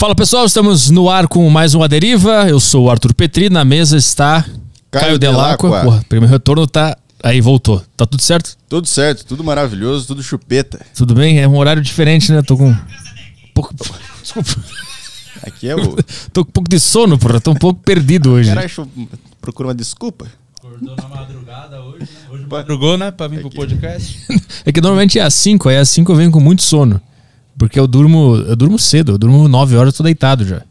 [0.00, 2.48] Fala pessoal, estamos no ar com mais um A Deriva.
[2.48, 4.46] Eu sou o Arthur Petri, na mesa está
[4.90, 5.68] Caio, Caio Delacqua.
[5.68, 5.90] Delacqua.
[5.90, 6.96] Porra, primeiro retorno tá.
[7.22, 7.84] Aí voltou.
[7.98, 8.56] Tá tudo certo?
[8.66, 10.80] Tudo certo, tudo maravilhoso, tudo chupeta.
[10.96, 11.38] Tudo bem?
[11.38, 12.40] É um horário diferente, né?
[12.40, 12.74] Tô com.
[13.52, 13.74] Pouco...
[14.22, 14.56] Desculpa.
[15.42, 15.94] Aqui é o.
[16.32, 17.38] Tô com um pouco de sono, porra.
[17.38, 18.48] Tô um pouco perdido hoje.
[18.48, 18.70] Caralho,
[19.38, 20.28] procura uma desculpa.
[20.56, 22.08] Acordou na madrugada hoje, né?
[22.30, 23.10] Hoje madrugou, né?
[23.10, 24.18] Pra vir é pro podcast.
[24.64, 26.98] é que normalmente é às 5, aí às 5 eu venho com muito sono.
[27.60, 30.62] Porque eu durmo, eu durmo cedo, eu durmo 9 horas, eu tô deitado já.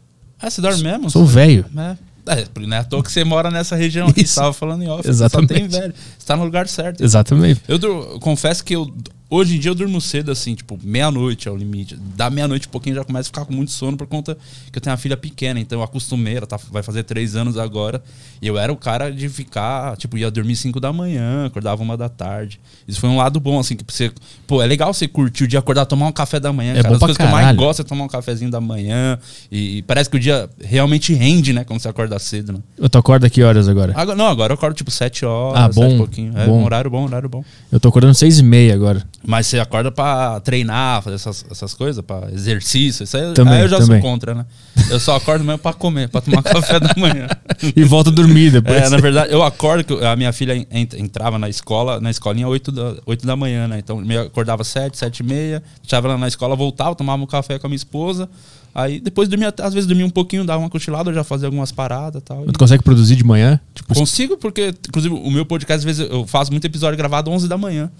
[0.42, 1.08] Ah, você dorme mesmo?
[1.08, 1.64] Sou velho.
[1.78, 1.96] É.
[2.40, 4.88] É, não é à toa que você mora nessa região que você estava falando em
[4.88, 5.08] off.
[5.08, 5.52] Exatamente.
[5.52, 5.94] Você só tem velho.
[6.18, 7.00] Você tá no lugar certo.
[7.00, 7.60] Exatamente.
[7.68, 8.92] Eu, eu confesso que eu
[9.32, 11.94] Hoje em dia eu durmo cedo, assim, tipo, meia-noite é o limite.
[12.16, 14.36] Da meia-noite um pouquinho já começa a ficar com muito sono por conta
[14.72, 17.56] que eu tenho uma filha pequena, então eu acostumei, ela tá, vai fazer três anos
[17.56, 18.02] agora.
[18.42, 21.96] E eu era o cara de ficar, tipo, ia dormir cinco da manhã, acordava uma
[21.96, 22.58] da tarde.
[22.88, 24.10] Isso foi um lado bom, assim, que você.
[24.48, 26.88] Pô, é legal você curtir o dia, acordar, tomar um café da manhã, é cara.
[26.88, 27.36] Bom As coisas caralho.
[27.36, 29.16] que eu mais gosto é tomar um cafezinho da manhã.
[29.52, 31.62] E, e, parece que o dia realmente rende, né?
[31.62, 32.58] Quando você acorda cedo, né?
[32.76, 33.92] Eu tô acorda que horas agora?
[33.94, 36.36] agora não, agora eu acordo tipo sete horas, ah, bom, pouquinho.
[36.36, 36.62] É bom.
[36.62, 37.44] um horário bom, horário bom.
[37.70, 39.06] Eu tô acordando seis e meia agora.
[39.26, 43.04] Mas você acorda pra treinar, fazer essas, essas coisas, pra exercício.
[43.04, 44.00] Isso aí, também, aí eu já também.
[44.00, 44.46] sou contra, né?
[44.88, 47.28] Eu só acordo mesmo pra comer, pra tomar café da manhã.
[47.76, 48.76] e volto a dormir depois.
[48.76, 52.72] É, na verdade, eu acordo que a minha filha entrava na escola, na escolinha 8
[52.72, 53.78] da, 8 da manhã, né?
[53.78, 57.58] Então eu acordava 7, 7 e meia, deixava ela na escola, voltava, tomava um café
[57.58, 58.28] com a minha esposa.
[58.74, 61.72] Aí depois dormia, às vezes dormia um pouquinho, dava uma cochilada, eu já fazia algumas
[61.72, 62.44] paradas e tal.
[62.46, 63.60] Tu consegue produzir de manhã?
[63.74, 67.48] Tipo, Consigo, porque, inclusive, o meu podcast, às vezes, eu faço muito episódio gravado 11
[67.48, 67.90] da manhã.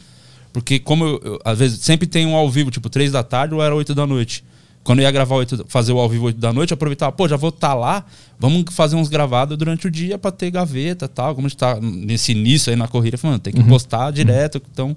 [0.53, 3.55] Porque como eu, eu, às vezes sempre tem um ao vivo, tipo 3 da tarde
[3.55, 4.45] ou era 8 da noite.
[4.83, 7.29] Quando eu ia gravar 8, fazer o ao vivo 8 da noite, eu aproveitava, pô,
[7.29, 8.05] já vou estar tá lá,
[8.39, 11.35] vamos fazer uns gravados durante o dia para ter gaveta tal.
[11.35, 13.69] Como a gente tá nesse início aí na corrida, falando, tem que uhum.
[13.69, 14.63] postar direto, uhum.
[14.73, 14.97] então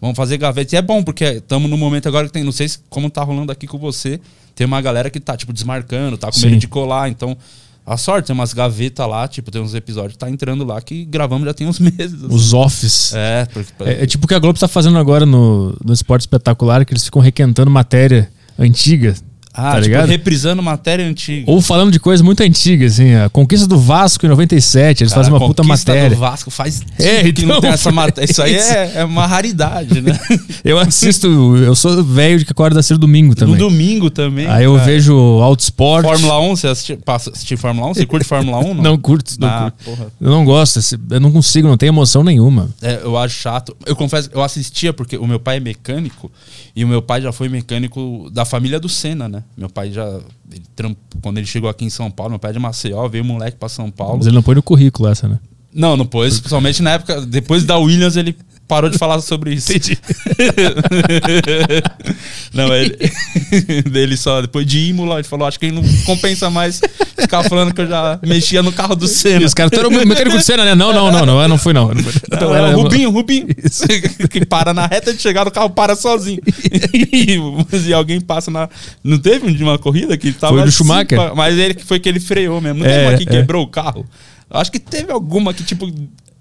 [0.00, 0.74] vamos fazer gaveta.
[0.74, 3.22] E é bom, porque estamos no momento agora que tem, não sei se, como tá
[3.22, 4.20] rolando aqui com você,
[4.54, 7.36] tem uma galera que tá, tipo, desmarcando, tá com medo de colar, então
[7.84, 11.04] a sorte, tem umas gavetas lá, tipo, tem uns episódios que tá entrando lá que
[11.04, 12.22] gravamos já tem uns meses.
[12.22, 12.34] Assim.
[12.34, 13.12] Os offs.
[13.14, 13.72] É, porque...
[13.84, 16.92] é, é, tipo o que a Globo tá fazendo agora no, no Esporte Espetacular, que
[16.92, 19.14] eles ficam requentando matéria antiga.
[19.54, 20.08] Ah, tá tipo, ligado?
[20.08, 21.50] reprisando matéria antiga.
[21.50, 25.24] Ou falando de coisa muito antiga, assim, a conquista do Vasco em 97, eles Cara,
[25.24, 26.08] fazem uma puta matéria.
[26.08, 28.30] do Vasco faz é, então, que não tem essa matéria.
[28.30, 30.18] Isso aí é, é, uma raridade, né?
[30.64, 31.26] eu assisto,
[31.58, 33.54] eu sou velho de que acorda cedo domingo também.
[33.54, 34.46] No domingo também.
[34.46, 34.86] Aí eu cara.
[34.86, 36.06] vejo Auto Sport.
[36.06, 37.94] Fórmula 1, você assiste, passa, Fórmula 1?
[37.94, 38.74] Você curte Fórmula 1?
[38.74, 40.12] Não, não curto, não ah, curto.
[40.18, 40.80] Eu não gosto,
[41.10, 42.70] eu não consigo, não tenho emoção nenhuma.
[42.80, 43.76] É, eu acho chato.
[43.84, 46.32] Eu confesso, eu assistia porque o meu pai é mecânico
[46.74, 49.41] e o meu pai já foi mecânico da família do Senna, né?
[49.56, 50.06] Meu pai já
[50.50, 50.96] ele tramp...
[51.20, 53.68] quando ele chegou aqui em São Paulo, meu pai é de Maceió, veio moleque pra
[53.68, 54.18] São Paulo.
[54.18, 55.38] Mas ele não põe no currículo essa, né?
[55.72, 56.38] Não, não pôs.
[56.38, 58.36] Principalmente na época, depois da Williams, ele
[58.72, 59.70] parou de falar sobre isso.
[59.70, 59.98] Entendi.
[62.54, 62.96] não, ele,
[63.92, 66.80] ele só, depois de Imola, ele falou, acho que não compensa mais
[67.18, 69.42] ficar falando que eu já mexia no carro do Senna.
[69.42, 70.74] E os caras, tu era o mecânico do Senna, né?
[70.74, 71.92] Não, não, não, não, não fui não.
[71.92, 73.48] Então, não, era, Rubinho, Rubinho.
[73.62, 73.84] Isso.
[74.30, 76.40] que para na reta de chegar, o carro para sozinho.
[76.94, 77.38] e,
[77.88, 78.70] e, alguém passa na...
[79.04, 80.54] Não teve uma corrida que tava...
[80.54, 81.20] Foi do Schumacher.
[81.20, 82.78] Assim, mas ele foi que ele freou mesmo.
[82.78, 83.32] Não é, teve uma que é.
[83.32, 84.06] quebrou o carro.
[84.50, 85.90] Acho que teve alguma que, tipo,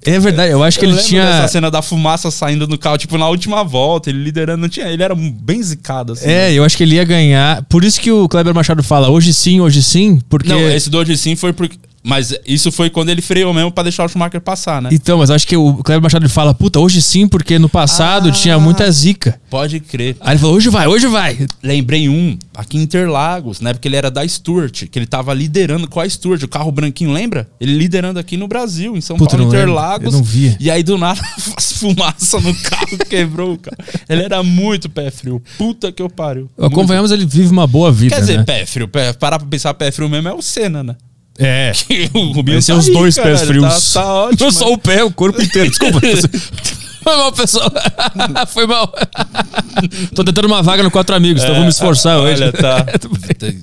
[0.04, 1.22] é verdade, eu acho que eu ele tinha.
[1.22, 4.88] Essa cena da fumaça saindo do carro, tipo, na última volta, ele liderando, não tinha.
[4.88, 6.26] Ele era bem zicado, assim.
[6.26, 6.54] É, né?
[6.54, 7.64] eu acho que ele ia ganhar.
[7.66, 10.50] Por isso que o Kleber Machado fala, hoje sim, hoje sim, porque.
[10.50, 11.78] Não, esse do hoje sim foi porque.
[12.04, 14.90] Mas isso foi quando ele freou mesmo para deixar o Schumacher passar, né?
[14.92, 18.32] Então, mas acho que o Cleber Machado fala, puta, hoje sim, porque no passado ah,
[18.32, 19.40] tinha muita zica.
[19.50, 20.16] Pode crer.
[20.20, 21.46] Aí ele falou, hoje vai, hoje vai.
[21.62, 23.74] Lembrei um, aqui em Interlagos, né?
[23.74, 27.12] Porque ele era da Stuart, que ele tava liderando com a Stuart, o carro branquinho,
[27.12, 27.48] lembra?
[27.60, 30.06] Ele liderando aqui no Brasil, em São puta, Paulo, Interlagos.
[30.08, 30.58] Eu não via.
[30.60, 31.22] E aí do nada,
[31.62, 33.78] fumaça no carro, quebrou o carro.
[34.10, 35.42] Ele era muito pé frio.
[35.58, 36.50] Puta que eu pariu.
[36.74, 38.16] Convenhamos, ele vive uma boa vida.
[38.16, 38.44] Quer dizer, né?
[38.44, 38.88] pé frio.
[38.88, 40.96] Pé, parar pra pensar pé frio mesmo é o Senna, né?
[41.40, 41.72] É.
[42.14, 43.94] o Rubinho Vai ser tá os dois aí, pés cara, frios.
[43.94, 44.46] Tá, tá ótimo.
[44.46, 45.70] Não só o pé, o corpo inteiro.
[45.70, 46.00] Desculpa.
[47.04, 47.72] Foi mal, pessoal.
[48.48, 48.94] Foi mal.
[50.16, 52.44] Tô tentando uma vaga no Quatro Amigos, é, então vou me esforçar olha, hoje.
[52.44, 52.86] Olha, tá,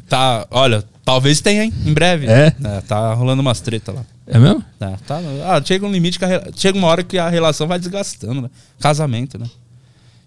[0.08, 0.46] tá.
[0.50, 1.72] Olha, talvez tenha, hein?
[1.86, 2.26] Em breve.
[2.26, 2.52] É?
[2.64, 4.02] é tá rolando umas tretas lá.
[4.26, 4.62] É mesmo?
[4.78, 5.20] Tá, tá.
[5.46, 8.50] Ah, chega um limite que a, chega uma hora que a relação vai desgastando, né?
[8.80, 9.46] Casamento, né?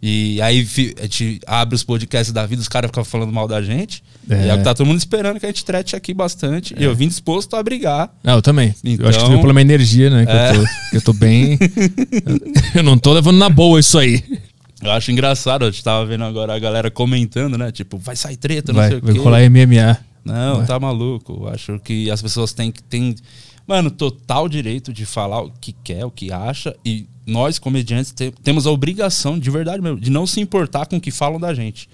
[0.03, 0.68] E aí
[1.00, 4.03] a gente abre os podcasts da vida, os caras ficam falando mal da gente.
[4.27, 4.48] É.
[4.48, 6.74] E é tá todo mundo esperando que a gente trete aqui bastante.
[6.75, 6.81] É.
[6.81, 8.12] E eu vim disposto a brigar.
[8.24, 8.74] Não, eu também.
[8.83, 10.25] Então, eu acho que veio pela minha energia, né?
[10.25, 10.51] Que, é.
[10.51, 11.59] eu, tô, que eu tô bem.
[12.74, 14.24] eu não tô levando na boa isso aí.
[14.81, 17.71] Eu acho engraçado, a gente tava vendo agora a galera comentando, né?
[17.71, 19.12] Tipo, vai sair treta, não vai, sei o quê.
[19.12, 19.97] Vai rolar MMA.
[20.25, 20.65] Não, vai.
[20.65, 21.44] tá maluco.
[21.44, 22.81] Eu acho que as pessoas têm que.
[22.81, 23.15] Têm,
[23.71, 26.75] mano, total direito de falar o que quer, o que acha.
[26.83, 30.97] E nós, comediantes, te, temos a obrigação, de verdade mesmo, de não se importar com
[30.97, 31.88] o que falam da gente.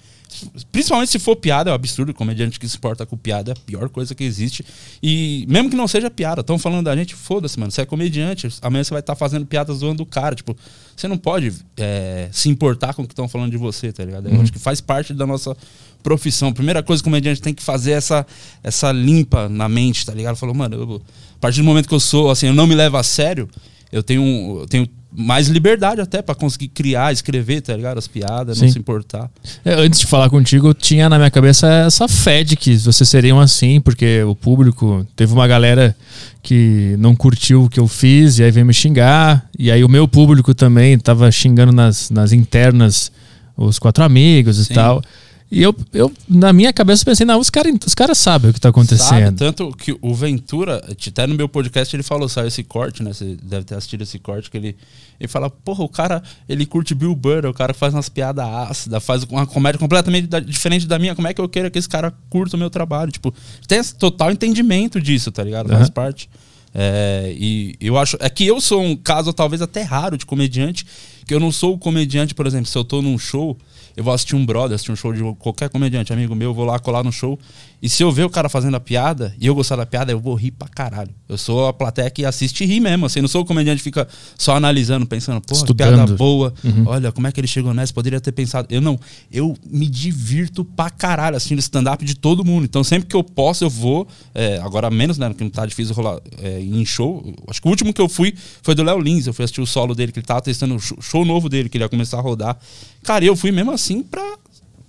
[0.71, 2.13] Principalmente se for piada, é um absurdo.
[2.13, 4.65] Comediante que se importa com piada é a pior coisa que existe.
[5.01, 7.71] E mesmo que não seja piada, estão falando da gente, foda-se, mano.
[7.71, 10.35] Você é comediante, amanhã você vai estar tá fazendo piada zoando o cara.
[10.35, 10.57] Tipo,
[10.95, 14.27] você não pode é, se importar com o que estão falando de você, tá ligado?
[14.27, 14.41] Eu uhum.
[14.41, 15.55] acho que faz parte da nossa
[16.03, 16.53] profissão.
[16.53, 18.25] Primeira coisa que o comediante tem que fazer é essa,
[18.63, 20.35] essa limpa na mente, tá ligado?
[20.35, 21.01] Falou, mano, eu,
[21.35, 23.49] a partir do momento que eu sou, assim, eu não me levo a sério,
[23.91, 24.87] eu tenho, eu tenho
[25.19, 27.97] mais liberdade até para conseguir criar, escrever, tá ligado?
[27.97, 28.65] As piadas, Sim.
[28.65, 29.29] não se importar.
[29.65, 33.09] É, antes de falar contigo, eu tinha na minha cabeça essa fé de que vocês
[33.09, 35.05] seriam assim, porque o público.
[35.15, 35.95] Teve uma galera
[36.43, 39.49] que não curtiu o que eu fiz e aí veio me xingar.
[39.57, 43.11] E aí o meu público também tava xingando nas, nas internas
[43.55, 44.73] os quatro amigos Sim.
[44.73, 45.01] e tal.
[45.49, 48.59] E eu, eu, na minha cabeça, pensei, não, os caras os cara sabem o que
[48.59, 49.07] tá acontecendo.
[49.07, 53.13] Sabe, tanto que o Ventura, até no meu podcast, ele falou, saiu esse corte, né?
[53.13, 54.75] Você deve ter assistido esse corte, que ele,
[55.17, 59.01] ele fala, porra, o cara, ele curte Bill Burr, o cara faz umas piadas ácidas,
[59.01, 61.87] faz uma comédia completamente da, diferente da minha, como é que eu quero que esse
[61.87, 63.09] cara curta o meu trabalho?
[63.09, 63.33] Tipo,
[63.67, 65.69] tem esse total entendimento disso, tá ligado?
[65.69, 65.93] Faz uhum.
[65.93, 66.29] parte.
[66.75, 68.17] É, e eu acho.
[68.19, 70.85] É que eu sou um caso talvez até raro de comediante,
[71.25, 73.57] que eu não sou o comediante, por exemplo, se eu tô num show
[73.97, 76.77] eu vou assistir um brother, assistir um show de qualquer comediante, amigo meu, vou lá
[76.77, 77.37] colar no show.
[77.81, 80.19] E se eu ver o cara fazendo a piada e eu gostar da piada, eu
[80.19, 81.09] vou rir pra caralho.
[81.27, 83.07] Eu sou a plateia que assiste e ri mesmo.
[83.07, 84.07] Assim, não sou o comediante que fica
[84.37, 86.53] só analisando, pensando, porra, que piada boa.
[86.63, 86.83] Uhum.
[86.85, 87.91] Olha, como é que ele chegou nessa?
[87.91, 88.67] Poderia ter pensado.
[88.69, 88.99] Eu não.
[89.31, 92.65] Eu me divirto pra caralho assistindo stand-up de todo mundo.
[92.65, 94.07] Então, sempre que eu posso, eu vou.
[94.33, 95.29] É, agora menos, né?
[95.29, 97.33] Porque não tá difícil rolar é, em show.
[97.47, 99.25] Acho que o último que eu fui foi do Léo Lins.
[99.25, 101.77] Eu fui assistir o solo dele, que ele tava testando o show novo dele, que
[101.77, 102.57] ele ia começar a rodar.
[103.03, 104.37] Cara, eu fui mesmo assim pra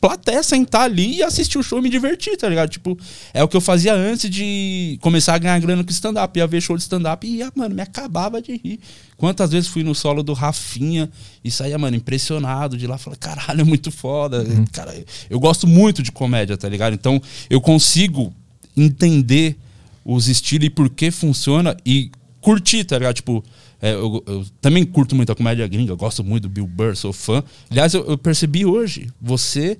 [0.01, 2.69] plateia sentar ali e assistir o show e me divertir, tá ligado?
[2.71, 2.97] Tipo,
[3.35, 6.39] é o que eu fazia antes de começar a ganhar grana com stand-up.
[6.39, 8.79] Ia ver show de stand-up e ia, mano, me acabava de rir.
[9.17, 11.11] Quantas vezes fui no solo do Rafinha
[11.43, 12.97] e saía, mano, impressionado de lá.
[12.97, 14.43] Falei, caralho, é muito foda.
[14.43, 14.65] Uhum.
[14.73, 14.95] Cara,
[15.29, 16.95] eu gosto muito de comédia, tá ligado?
[16.95, 18.33] Então, eu consigo
[18.77, 19.57] entender
[20.05, 22.11] os estilos e por que funciona e
[22.41, 23.17] curtir, tá ligado?
[23.17, 23.45] Tipo,
[23.81, 27.13] é, eu, eu, também curto muito a comédia gringa, gosto muito do Bill Burr, sou
[27.13, 27.43] fã.
[27.71, 29.79] Aliás, eu, eu percebi hoje, você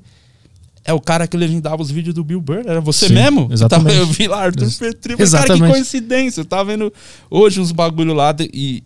[0.85, 2.63] é o cara que legendava os vídeos do Bill Burr.
[2.65, 3.49] Era você Sim, mesmo?
[3.53, 3.97] Exatamente.
[3.97, 5.17] eu vi lá, Arthur Petri.
[5.17, 6.41] Cara, que coincidência.
[6.41, 6.93] Eu tava vendo
[7.29, 8.83] hoje uns bagulho lá de, e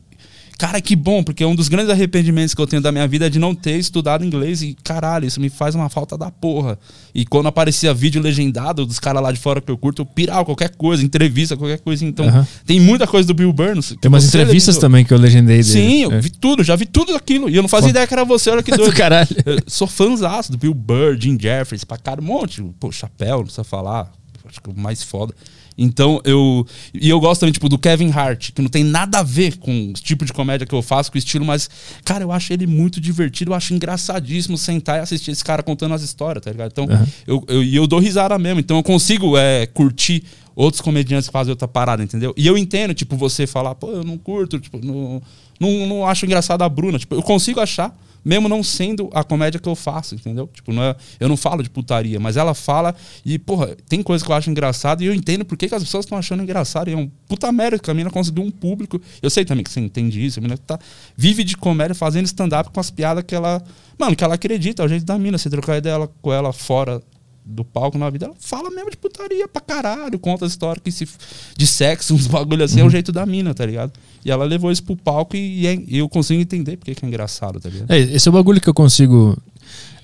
[0.59, 3.29] Cara, que bom, porque um dos grandes arrependimentos que eu tenho da minha vida é
[3.31, 4.63] de não ter estudado inglês.
[4.63, 6.79] E, caralho, isso me faz uma falta da porra.
[7.15, 10.45] E quando aparecia vídeo legendado dos caras lá de fora que eu curto, eu pirava
[10.45, 12.05] qualquer coisa, entrevista, qualquer coisa.
[12.05, 13.95] Então, tem muita coisa do Bill Burns.
[14.01, 14.89] Tem umas entrevistas legendou.
[14.89, 15.65] também que eu legendei dele.
[15.65, 16.21] Sim, eu é.
[16.21, 17.51] vi tudo, já vi tudo aquilo.
[17.51, 17.91] E eu não fazia Pô.
[17.91, 18.95] ideia que era você, olha que doido.
[18.95, 19.29] caralho.
[19.45, 22.63] Eu sou fãzaço do Bill Burr, Jim Jeffries, pra cara, um monte.
[22.79, 24.11] Pô, chapéu, não precisa falar.
[24.49, 25.35] Acho que o mais foda.
[25.77, 26.67] Então eu.
[26.93, 29.91] E eu gosto também, tipo, do Kevin Hart, que não tem nada a ver com
[29.91, 31.69] o tipo de comédia que eu faço, com o estilo, mas,
[32.05, 35.95] cara, eu acho ele muito divertido, eu acho engraçadíssimo sentar e assistir esse cara contando
[35.95, 36.73] as histórias, tá ligado?
[36.73, 37.07] Então, uhum.
[37.27, 38.61] eu, eu, e eu dou risada mesmo.
[38.61, 40.23] Então eu consigo é, curtir
[40.55, 42.35] outros comediantes que fazem outra parada, entendeu?
[42.37, 45.23] E eu entendo, tipo, você falar, pô, eu não curto, tipo, não,
[45.59, 46.99] não, não acho engraçado a Bruna.
[46.99, 50.49] Tipo, eu consigo achar mesmo não sendo a comédia que eu faço, entendeu?
[50.53, 54.25] Tipo, não é, eu não falo de putaria, mas ela fala e, porra, tem coisa
[54.25, 56.89] que eu acho engraçada e eu entendo por que, que as pessoas estão achando engraçado.
[56.89, 59.01] E é um puta merda que a mina conseguiu um público.
[59.21, 60.79] Eu sei também que você entende isso, a mina tá,
[61.17, 63.63] vive de comédia fazendo stand-up com as piadas que ela.
[63.99, 65.39] Mano, que ela acredita, é o jeito da mina.
[65.39, 67.03] Você trocar ideia com ela fora
[67.45, 70.93] do palco na vida, ela fala mesmo de putaria pra caralho, conta a história que
[70.93, 71.09] se,
[71.57, 72.81] de sexo, uns bagulho assim, uhum.
[72.81, 72.91] é o uhum.
[72.91, 73.93] jeito da mina, tá ligado?
[74.25, 77.09] E ela levou isso pro palco e, e é, eu consigo entender porque que é
[77.09, 77.91] engraçado, tá ligado?
[77.91, 79.37] É, esse é o bagulho que eu consigo.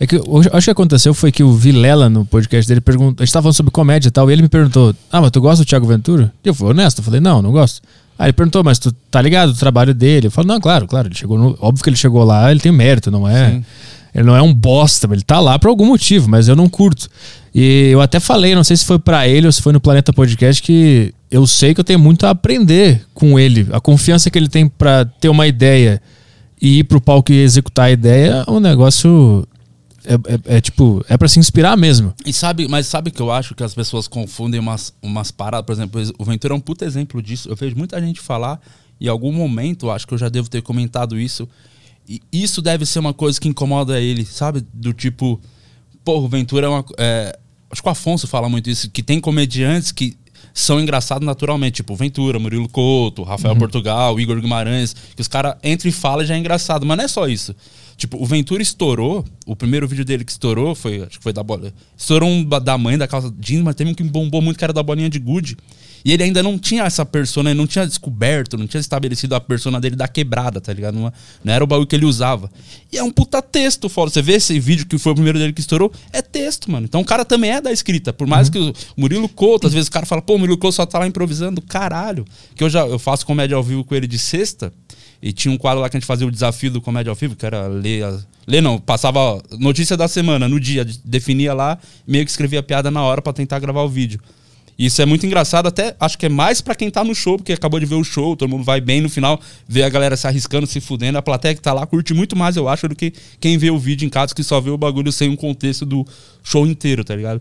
[0.00, 3.22] É que eu acho que aconteceu foi que o Vilela, no podcast dele, perguntou.
[3.22, 5.40] A gente tava falando sobre comédia e tal, e ele me perguntou: Ah, mas tu
[5.40, 6.32] gosta do Thiago Ventura?
[6.44, 7.82] E eu fui honesto, eu falei, não, não gosto.
[8.18, 10.26] Aí ele perguntou, mas tu tá ligado do trabalho dele?
[10.26, 12.72] Eu falei, não, claro, claro, ele chegou no, Óbvio que ele chegou lá, ele tem
[12.72, 13.50] mérito, não é?
[13.50, 13.64] Sim.
[14.14, 17.08] Ele não é um bosta, ele tá lá por algum motivo, mas eu não curto.
[17.54, 20.12] E eu até falei, não sei se foi para ele ou se foi no Planeta
[20.12, 23.66] Podcast, que eu sei que eu tenho muito a aprender com ele.
[23.72, 26.00] A confiança que ele tem para ter uma ideia
[26.60, 29.46] e ir pro palco e executar a ideia é um negócio.
[30.04, 32.14] É, é, é tipo, é para se inspirar mesmo.
[32.24, 35.72] E sabe, mas sabe que eu acho que as pessoas confundem umas, umas paradas, por
[35.72, 37.48] exemplo, o Ventura é um puta exemplo disso.
[37.48, 38.58] Eu vejo muita gente falar,
[38.98, 41.46] e em algum momento, acho que eu já devo ter comentado isso.
[42.08, 44.64] E isso deve ser uma coisa que incomoda ele, sabe?
[44.72, 45.40] Do tipo,
[46.02, 46.84] pô, o Ventura é uma.
[46.96, 47.38] É,
[47.70, 50.16] acho que o Afonso fala muito isso, que tem comediantes que
[50.54, 53.60] são engraçados naturalmente, tipo Ventura, Murilo Couto, Rafael uhum.
[53.60, 56.86] Portugal, Igor Guimarães, que os caras entram e falam e já é engraçado.
[56.86, 57.54] Mas não é só isso.
[57.96, 61.42] Tipo, o Ventura estourou, o primeiro vídeo dele que estourou foi, acho que foi da
[61.42, 61.72] bola.
[61.96, 64.64] Estourou um da da mãe da calça jeans, mas teve um que bombou muito que
[64.64, 65.56] era da bolinha de gude.
[66.04, 69.40] E ele ainda não tinha essa persona, ele não tinha descoberto, não tinha estabelecido a
[69.40, 70.94] persona dele da quebrada, tá ligado?
[70.94, 71.12] Não,
[71.44, 72.50] não era o bagulho que ele usava.
[72.92, 74.10] E é um puta texto, fora.
[74.10, 76.86] Você vê esse vídeo que foi o primeiro dele que estourou, é texto, mano.
[76.86, 78.12] Então o cara também é da escrita.
[78.12, 80.76] Por mais que o Murilo Couto, às vezes o cara fala, pô, o Murilo Couto
[80.76, 81.60] só tá lá improvisando.
[81.60, 82.24] Caralho.
[82.54, 84.72] Que eu já eu faço comédia ao vivo com ele de sexta.
[85.20, 87.34] E tinha um quadro lá que a gente fazia o desafio do comédia ao vivo,
[87.34, 88.04] que era ler.
[88.04, 88.26] As...
[88.46, 91.76] Ler não, passava notícia da semana no dia, definia lá,
[92.06, 94.20] meio que escrevia piada na hora pra tentar gravar o vídeo.
[94.78, 97.52] Isso é muito engraçado, até acho que é mais pra quem tá no show, porque
[97.52, 100.26] acabou de ver o show, todo mundo vai bem no final, vê a galera se
[100.26, 101.18] arriscando, se fudendo.
[101.18, 103.78] A plateia que tá lá curte muito mais, eu acho, do que quem vê o
[103.78, 106.06] vídeo em casa que só vê o bagulho sem um contexto do
[106.44, 107.40] show inteiro, tá ligado?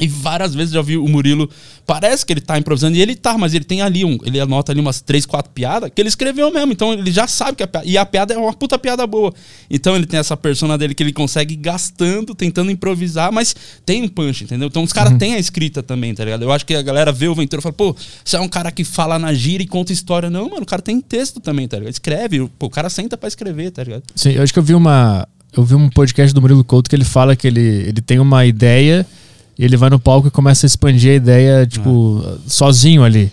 [0.00, 1.48] E várias vezes já vi o Murilo.
[1.86, 4.16] Parece que ele tá improvisando, e ele tá, mas ele tem ali um.
[4.24, 6.72] Ele anota ali umas três, quatro piadas que ele escreveu mesmo.
[6.72, 7.86] Então ele já sabe que a piada.
[7.86, 9.32] E a piada é uma puta piada boa.
[9.68, 13.54] Então ele tem essa persona dele que ele consegue ir gastando, tentando improvisar, mas
[13.84, 14.68] tem um punch, entendeu?
[14.68, 16.42] Então os caras têm a escrita também, tá ligado?
[16.42, 18.70] Eu acho que a galera vê o Ventura e fala, pô, você é um cara
[18.72, 20.30] que fala na gira e conta história.
[20.30, 21.92] Não, mano, o cara tem texto também, tá ligado?
[21.92, 24.02] Escreve, pô, o cara senta pra escrever, tá ligado?
[24.14, 25.28] Sim, eu acho que eu vi uma.
[25.56, 28.46] Eu vi um podcast do Murilo Couto que ele fala que ele, ele tem uma
[28.46, 29.04] ideia
[29.60, 33.30] e ele vai no palco e começa a expandir a ideia, tipo, sozinho ali.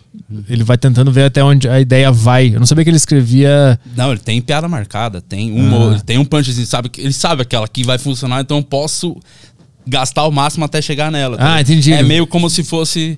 [0.50, 2.54] Ele vai tentando ver até onde a ideia vai.
[2.54, 3.80] Eu não sabia que ele escrevia.
[3.96, 5.92] Não, ele tem piada marcada, tem um, Ah.
[5.94, 6.90] ele tem um punchzinho, sabe?
[6.90, 9.16] que- Ele sabe aquela que vai funcionar, então eu posso
[9.88, 11.38] gastar o máximo até chegar nela.
[11.40, 11.62] Ah, ligado?
[11.72, 11.94] entendi.
[11.94, 13.18] É meio como se fosse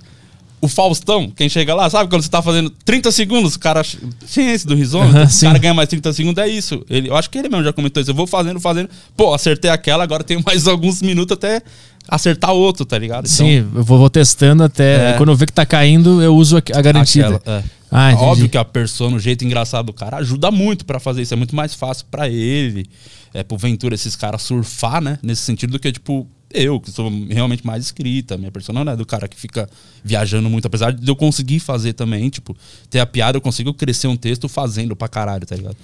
[0.62, 2.10] o Faustão, quem chega lá, sabe?
[2.12, 3.82] Quando você tá fazendo 30 segundos, o cara.
[4.28, 6.86] Tinha esse do Aham, o cara ganha mais 30 segundos, é isso.
[6.90, 8.12] Ele, eu acho que ele mesmo já comentou isso.
[8.12, 8.90] Eu vou fazendo, fazendo.
[9.18, 11.62] Pô, acertei aquela, agora tenho mais alguns minutos até
[12.10, 13.26] acertar outro, tá ligado?
[13.26, 15.12] Então, Sim, eu vou, vou testando até.
[15.12, 15.14] É.
[15.14, 17.36] Quando eu ver que tá caindo, eu uso a, a garantida.
[17.36, 17.64] Aquela, é.
[17.92, 18.14] Ah.
[18.16, 21.34] Óbvio que a persona, o jeito engraçado do cara, ajuda muito pra fazer isso.
[21.34, 22.88] É muito mais fácil pra ele,
[23.34, 25.18] é, pro Ventura, esses caras surfar, né?
[25.24, 28.38] Nesse sentido do que, tipo, eu, que sou realmente mais escrita.
[28.38, 29.68] Minha persona não é do cara que fica
[30.04, 30.66] viajando muito.
[30.66, 32.56] Apesar de eu conseguir fazer também, tipo,
[32.90, 35.78] ter a piada, eu consigo crescer um texto fazendo pra caralho, tá ligado?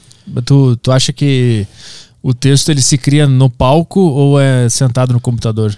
[0.43, 1.65] Tu, tu acha que
[2.21, 5.75] o texto ele se cria no palco ou é sentado no computador?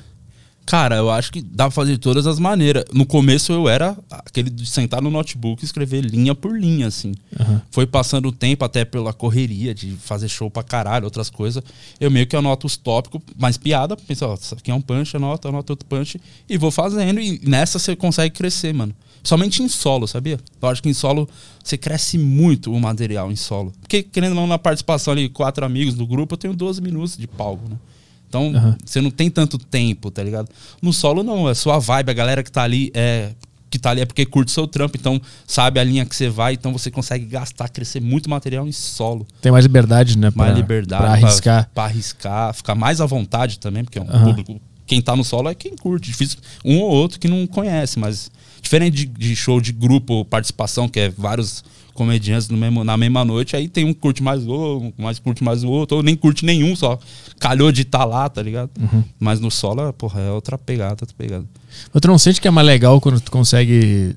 [0.68, 2.84] Cara, eu acho que dá pra fazer de todas as maneiras.
[2.94, 7.14] No começo eu era aquele de sentar no notebook e escrever linha por linha, assim.
[7.40, 7.62] Aham.
[7.72, 11.64] Foi passando o tempo até pela correria de fazer show pra caralho, outras coisas.
[12.02, 15.16] Eu meio que anoto os tópicos, mais piada, pensa, ó, isso aqui é um punch,
[15.16, 16.20] anoto, anoto outro punch
[16.50, 17.22] e vou fazendo.
[17.22, 18.94] E nessa você consegue crescer, mano.
[19.24, 20.38] Somente em solo, sabia?
[20.62, 21.30] Eu acho que em solo
[21.64, 23.72] você cresce muito o material em solo.
[23.80, 27.18] Porque, querendo ou não, na participação ali, quatro amigos do grupo, eu tenho 12 minutos
[27.18, 27.78] de palco, né?
[28.28, 28.78] Então, Aham.
[28.84, 30.50] você não tem tanto tempo, tá ligado?
[30.82, 33.32] No solo, não, é sua vibe, a galera que tá ali é.
[33.70, 36.54] Que tá ali é porque curte seu trampo, então sabe a linha que você vai,
[36.54, 39.28] então você consegue gastar, crescer muito material em solo.
[39.42, 40.32] Tem mais liberdade, né?
[40.34, 41.04] Mais pra- liberdade.
[41.04, 41.70] Pra arriscar.
[41.74, 44.60] Pra, arriscar, ficar mais à vontade também, porque é um público.
[44.86, 46.10] Quem tá no solo é quem curte.
[46.10, 48.32] Difícil um ou outro que não conhece, mas
[48.68, 53.56] diferente de, de show de grupo participação, que é vários comediantes mesmo, na mesma noite,
[53.56, 56.16] aí tem um que curte mais o um mais curte mais o outro, ou nem
[56.16, 57.00] curte nenhum, só
[57.40, 58.70] calhou de estar lá, tá ligado?
[58.80, 59.04] Uhum.
[59.20, 61.46] Mas no solo, porra, é outra pegada, outra pegada.
[61.92, 64.16] Mas tu não sente que é mais legal quando tu consegue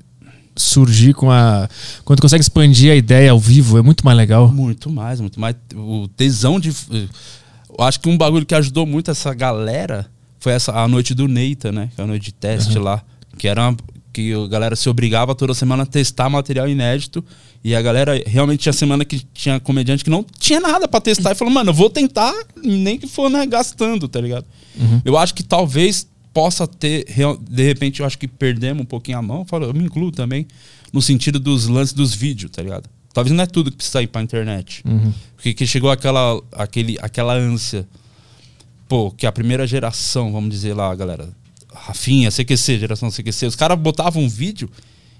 [0.55, 1.67] surgir com a.
[2.03, 4.51] Quando tu consegue expandir a ideia ao vivo, é muito mais legal.
[4.51, 5.55] Muito mais, muito mais.
[5.75, 6.69] O tesão de.
[6.89, 10.07] Eu acho que um bagulho que ajudou muito essa galera
[10.39, 11.89] foi essa a noite do Neita, né?
[11.95, 13.01] Que é a noite de teste lá.
[13.37, 13.77] Que era uma-
[14.11, 17.23] que a galera se obrigava toda semana a testar material inédito.
[17.63, 21.31] E a galera realmente tinha semana que tinha comediante que não tinha nada pra testar
[21.31, 24.45] e falou, mano, eu vou tentar, nem que for, né, gastando, tá ligado?
[25.05, 27.05] Eu acho que talvez possa ter,
[27.49, 29.39] de repente, eu acho que perdemos um pouquinho a mão.
[29.39, 30.47] Eu, falo, eu me incluo também,
[30.91, 32.89] no sentido dos lances dos vídeos, tá ligado?
[33.13, 34.81] Talvez não é tudo que precisa ir pra internet.
[34.85, 35.13] Uhum.
[35.35, 37.87] Porque que chegou aquela, aquele, aquela ânsia.
[38.87, 41.29] Pô, que a primeira geração, vamos dizer lá, galera.
[41.73, 44.69] Rafinha, CQC, geração CQC, os caras botavam um vídeo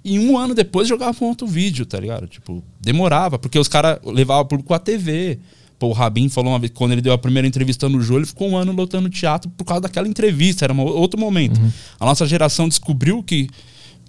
[0.03, 2.27] e um ano depois jogavam outro vídeo, tá ligado?
[2.27, 5.39] Tipo, demorava, porque os caras levavam público à TV.
[5.77, 8.25] Pô, o Rabin falou uma vez, quando ele deu a primeira entrevista no Jô, ele
[8.25, 11.59] ficou um ano lotando teatro por causa daquela entrevista, era um outro momento.
[11.99, 13.49] A nossa geração descobriu que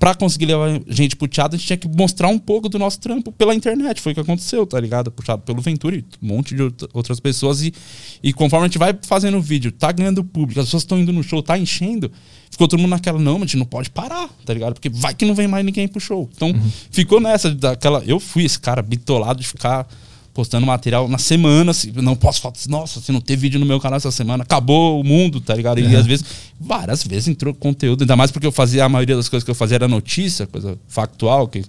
[0.02, 2.98] pra conseguir levar gente pro teatro, a gente tinha que mostrar um pouco do nosso
[2.98, 4.00] trampo pela internet.
[4.00, 5.12] Foi o que aconteceu, tá ligado?
[5.12, 7.62] Puxado pelo Ventura e um monte de outra- outras pessoas.
[7.62, 7.72] E,
[8.20, 11.12] e conforme a gente vai fazendo o vídeo, tá ganhando público, as pessoas estão indo
[11.12, 12.10] no show, tá enchendo,
[12.50, 14.74] ficou todo mundo naquela, não, mas a gente não pode parar, tá ligado?
[14.74, 16.28] Porque vai que não vem mais ninguém pro show.
[16.34, 16.52] Então,
[16.90, 18.02] ficou nessa, daquela.
[18.04, 19.86] Eu fui esse cara bitolado de ficar
[20.34, 23.78] postando material na semana, assim, não posso falar, nossa, se não ter vídeo no meu
[23.78, 25.78] canal essa semana, acabou o mundo, tá ligado?
[25.78, 26.24] E às vezes,
[26.58, 29.54] várias vezes entrou conteúdo, ainda mais porque eu fazia, a maioria das coisas que eu
[29.54, 31.62] fazia era notícia, coisa factual, que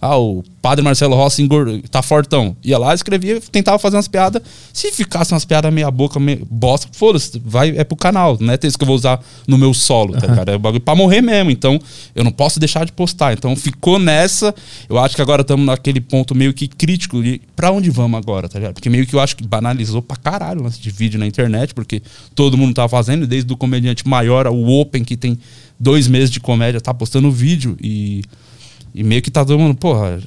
[0.00, 1.82] Ah, o padre Marcelo Rossi engord...
[1.90, 2.56] tá fortão.
[2.64, 4.42] Ia lá, escrevia, tentava fazer umas piadas.
[4.72, 8.36] Se ficasse umas piadas meia boca, meia bosta, foda-se, vai, é pro canal.
[8.40, 10.50] Não é isso que eu vou usar no meu solo, tá ligado?
[10.50, 11.50] É um bagulho pra morrer mesmo.
[11.50, 11.80] Então,
[12.14, 13.32] eu não posso deixar de postar.
[13.32, 14.54] Então, ficou nessa.
[14.88, 18.48] Eu acho que agora estamos naquele ponto meio que crítico de pra onde vamos agora,
[18.48, 18.74] tá ligado?
[18.74, 21.74] Porque meio que eu acho que banalizou pra caralho o lance de vídeo na internet,
[21.74, 22.02] porque
[22.34, 25.38] todo mundo tá fazendo, desde o comediante maior ao Open, que tem
[25.78, 28.22] dois meses de comédia, tá postando vídeo e.
[28.98, 30.18] E meio que tá todo mundo, porra,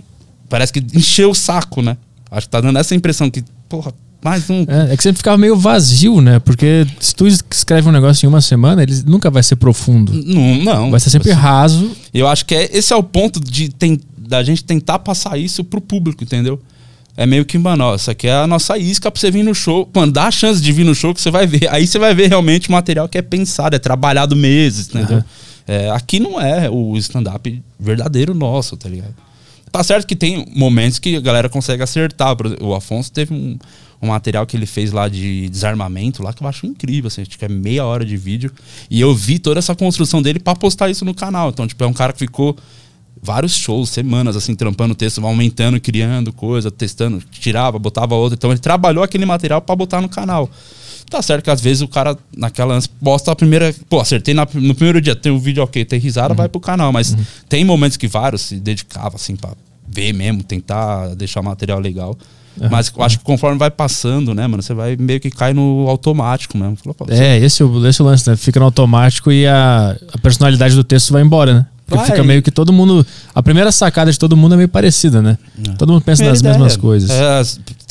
[0.47, 1.97] parece que encheu o saco, né?
[2.31, 4.63] Acho que tá dando essa impressão que, porra, mais um.
[4.65, 6.39] É, é que sempre ficava meio vazio, né?
[6.39, 10.13] Porque se tu escreve um negócio em uma semana, ele nunca vai ser profundo.
[10.13, 10.89] Não, não.
[10.89, 11.91] Vai ser sempre raso.
[12.13, 15.65] Eu acho que é, esse é o ponto de tem, da gente tentar passar isso
[15.65, 16.57] pro público, entendeu?
[17.17, 19.53] É meio que, mano, ó, isso aqui é a nossa isca pra você vir no
[19.53, 19.89] show.
[19.93, 21.67] Mano, dá a chance de vir no show que você vai ver.
[21.69, 25.17] Aí você vai ver realmente o material que é pensado, é trabalhado meses, entendeu?
[25.17, 25.25] Aham.
[25.67, 29.15] É, aqui não é o stand-up verdadeiro nosso, tá ligado?
[29.71, 32.35] Tá certo que tem momentos que a galera consegue acertar.
[32.61, 33.57] O Afonso teve um,
[34.01, 37.45] um material que ele fez lá de desarmamento lá que eu acho incrível, assim, que
[37.45, 38.51] é meia hora de vídeo.
[38.89, 41.49] E eu vi toda essa construção dele pra postar isso no canal.
[41.49, 42.57] Então, tipo, é um cara que ficou
[43.21, 48.35] vários shows, semanas, assim, trampando o texto, aumentando, criando coisa, testando, tirava, botava outra.
[48.35, 50.49] Então ele trabalhou aquele material pra botar no canal.
[51.11, 53.75] Tá certo que às vezes o cara, naquela antes, posta a primeira.
[53.89, 56.91] Pô, acertei na- no primeiro dia, tem o vídeo ok, tem risada, vai pro canal.
[56.93, 57.15] Mas
[57.49, 59.51] tem momentos que vários se dedicavam, assim, pra
[59.87, 62.17] ver mesmo, tentar deixar o material legal.
[62.69, 65.85] Mas eu acho que conforme vai passando, né, mano, você vai meio que cai no
[65.87, 66.77] automático mesmo.
[67.09, 68.35] É, esse, é o- esse é o lance, né?
[68.35, 71.65] Fica no automático e a, a personalidade do texto vai embora, né?
[71.87, 73.05] Porque fica meio que todo mundo.
[73.35, 75.37] A primeira sacada de todo mundo é meio parecida, né?
[75.77, 76.53] Todo mundo pensa Primeira nas ideia.
[76.53, 77.09] mesmas coisas.
[77.09, 77.41] É,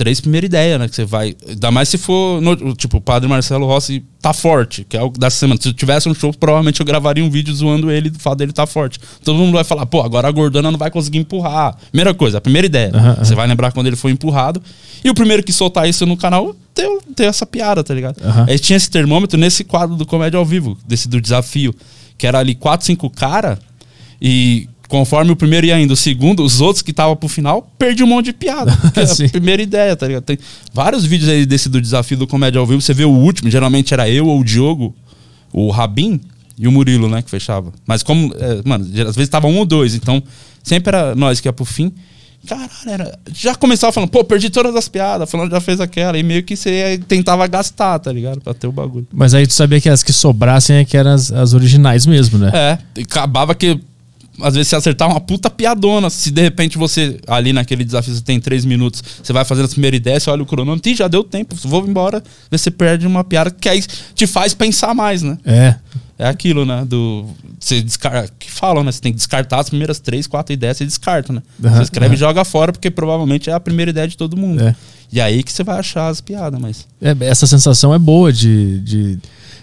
[0.00, 0.88] três primeiras ideias, né?
[0.88, 1.36] Que você vai.
[1.46, 2.40] Ainda mais se for.
[2.40, 5.60] no- tipo, o padre Marcelo Rossi tá forte, que é o da semana.
[5.60, 8.50] Se eu tivesse um show, provavelmente eu gravaria um vídeo zoando ele do fato dele
[8.50, 8.98] tá forte.
[9.22, 11.76] Todo mundo vai falar, pô, agora a gordona não vai conseguir empurrar.
[11.90, 12.90] Primeira coisa, a primeira ideia.
[12.94, 14.62] Aham, Você vai lembrar quando ele foi empurrado.
[15.04, 18.16] E o primeiro que soltar isso no canal deu, deu essa piada, tá ligado?
[18.24, 18.46] Aham.
[18.48, 21.74] Aí tinha esse termômetro nesse quadro do Comédia ao Vivo, desse do desafio,
[22.16, 23.58] que era ali quatro, cinco cara
[24.20, 28.02] e conforme o primeiro ia indo, o segundo, os outros que estavam pro final, perdi
[28.02, 28.76] um monte de piada.
[28.96, 30.24] É a primeira ideia, tá ligado?
[30.24, 30.36] Tem
[30.74, 33.94] vários vídeos aí desse do desafio do Comédia ao Vivo, você vê o último, geralmente
[33.94, 34.94] era eu ou o Diogo,
[35.52, 36.20] o Rabin
[36.58, 37.72] e o Murilo, né, que fechava.
[37.86, 40.20] Mas como, é, mano, às vezes tava um ou dois, então
[40.62, 41.92] sempre era nós que ia pro fim.
[42.46, 43.18] Caralho, era.
[43.32, 46.18] Já começava falando, pô, perdi todas as piadas, falando já fez aquela.
[46.18, 48.40] E meio que você tentava gastar, tá ligado?
[48.40, 49.06] Pra ter o bagulho.
[49.12, 52.38] Mas aí tu sabia que as que sobrassem é que eram as, as originais mesmo,
[52.38, 52.50] né?
[52.54, 53.78] É, e acabava que
[54.42, 56.10] às vezes você acertava uma puta piadona.
[56.10, 59.72] Se de repente você, ali naquele desafio, você tem três minutos, você vai fazendo as
[59.72, 61.54] primeiras ideias, você olha o cronômetro e já deu tempo.
[61.64, 63.82] Vou embora, você perde uma piada que aí
[64.14, 65.38] te faz pensar mais, né?
[65.44, 65.74] É.
[66.18, 66.84] É aquilo, né?
[66.86, 67.24] Do.
[67.58, 68.30] Você descarta.
[68.38, 68.92] Que falam, né?
[68.92, 71.42] Você tem que descartar as primeiras três, quatro ideias, você descarta, né?
[71.64, 72.14] Aham, você escreve aham.
[72.14, 74.62] e joga fora, porque provavelmente é a primeira ideia de todo mundo.
[74.62, 74.76] É.
[75.10, 76.86] E aí que você vai achar as piadas, mas.
[77.00, 79.18] É, essa sensação é boa de, de,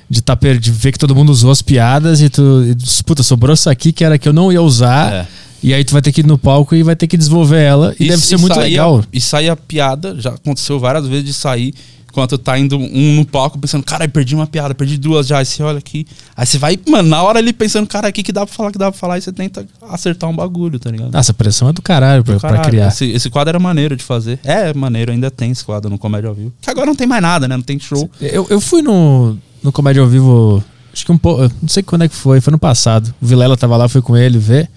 [0.09, 3.03] de, tá per- de ver que todo mundo usou as piadas e tu, e.
[3.03, 5.13] Puta, sobrou essa aqui que era que eu não ia usar.
[5.13, 5.27] É.
[5.63, 7.95] E aí tu vai ter que ir no palco e vai ter que desenvolver ela.
[7.99, 9.03] E, deve ser muito legal.
[9.11, 11.73] E sair a piada, já aconteceu várias vezes de sair
[12.09, 15.37] enquanto tá indo um no palco pensando, cara, perdi uma piada, perdi duas já.
[15.39, 16.05] Aí você olha aqui.
[16.35, 18.77] Aí você vai, mano, na hora ali pensando, cara, aqui que dá pra falar, que
[18.77, 21.11] dá pra falar, e você tenta acertar um bagulho, tá ligado?
[21.11, 22.87] Nossa, a pressão é do caralho pra, pra Caralho, criar.
[22.87, 24.39] Esse, esse quadro era maneiro de fazer.
[24.43, 26.53] É maneiro, ainda tem esse quadro no Comédia ao Vivo.
[26.61, 27.55] Que agora não tem mais nada, né?
[27.55, 28.09] Não tem show.
[28.19, 32.03] Eu, eu fui no, no Comédia ao Vivo, acho que um pouco, não sei quando
[32.03, 33.13] é que foi, foi no passado.
[33.21, 34.69] O Vilela tava lá, fui com ele ver.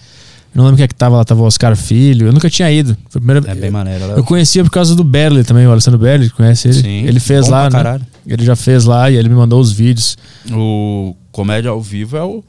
[0.55, 2.27] Eu não lembro quem é que tava lá, tava o Oscar Filho.
[2.27, 2.97] Eu nunca tinha ido.
[3.09, 4.05] Foi a primeira É bem maneiro.
[4.05, 6.83] Eu conhecia por causa do Berli também, o Alessandro Berli, conhece ele?
[6.83, 8.01] Sim, ele fez lá, né?
[8.27, 10.19] Ele já fez lá e ele me mandou os vídeos.
[10.51, 12.43] O Comédia ao Vivo é o,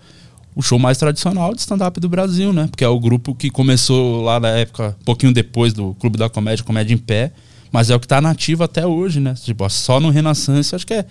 [0.55, 2.67] o show mais tradicional de stand-up do Brasil, né?
[2.71, 6.27] Porque é o grupo que começou lá na época, um pouquinho depois do Clube da
[6.27, 7.31] Comédia, Comédia em Pé,
[7.71, 9.35] mas é o que tá nativo até hoje, né?
[9.35, 11.05] Tipo, só no Renaissance, acho que é.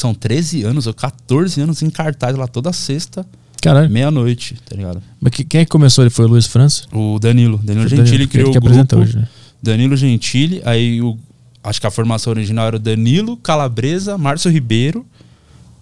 [0.00, 3.24] São 13 anos ou 14 anos em cartaz lá toda sexta,
[3.62, 3.90] Caralho.
[3.90, 5.02] meia-noite, tá ligado?
[5.20, 6.02] Mas que- quem é que começou?
[6.04, 6.84] Ele foi o Luiz França?
[6.92, 8.96] O Danilo, Danilo Foi Gentili Danilo, criou ele que o grupo.
[8.96, 9.28] hoje, né?
[9.62, 11.18] Danilo Gentili, aí o,
[11.62, 15.04] acho que a formação original era o Danilo, Calabresa, Márcio Ribeiro,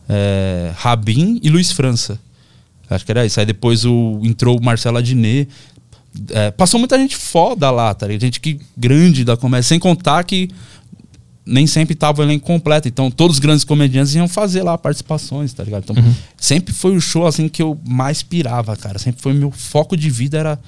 [0.09, 2.19] é, Rabin e Luiz França.
[2.91, 3.39] Acho que era isso.
[3.39, 5.49] Aí depois o, entrou o Marcelo Adnet.
[6.31, 8.23] É, passou muita gente foda lá, tá ligado?
[8.23, 9.65] Gente que grande da comédia.
[9.65, 10.49] Sem contar que
[11.49, 12.87] nem sempre tava o elenco completo.
[12.87, 15.85] Então todos os grandes comediantes iam fazer lá participações, tá ligado?
[15.85, 16.15] Então Uhum.
[16.37, 18.99] sempre foi o show assim que eu mais pirava, cara.
[18.99, 20.59] Sempre foi meu foco de vida era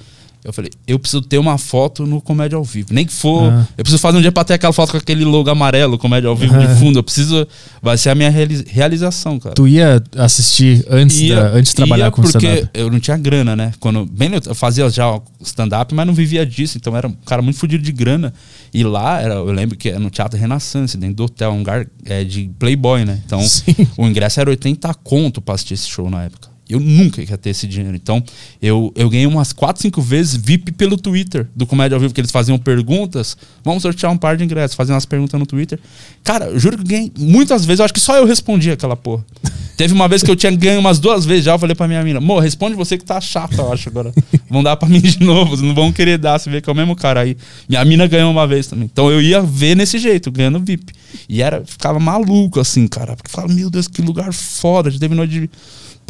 [0.43, 2.89] Eu falei, eu preciso ter uma foto no Comédia ao Vivo.
[2.93, 3.53] Nem que for.
[3.53, 3.67] Ah.
[3.77, 6.37] Eu preciso fazer um dia pra ter aquela foto com aquele logo amarelo, Comédia ao
[6.37, 6.99] Vivo de fundo.
[6.99, 7.47] Eu preciso.
[7.83, 9.55] Vai ser a minha reali- realização, cara.
[9.55, 12.71] Tu ia assistir antes, Ia- da, antes de trabalhar ia com porque stand-up?
[12.73, 13.73] eu não tinha grana, né?
[13.79, 16.79] Quando, bem, eu fazia já stand-up, mas não vivia disso.
[16.79, 18.33] Então era um cara muito fodido de grana.
[18.73, 21.87] E lá, era, eu lembro que era no Teatro Renaissance, dentro do hotel, um lugar
[22.05, 23.21] é, de playboy, né?
[23.27, 23.75] Então Sim.
[23.99, 26.50] o ingresso era 80 conto pra assistir esse show na época.
[26.73, 27.97] Eu nunca ia ter esse dinheiro.
[27.97, 28.23] Então,
[28.61, 32.21] eu, eu ganhei umas 4, 5 vezes VIP pelo Twitter do Comédia ao Vivo, que
[32.21, 33.37] eles faziam perguntas.
[33.65, 35.79] Vamos sortear um par de ingressos, faziam umas perguntas no Twitter.
[36.23, 39.25] Cara, eu juro que ganhei muitas vezes, eu acho que só eu respondi aquela porra.
[39.77, 42.03] Teve uma vez que eu tinha ganho umas duas vezes já, eu falei pra minha
[42.05, 44.13] mina, amor, responde você que tá chato, eu acho, agora.
[44.51, 46.77] Vão dar pra mim de novo, não vão querer dar, você vê que é o
[46.77, 47.35] mesmo cara aí.
[47.67, 48.91] Minha mina ganhou uma vez também.
[48.93, 50.93] Então eu ia ver nesse jeito, ganhando VIP.
[51.29, 53.17] E era, ficava maluco assim, cara.
[53.17, 54.91] Porque falava, meu Deus, que lugar foda.
[54.91, 55.51] Já teve noite de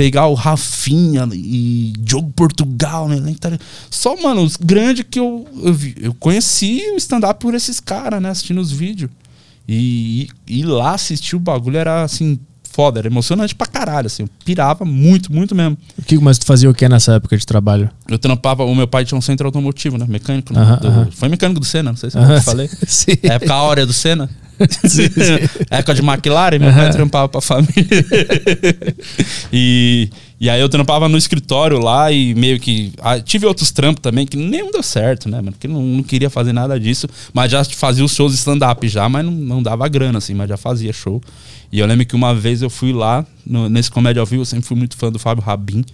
[0.00, 3.18] pegar o Rafinha e Diogo Portugal, né?
[3.90, 8.22] Só, mano, os grandes que eu, eu, vi- eu conheci o stand-up por esses caras,
[8.22, 8.30] né?
[8.30, 9.10] Assistindo os vídeos.
[9.68, 12.40] E, e ir lá assistir o bagulho era assim,
[12.72, 14.22] foda, era emocionante pra caralho, assim.
[14.22, 15.76] Eu pirava muito, muito mesmo.
[15.98, 17.90] O que, mas tu fazia o que nessa época de trabalho?
[18.08, 20.06] Eu trampava, o meu pai tinha um centro automotivo, né?
[20.08, 20.54] Mecânico.
[20.54, 20.62] né?
[20.62, 21.08] Aham, Do- aham.
[21.12, 22.70] Foi mecânico do Senna, não sei se eu Aham, falei.
[22.88, 23.12] Sim.
[23.22, 24.30] Época áurea do Senna.
[24.84, 25.48] Sim, sim.
[25.70, 27.74] Época de McLaren, meu pai trampava pra família.
[29.52, 30.08] e,
[30.40, 32.92] e aí eu trampava no escritório lá e meio que.
[33.00, 35.52] ah, tive outros trampos também que nenhum deu certo, né, mano?
[35.52, 37.08] Porque não, não queria fazer nada disso.
[37.32, 40.48] Mas já fazia os shows de stand-up já, mas não, não dava grana, assim, mas
[40.48, 41.20] já fazia show.
[41.72, 44.46] E eu lembro que uma vez eu fui lá, no- nesse Comédia ao Vivo, eu
[44.46, 45.84] sempre fui muito fã do Fábio Rabin.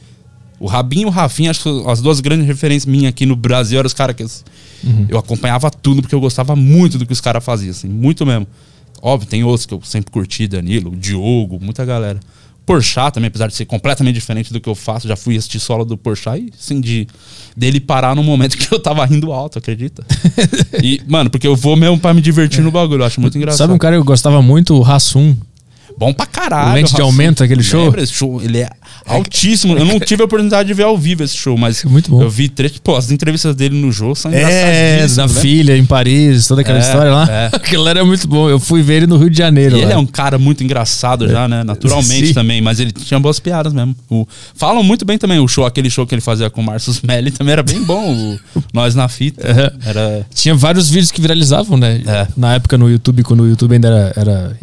[0.58, 3.78] O Rabin e o Rafinha, acho que as duas grandes referências minhas aqui no Brasil
[3.78, 4.30] eram os caras que eu,
[5.08, 8.46] eu acompanhava tudo, porque eu gostava muito do que os caras faziam, assim, muito mesmo.
[9.02, 12.18] Óbvio, tem outros que eu sempre curti, Danilo, Diogo, muita galera.
[12.66, 15.84] Porchat também, apesar de ser completamente diferente do que eu faço, já fui assistir solo
[15.84, 17.06] do Porchat e, assim, de,
[17.56, 20.04] dele parar no momento que eu tava rindo alto, acredita?
[20.82, 23.58] e, mano, porque eu vou mesmo pra me divertir no bagulho, eu acho muito engraçado.
[23.58, 25.36] Sabe um cara que eu gostava muito, o Rassum.
[25.98, 26.74] Bom pra caralho.
[26.74, 27.84] Lente de aumento, aquele show?
[27.84, 28.40] Lembra esse show?
[28.42, 28.68] Ele é
[29.06, 29.76] altíssimo.
[29.78, 32.22] Eu não tive a oportunidade de ver ao vivo esse show, mas Muito bom.
[32.22, 32.80] eu vi trecho.
[32.82, 35.32] Pô, as entrevistas dele no jogo são É, da né?
[35.40, 37.26] filha em Paris, toda aquela É, história lá.
[37.30, 37.50] é.
[37.56, 38.48] Aquilo era muito bom.
[38.48, 39.76] Eu fui ver ele no Rio de Janeiro.
[39.76, 41.64] Ele é um cara muito engraçado já, né?
[41.64, 42.34] Naturalmente Sim.
[42.34, 43.96] também, mas ele tinha boas piadas mesmo.
[44.10, 45.38] O- falam muito bem também.
[45.38, 48.12] O show, aquele show que ele fazia com o Márcio Smelly também era bem bom.
[48.12, 48.38] o
[48.72, 49.46] Nós na fita.
[49.46, 49.88] É.
[49.88, 50.26] Era.
[50.34, 52.02] Tinha vários vídeos que viralizavam, né?
[52.06, 52.26] É.
[52.36, 54.12] Na época no YouTube, quando o YouTube ainda era.
[54.16, 54.56] era-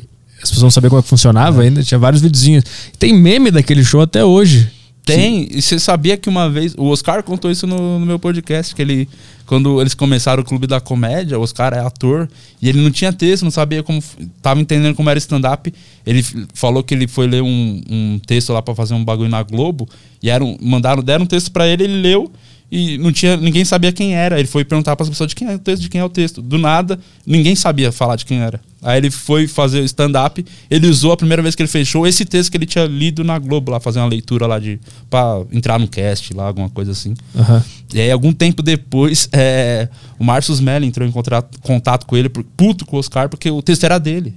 [0.44, 2.66] as pessoas não sabiam como é que funcionava ainda, tinha vários videozinhos.
[3.00, 4.70] Tem meme daquele show até hoje.
[5.06, 6.74] Tem, e você sabia que uma vez.
[6.78, 9.10] O Oscar contou isso no, no meu podcast, que ele.
[9.46, 12.30] Quando eles começaram o Clube da Comédia, o Oscar é ator,
[12.62, 14.02] e ele não tinha texto, não sabia como.
[14.42, 15.74] Tava entendendo como era stand-up.
[16.06, 19.44] Ele falou que ele foi ler um, um texto lá pra fazer um bagulho na
[19.44, 19.90] Globo,
[20.22, 22.32] e era um, mandaram, deram um texto pra ele, ele leu,
[22.76, 23.38] e não tinha.
[23.38, 24.40] Ninguém sabia quem era.
[24.40, 26.42] Ele foi perguntar pras pessoas de quem é o texto, de quem é o texto.
[26.42, 28.60] Do nada, ninguém sabia falar de quem era.
[28.82, 32.26] Aí ele foi fazer o stand-up, ele usou a primeira vez que ele fechou esse
[32.26, 34.80] texto que ele tinha lido na Globo lá, fazer uma leitura lá de.
[35.10, 37.14] pra entrar no cast lá, alguma coisa assim.
[37.36, 37.64] Aham.
[37.94, 39.88] E aí, algum tempo depois, é,
[40.20, 43.50] o Márcio Smelly entrou em contato, contato com ele, por- puto com o Oscar, porque
[43.52, 44.34] o texto era dele.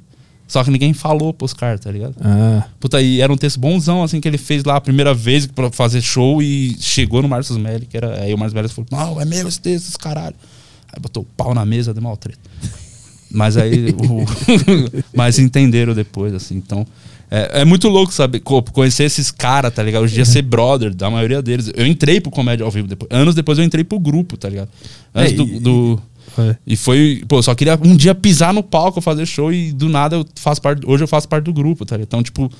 [0.49, 2.15] Só que ninguém falou pro Oscar, tá ligado?
[2.21, 5.45] Ah, Puta, e era um texto bonzão, assim, que ele fez lá a primeira vez
[5.47, 8.21] pra fazer show e chegou no Márcio Smelly, que era.
[8.21, 10.37] Aí o Márcio Smelly falou: Não, é meu esse texto, esse caralho.
[10.93, 12.39] Aí botou o pau na mesa, deu mal treta.
[13.31, 13.91] Mas aí.
[13.91, 14.25] o-
[15.15, 16.57] mas entenderam depois, assim.
[16.57, 16.87] Então.
[17.29, 18.39] É, é muito louco, sabe?
[18.39, 20.05] co- Conhecer esses caras, tá ligado?
[20.05, 21.69] Hoje em dia ser brother da maioria deles.
[21.75, 23.11] Eu entrei pro comédia ao vivo depois.
[23.11, 24.69] Anos depois eu entrei pro grupo, tá ligado?
[25.13, 26.03] Antes É, do- do
[26.43, 26.57] é.
[26.67, 29.89] e foi, pô, eu só queria um dia pisar no palco, fazer show e do
[29.89, 32.07] nada eu faço parte, hoje eu faço parte do grupo, tá ligado?
[32.09, 32.51] Então, tipo,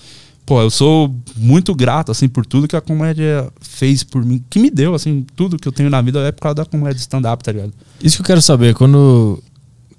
[0.45, 4.59] pô, eu sou muito grato, assim, por tudo que a comédia fez por mim, que
[4.59, 7.43] me deu, assim, tudo que eu tenho na vida é por causa da comédia stand-up,
[7.43, 7.73] tá ligado?
[8.03, 9.43] Isso que eu quero saber, quando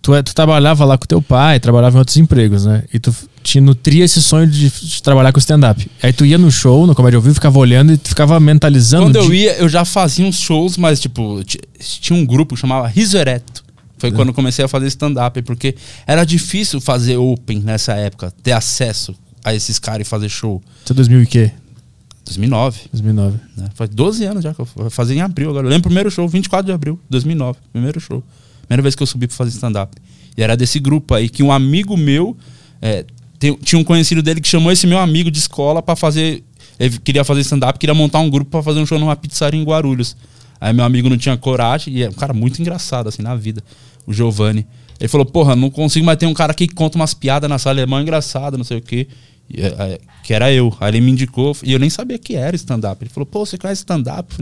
[0.01, 2.83] tu, é- tu trabalhava lá com teu pai, trabalhava em outros empregos, né?
[2.93, 3.13] E tu
[3.43, 5.89] te nutria esse sonho de, de trabalhar com stand-up.
[6.03, 9.03] Aí tu ia no show, no Comédia ao Vivo, ficava olhando e tu ficava mentalizando.
[9.05, 11.59] Quando eu de- ia, eu já fazia uns shows, mas, tipo, ti-
[12.01, 13.63] tinha um grupo que chamava Riso Ereto.
[13.97, 18.51] Foi quando eu comecei a fazer stand-up, porque era difícil fazer open nessa época, ter
[18.51, 20.61] acesso a esses caras e fazer show.
[20.83, 21.51] Isso é 2000 e quê?
[22.25, 22.81] 2009.
[22.91, 23.37] 2009.
[23.55, 23.69] né?
[23.73, 25.65] Faz 12 anos já que eu fazer em abril agora.
[25.65, 27.57] Eu lembro o primeiro show, 24 de abril, 2009.
[27.71, 28.23] Primeiro show.
[28.67, 29.95] Primeira vez que eu subi pra fazer stand-up.
[30.37, 32.35] E era desse grupo aí que um amigo meu
[32.81, 33.05] é,
[33.39, 36.43] tem- tinha um conhecido dele que chamou esse meu amigo de escola pra fazer.
[36.79, 39.63] Ele queria fazer stand-up, queria montar um grupo pra fazer um show numa pizzaria em
[39.63, 40.15] Guarulhos.
[40.59, 43.63] Aí meu amigo não tinha coragem, e é um cara muito engraçado, assim, na vida,
[44.05, 44.65] o Giovanni.
[44.99, 47.81] Ele falou, porra, não consigo mais ter um cara que conta umas piadas na sala,
[47.81, 49.07] é mó engraçado, não sei o quê.
[49.49, 50.75] E, é, é, que era eu.
[50.79, 53.01] Aí ele me indicou, e eu nem sabia que era stand-up.
[53.03, 54.35] Ele falou, pô, você conhece stand-up?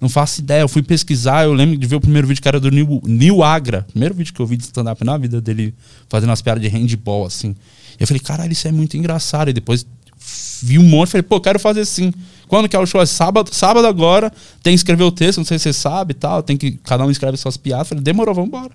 [0.00, 0.60] Não faço ideia.
[0.60, 3.42] Eu fui pesquisar, eu lembro de ver o primeiro vídeo que era do Nil, Nil
[3.42, 3.86] Agra.
[3.90, 5.74] Primeiro vídeo que eu vi de stand-up na vida dele,
[6.08, 7.54] fazendo umas piadas de handball, assim.
[7.98, 9.50] Eu falei, caralho, isso é muito engraçado.
[9.50, 9.86] E depois
[10.62, 12.12] vi um monte, falei, pô, quero fazer assim.
[12.48, 13.00] Quando que é o show?
[13.00, 14.32] É sábado, sábado agora,
[14.62, 17.04] tem que escrever o texto, não sei se você sabe e tal, tem que, cada
[17.04, 17.88] um escreve suas piadas.
[17.88, 18.70] Falei, demorou, vamos embora.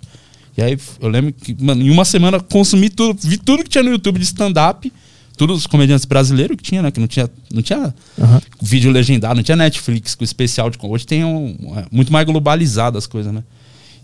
[0.58, 3.84] E aí eu lembro que, mano, em uma semana consumi tudo, vi tudo que tinha
[3.84, 4.92] no YouTube de stand-up,
[5.38, 6.92] todos os comediantes brasileiros que tinha, né?
[6.92, 8.42] Que não tinha, não tinha Aham.
[8.62, 12.98] vídeo legendado, não tinha Netflix com especial de hoje tem um, é, muito mais globalizado
[12.98, 13.44] as coisas, né?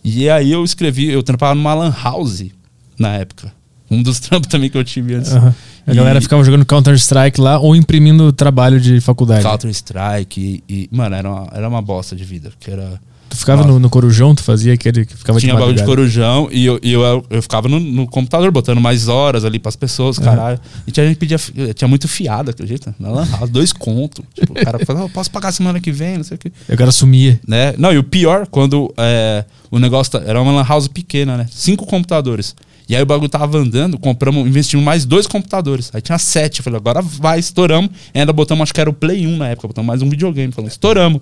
[0.04, 2.46] E aí eu escrevi, eu trampava numa lan house
[2.98, 3.52] na época.
[3.92, 5.34] Um dos trampos também que eu tive antes.
[5.34, 5.54] Aham.
[5.88, 9.44] A galera ficava jogando Counter-Strike lá ou imprimindo trabalho de faculdade.
[9.44, 13.36] Counter Strike e, e, mano, era uma, era uma bosta de vida, que era Tu
[13.36, 16.66] ficava no, no Corujão, tu fazia aquele que ficava tinha de bagulho de corujão e
[16.66, 20.58] eu, e eu, eu ficava no, no computador botando mais horas ali pras pessoas, caralho.
[20.88, 21.38] E tinha gente pedia,
[21.76, 22.96] tinha muito fiado, acredita?
[22.98, 24.24] Na lan house, dois contos.
[24.34, 26.52] Tipo, o cara falava, "Oh, posso pagar semana que vem, não sei o que.
[26.70, 27.38] E o cara sumia.
[27.46, 27.74] né?
[27.78, 31.48] Não, e o pior, quando é, o negócio tá- era uma lan house pequena, né?
[31.52, 32.56] Cinco computadores.
[32.90, 35.92] E aí o bagulho tava andando, compramos, investimos mais dois computadores.
[35.94, 36.60] Aí tinha sete.
[36.60, 37.92] Eu falei, agora vai, estouramos.
[38.14, 40.54] E ainda botamos, acho que era o Play 1 na época, botamos mais um videogame.
[40.54, 41.22] Falei, estouramos.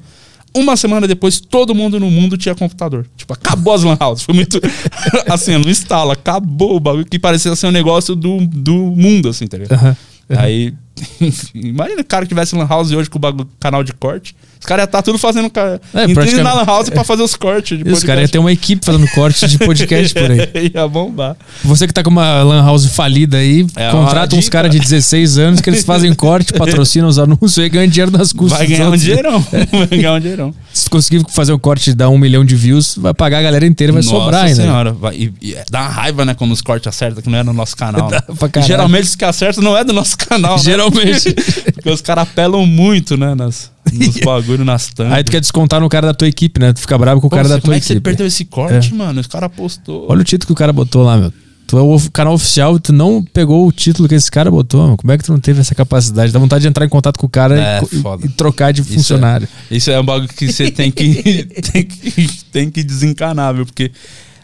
[0.55, 3.05] Uma semana depois, todo mundo no mundo tinha computador.
[3.17, 4.23] Tipo, acabou as lan houses.
[4.23, 4.61] Foi muito.
[5.27, 9.47] assim, não instala, acabou o bagulho que parecia ser um negócio do, do mundo, assim,
[9.47, 9.77] tá ligado?
[9.77, 9.97] Aham.
[10.29, 10.73] Aí,
[11.53, 14.35] imagina o cara que tivesse lan house hoje com o bagulho, canal de corte.
[14.59, 15.49] Os caras iam estar tudo fazendo.
[15.49, 15.79] Ca...
[15.93, 17.77] É, praticamente- na lan house pra fazer os cortes.
[17.77, 20.71] De os caras iam ter uma equipe fazendo corte de podcast por aí.
[20.73, 21.35] ia bombar.
[21.63, 25.37] Você que tá com uma lan house falida aí, É contrata uns caras de 16
[25.37, 28.57] anos que eles fazem corte, patrocinam os anúncios e ganham dinheiro das custas.
[28.57, 29.39] Vai ganhar um dinheirão.
[29.71, 30.53] Vai ganhar um dinheirão.
[30.73, 33.65] Se conseguir fazer o corte e dar um milhão de views, vai pagar a galera
[33.65, 34.61] inteira, vai Nossa sobrar ainda.
[34.61, 34.91] senhora.
[34.93, 37.53] Vai, e, e dá uma raiva, né, quando os cortes acertam, que não é no
[37.53, 38.09] nosso canal.
[38.09, 38.19] né?
[38.65, 40.57] Geralmente os que acertam não é do nosso canal.
[40.57, 40.63] né?
[40.63, 40.84] Geralmente.
[41.73, 45.13] Porque os caras apelam muito, né, nas, nos bagulho, nas tampas.
[45.13, 46.73] Aí tu quer descontar no cara da tua equipe, né?
[46.73, 48.03] Tu fica bravo com o Pô, cara você- da como tua é que você equipe.
[48.03, 49.19] perdeu esse corte, mano?
[49.21, 50.05] Os caras postou.
[50.09, 51.31] Olha o título que o cara botou lá, meu.
[51.67, 54.97] Tu é o canal oficial, tu não pegou o título que esse cara botou, meu.
[54.97, 56.31] Como é que tu não teve essa capacidade?
[56.31, 58.93] Dá vontade de entrar em contato com o cara É, e e, trocar de Isso
[58.93, 59.47] funcionário.
[59.71, 61.43] Isso é um bagulho que você tem que,
[61.73, 63.65] tem que tem que desencanar, viu?
[63.65, 63.91] Porque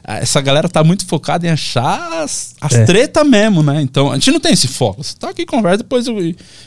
[0.03, 2.85] essa galera tá muito focada em achar as, as É.
[2.85, 3.81] treta mesmo, né?
[3.81, 5.03] Então, a gente não tem esse foco.
[5.03, 6.07] Você tá aqui, conversa, depois...
[6.07, 6.17] o-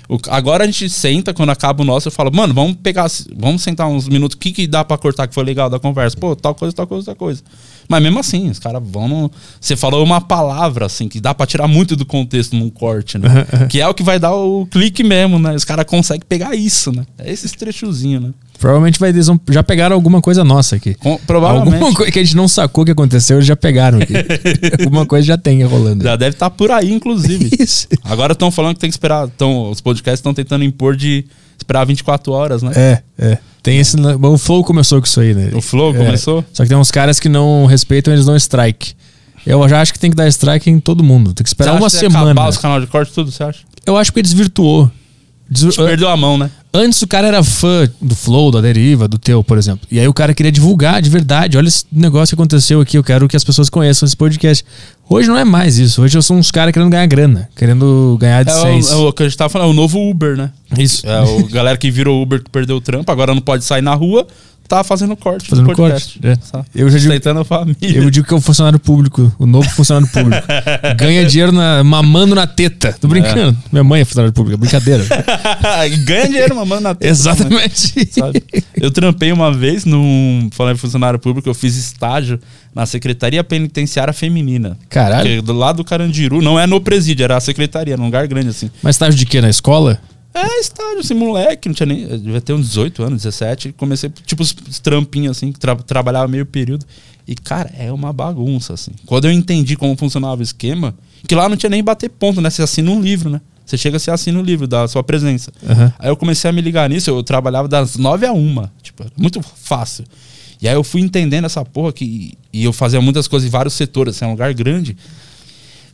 [0.09, 3.07] o- agora a gente senta, quando acaba o nosso, eu falo, mano, vamos pegar...
[3.37, 6.17] Vamos sentar uns minutos, o que que dá pra cortar que foi legal da conversa?
[6.17, 7.43] Pô, tal coisa, tal coisa, tal coisa.
[7.89, 9.31] Mas mesmo assim, os caras vão no...
[9.61, 13.47] Você falou uma palavra, assim, que dá pra tirar muito do contexto num corte, né?
[13.69, 15.55] que é o que vai dar o clique mesmo, né?
[15.55, 17.05] Os caras conseguem pegar isso, né?
[17.19, 18.31] É esses trechozinhos, né?
[18.59, 20.95] Provavelmente vai, eles já pegaram alguma coisa nossa aqui.
[20.95, 21.75] Com- provavelmente.
[21.75, 24.15] Alguma coisa que a gente não sacou que aconteceu, eles já pegaram aqui.
[24.83, 26.05] alguma coisa já tem rolando.
[26.05, 27.51] Já deve estar por aí, inclusive.
[27.59, 27.89] Isso.
[28.03, 29.29] Agora estão falando que tem que esperar.
[29.29, 31.27] Tão, os podcasts estão tentando impor de
[31.59, 32.73] esperar 24 horas, né?
[32.75, 33.39] É, é.
[33.65, 33.97] Tem esse.
[34.23, 35.51] O Flow começou com isso aí, né?
[35.55, 35.99] O Flow É.
[35.99, 36.45] começou?
[36.53, 38.93] Só que tem uns caras que não respeitam, eles dão strike.
[39.47, 41.35] Eu já acho que tem que dar strike em todo mundo.
[41.35, 42.31] Tem que esperar uma que semana.
[42.33, 43.61] acabar os canais de corte, tudo, você acha?
[43.85, 44.91] Eu acho que desvirtuou.
[45.51, 46.51] Desvir- Te perdeu a mão, né?
[46.77, 49.87] Antes o cara era fã do Flow, da Deriva, do teu, por exemplo.
[49.89, 51.57] E aí o cara queria divulgar de verdade.
[51.57, 52.99] Olha esse negócio que aconteceu aqui.
[52.99, 54.65] Eu quero que as pessoas conheçam esse podcast.
[55.09, 56.03] Hoje não é mais isso.
[56.03, 58.93] Hoje são uns caras querendo ganhar grana, querendo ganhar É AdSense.
[58.93, 60.51] o, é o que a gente tava falando, é o novo Uber, né?
[60.77, 61.07] Isso.
[61.07, 63.95] É o galera que virou Uber que perdeu o trampo, agora não pode sair na
[63.95, 64.27] rua,
[64.69, 65.49] tá fazendo corte.
[65.49, 66.19] Fazendo podcast.
[66.21, 66.65] corte, é.
[66.75, 67.77] Eu já digo- a família.
[67.83, 70.47] Eu digo que é o funcionário público, o novo funcionário público.
[70.97, 72.93] Ganha dinheiro na- mamando na teta.
[73.01, 73.57] Tô brincando.
[73.73, 75.05] Minha mãe é funcionária pública, brincadeira.
[76.05, 77.11] Ganha dinheiro, mamando na teta.
[77.11, 78.09] Exatamente.
[78.13, 78.43] sabe?
[78.77, 80.49] Eu trampei uma vez num.
[80.53, 82.39] Falando em funcionário público, eu fiz estágio
[82.75, 84.77] na Secretaria Penitenciária Feminina.
[84.89, 85.25] Caralho.
[85.29, 88.27] Que é do lado do Carandiru, não é no presídio, era a secretaria, num lugar
[88.27, 88.71] grande assim.
[88.83, 89.41] Mas estágio de quê?
[89.41, 90.01] Na escola?
[90.35, 92.07] É, estágio, assim, moleque, não tinha nem.
[92.19, 93.73] Devia ter uns 18 anos, 17.
[93.73, 96.85] Comecei, tipo, os os trampinhos, assim, que tra- trabalhava meio período.
[97.27, 98.91] E, cara, é uma bagunça, assim.
[99.07, 100.95] Quando eu entendi como funcionava o esquema,
[101.27, 102.51] que lá não tinha nem bater ponto, né?
[102.51, 103.41] Você assina um livro, né?
[103.65, 105.51] Você chega, você assina o livro da sua presença.
[105.67, 105.93] Aham.
[105.99, 108.69] Aí eu comecei a me ligar nisso, eu trabalhava das 9 a 1.
[108.83, 110.05] Tipo, muito fácil.
[110.61, 112.37] E aí eu fui entendendo essa porra que.
[112.53, 114.97] E eu fazia muitas coisas em vários setores, assim, é um lugar grande.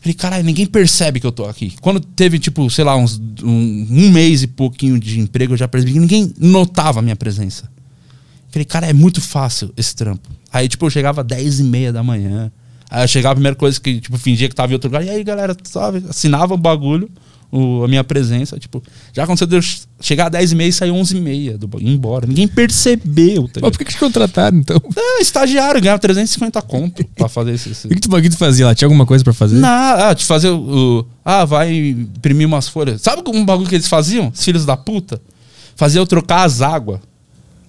[0.00, 1.74] Falei, caralho, ninguém percebe que eu tô aqui.
[1.80, 5.68] Quando teve, tipo, sei lá, uns, um, um mês e pouquinho de emprego, eu já
[5.68, 7.70] percebi que ninguém notava a minha presença.
[8.50, 10.28] Falei, cara, é muito fácil esse trampo.
[10.50, 12.50] Aí, tipo, eu chegava às 10 e meia da manhã.
[12.90, 15.04] Aí eu chegava, a primeira coisa que, tipo, fingia que tava em outro lugar.
[15.04, 16.02] E aí, galera, sabe?
[16.08, 17.10] Assinava o bagulho,
[17.50, 18.58] o- a minha presença.
[18.58, 18.82] Tipo,
[19.12, 19.60] já aconteceu de eu
[20.00, 22.26] chegar às 10 e meia e sair 11 e meia do, embora.
[22.26, 24.76] Ninguém percebeu, tá Mas por que, que te contrataram, então?
[24.82, 27.70] O É, estagiário, ganhava 350 conto pra fazer esse...
[27.70, 27.88] esse...
[27.88, 28.74] que, que tu, o que tu fazia lá?
[28.74, 29.56] Tinha alguma coisa pra fazer?
[29.56, 33.00] Não, ah, de fazer o, o- Ah, vai imprimir umas folhas.
[33.02, 34.28] Sabe um bagulho que eles faziam?
[34.34, 35.20] Os filhos da puta?
[35.76, 37.00] Fazia eu trocar as águas.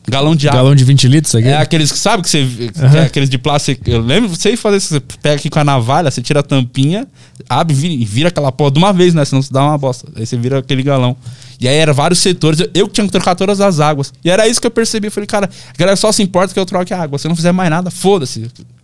[0.09, 0.61] Galão de água.
[0.61, 1.47] Galão de 20 litros aqui?
[1.47, 2.47] É aqueles que sabe que você.
[2.81, 2.97] Aham.
[2.97, 3.89] é aqueles de plástico.
[3.89, 4.87] Eu lembro, sei fazer isso.
[4.95, 7.07] Você pega aqui com a navalha, você tira a tampinha,
[7.47, 9.23] abre e vira aquela porra de uma vez, né?
[9.25, 10.07] Senão você dá uma bosta.
[10.15, 11.15] Aí você vira aquele galão.
[11.59, 12.59] E aí era vários setores.
[12.73, 14.11] Eu, que tinha que trocar todas as águas.
[14.25, 15.07] E era isso que eu percebi.
[15.07, 17.19] Eu falei, cara, a galera só se importa que eu troque a água.
[17.19, 18.41] Se eu não fizer mais nada, foda-se.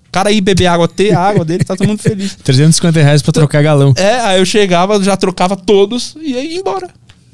[0.07, 2.35] O cara ir beber água, ter a água dele, tá todo mundo feliz.
[2.43, 3.93] 350 reais pra trocar galão.
[3.97, 6.89] É, aí eu chegava, já trocava todos e aí ia embora.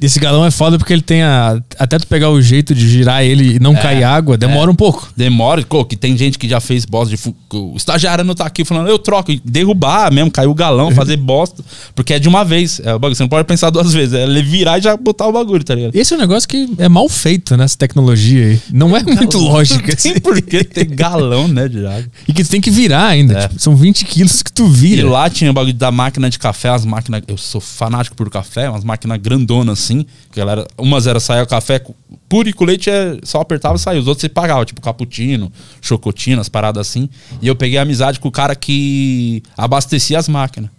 [0.06, 1.62] Esse galão é foda porque ele tem a.
[1.80, 5.08] Até tu pegar o jeito de girar ele e não cair água, demora um pouco.
[5.16, 7.36] Demora, pô, que tem gente que já fez bosta de.
[7.54, 11.18] O estagiário não tá aqui falando, eu troco, e derrubar mesmo, cair o galão, fazer
[11.18, 11.63] bosta.
[11.96, 12.82] Porque é de uma vez.
[12.84, 14.13] É o bagulho, você não pode pensar duas vezes.
[14.13, 15.96] É virar e já botar o bagulho, tá ligado?
[15.96, 18.62] Esse é um negócio que é mal feito nessa tecnologia aí.
[18.72, 19.88] Não é muito lógico.
[19.88, 20.13] Não assim.
[20.13, 22.06] tem por que ter galão, né, de água.
[22.28, 23.34] E que tu tem que virar ainda.
[23.39, 23.48] É.
[23.48, 25.10] tipo, são 20 quilos que tu E vira.
[25.10, 27.22] lá tinha o bagulho da máquina de café, as máquinas.
[27.28, 29.92] Eu sou fanático por café, umas máquinas grandonas assim.
[30.32, 31.82] Que a galera, umas era sair o café
[32.27, 33.99] puro e com leite é só apertava e saía.
[33.99, 35.51] Os outros você pagava, tipo cappuccino,
[35.82, 37.10] chocotino, as paradas assim.
[37.41, 40.69] E eu peguei amizade com o cara que abastecia as máquinas.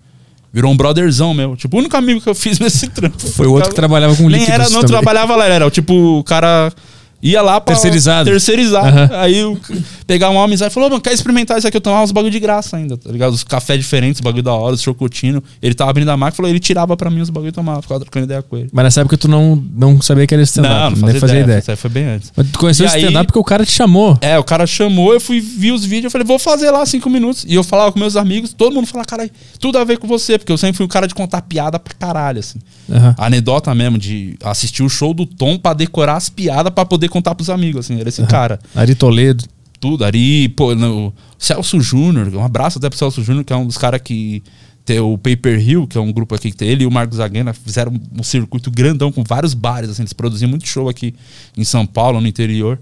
[0.53, 1.57] Virou um brotherzão meu.
[1.57, 3.19] Tipo, o único amigo que eu fiz nesse trampo.
[3.19, 4.87] Foi o outro que trabalhava com Nem líquidos era, não também.
[4.89, 6.73] trabalhava lá, era tipo, o cara
[7.25, 7.75] ia lá pra.
[7.75, 8.31] Terceirizado.
[8.31, 8.87] Terceirizado.
[8.89, 9.09] Aham.
[9.13, 9.59] Aí eu
[10.07, 11.77] pegar uma amizade e falou, mano, quer experimentar isso aqui?
[11.77, 13.33] Eu tomava uns bagulho de graça ainda, tá ligado?
[13.33, 15.43] Os cafés diferentes, os bagulho da hora, os chocotino.
[15.63, 18.01] Ele tava abrindo a máquina, falou, ele tirava pra mim os bagulho e tomava, ficava
[18.01, 18.69] trocando ideia com ele.
[18.73, 20.75] Mas nessa época tu não, não sabia que era stand-up.
[20.75, 21.45] não, não nem fazia, fazia ideia.
[21.45, 21.59] ideia.
[21.61, 22.33] Isso aí foi bem antes.
[22.37, 24.19] Mas tu conheceu E aí- stand-up porque o cara te chamou.
[24.21, 27.09] É, o cara chamou, eu fui vi os vídeos, eu falei, vou fazer lá cinco
[27.09, 27.45] minutos.
[27.49, 30.37] E eu falava com meus amigos, todo mundo falava, cara, tudo a ver com você,
[30.39, 32.59] porque eu sempre fui um cara de contar piada pra caralho, assim.
[32.93, 33.15] Aham.
[33.17, 37.35] Anedota mesmo, de assistir o show do Tom pra decorar as piadas pra poder contar
[37.35, 38.01] pros amigos, assim.
[38.01, 38.59] Era esse cara.
[38.75, 39.45] Ari Toledo.
[39.81, 40.05] Tudo.
[40.05, 43.77] Ari, pô, no, Celso Júnior, um abraço até pro Celso Júnior, que é um dos
[43.77, 44.43] caras que
[44.85, 47.19] tem o Paper Hill, que é um grupo aqui que tem ele e o Marcos
[47.19, 51.15] Zaguena, fizeram um circuito grandão com vários bares, assim, eles produziam muito show aqui
[51.57, 52.79] em São Paulo, no interior.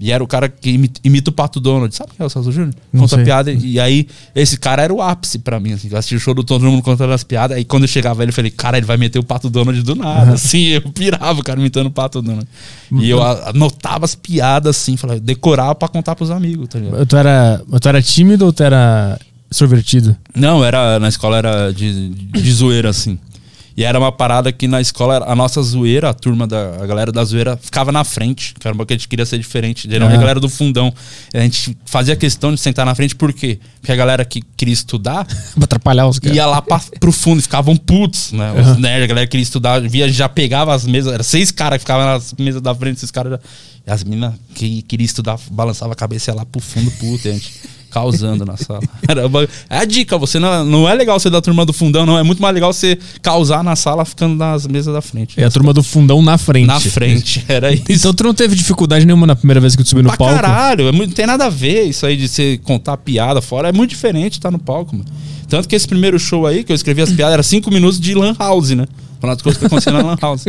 [0.00, 1.92] E era o cara que imita, imita o Pato Donald.
[1.94, 2.74] Sabe quem é o Celso Júnior?
[2.96, 3.24] Conta sei.
[3.24, 3.50] piada.
[3.50, 5.72] E aí, esse cara era o ápice pra mim.
[5.72, 5.88] Assim.
[5.90, 7.56] Eu assisti o show do todo mundo contando as piadas.
[7.56, 9.96] Aí quando eu chegava ele, eu falei, cara, ele vai meter o Pato Donald do
[9.96, 10.34] nada.
[10.38, 12.46] Assim, eu pirava o cara imitando o Pato Donald.
[12.92, 17.04] E eu anotava as piadas, assim, falava, decorava pra contar pros amigos, tá ligado?
[17.04, 19.18] Tu era, tu era tímido ou tu era
[19.50, 20.16] extrovertido?
[20.34, 23.18] Não, era na escola era de, de zoeira, assim.
[23.78, 27.12] E era uma parada que na escola, a nossa zoeira, a turma da a galera
[27.12, 28.52] da zoeira, ficava na frente.
[28.74, 29.88] Uma que a gente queria ser diferente.
[29.88, 30.92] Geralmente a galera do fundão.
[31.32, 33.60] A gente fazia questão de sentar na frente, por quê?
[33.80, 36.36] Porque a galera que queria estudar Pra atrapalhar os caras.
[36.36, 38.50] ia lá pra, pro fundo e ficavam putos, né?
[38.50, 41.76] Os nerds, a galera que queria estudar, via, já pegava as mesas, era seis caras
[41.76, 43.40] que ficavam nas mesas da frente, esses caras já.
[43.86, 47.32] E as meninas que queriam estudar balançava a cabeça ia lá pro fundo puto, e
[47.32, 48.80] gente causando na sala.
[49.70, 52.18] É a dica, você não, não é legal ser da turma do fundão, não.
[52.18, 55.40] É muito mais legal você causar na sala ficando nas mesas da frente.
[55.40, 56.66] É a turma do fundão na frente.
[56.66, 57.84] Na frente, era isso.
[57.88, 60.34] Então tu não teve dificuldade nenhuma na primeira vez que tu subiu no Pra palco?
[60.34, 63.68] caralho, é muito- não tem nada a ver isso aí de você contar piada fora.
[63.68, 65.08] É muito diferente estar no palco, mano.
[65.48, 68.14] Tanto que esse primeiro show aí, que eu escrevi as piadas, era cinco minutos de
[68.14, 68.86] Lan House, né?
[69.20, 70.44] Falando as coisas que aconteciam na Lan House.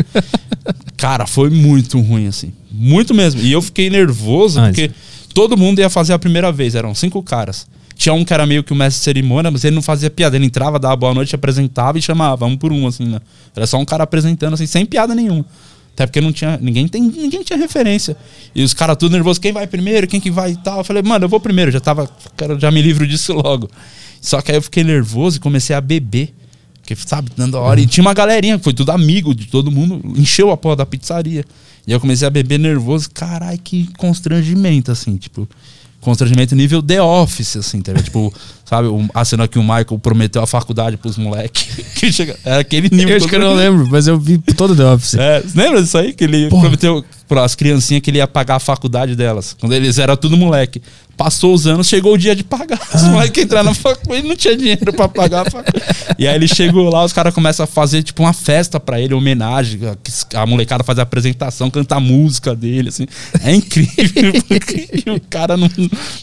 [0.98, 2.52] Cara, foi muito ruim, assim.
[2.72, 3.42] Muito mesmo.
[3.42, 4.92] E eu fiquei nervoso, Ah, porque
[5.40, 6.76] todo mundo ia fazer a primeira vez.
[6.76, 7.66] Eram cinco caras.
[7.96, 10.36] Tinha um que era meio que o mestre de cerimônia, mas ele não fazia piada.
[10.36, 13.22] Ele entrava, dava boa noite, apresentava e chamava um por um, assim, né?
[13.56, 15.46] Era só um cara apresentando, assim, sem piada nenhuma.
[15.94, 16.60] Até porque não tinha.
[16.62, 18.18] Ninguém, tem, ninguém tinha referência.
[18.54, 20.80] E os caras tudo nervosos, quem vai primeiro, quem que vai e tal.
[20.80, 22.10] Eu falei, mano, eu vou primeiro, já tava.
[22.36, 23.70] Cara, já me livro disso logo.
[24.20, 26.34] Só que aí eu fiquei nervoso e comecei a beber.
[26.82, 27.80] Porque, sabe, dando a hora.
[27.80, 31.46] E tinha uma galerinha, foi tudo amigo de todo mundo, encheu a porra da pizzaria.
[31.90, 33.10] E eu comecei a beber nervoso.
[33.12, 35.50] Caralho, que constrangimento, assim, tipo.
[36.02, 37.94] Constrangimento nível The Office, assim, tá?
[37.96, 38.32] Tipo,
[38.64, 41.68] sabe, o- a cena que o Michael prometeu a faculdade pros moleques.
[42.00, 43.10] Que chega, era aquele nível.
[43.10, 45.16] Eu acho que eu não lembro, mas eu vi todo The Office.
[45.16, 46.14] É, lembra disso aí?
[46.14, 46.62] Que ele Porra.
[46.62, 49.56] prometeu para as criancinhas que ele ia pagar a faculdade delas.
[49.60, 50.82] Quando eles eram tudo moleque.
[51.16, 52.80] Passou os anos, chegou o dia de pagar.
[52.96, 55.86] Os moleques entraram na faculdade, ele não tinha dinheiro pra pagar a faculdade.
[56.18, 59.14] E aí ele chegou lá, os caras começam a fazer tipo uma festa pra ele,
[59.14, 59.82] homenagem.
[60.34, 63.06] A, molecada faz a apresentação, canta a música dele, assim.
[63.44, 64.32] É incrível.
[65.06, 65.70] e o cara não,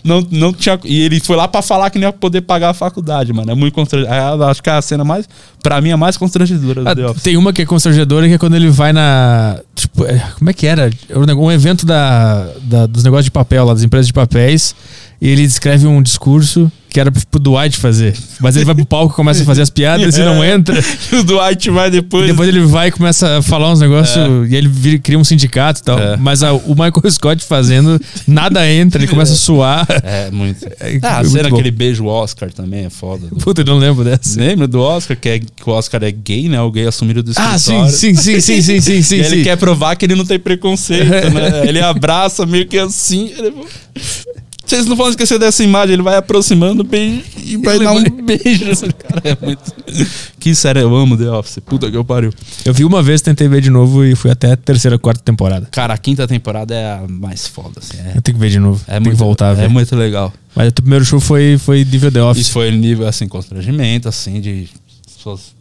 [0.02, 0.80] não, não tinha.
[0.84, 3.52] E ele foi lá pra falar que não ia poder pagar a faculdade, mano.
[3.52, 4.48] É muito constrangedor.
[4.48, 5.28] Acho que é a cena mais.
[5.62, 8.56] Pra mim, a mais constrangedora do Ah, tem uma que é constrangedora, que é quando
[8.56, 9.60] ele vai na.
[9.74, 10.88] Tipo, é, como é que era?
[11.14, 14.74] Um nego- um evento da, da- dos negócios de papel lá, das empresas de papéis.
[15.20, 18.16] E ele escreve um discurso que era pro Dwight fazer.
[18.40, 20.82] Mas ele vai pro palco e começa a fazer as piadas e não entra.
[21.12, 22.26] o Dwight vai E depois.
[22.26, 25.24] depois ele vai e começa a falar uns negócios e aí ele vira- cria um
[25.24, 25.98] sindicato e tal.
[25.98, 26.16] É.
[26.16, 29.86] Mas a- o Michael Scott fazendo, nada entra, ele começa a suar.
[30.02, 30.64] É, muito.
[30.80, 31.56] É, Ah, muito cena bom.
[31.56, 33.26] que ele beija o Oscar também é foda.
[33.42, 34.40] Puta, eu não lembro dessa.
[34.40, 36.58] Lembra do Oscar, que, é, que o Oscar é gay, né?
[36.62, 37.90] O gay assumido do Ah, escritório.
[37.92, 39.16] sim, sim, sim, sim, sim, sim, sim.
[39.16, 39.42] e ele sim.
[39.42, 41.66] quer provar que ele não tem preconceito, né?
[41.68, 43.32] Ele abraça meio que assim.
[43.36, 43.52] ele-
[44.66, 48.00] Vocês não vão esquecer dessa imagem, ele vai aproximando bem e vai Ele dar um
[48.02, 48.64] vai- beijo.
[48.98, 49.62] Cara, é muito.
[50.38, 51.58] Que sério, eu amo The Office.
[51.64, 52.32] Puta que eu pariu.
[52.64, 55.66] Eu vi uma vez, tentei ver de novo e fui até a terceira, quarta temporada.
[55.72, 57.96] Cara, a quinta temporada é a mais foda, assim.
[57.98, 58.80] É, Eu tenho que ver de novo.
[58.86, 59.58] é muito, que voltar.
[59.58, 60.32] É muito legal.
[60.54, 62.42] Mas o teu primeiro show foi, foi nível The Office.
[62.42, 64.68] Isso foi nível, assim, constrangimento, assim, de
[65.16, 65.55] pessoas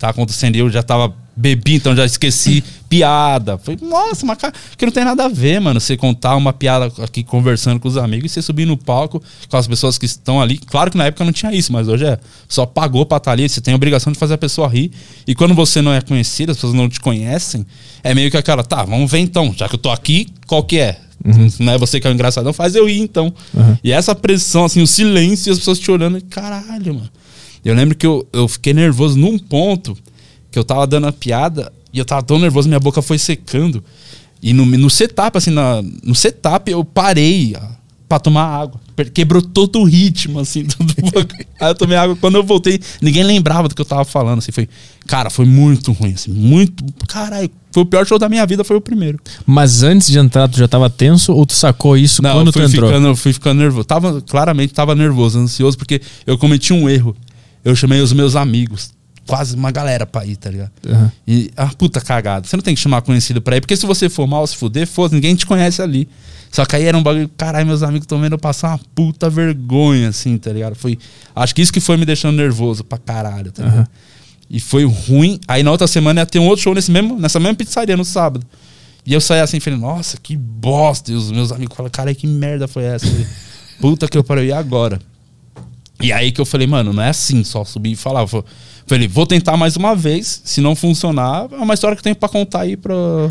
[0.00, 0.56] tá acontecendo.
[0.56, 3.56] E eu já tava bebi, então já esqueci piada.
[3.56, 5.80] Falei, nossa, mas cara, que não tem nada a ver, mano.
[5.80, 9.56] Você contar uma piada aqui conversando com os amigos e você subir no palco com
[9.56, 10.58] as pessoas que estão ali.
[10.58, 12.18] Claro que na época não tinha isso, mas hoje é.
[12.48, 14.90] Só pagou pra estar ali, você tem a obrigação de fazer a pessoa rir.
[15.26, 17.64] E quando você não é conhecido, as pessoas não te conhecem,
[18.02, 20.78] é meio que aquela, tá, vamos ver então, já que eu tô aqui, qual que
[20.78, 20.98] é?
[21.58, 23.32] Não é você que é o engraçadão, faz eu ir então.
[23.52, 23.76] Uhum.
[23.84, 27.10] E essa pressão, assim, o silêncio e as pessoas te olhando, caralho, mano.
[27.64, 29.96] Eu lembro que eu, eu fiquei nervoso num ponto
[30.50, 33.82] que eu tava dando a piada e eu tava tão nervoso, minha boca foi secando.
[34.42, 38.80] E no, no setup, assim, na, no setup eu parei ó, pra tomar água.
[39.14, 40.64] Quebrou todo o ritmo, assim.
[40.66, 40.94] Tudo
[41.60, 42.16] Aí eu tomei água.
[42.16, 44.52] Quando eu voltei, ninguém lembrava do que eu tava falando, assim.
[44.52, 44.68] Foi,
[45.06, 46.30] cara, foi muito ruim, assim.
[46.30, 46.84] Muito.
[47.08, 49.18] Caralho, foi o pior show da minha vida, foi o primeiro.
[49.46, 52.60] Mas antes de entrar, tu já tava tenso ou tu sacou isso Não, quando tu
[52.60, 52.88] entrou?
[52.88, 53.84] ficando, eu fui ficando nervoso.
[53.84, 57.16] Tava, claramente tava nervoso, ansioso, porque eu cometi um erro.
[57.64, 58.90] Eu chamei os meus amigos.
[59.26, 60.72] Quase uma galera pra ir, tá ligado?
[60.86, 61.10] Uhum.
[61.26, 62.46] E, ah, puta cagada.
[62.46, 64.86] Você não tem que chamar conhecido pra ir, porque se você for mal, se fuder,
[64.86, 66.08] foda, ninguém te conhece ali.
[66.50, 69.30] Só que aí era um bagulho, caralho, meus amigos estão vendo eu passar uma puta
[69.30, 70.74] vergonha, assim, tá ligado?
[70.74, 70.98] Foi,
[71.36, 73.88] acho que isso que foi me deixando nervoso pra caralho, tá ligado?
[74.48, 75.38] E foi ruim.
[75.46, 78.04] Aí na outra semana ia ter um outro show nesse mesmo, nessa mesma pizzaria, no
[78.04, 78.44] sábado.
[79.06, 81.12] E eu saí assim, falei, nossa, que bosta.
[81.12, 83.06] E os meus amigos falaram, cara, que merda foi essa?
[83.80, 85.00] Puta que eu parei, e agora?
[86.00, 88.22] E aí que eu falei, mano, não é assim, só subir e falar.
[88.22, 88.44] Eu
[88.86, 90.40] Falei, vou tentar mais uma vez.
[90.44, 93.30] Se não funcionar, é uma história que eu tenho pra contar aí pro,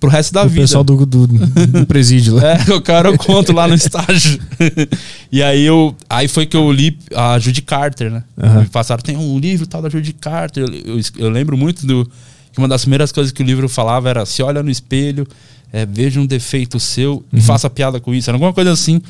[0.00, 0.62] pro resto da O vida.
[0.62, 2.42] pessoal do, do, do presídio lá.
[2.68, 4.40] É, o cara eu conto lá no estágio.
[5.30, 5.94] e aí eu.
[6.08, 8.24] Aí foi que eu li a Judy Carter, né?
[8.42, 8.60] Aham.
[8.62, 10.64] Me passaram, tem um livro tal da Judy Carter.
[10.64, 12.04] Eu, eu- eu lembro muito do.
[12.52, 15.24] Que uma das primeiras coisas que o livro falava era se olha no espelho,
[15.72, 18.28] é, veja um defeito seu e faça piada com isso.
[18.28, 19.00] Era alguma coisa assim.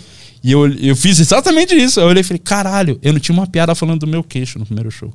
[0.42, 2.00] E eu, eu fiz exatamente isso.
[2.00, 4.64] Eu olhei e falei, caralho, eu não tinha uma piada falando do meu queixo no
[4.66, 5.12] primeiro show.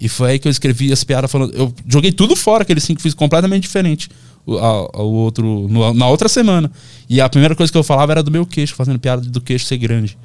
[0.00, 1.54] E foi aí que eu escrevi as piadas falando.
[1.54, 4.08] Eu joguei tudo fora, aquele cinco, fiz completamente diferente.
[4.44, 6.70] O, a- o outro, no- na outra semana.
[7.08, 9.64] E a primeira coisa que eu falava era do meu queixo, fazendo piada do queixo
[9.66, 10.18] ser grande.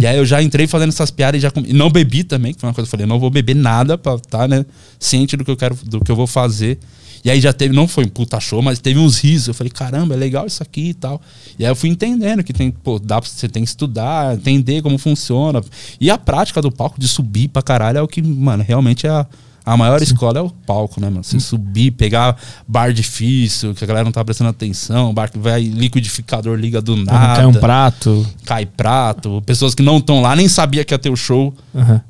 [0.00, 2.60] E aí eu já entrei fazendo essas piadas e já e não bebi também, que
[2.60, 4.64] foi uma coisa que eu falei, não vou beber nada pra estar, né,
[5.00, 6.78] ciente do que eu quero, do que eu vou fazer.
[7.24, 9.48] E aí já teve, não foi um puta show, mas teve uns risos.
[9.48, 11.20] Eu falei, caramba, é legal isso aqui e tal.
[11.58, 14.82] E aí eu fui entendendo que tem, pô, dá pra, você tem que estudar, entender
[14.82, 15.62] como funciona.
[15.98, 19.10] E a prática do palco de subir pra caralho é o que, mano, realmente é
[19.10, 19.26] a,
[19.64, 21.24] a maior escola é o palco, né, mano?
[21.24, 22.36] Você subir, pegar
[22.68, 26.94] bar difícil, que a galera não tá prestando atenção, bar que vai liquidificador liga do
[26.94, 27.36] nada.
[27.36, 28.26] Cai um prato.
[28.44, 31.54] Cai prato, pessoas que não estão lá, nem sabia que ia ter o show.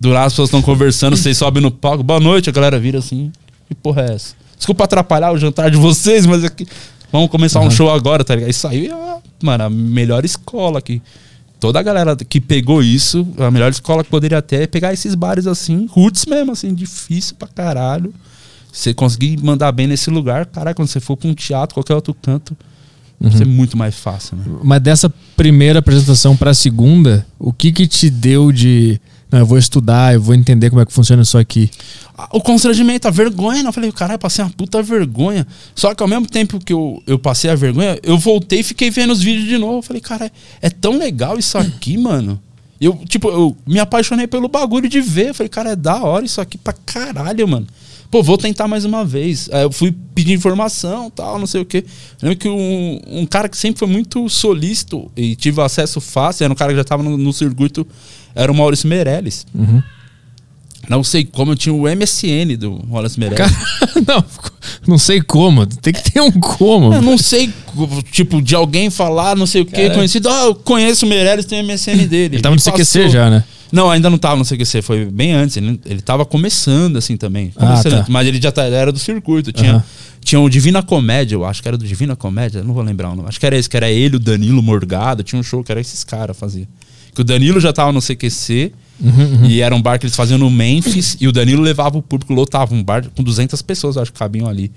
[0.00, 2.98] Do lado as pessoas estão conversando, vocês sobem no palco, boa noite, a galera vira
[2.98, 3.30] assim,
[3.68, 4.43] que porra é essa?
[4.64, 6.66] Desculpa atrapalhar o jantar de vocês, mas aqui,
[7.12, 8.48] vamos começar um show agora, tá ligado?
[8.48, 11.02] Isso aí é, mano, a melhor escola aqui.
[11.60, 15.14] Toda a galera que pegou isso, a melhor escola que poderia ter é pegar esses
[15.14, 18.14] bares assim, roots mesmo, assim, difícil pra caralho.
[18.72, 22.14] Você conseguir mandar bem nesse lugar, caralho, quando você for pra um teatro, qualquer outro
[22.14, 22.56] canto,
[23.20, 24.44] vai ser muito mais fácil, né?
[24.62, 28.98] Mas dessa primeira apresentação pra segunda, o que que te deu de.
[29.38, 31.70] Eu vou estudar, eu vou entender como é que funciona isso aqui.
[32.16, 35.46] Ah, O constrangimento, a vergonha, eu falei, caralho, passei uma puta vergonha.
[35.74, 38.90] Só que ao mesmo tempo que eu, eu passei a vergonha, eu voltei e fiquei
[38.90, 39.78] vendo os vídeos de novo.
[39.78, 40.30] Eu falei, cara,
[40.60, 42.40] é tão legal isso aqui, mano.
[42.80, 45.28] Eu, tipo, eu me apaixonei pelo bagulho de ver.
[45.28, 47.66] Eu falei, cara, é da hora isso aqui pra caralho, mano.
[48.10, 49.48] Pô, vou tentar mais uma vez.
[49.50, 51.84] Aí eu fui pedir informação tal, não sei o quê.
[52.22, 56.44] Eu lembro que um, um cara que sempre foi muito solícito e tive acesso fácil,
[56.44, 57.84] era um cara que já tava no, no circuito,
[58.34, 59.46] era o Maurício Meirelles.
[60.88, 63.50] Não sei como, eu tinha o MSN do Wallace Meirelles.
[63.50, 64.24] Cara, não,
[64.86, 65.64] não sei como.
[65.66, 66.92] Tem que ter um como.
[66.92, 67.50] Eu não sei,
[68.12, 70.28] tipo, de alguém falar, não sei o que, conhecido.
[70.28, 72.36] Ah, eu conheço o Meirelles, tem o MSN dele.
[72.36, 73.08] Ele tava no Me CQC passou.
[73.08, 73.44] já, né?
[73.72, 75.56] Não, ainda não tava no CQC, foi bem antes.
[75.56, 77.50] Ele, ele tava começando, assim, também.
[77.56, 78.06] Ah, Começando, tá.
[78.10, 79.52] Mas ele já tá- era do circuito.
[79.52, 79.82] Tinha,
[80.20, 83.16] tinha o Divina Comédia, eu acho que era do Divina Comédia, não vou lembrar o
[83.16, 83.26] nome.
[83.28, 85.22] Acho que era esse, que era ele, o Danilo Morgado.
[85.24, 86.68] Tinha um show que era esses caras faziam.
[87.14, 88.72] Que o Danilo já tava no CQC.
[89.00, 91.16] Uhum, E era um bar que eles faziam no Memphis.
[91.20, 94.48] e o Danilo levava o público, lotava um bar com 200 pessoas, acho que cabiam
[94.48, 94.70] ali.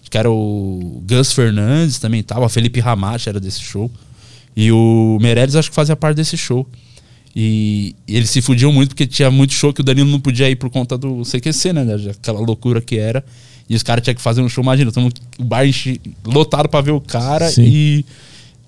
[0.00, 2.48] Acho que era o Gus Fernandes também tava.
[2.48, 3.90] Felipe Ramache era desse show.
[4.56, 6.66] E o Meirelles acho que fazia parte desse show.
[7.34, 10.50] E, e eles se fudiam muito porque tinha muito show que o Danilo não podia
[10.50, 11.86] ir por conta do CQC, né?
[12.10, 13.24] Aquela loucura que era.
[13.68, 14.90] E os caras tinham que fazer um show, imagina,
[15.38, 15.64] o bar
[16.26, 17.62] lotado pra ver o cara Sim.
[17.64, 18.04] e.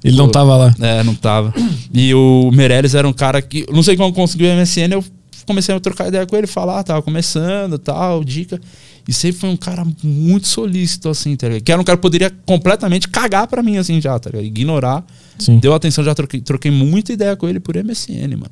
[0.05, 0.75] Ele não Pô, tava lá.
[0.81, 1.55] É, não tava.
[1.93, 3.65] E o Meirelles era um cara que.
[3.73, 5.05] Não sei como conseguiu o MSN, eu
[5.47, 8.61] comecei a trocar ideia com ele, falar, tava começando, tal, dica.
[9.07, 11.63] E sempre foi um cara muito solícito, assim, tá ligado?
[11.65, 14.45] Que era um cara que poderia completamente cagar pra mim, assim, já, tá ligado?
[14.47, 15.05] Ignorar.
[15.39, 15.59] Sim.
[15.59, 18.51] Deu atenção, já troquei, troquei muita ideia com ele por MSN, mano.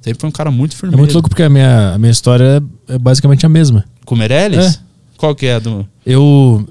[0.00, 0.96] Sempre foi um cara muito É firme.
[0.96, 3.84] muito louco porque a minha, a minha história é basicamente a mesma.
[4.04, 4.76] Com o Meirelles?
[4.76, 4.78] É.
[5.16, 5.88] Qual que é a do.
[6.04, 6.64] Eu,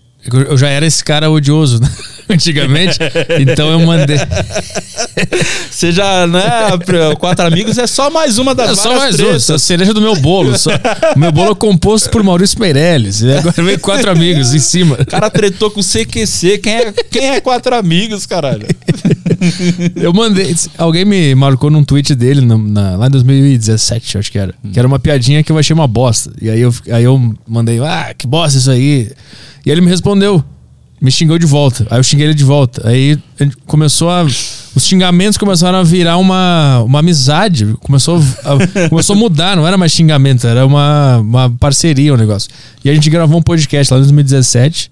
[0.49, 1.89] eu já era esse cara odioso, né?
[2.29, 2.97] Antigamente.
[3.41, 4.17] então eu mandei.
[5.69, 6.41] Você já, né?
[7.19, 9.49] Quatro Amigos é só mais uma das É só mais um, tretas.
[9.49, 10.57] a cereja do meu bolo.
[10.57, 10.71] Só-
[11.15, 13.21] o meu bolo é composto por Maurício Meirelles.
[13.21, 14.95] E agora vem quatro amigos em cima.
[14.99, 16.59] O cara tretou com CQC.
[16.59, 18.65] Quem é, quem é Quatro Amigos, caralho?
[19.95, 20.55] Eu mandei.
[20.77, 24.53] Alguém me marcou num tweet dele no- na- lá em 2017, acho que era.
[24.71, 26.31] Que era uma piadinha que eu achei uma bosta.
[26.41, 29.11] E aí eu, aí eu mandei, ah, que bosta isso aí.
[29.65, 30.43] E ele me respondeu.
[31.01, 31.85] Me xingou de volta.
[31.89, 32.87] Aí eu xinguei ele de volta.
[32.87, 33.19] Aí
[33.65, 34.23] começou a.
[34.23, 37.75] Os xingamentos começaram a virar uma, uma amizade.
[37.81, 42.49] Começou a, começou a mudar, não era mais xingamento, era uma, uma parceria o negócio.
[42.85, 44.89] E a gente gravou um podcast lá em 2017.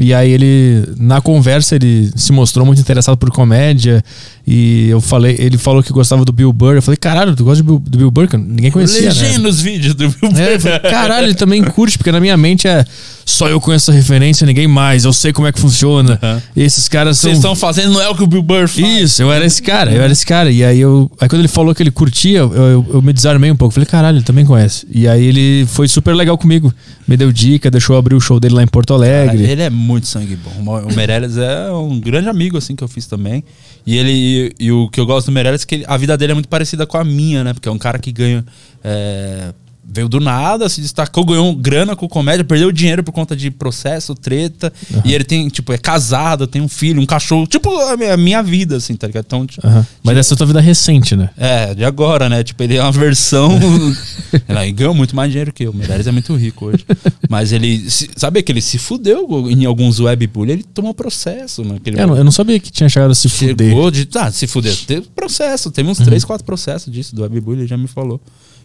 [0.00, 4.02] E aí ele, na conversa, ele se mostrou muito interessado por comédia.
[4.46, 6.76] E eu falei, ele falou que gostava do Bill Burr.
[6.76, 8.28] Eu falei, caralho, tu gosta do Bill, do Bill Burr?
[8.38, 9.08] Ninguém conhecia, né?
[9.08, 12.36] Legenda os vídeos do Bill É, eu falei, caralho, ele também curte, porque na minha
[12.36, 12.84] mente é
[13.30, 16.18] só eu conheço essa referência, ninguém mais, eu sei como é que funciona.
[16.56, 17.28] E esses caras são.
[17.30, 18.78] Vocês estão fazendo, não é o que o Bill Burr faz.
[18.78, 20.50] Isso, eu era esse cara, eu era esse cara.
[20.50, 21.10] E aí eu.
[21.20, 23.72] Aí quando ele falou que ele curtia, eu, eu, eu me desarmei um pouco.
[23.74, 24.86] Falei, caralho, ele também conhece.
[24.90, 26.74] E aí ele foi super legal comigo.
[27.06, 29.44] Me deu dica, deixou eu abrir o show dele lá em Porto Cara, Alegre.
[29.44, 30.80] ele é muito sangue bom.
[30.82, 33.42] O Meirelles é um grande amigo, assim, que eu fiz também.
[33.86, 34.12] E ele
[34.58, 36.34] e, e o que eu gosto do Meirelles é que ele- a vida dele é
[36.34, 37.52] muito parecida com a minha, né?
[37.54, 38.44] Porque é um cara que ganha.
[38.84, 39.52] é,
[39.92, 44.14] veio do nada, se destacou, ganhou grana com comédia, perdeu dinheiro por conta de processo,
[44.14, 44.72] treta.
[45.04, 47.46] E ele tem, tipo, é casado, tem um filho, um cachorro.
[47.46, 49.24] Tipo, a minha, a minha vida, assim, tá ligado?
[49.26, 49.86] Então, tipo, Aham.
[50.02, 51.30] Mas essa é a tua vida recente, né?
[51.36, 52.42] É, de agora, né?
[52.44, 53.58] Tipo, ele é uma versão.
[54.48, 55.70] ele ganhou muito mais dinheiro que eu.
[55.70, 56.84] O Meirelles é muito rico hoje.
[57.28, 57.90] Mas ele.
[57.90, 60.52] se- sabe que ele se fudeu em alguns webbullying?
[60.52, 61.80] Ele tomou processo, mano.
[61.80, 63.68] que ele Eu não, eu não sabia que tinha chegado a se fuder.
[63.68, 64.08] chegou de.
[64.14, 64.74] Ah, se fudeu.
[64.86, 65.70] Teve processo.
[65.70, 68.20] Teve uns três, quatro processos disso do webbullying, ele já me falou.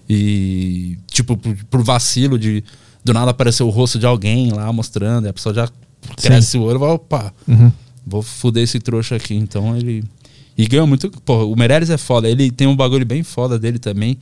[0.09, 2.63] E, tipo, por, por vacilo de.
[3.03, 5.69] Do nada apareceu o rosto de alguém lá mostrando, e a pessoa já
[6.17, 7.71] cresce o olho e fala, opa, Uhum.
[8.05, 9.35] vou fuder esse trouxa aqui.
[9.35, 10.03] Então ele.
[10.57, 11.09] E ganhou muito.
[11.23, 12.29] Pô, o Meirelles é foda.
[12.29, 14.17] Ele tem um bagulho bem foda dele também.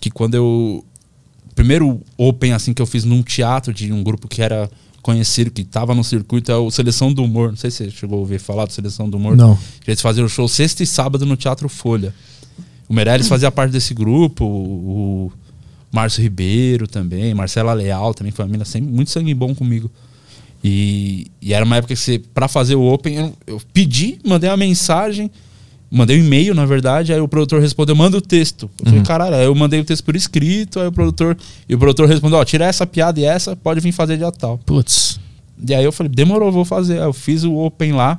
[0.00, 0.84] Que quando eu.
[1.54, 4.70] Primeiro Open, assim, que eu fiz num teatro de um grupo que era
[5.00, 7.50] conhecido, que tava no circuito, é o Seleção do Humor.
[7.50, 9.36] Não sei se você chegou a ouvir falar do Seleção do Humor.
[9.36, 9.56] Não.
[9.86, 12.12] Eles faziam o show sexta e sábado no Teatro Folha.
[12.88, 15.32] O Meirelles fazia parte desse grupo, o, o
[15.92, 19.90] Márcio Ribeiro também, Marcela Leal também mina sempre muito sangue bom comigo.
[20.62, 24.50] E, e era uma época que você, pra fazer o Open, eu, eu pedi, mandei
[24.50, 25.30] uma mensagem,
[25.90, 28.68] mandei um e-mail, na verdade, aí o produtor respondeu, manda o texto.
[28.80, 31.36] Eu falei, caralho, aí eu mandei o texto por escrito, aí o produtor,
[31.68, 34.58] e o produtor respondeu, ó, tira essa piada e essa, pode vir fazer dia tal.
[34.58, 35.20] Putz.
[35.68, 36.98] E aí eu falei, demorou, vou fazer.
[36.98, 38.18] Aí eu fiz o Open lá.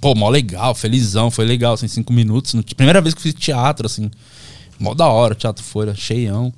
[0.00, 2.54] Pô, mó legal, felizão, foi legal, assim, cinco minutos.
[2.74, 4.10] Primeira vez que fiz teatro, assim,
[4.78, 6.52] mó da hora, teatro Folha, cheião.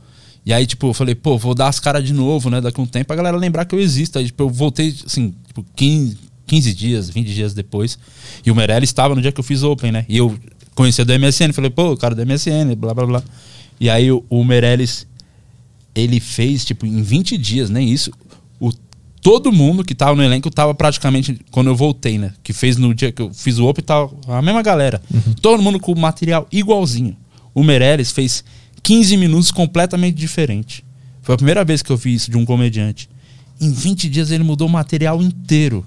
[0.45, 2.61] E aí, tipo, eu falei, pô, vou dar as caras de novo, né?
[2.61, 4.19] Daqui a um tempo a galera lembrar que eu existo.
[4.19, 7.99] Aí, tipo, eu voltei, assim, tipo, 15, 15 dias, 20 dias depois.
[8.45, 10.05] E o Meirelles estava no dia que eu fiz Open, né?
[10.09, 10.37] E eu
[10.75, 13.23] conhecia do MSN, falei, pô, o cara do MSN, blá, blá, blá.
[13.79, 15.07] E aí o, o Meirelles,
[15.95, 18.13] ele fez, tipo, em 20 dias, nem isso.
[19.23, 22.33] Todo mundo que tava no elenco tava praticamente, quando eu voltei, né?
[22.43, 25.01] Que fez no dia que eu fiz o Open, tava a mesma galera.
[25.41, 27.17] Todo mundo com o material igualzinho.
[27.55, 28.43] O Meirelles fez
[28.83, 30.85] 15 minutos completamente diferente.
[31.23, 33.09] Foi a primeira vez que eu vi isso de um comediante.
[33.61, 35.87] Em 20 dias ele mudou o material inteiro.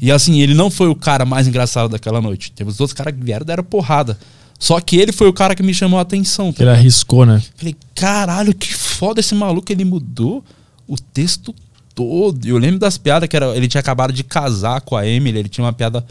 [0.00, 2.50] E assim, ele não foi o cara mais engraçado daquela noite.
[2.50, 4.18] Teve os outros caras que vieram deram porrada.
[4.58, 6.52] Só que ele foi o cara que me chamou a atenção.
[6.52, 7.40] tá Ele arriscou, né?
[7.56, 9.70] Falei, caralho, que foda esse maluco.
[9.70, 10.44] Ele mudou
[10.88, 11.54] o texto
[11.94, 12.46] todo.
[12.46, 15.38] Eu lembro das piadas que era, ele tinha acabado de casar com a Emily.
[15.38, 16.04] Ele tinha uma piada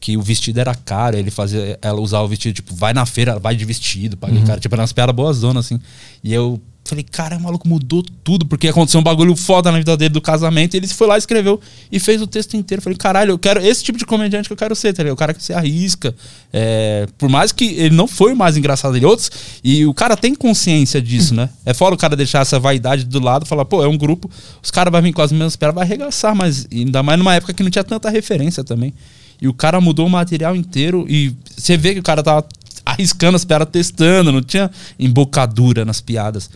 [0.00, 1.16] que o vestido era caro.
[1.16, 4.60] Ele fazia ela usar o vestido, tipo, vai na feira, vai de vestido, paga cara.
[4.60, 5.80] Tipo, eram umas piadas boas zonas, assim.
[6.22, 9.96] E eu falei, cara, o maluco mudou tudo, porque aconteceu um bagulho foda na vida
[9.96, 11.60] dele do casamento, ele foi lá, escreveu
[11.92, 12.82] e fez o texto inteiro.
[12.82, 15.14] falei, caralho, eu quero esse tipo de comediante que eu quero ser, tá ligado?
[15.14, 16.14] O cara que se arrisca.
[16.52, 19.30] É, por mais que ele não foi mais engraçado dele, outros,
[19.62, 21.50] e o cara tem consciência disso, né?
[21.64, 24.30] É fora o cara deixar essa vaidade do lado falar, pô, é um grupo,
[24.62, 27.52] os caras vão vir com as mesmas piadas, vai arregaçar, mas ainda mais numa época
[27.52, 28.94] que não tinha tanta referência também.
[29.40, 32.46] E o cara mudou o material inteiro e você vê que o cara tava
[32.84, 36.50] arriscando as piadas, testando, não tinha embocadura nas piadas.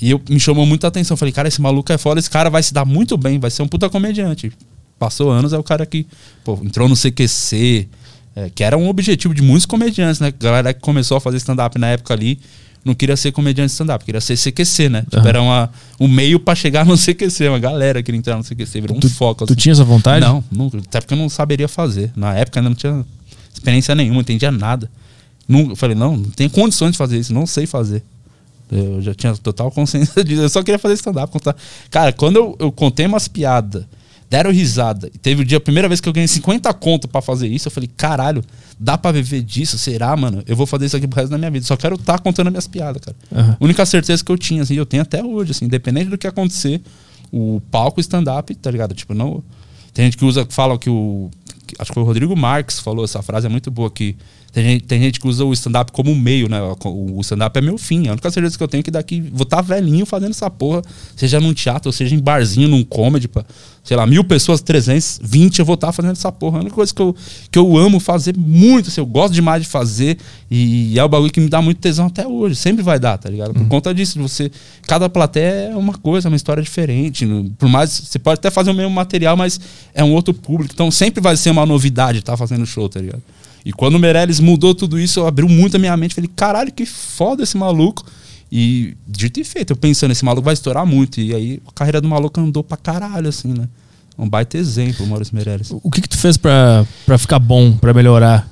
[0.00, 1.16] E eu, me chamou muita atenção.
[1.16, 3.62] Falei, cara, esse maluco é foda, esse cara vai se dar muito bem, vai ser
[3.62, 4.52] um puta comediante.
[4.98, 6.06] Passou anos, é o cara que
[6.44, 7.88] pô, entrou no CQC,
[8.34, 10.28] é, que era um objetivo de muitos comediantes, né?
[10.28, 12.38] A galera que começou a fazer stand-up na época ali
[12.84, 15.04] não queria ser comediante stand-up, queria ser CQC, né?
[15.10, 15.68] Tipo, era uma,
[15.98, 19.10] um meio para chegar no CQC, uma galera queria entrar no CQC, virou um Tu,
[19.10, 19.44] foco.
[19.44, 19.60] tu assim.
[19.60, 20.24] tinha essa vontade?
[20.24, 20.78] Não, nunca.
[20.78, 22.12] Até porque eu não saberia fazer.
[22.14, 23.04] Na época ainda não tinha
[23.52, 24.88] experiência nenhuma, entendia nada.
[25.48, 28.04] Nunca, eu falei, não, não tenho condições de fazer isso, não sei fazer.
[28.70, 30.42] Eu já tinha total consciência disso.
[30.42, 31.32] Eu só queria fazer stand-up.
[31.32, 31.56] Contar.
[31.90, 33.84] Cara, quando eu, eu contei umas piadas,
[34.28, 37.22] deram risada, e teve o dia, a primeira vez que eu ganhei 50 conto pra
[37.22, 38.42] fazer isso, eu falei, caralho,
[38.78, 39.78] dá pra viver disso?
[39.78, 40.42] Será, mano?
[40.46, 41.64] Eu vou fazer isso aqui pro resto da minha vida.
[41.64, 43.16] Só quero estar contando minhas piadas, cara.
[43.34, 43.56] Aham.
[43.60, 46.82] Única certeza que eu tinha, assim, eu tenho até hoje, assim, independente do que acontecer,
[47.32, 48.94] o palco stand-up, tá ligado?
[48.94, 49.42] Tipo, não.
[49.94, 51.30] Tem gente que usa, fala que o.
[51.78, 54.16] acho que foi o Rodrigo Marques falou essa frase, é muito boa, que
[54.56, 56.58] tem gente, tem gente que usa o stand-up como meio, né?
[56.82, 58.08] O stand-up é meu fim.
[58.08, 60.80] A única certeza que eu tenho é que daqui vou estar velhinho fazendo essa porra,
[61.14, 63.44] seja num teatro, seja em barzinho, num comedy, pra,
[63.84, 66.56] sei lá, mil pessoas, 320, eu vou estar fazendo essa porra.
[66.56, 67.14] É a única coisa que eu,
[67.50, 70.16] que eu amo fazer muito, assim, eu gosto demais de fazer
[70.50, 72.56] e é o bagulho que me dá muito tesão até hoje.
[72.56, 73.52] Sempre vai dar, tá ligado?
[73.52, 74.50] Por conta disso, você.
[74.88, 77.26] Cada plateia é uma coisa, é uma história diferente.
[77.58, 77.90] Por mais.
[77.90, 79.60] Você pode até fazer o mesmo material, mas
[79.92, 80.72] é um outro público.
[80.72, 83.22] Então sempre vai ser uma novidade estar fazendo show, tá ligado?
[83.66, 86.14] E quando o Meirelles mudou tudo isso, eu abriu muito a minha mente.
[86.14, 88.06] Falei, caralho, que foda esse maluco.
[88.50, 91.20] E dito e feito, eu pensando, esse maluco vai estourar muito.
[91.20, 93.68] E aí a carreira do maluco andou pra caralho, assim, né?
[94.16, 95.70] Um baita exemplo, o Maurício Meirelles.
[95.82, 98.48] O que que tu fez pra, pra ficar bom, pra melhorar?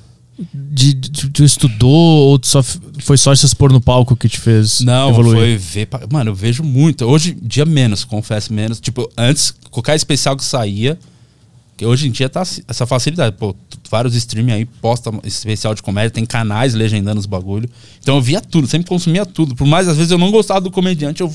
[0.53, 1.89] De, de- tu estudou
[2.27, 2.61] ou tu só,
[2.99, 5.37] foi só se expor no palco que te fez Não, evoluir?
[5.37, 5.87] foi ver.
[6.11, 7.05] Mano, eu vejo muito.
[7.05, 8.81] Hoje dia menos, confesso menos.
[8.81, 10.99] Tipo, antes, qualquer especial que saía.
[11.77, 13.35] Que hoje em dia tá essa facilidade.
[13.37, 13.53] Pô,
[13.91, 17.69] vários streaming aí postam especial de comédia, tem canais legendando os bagulho.
[18.01, 19.55] Então eu via tudo, sempre consumia tudo.
[19.55, 21.31] Por mais às vezes eu não gostava do comediante, eu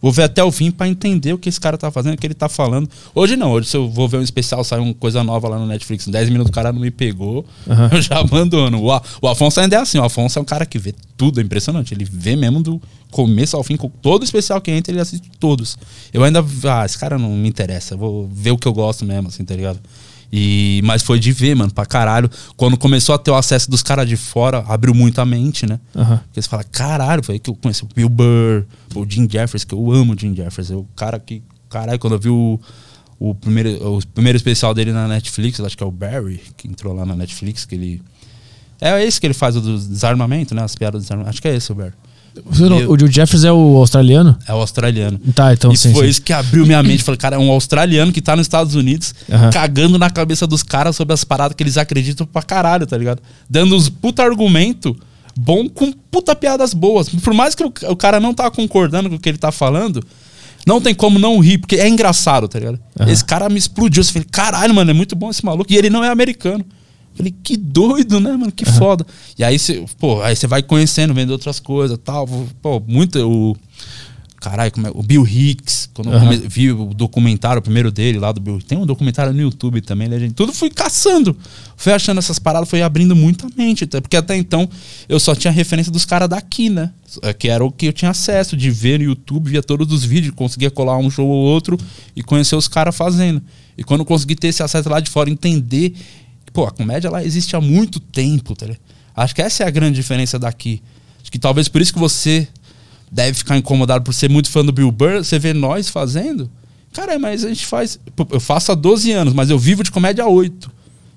[0.00, 2.26] vou ver até o fim pra entender o que esse cara tá fazendo, o que
[2.26, 2.88] ele tá falando.
[3.14, 5.66] Hoje não, hoje se eu vou ver um especial, sai uma coisa nova lá no
[5.66, 7.90] Netflix, em 10 minutos o cara não me pegou, Aham.
[7.92, 8.82] eu já abandono.
[9.20, 11.92] O Afonso ainda é assim, o Afonso é um cara que vê tudo, é impressionante.
[11.92, 12.80] Ele vê mesmo do
[13.12, 15.78] começo ao fim, com todo especial que entra, ele assiste todos.
[16.12, 19.28] Eu ainda, ah, esse cara não me interessa, vou ver o que eu gosto mesmo,
[19.28, 19.78] assim, tá ligado?
[20.32, 22.30] E, mas foi de ver, mano, pra caralho.
[22.56, 25.78] Quando começou a ter o acesso dos caras de fora, abriu muito a mente, né?
[25.94, 26.16] Aham.
[26.24, 29.62] Porque você fala, caralho, foi aí que eu conheci o Bill Burr, o Jim Jeffers,
[29.62, 30.70] que eu amo o Jim Jeffers.
[30.70, 32.58] É o cara que, caralho, quando eu vi o,
[33.20, 36.94] o, primeiro, o primeiro especial dele na Netflix, acho que é o Barry, que entrou
[36.94, 38.02] lá na Netflix, que ele.
[38.80, 40.62] É esse que ele faz o do desarmamento, né?
[40.62, 41.28] As piadas do desarmamento.
[41.28, 41.92] Acho que é esse o Barry.
[42.46, 44.38] Você não- o Jeffers é o australiano?
[44.46, 45.18] É o australiano.
[45.34, 45.92] Tá, então e sim.
[45.92, 46.10] foi sim.
[46.10, 47.02] isso que abriu minha mente.
[47.02, 49.14] Falei, cara, é um australiano que tá nos Estados Unidos
[49.52, 53.22] cagando na cabeça dos caras sobre as paradas que eles acreditam pra caralho, tá ligado?
[53.48, 54.96] Dando os puta argumento
[55.38, 57.08] bom com puta piadas boas.
[57.08, 60.02] Por mais que o, o cara não tá concordando com o que ele tá falando,
[60.66, 62.78] não tem como não rir, porque é engraçado, tá ligado?
[63.06, 64.02] Esse cara me explodiu.
[64.02, 65.72] Eu falei, caralho, mano, é muito bom esse maluco.
[65.72, 66.64] E ele não é americano.
[67.14, 68.50] Falei, que doido, né, mano?
[68.52, 69.06] Que foda.
[69.38, 72.26] E aí você, pô, aí você vai conhecendo, vendo outras coisas tal.
[72.60, 73.18] Pô, muito.
[73.28, 73.56] O,
[74.40, 74.90] caralho, como é?
[74.94, 76.24] O Bill Hicks, quando eu Aham.
[76.26, 79.80] come- vi o documentário, o primeiro dele lá do Bill Tem um documentário no YouTube
[79.82, 80.34] também, né, gente?
[80.34, 81.36] Tudo fui caçando.
[81.76, 83.86] Fui achando essas paradas, foi abrindo muita mente.
[83.86, 84.68] Porque até então
[85.08, 86.90] eu só tinha referência dos caras daqui, né?
[87.22, 90.02] É, Que era o que eu tinha acesso de ver no YouTube, via todos os
[90.02, 91.78] vídeos, conseguia colar um show ou outro
[92.16, 93.40] e conhecer os caras fazendo.
[93.76, 95.94] E quando eu consegui ter esse acesso lá de fora, entender
[96.52, 98.82] pô, a comédia lá existe há muito tempo, tá ligado?
[99.14, 100.82] Acho que essa é a grande diferença daqui.
[101.20, 102.48] Acho que talvez por isso que você
[103.10, 106.50] deve ficar incomodado por ser muito fã do Bill Burr, você vê nós fazendo.
[106.92, 107.98] Cara, mas a gente faz.
[108.30, 110.70] Eu faço há 12 anos, mas eu vivo de comédia há 8.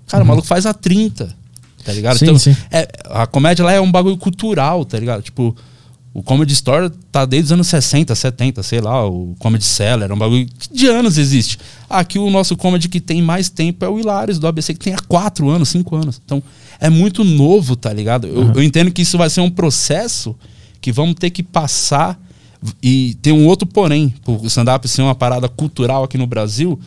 [0.08, 1.36] Cara, o maluco faz há 30.
[1.84, 2.18] Tá ligado?
[2.18, 2.58] Sim, sim.
[2.72, 5.22] é- a comédia lá é um bagulho cultural, tá ligado?
[5.22, 5.56] Tipo,
[6.16, 10.14] o Comedy Store tá desde os anos 60, 70, sei lá, o Comedy Cellar, é
[10.14, 11.60] um bagulho que de anos existe.
[11.90, 14.94] Aqui o nosso comedy que tem mais tempo é o Hilários do ABC, que tem
[14.94, 16.22] há 4 anos, 5 anos.
[16.24, 16.42] Então,
[16.80, 18.28] é muito novo, tá ligado?
[18.28, 20.34] Eu, eu entendo que isso vai ser um processo
[20.80, 22.18] que vamos ter que passar
[22.82, 26.80] e tem um outro porém, por o stand-up ser uma parada cultural aqui no Brasil,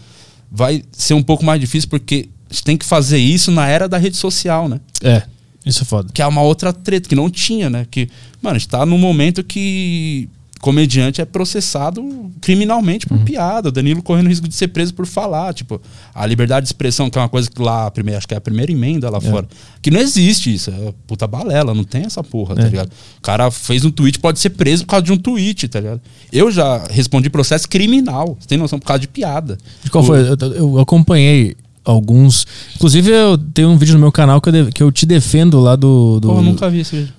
[0.51, 3.87] vai ser um pouco mais difícil porque a gente tem que fazer isso na era
[3.87, 4.81] da rede social, né?
[5.03, 5.23] É,
[5.67, 6.09] isso é foda.
[6.13, 7.87] Que é uma outra treta que não tinha, né?
[7.91, 8.09] Que,
[8.41, 10.29] mano, a gente tá num momento que
[10.61, 12.03] comediante é processado
[12.41, 13.69] criminalmente por piada.
[13.69, 15.55] O Danilo correndo risco de ser preso por falar.
[15.55, 15.81] Tipo,
[16.13, 18.37] a liberdade de expressão, que é uma coisa que lá, a primeira, acho que é
[18.37, 19.47] a primeira emenda lá fora.
[19.81, 20.71] Que não existe isso.
[20.71, 22.65] É puta balela, não tem essa porra, tá É.
[22.65, 22.91] ligado?
[23.19, 26.01] O cara fez um tweet, pode ser preso por causa de um tweet, tá ligado?
[26.33, 28.37] Eu já respondi processo criminal.
[28.41, 28.81] Você tem noção?
[28.81, 29.57] Por causa de piada.
[29.85, 30.21] De qual O- foi?
[30.29, 31.57] Eu, eu acompanhei
[31.91, 32.47] alguns.
[32.77, 35.61] Inclusive, eu tenho um vídeo no meu canal que eu, de- que eu te defendo
[35.61, 36.21] lá do.
[36.21, 37.13] do, Pô, eu nunca vi esse vídeo.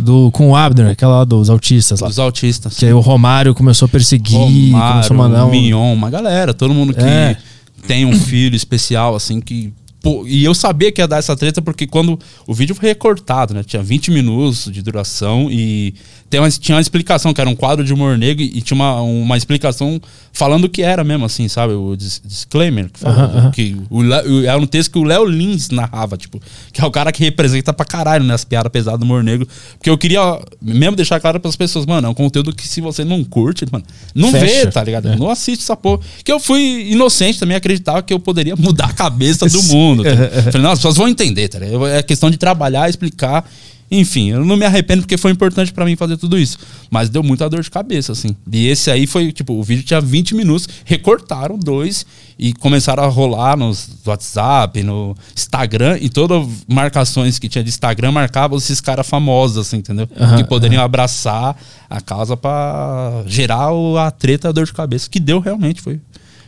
[0.00, 2.08] do com o Abner, aquela lá dos autistas lá.
[2.08, 2.76] Dos autistas.
[2.76, 4.36] Que aí o Romário começou a perseguir,
[4.72, 5.50] Romário, começou a mandar um.
[5.50, 7.36] Mignon, uma galera, todo mundo que É.
[7.86, 9.72] tem um filho especial, assim, que.
[10.02, 13.54] pô, e eu sabia que ia dar essa treta porque quando o vídeo foi recortado,
[13.54, 13.62] né?
[13.62, 15.94] Tinha 20 minutos de duração e
[16.34, 19.00] tem uma, tinha uma explicação, que era um quadro de humor negro e tinha uma,
[19.02, 20.00] uma explicação
[20.32, 21.74] falando o que era mesmo, assim, sabe?
[21.74, 22.90] O dis- disclaimer.
[22.90, 23.50] Que, fala, Aham, aham.
[23.52, 26.40] que o, o- é um texto que o Léo Lins narrava, tipo,
[26.72, 29.46] que é o cara que representa pra caralho nessa piada pesada do humor negro.
[29.78, 33.04] Porque eu queria mesmo deixar claro pras pessoas, mano, é um conteúdo que se você
[33.04, 34.44] não curte, mano, não Fecha.
[34.64, 35.10] vê, tá ligado?
[35.10, 35.16] É.
[35.16, 36.00] Não assiste essa porra.
[36.24, 40.02] Que eu fui inocente também, acreditava que eu poderia mudar a cabeça do mundo.
[40.02, 40.10] tá?
[40.50, 41.86] Falei, não, as pessoas vão entender, tá ligado?
[41.86, 43.48] É questão de trabalhar, explicar.
[43.96, 46.58] Enfim, eu não me arrependo porque foi importante pra mim fazer tudo isso.
[46.90, 48.34] Mas deu muita dor de cabeça, assim.
[48.50, 52.04] E esse aí foi, tipo, o vídeo tinha 20 minutos, recortaram dois
[52.36, 57.70] e começaram a rolar nos WhatsApp, no Instagram, e todas as marcações que tinha de
[57.70, 60.08] Instagram marcavam esses caras famosos, assim, entendeu?
[60.18, 61.56] Aham, que poderiam abraçar
[61.88, 63.68] a causa pra gerar
[64.04, 65.08] a treta, a dor de cabeça.
[65.08, 66.00] Que deu realmente, foi.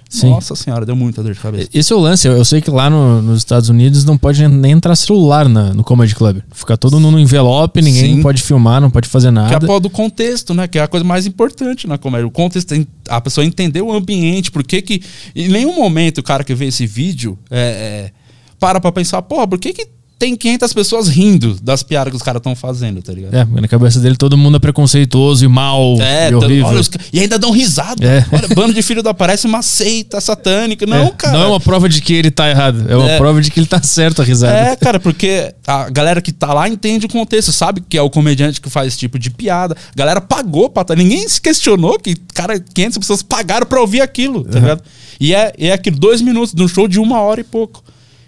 [0.08, 0.30] Sim.
[0.30, 1.68] Nossa senhora, deu muita dor de cabeça.
[1.74, 2.28] Esse é o lance.
[2.28, 5.74] Eu, eu sei que lá no- nos Estados Unidos não pode nem entrar celular na-
[5.74, 6.38] no Comedy Club.
[6.52, 8.22] Fica todo mundo no envelope, ninguém Sim.
[8.22, 9.80] pode filmar, não pode fazer Que é a nada.
[9.80, 10.68] do contexto, né?
[10.68, 12.26] Que é a coisa mais importante na comédia.
[12.26, 15.02] O contexto, tem- a pessoa entender o ambiente, por que que...
[15.34, 18.12] Em nenhum momento o cara que vê esse vídeo é, é,
[18.60, 19.88] para pra pensar, porra, por que que
[20.18, 23.34] tem 500 pessoas rindo das piadas que os caras estão fazendo, tá ligado?
[23.34, 26.66] É, na cabeça dele todo mundo é preconceituoso e mal É, e horrível.
[26.66, 28.04] olha, os e ainda dão risada.
[28.06, 28.24] É.
[28.32, 30.86] Olha, bando de filho da parece uma seita satânica.
[30.86, 31.36] Não, É, cara.
[31.36, 33.18] Não é uma prova de que ele tá errado, é uma É.
[33.18, 34.56] prova de que ele tá certo a risada.
[34.56, 38.08] É, cara, porque a galera que tá lá entende o contexto, sabe que é o
[38.08, 39.76] comediante que faz esse tipo de piada.
[39.92, 40.94] A galera pagou pra tá.
[40.94, 44.82] Ninguém se questionou que, cara, 500 pessoas pagaram pra ouvir aquilo, tá ligado?
[45.20, 47.82] E é, é aquilo, dois minutos de um show de uma hora e pouco.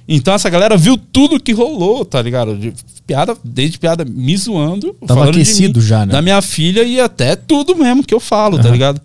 [0.08, 2.56] Então essa galera viu tudo que rolou, tá ligado?
[2.56, 2.72] De
[3.06, 4.94] piada, desde piada me zoando.
[5.06, 6.12] Tava falando aquecido mim, já, né?
[6.12, 8.72] Da minha filha e até tudo mesmo que eu falo, tá Aham.
[8.72, 9.00] ligado?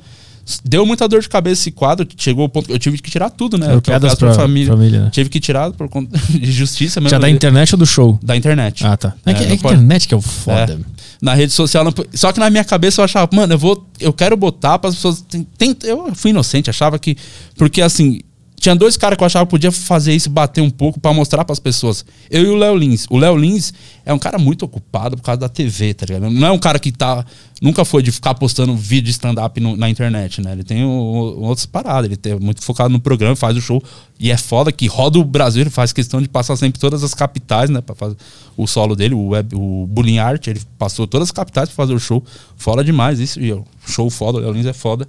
[0.63, 3.29] Deu muita dor de cabeça esse quadro, chegou ao ponto que eu tive que tirar
[3.29, 3.73] tudo, né?
[3.75, 5.09] O piadas pra pra família, né?
[5.09, 7.11] Tive que tirar por conta de justiça mesmo.
[7.11, 8.19] Já da internet ou do show?
[8.21, 8.85] Da internet.
[8.85, 9.13] Ah, tá.
[9.25, 10.73] É, É, que, é a internet que é o foda.
[10.73, 10.93] É.
[11.21, 11.85] Na rede social.
[11.85, 13.87] não Só que na minha cabeça eu achava, mano, eu vou.
[14.01, 15.21] Eu quero botar para as pessoas.
[15.21, 17.15] tem- tem- eu fui inocente, achava que.
[17.57, 18.19] Porque assim.
[18.63, 21.43] Tinha dois caras que eu achava que podia fazer isso, bater um pouco pra mostrar
[21.43, 22.05] pras pessoas.
[22.31, 23.05] Eu e o Léo Lins.
[23.09, 23.73] O Léo Lins
[24.05, 26.31] é um cara muito ocupado por causa da TV, tá ligado?
[26.31, 27.25] Não é um cara que tá.
[27.61, 30.53] Nunca foi de ficar postando vídeo de stand-up na internet, né?
[30.53, 32.09] Ele tem o- o- outras paradas.
[32.09, 33.83] Ele é muito focado no programa, faz o show.
[34.17, 37.13] E é foda que roda o Brasil, ele faz questão de passar sempre todas as
[37.13, 37.81] capitais, né?
[37.81, 38.15] Pra fazer
[38.55, 40.47] o solo dele, o, web, o Bullying Art.
[40.47, 42.23] Ele passou todas as capitais pra fazer o show.
[42.55, 43.41] Foda demais isso.
[43.41, 45.07] E o show foda, o Léo Lins é foda.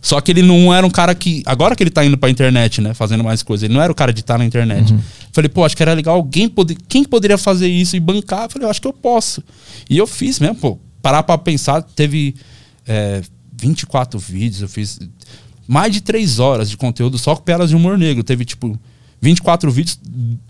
[0.00, 1.42] Só que ele não era um cara que.
[1.46, 2.94] Agora que ele tá indo pra internet, né?
[2.94, 3.64] Fazendo mais coisas.
[3.64, 4.94] Ele não era o cara de estar na internet.
[5.32, 6.76] Falei, pô, acho que era legal alguém poder.
[6.88, 8.44] Quem poderia fazer isso e bancar?
[8.44, 9.42] Eu Falei, eu acho que eu posso.
[9.90, 10.78] E eu fiz mesmo, pô.
[11.02, 12.34] Parar pra pensar, teve
[12.86, 13.22] é,
[13.60, 14.98] 24 vídeos, eu fiz
[15.66, 18.22] mais de 3 horas de conteúdo só com piadas de humor negro.
[18.22, 18.78] Teve, tipo,
[19.26, 19.98] 24 vídeos,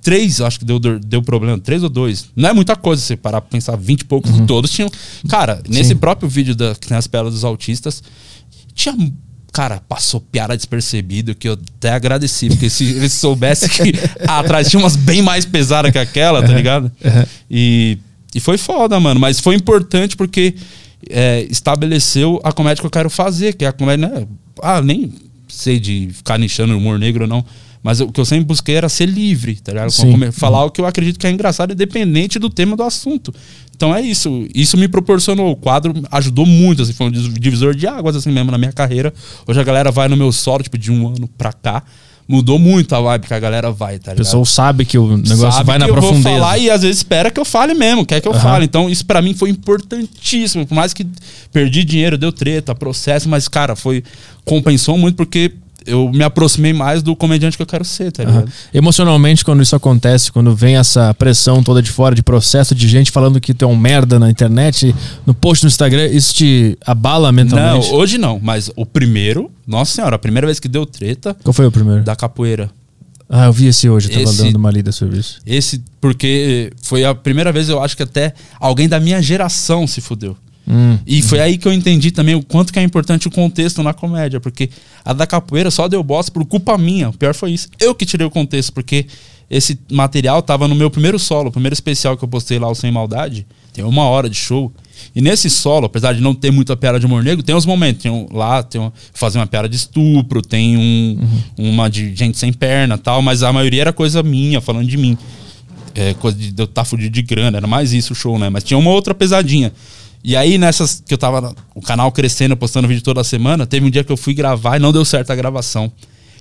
[0.02, 2.26] 3 acho que deu, deu problema, 3 ou 2.
[2.36, 4.90] Não é muita coisa você parar pra pensar, 20 e poucos, todos tinham.
[5.30, 8.02] Cara, nesse próprio vídeo da, que tem as piadas dos autistas,
[8.74, 8.94] tinha.
[9.50, 13.98] Cara, passou piada despercebido que eu até agradeci, porque se eles soubessem que
[14.28, 16.92] atrás tinha umas bem mais pesadas que aquela, tá ligado?
[17.50, 17.96] E,
[18.34, 19.18] e foi foda, mano.
[19.18, 20.54] Mas foi importante porque
[21.08, 24.26] é, estabeleceu a comédia que eu quero fazer, que é a comédia, né?
[24.62, 25.10] Ah, nem
[25.48, 27.42] sei de ficar nichando o humor negro não.
[27.86, 29.90] Mas o que eu sempre busquei era ser livre, tá ligado?
[29.92, 30.32] Sim.
[30.32, 33.32] Falar o que eu acredito que é engraçado, independente do tema do assunto.
[33.76, 34.44] Então é isso.
[34.52, 35.52] Isso me proporcionou.
[35.52, 39.14] O quadro ajudou muito, assim, foi um divisor de águas, assim mesmo, na minha carreira.
[39.46, 41.84] Hoje a galera vai no meu solo, tipo, de um ano pra cá.
[42.28, 44.24] Mudou muito a vibe que a galera vai, tá O ligado?
[44.24, 46.28] pessoal sabe que o negócio Sabe vai na eu profundeza.
[46.28, 48.40] vou falar e às vezes espera que eu fale mesmo, quer que eu Aham.
[48.40, 48.64] fale.
[48.64, 50.66] Então isso pra mim foi importantíssimo.
[50.66, 51.06] Por mais que
[51.52, 54.02] perdi dinheiro, deu treta, processo, mas cara, foi
[54.44, 55.52] compensou muito porque
[55.86, 58.50] eu me aproximei mais do comediante que eu quero ser, tá ligado?
[58.74, 63.10] Emocionalmente, quando isso acontece, quando vem essa pressão toda de fora, de processo de gente
[63.10, 67.28] falando que tu é um merda na internet, no post no Instagram, isso te abala
[67.28, 67.88] Não, mentalmente?
[67.92, 71.66] hoje não, mas o primeiro, nossa senhora, a primeira vez que deu treta Qual foi
[71.66, 72.02] o primeiro?
[72.02, 72.70] da capoeira.
[73.28, 75.38] Ah, eu vi esse hoje, eu tava Esse- dando uma lida sobre isso.
[75.44, 80.00] Esse, porque foi a primeira vez, eu acho que até alguém da minha geração se
[80.00, 80.36] fudeu.
[80.68, 80.98] Hum.
[81.06, 83.94] E foi aí que eu entendi também o quanto que é importante o contexto na
[83.94, 84.68] comédia, porque
[85.04, 87.10] a da capoeira só deu bosta por culpa minha.
[87.10, 87.68] O pior foi isso.
[87.78, 89.06] Eu que tirei o contexto, porque
[89.48, 92.74] esse material tava no meu primeiro solo, o primeiro especial que eu postei lá, o
[92.74, 93.46] Sem Maldade.
[93.72, 94.72] Tem uma hora de show.
[95.14, 98.02] E nesse solo, apesar de não ter muita piada de humor negro, tem uns momentos.
[98.02, 101.18] Tem um, lá, tem um, fazer uma piada de estupro, tem um,
[101.58, 105.16] uma de gente sem perna tal, mas a maioria era coisa minha, falando de mim.
[105.94, 108.48] É, coisa de, eu estar fudido de grana, era mais isso o show, né?
[108.48, 109.72] Mas tinha uma outra pesadinha.
[110.26, 113.90] E aí, nessas que eu tava o canal crescendo, postando vídeo toda semana, teve um
[113.90, 115.92] dia que eu fui gravar e não deu certo a gravação.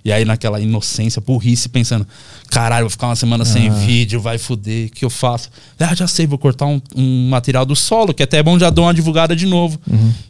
[0.03, 2.07] E aí, naquela inocência, burrice, pensando:
[2.49, 5.49] caralho, vou ficar uma semana sem vídeo, vai fuder, o que eu faço?
[5.79, 8.69] Ah, já sei, vou cortar um, um material do solo, que até é bom já
[8.69, 9.79] dar uma divulgada de novo.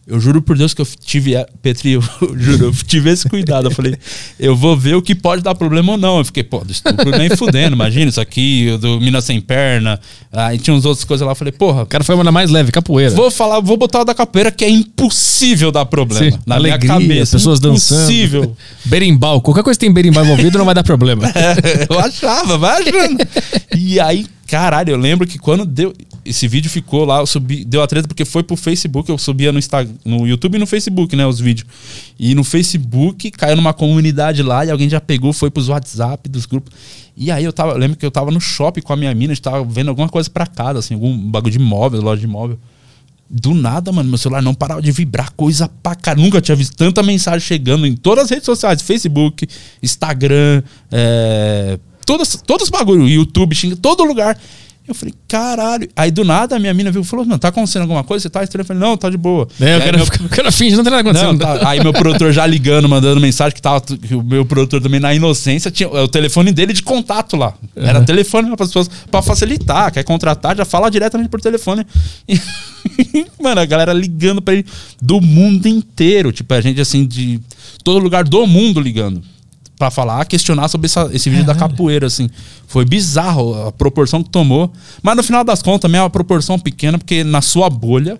[0.07, 2.01] Eu juro por Deus que eu tive, é, Petri, eu
[2.37, 3.67] juro, eu tive esse cuidado.
[3.67, 3.95] Eu falei:
[4.39, 6.19] eu vou ver o que pode dar problema ou não.
[6.19, 9.99] Eu fiquei, pô, do estupro nem fudendo, imagina isso aqui, do Mina Sem Perna.
[10.31, 11.31] Aí tinha uns outras coisas lá.
[11.31, 13.15] Eu falei: porra, O cara foi uma mais leve, capoeira.
[13.15, 16.31] Vou falar, vou botar o da capoeira que é impossível dar problema.
[16.31, 17.37] Sim, na alegria, minha cabeça.
[17.37, 17.99] pessoas dançando.
[17.99, 18.57] Impossível.
[18.85, 19.41] Berimbau.
[19.41, 21.25] Qualquer coisa que tem berimbau envolvido não vai dar problema.
[21.35, 23.17] É, achava, vai achando.
[23.77, 25.93] E aí, caralho, eu lembro que quando deu.
[26.23, 29.51] Esse vídeo ficou lá, eu subi, deu a treta porque foi pro Facebook, eu subia
[29.51, 31.67] no Instagram, no YouTube e no Facebook, né, os vídeos.
[32.17, 36.47] E no Facebook caiu numa comunidade lá e alguém já pegou, foi pros WhatsApp dos
[36.47, 36.73] grupos.
[37.15, 39.33] E aí eu tava, eu lembro que eu tava no shopping com a minha mina,
[39.33, 42.27] a gente tava vendo alguma coisa pra casa, assim, algum bagulho de móvel, loja de
[42.27, 42.57] móvel.
[43.29, 46.23] Do nada, mano, meu celular não parava de vibrar, coisa pra caralho.
[46.23, 49.47] Nunca tinha visto tanta mensagem chegando em todas as redes sociais: Facebook,
[49.81, 54.37] Instagram, é, todas, todos os bagulhos, YouTube, xinga, todo lugar.
[54.87, 55.89] Eu falei, caralho.
[55.95, 58.21] Aí do nada a minha mina viu e falou: Não, tá acontecendo alguma coisa?
[58.21, 58.61] Você tá estranho?
[58.61, 59.47] Eu falei: Não, tá de boa.
[59.59, 61.31] É, o cara, meu- o cara finge, não tem nada acontecendo.
[61.31, 64.79] não, tá- aí meu produtor já ligando, mandando mensagem que tava que o meu produtor
[64.79, 67.55] também na inocência tinha o telefone dele de contato lá.
[67.75, 71.83] Era telefone para as pessoas para facilitar, quer contratar, já fala diretamente por telefone.
[72.29, 72.39] E,
[73.41, 74.65] mano, a galera ligando para ele
[75.01, 77.39] do mundo inteiro, tipo a gente assim de
[77.83, 79.23] todo lugar do mundo ligando.
[79.77, 82.29] Pra falar, questionar sobre essa- esse vídeo da capoeira, assim.
[82.65, 84.71] Foi bizarro a proporção que tomou.
[85.03, 88.17] Mas no final das contas, também é uma proporção pequena, porque na sua bolha,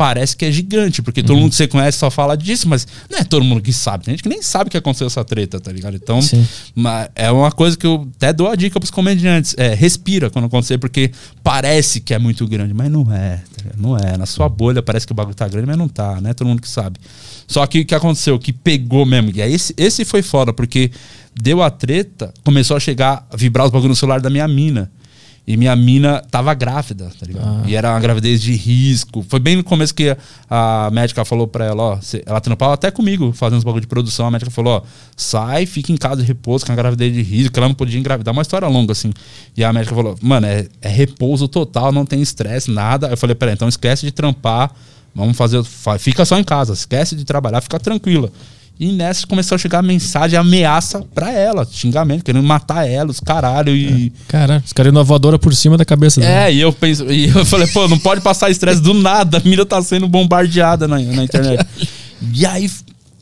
[0.00, 1.26] parece que é gigante, porque Uhum.
[1.26, 4.06] todo mundo que você conhece só fala disso, mas não é todo mundo que sabe.
[4.06, 5.94] Tem gente que nem sabe que aconteceu essa treta, tá ligado?
[5.94, 6.46] Então, Sim.
[6.74, 9.54] ma- é uma coisa que eu até dou a dica pros comediantes.
[9.58, 11.10] É, respira quando acontecer, porque
[11.44, 13.42] parece que é muito grande, mas não é.
[13.54, 13.70] tá?
[13.76, 14.16] Não é.
[14.16, 16.32] Na sua bolha parece que o bagulho tá grande, mas não tá, né?
[16.32, 16.98] Todo mundo que sabe.
[17.46, 18.38] Só que o que aconteceu?
[18.38, 19.30] Que pegou mesmo.
[19.34, 20.90] E aí esse, esse foi foda, porque
[21.38, 24.90] deu a treta, começou a chegar, a vibrar os bagulhos no celular da minha mina.
[25.52, 27.68] E minha mina tava grávida, tá ligado?
[27.68, 29.24] E era uma gravidez de risco.
[29.28, 30.16] Foi bem no começo que
[30.48, 34.26] a médica falou pra ela, ó, ela trampava até comigo fazendo os bagulho de produção.
[34.26, 34.82] A médica falou, ó,
[35.16, 37.98] sai, fica em casa de repouso com a gravidez de risco, que ela não podia
[37.98, 38.32] engravidar.
[38.32, 39.12] Uma história longa, assim.
[39.56, 43.08] E a médica falou, mano, é, é repouso total, não tem estresse, nada.
[43.08, 44.70] Eu falei, peraí, então esquece de trampar,
[45.12, 48.30] vamos fazer, fa- fica só em casa, esquece de trabalhar, fica tranquila.
[48.80, 53.76] E nessa começou a chegar mensagem, ameaça pra ela, xingamento, querendo matar ela, os caralho.
[53.76, 56.32] E, Caralho, os caras voadora por cima da cabeça dele.
[56.32, 59.40] é, e eu penso, e eu falei, pô, não pode passar estresse do nada, a
[59.46, 61.62] mira tá sendo bombardeada na, na internet.
[62.32, 62.70] e aí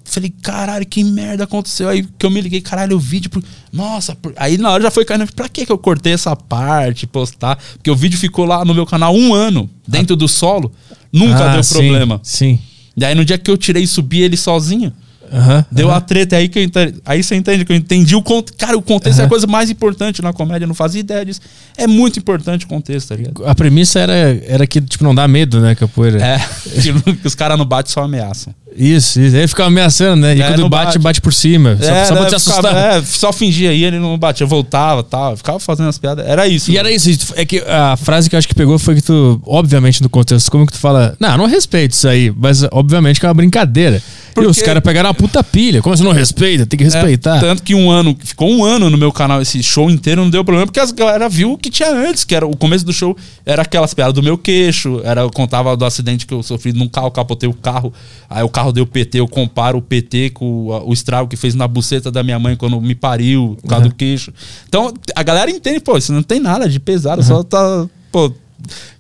[0.05, 1.89] falei, caralho, que merda aconteceu?
[1.89, 3.29] Aí que eu me liguei, caralho, o vídeo.
[3.29, 3.43] por-
[3.73, 7.05] Nossa, por- aí na hora já foi caindo, pra que que eu cortei essa parte,
[7.05, 7.59] postar?
[7.75, 10.73] Porque o vídeo ficou lá no meu canal um ano, dentro do solo,
[11.13, 12.21] nunca Ah, deu sim, problema.
[12.23, 12.61] Sim.
[12.97, 14.93] E aí no dia que eu tirei e subi ele sozinho.
[15.33, 15.65] Aham.
[15.71, 18.23] Deu a treta, é aí que eu entendi, aí você entende que eu entendi o
[18.23, 18.57] contexto.
[18.59, 21.41] Cara, o contexto é a coisa mais importante na comédia, eu não fazia ideia disso.
[21.77, 23.45] É muito importante o contexto, tá ligado?
[23.47, 24.13] A premissa era,
[24.47, 26.23] era que, tipo, não dá medo, né, capoeira?
[26.23, 26.39] É,
[26.81, 28.55] que, que os caras não batem, só ameaçam.
[28.77, 29.37] Isso, isso.
[29.37, 30.37] Aí ficava ameaçando, né?
[30.37, 30.99] E É, quando bate, bate.
[30.99, 31.77] bate por cima.
[31.81, 32.77] Só, é, só pra né, te assustar.
[32.77, 35.37] é, só fingia aí, ele não batia, voltava tal.
[35.37, 36.25] Ficava fazendo as piadas.
[36.27, 36.71] Era isso.
[36.71, 37.11] E era isso.
[37.35, 40.51] É que a frase que eu acho que pegou foi que tu, obviamente, no contexto,
[40.51, 44.01] como que tu fala, não, não respeito isso aí, mas obviamente que é uma brincadeira.
[44.35, 45.83] Porque- E os caras pegaram uma puta pilha.
[45.83, 46.65] Como você não respeita?
[46.65, 47.41] Tem que É, respeitar.
[47.41, 50.45] tanto que um ano, ficou um ano no meu canal, esse show inteiro não deu
[50.45, 53.17] problema, porque as galera viu o que tinha antes, que era o começo do show,
[53.45, 56.87] era aquelas piadas do meu queixo, era, eu contava do acidente que eu sofri num
[56.89, 57.93] carro, capotei o carro,
[58.31, 61.55] aí o carro deu PT, eu comparo o PT com o, o estrago que fez
[61.55, 64.33] na buceta da minha mãe quando me pariu, por causa do queixo.
[64.69, 68.33] Então, a galera entende, pô, isso não tem nada de pesado, só tá, pô,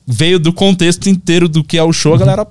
[0.06, 2.46] veio do contexto inteiro do que é o show, a galera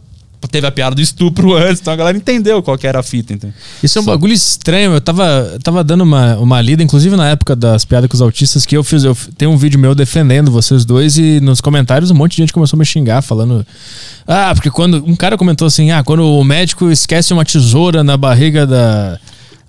[0.50, 3.34] teve a piada do estupro antes, então a galera entendeu qual que era a fita,
[3.34, 3.56] entendeu?
[3.82, 4.94] Isso é um bagulho estranho.
[4.94, 8.66] Eu tava, tava dando uma, uma lida, inclusive na época das piadas com os autistas,
[8.66, 9.04] que eu fiz.
[9.04, 12.54] Eu tem um vídeo meu defendendo vocês dois, e nos comentários um monte de gente
[12.54, 13.66] começou a me xingar, falando.
[14.28, 15.04] Ah, porque quando.
[15.06, 19.20] Um cara comentou assim: ah, quando o médico esquece uma tesoura na barriga da.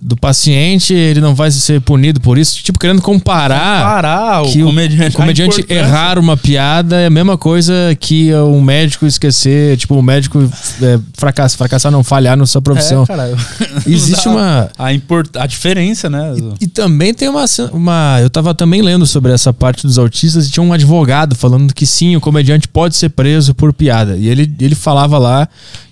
[0.01, 2.63] Do paciente, ele não vai ser punido por isso.
[2.63, 3.83] Tipo, querendo comparar.
[3.83, 5.15] Parar, o que comediante.
[5.17, 5.75] o comediante a importância.
[5.89, 10.49] errar uma piada é a mesma coisa que um médico esquecer, tipo, o médico
[10.83, 13.03] é, fracassar, fracassar não falhar na sua profissão.
[13.03, 13.37] É, cara,
[13.87, 15.29] Existe uma- A, import...
[15.37, 16.33] a diferença, né?
[16.61, 18.19] E também tem uma, uma.
[18.21, 21.87] Eu tava também lendo sobre essa parte dos autistas e tinha um advogado falando que
[21.87, 24.17] sim, o comediante pode ser preso por piada.
[24.17, 25.49] E ele, ele falava lá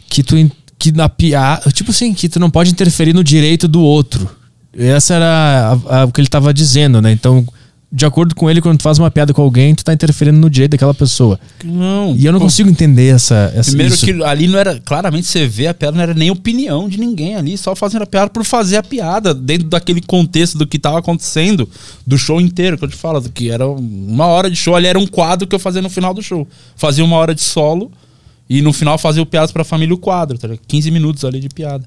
[0.08, 0.36] que tu.
[0.92, 1.70] Que na piada.
[1.70, 4.28] Tipo assim, que tu não pode interferir no direito do outro.
[4.76, 7.10] Essa era a- a- o que ele tava dizendo, né?
[7.10, 7.46] Então,
[7.90, 10.50] de acordo com ele, quando tu faz uma piada com alguém, tu tá interferindo no
[10.50, 11.40] direito daquela pessoa.
[11.64, 12.14] Não.
[12.18, 13.50] E eu não pô, consigo entender essa.
[13.56, 14.04] essa Primeiro isso.
[14.04, 14.78] que ali não era.
[14.84, 18.06] Claramente você vê a piada, não era nem opinião de ninguém ali, só fazendo a
[18.06, 21.66] piada por fazer a piada, dentro daquele contexto do que tava acontecendo,
[22.06, 24.88] do show inteiro, que eu te falo, do que era uma hora de show, ali
[24.88, 26.46] era um quadro que eu fazia no final do show.
[26.76, 27.90] Fazia uma hora de solo
[28.48, 30.66] e no final fazia o piadas pra família o quadro, tá ligado?
[30.66, 31.84] 15 minutos ali de piada.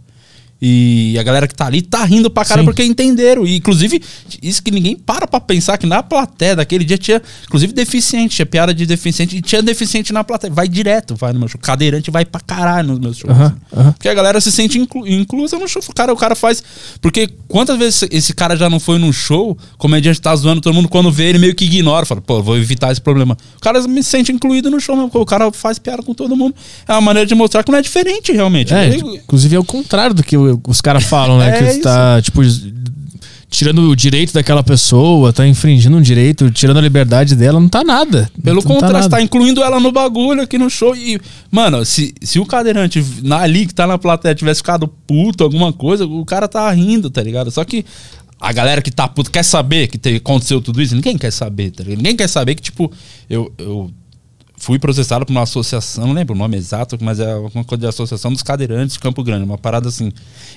[0.61, 2.65] E a galera que tá ali tá rindo pra cara Sim.
[2.65, 3.45] porque entenderam.
[3.47, 4.01] E, inclusive,
[4.41, 8.45] isso que ninguém para pra pensar que na plateia daquele dia tinha, inclusive, deficiente, tinha
[8.45, 10.51] piada de deficiente e tinha deficiente na plateia.
[10.53, 11.59] Vai direto, vai no meu show.
[11.61, 13.33] Cadeirante vai pra caralho nos meus shows.
[13.33, 13.57] Aham.
[13.93, 15.81] Porque a galera se sente inclu- inclusa no show.
[15.87, 16.61] O cara, o cara faz.
[17.01, 20.89] Porque quantas vezes esse cara já não foi num show, comediante tá zoando todo mundo,
[20.89, 23.37] quando vê ele meio que ignora, fala, pô, vou evitar esse problema.
[23.55, 25.09] O cara me sente incluído no show mesmo.
[25.13, 26.53] O cara faz piada com todo mundo.
[26.85, 28.73] É uma maneira de mostrar que não é diferente, realmente.
[28.73, 30.35] É, Ele- inclusive é o contrário do que
[30.67, 31.49] os caras falam, né?
[31.57, 32.41] É que você tá, tipo,
[33.49, 37.83] tirando o direito daquela pessoa, tá infringindo um direito, tirando a liberdade dela, não tá
[37.83, 38.29] nada.
[38.43, 40.95] Pelo não contrário, você tá incluindo ela no bagulho aqui no show.
[40.95, 41.19] E,
[41.51, 45.73] mano, se, se o cadeirante na- ali que tá na plateia tivesse ficado puto, alguma
[45.73, 47.49] coisa, o cara tá rindo, tá ligado?
[47.49, 47.83] Só que
[48.39, 50.93] a galera que tá puto quer saber que te- aconteceu tudo isso?
[50.95, 51.97] Ninguém quer saber, tá ligado?
[51.97, 52.91] Ninguém quer saber que, tipo,
[53.29, 53.51] eu.
[53.57, 53.89] eu
[54.59, 57.87] Fui processado por uma associação, não lembro o nome exato, mas é uma coisa de
[57.87, 60.11] associação dos cadeirantes de Campo Grande, uma parada assim.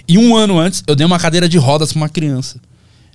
[0.08, 2.60] E um ano antes, eu dei uma cadeira de rodas pra uma criança.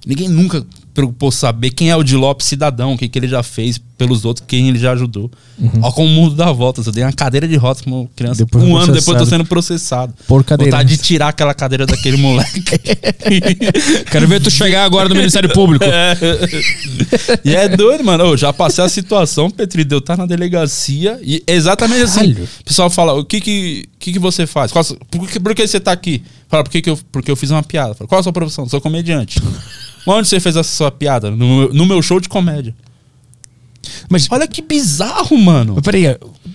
[0.05, 0.65] Ninguém nunca
[0.97, 4.25] preocupou saber quem é o Di Lopes cidadão, o que, que ele já fez pelos
[4.25, 5.29] outros, quem ele já ajudou.
[5.79, 6.87] Olha como o mundo dá voltas.
[6.87, 8.43] Eu dei uma cadeira de rodas pra uma criança.
[8.43, 10.11] Depois um ano depois eu tô sendo processado.
[10.27, 10.97] Por Vontade cadeirantes.
[10.97, 12.63] de tirar aquela cadeira daquele moleque.
[14.09, 15.85] Quero ver tu chegar agora no Ministério Público.
[17.45, 18.23] e é doido, mano.
[18.23, 22.33] Eu já passei a situação, Petri, de eu estar na delegacia e é exatamente assim.
[22.33, 22.49] Caralho.
[22.61, 24.71] O pessoal fala, o que que, que, que você faz?
[24.71, 26.23] Qual por, que, por que você tá aqui?
[26.49, 27.93] Fala, por que, que eu, porque eu fiz uma piada.
[27.93, 28.67] Fala, qual a sua profissão?
[28.67, 29.39] Sou comediante.
[30.07, 31.29] Onde você fez essa sua piada?
[31.29, 32.73] No, meu- no meu show de comédia.
[34.09, 35.73] Mas, Olha que bizarro, mano.
[35.75, 36.07] mas peraí,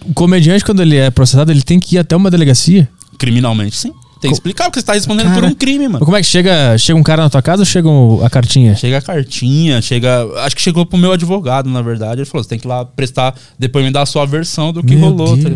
[0.07, 2.89] o comediante, quando ele é processado, ele tem que ir até uma delegacia?
[3.19, 3.93] Criminalmente, sim.
[4.21, 6.05] Tem que explicar, porque você tá respondendo por Cara, um crime, mano.
[6.05, 6.79] como é que chega?
[6.79, 7.89] Chega um cara na tua casa ou chega
[8.25, 8.77] a cartinha?
[8.77, 10.25] Chega a cartinha, chega.
[10.45, 12.21] Acho que chegou pro meu advogado, na verdade.
[12.21, 15.09] Ele falou: você tem que ir lá prestar depoimento da sua versão do que Meu
[15.11, 15.37] rolou.
[15.37, 15.51] tá.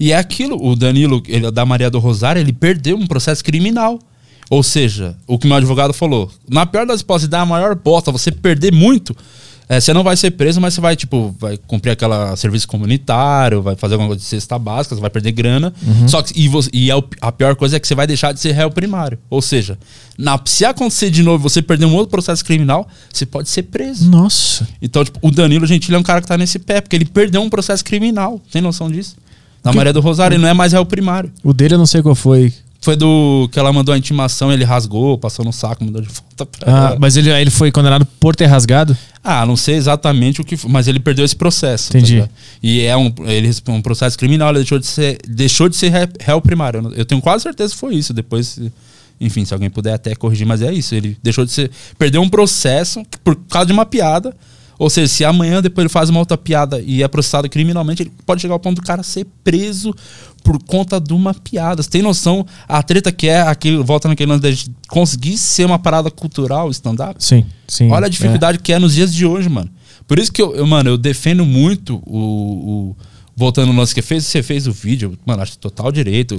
[0.00, 3.44] E é aquilo, o Danilo, ele é da Maria do Rosário, ele perdeu um processo
[3.44, 3.98] criminal.
[4.50, 8.10] Ou seja, o que meu advogado falou, na pior das hipóteses, dá a maior bosta,
[8.10, 9.14] você perder muito,
[9.68, 13.60] é, você não vai ser preso, mas você vai, tipo, vai cumprir aquela serviço comunitário,
[13.60, 15.74] vai fazer alguma coisa de cesta básica, você vai perder grana.
[16.06, 18.40] Só que, e, você- e é a pior coisa é que você vai deixar de
[18.40, 19.18] ser réu primário.
[19.28, 19.78] Ou seja,
[20.16, 24.10] na- se acontecer de novo você perder um outro processo criminal, você pode ser preso.
[24.10, 24.66] Nossa.
[24.80, 27.42] Então, tipo, o Danilo Gentili é um cara que tá nesse pé, porque ele perdeu
[27.42, 28.40] um processo criminal.
[28.50, 29.16] Tem noção disso?
[29.62, 31.30] Na Que- Maria do Rosário, ele não é mais réu primário.
[31.44, 32.54] O dele eu não sei qual foi.
[32.88, 36.46] Foi do que ela mandou a intimação, ele rasgou, passou no saco, mandou de volta
[36.46, 36.96] pra Ah, ela.
[36.98, 38.96] mas ele, ele foi condenado por ter rasgado?
[39.22, 41.92] Ah, não sei exatamente o que foi, mas ele perdeu esse processo.
[41.92, 42.14] tá Entendi.
[42.14, 42.30] ligado?
[42.62, 46.08] e é um, ele, um processo criminal, ele deixou de ser, deixou de ser ré-
[46.18, 46.80] réu primário.
[46.86, 48.14] Eu Eu tenho quase certeza que foi isso.
[48.14, 48.58] Depois,
[49.20, 50.94] enfim, se alguém puder até corrigir, mas é isso.
[50.94, 51.70] Ele deixou de ser.
[51.98, 54.34] Perdeu um processo por causa de uma piada.
[54.78, 58.12] Ou seja, se amanhã depois ele faz uma outra piada e é processado criminalmente, ele
[58.24, 59.92] pode chegar ao ponto do cara ser preso
[60.44, 61.82] por conta de uma piada.
[61.82, 62.46] Você tem noção?
[62.68, 67.16] A treta que é aquele, volta naquele lance de conseguir ser uma parada cultural, stand-up?
[67.18, 67.90] Sim, sim.
[67.90, 69.68] Olha a dificuldade que é nos dias de hoje, mano.
[70.06, 72.18] Por isso que eu, eu, mano, eu defendo muito o,
[72.90, 72.96] o-
[73.36, 76.36] Voltando no lance que fez, você fez o vídeo, mano, acho total direito,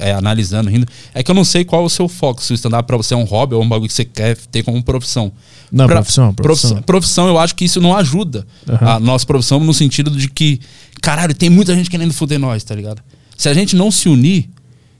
[0.00, 0.86] é, analisando, rindo.
[1.14, 3.14] É que eu não sei qual é o seu foco, se o stand-up pra você
[3.14, 5.30] é um hobby ou um bagulho que você quer ter como profissão.
[5.70, 6.82] Não, Pra- profissão, profissão.
[6.82, 8.86] profissão, eu acho que isso não ajuda Aham.
[8.96, 10.60] a nossa profissão no sentido de que,
[11.00, 13.00] caralho, tem muita gente querendo foder nós, tá ligado?
[13.36, 14.48] Se a gente não se unir,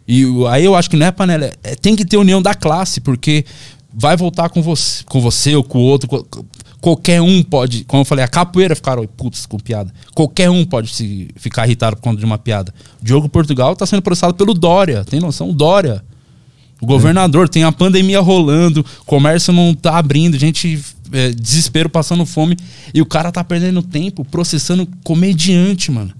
[0.07, 3.01] e aí eu acho que não é panela, é- tem que ter união da classe,
[3.01, 3.45] porque
[3.93, 6.09] vai voltar com você, com você ou com o outro.
[6.09, 6.45] co- co-
[6.81, 9.93] Qualquer um pode, como eu falei, a capoeira ficaram, putz, com piada.
[10.15, 12.73] Qualquer um pode se ficar irritado por conta de uma piada.
[13.03, 15.53] Diogo Portugal tá sendo processado pelo Dória, tem noção?
[15.53, 16.03] Dória.
[16.81, 22.57] O governador tem a pandemia rolando, comércio não tá abrindo, gente é, desespero passando fome
[22.95, 26.15] e o cara tá perdendo tempo processando comediante, mano.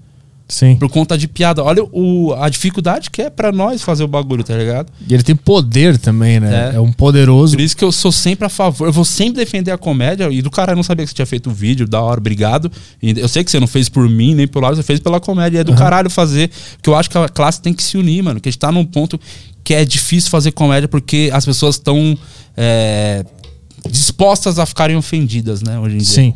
[0.51, 0.75] Sim.
[0.75, 1.63] Por conta de piada.
[1.63, 4.91] Olha o, a dificuldade que é pra nós fazer o bagulho, tá ligado?
[5.07, 6.71] E ele tem poder também, né?
[6.73, 6.75] É.
[6.75, 7.55] É, um poderoso.
[7.55, 8.85] Por isso que eu sou sempre a favor.
[8.85, 10.29] Eu vou sempre defender a comédia.
[10.29, 12.69] E do cara eu não sabia que você tinha feito o vídeo, da hora, obrigado.
[13.01, 15.21] E eu sei que você não fez por mim, nem pelo lado, você fez pela
[15.21, 15.59] comédia.
[15.59, 16.51] É do caralho fazer.
[16.73, 18.41] Porque eu acho que a classe tem que se unir, mano.
[18.41, 19.17] Que a gente tá num ponto
[19.63, 22.17] que é difícil fazer comédia porque as pessoas estão
[22.57, 23.25] é,
[23.89, 25.79] dispostas a ficarem ofendidas, né?
[25.79, 26.07] Hoje em dia.
[26.07, 26.33] Sim.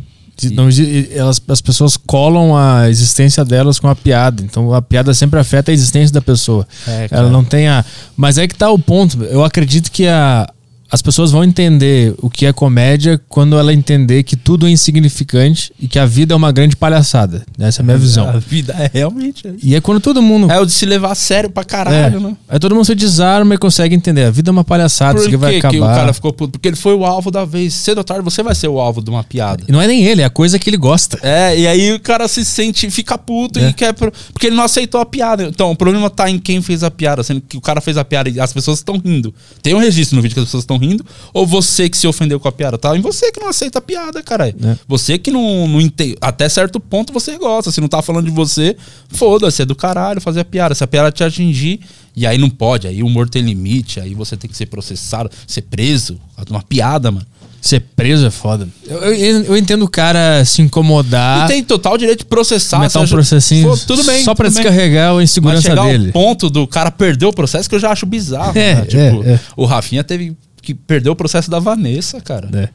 [0.51, 0.67] Não
[1.11, 4.43] elas, as pessoas colam a existência delas com a piada.
[4.43, 6.67] Então a piada sempre afeta a existência da pessoa.
[6.88, 7.07] É.
[7.11, 7.86] Ela não tem a.
[8.17, 9.23] Mas é que tá o ponto.
[9.23, 10.47] Eu acredito que a,
[10.91, 15.71] as pessoas vão entender o que é comédia quando ela entender que tudo é insignificante
[15.79, 17.45] e que a vida é uma grande palhaçada.
[17.59, 18.39] Essa é a minha A visão.
[18.39, 19.43] vida é realmente.
[19.63, 20.51] E é quando todo mundo.
[20.51, 22.36] É o de se levar a sério pra É, caralho, né?
[22.47, 24.23] aí todo mundo se desarma e consegue entender.
[24.25, 25.71] A vida é uma palhaçada, Por isso que, aqui vai acabar.
[25.71, 26.51] que o cara ficou puto?
[26.53, 27.73] Porque ele foi o alvo da vez.
[27.73, 29.63] Cedo ou tarde você vai ser o alvo de uma piada.
[29.67, 31.19] E não é nem ele, é a coisa que ele gosta.
[31.23, 33.69] É, e aí o cara se sente, fica puto É.
[33.69, 33.93] e quer.
[33.93, 35.43] pro- Porque ele não aceitou a piada.
[35.45, 38.05] Então, o problema tá em quem fez a piada, sendo que o cara fez a
[38.05, 39.33] piada e as pessoas estão rindo.
[39.61, 40.84] Tem um registro no vídeo que as pessoas estão rindo,
[41.33, 42.77] ou você que se ofendeu com a piada?
[42.77, 44.55] Tá em você que não aceita a piada, caralho.
[44.63, 44.75] É.
[44.88, 46.17] Você que não, não entende.
[46.21, 47.71] Até certo ponto você gosta.
[47.71, 48.75] Se não tá falando de você,
[49.09, 50.75] foda-se, é do caralho fazer a piada.
[50.75, 51.79] Se a piada te atingir,
[52.15, 55.29] e aí não pode, aí o humor tem limite, aí você tem que ser processado,
[55.47, 56.19] ser preso.
[56.49, 57.25] Uma piada, mano.
[57.61, 58.69] Ser preso é foda.
[58.86, 62.77] Eu, eu- eu entendo o cara se incomodar, E tem total direito de processar.
[62.77, 64.23] meter um processinho Pô, tudo bem.
[64.23, 64.63] só pra tudo bem.
[64.63, 66.05] descarregar a Mas insegurança chegar dele.
[66.07, 68.55] ao ponto do cara perder o processo que eu já acho bizarro.
[68.55, 68.81] É, né?
[68.86, 69.39] Tipo, é, é.
[69.57, 72.49] o Rafinha teve que perder o processo da Vanessa, cara.
[72.53, 72.70] É.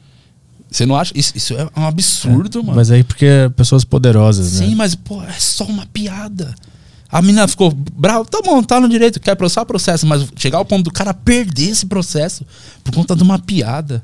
[0.71, 1.11] Você não acha?
[1.13, 2.77] Isso, isso é um absurdo, mano.
[2.77, 4.75] Mas aí porque é pessoas poderosas, Sim, né?
[4.75, 6.55] mas, pô, é só uma piada.
[7.11, 10.65] A menina ficou brava, tá bom, tá no direito, quer processar, processo, mas chegar ao
[10.65, 12.45] ponto do cara perder esse processo
[12.85, 14.01] por conta de uma piada.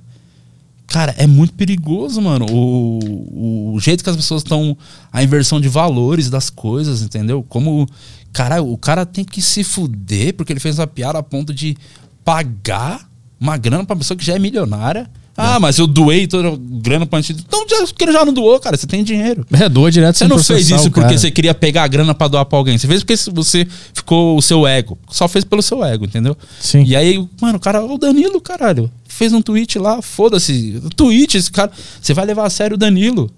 [0.88, 2.45] Cara, é muito perigoso, mano.
[2.49, 4.77] O, o jeito que as pessoas estão.
[5.11, 7.43] A inversão de valores das coisas, entendeu?
[7.47, 7.88] Como.
[8.33, 11.77] Cara, o cara tem que se fuder porque ele fez uma piada a ponto de
[12.23, 13.06] pagar
[13.39, 15.09] uma grana pra pessoa que já é milionária.
[15.39, 17.47] Ah, mas eu doei toda a grana pra instituição.
[17.47, 18.75] Então, já, porque ele já não doou, cara.
[18.75, 19.45] Você tem dinheiro.
[19.51, 21.15] É, doa direto Você não fez isso porque cara.
[21.17, 22.75] você queria pegar a grana pra doar pra alguém.
[22.75, 24.97] Você fez porque você ficou o seu ego.
[25.11, 26.35] Só fez pelo seu ego, entendeu?
[26.59, 26.83] Sim.
[26.83, 30.81] E aí, mano, o cara, o Danilo, caralho, fez um tweet lá, foda-se.
[30.95, 31.71] Tweet, esse cara.
[32.01, 33.29] Você vai levar a sério o Danilo,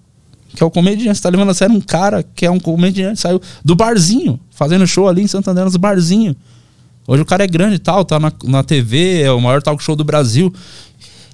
[0.56, 1.18] que é o comediante.
[1.18, 3.20] Você tá levando a sério um cara que é um comediante.
[3.20, 6.38] Saiu do barzinho, fazendo show ali em Santander, nos barzinhos.
[7.10, 9.84] Hoje o cara é grande e tal, tá na, na TV, é o maior talk
[9.84, 10.54] show do Brasil.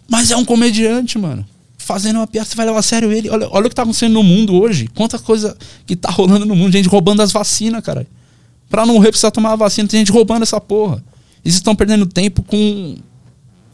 [0.08, 1.46] Mas é um comediante, mano.
[1.78, 3.30] Fazendo uma piada, você vai levar a sério ele.
[3.30, 4.88] Olha, olha o que tá acontecendo no mundo hoje.
[4.96, 6.72] Quanta coisa que tá rolando no mundo.
[6.72, 8.08] Gente roubando as vacinas, cara.
[8.70, 9.86] Pra não morrer, precisa tomar a vacina.
[9.86, 11.04] Tem gente roubando essa porra.
[11.44, 12.96] E vocês estão perdendo tempo com,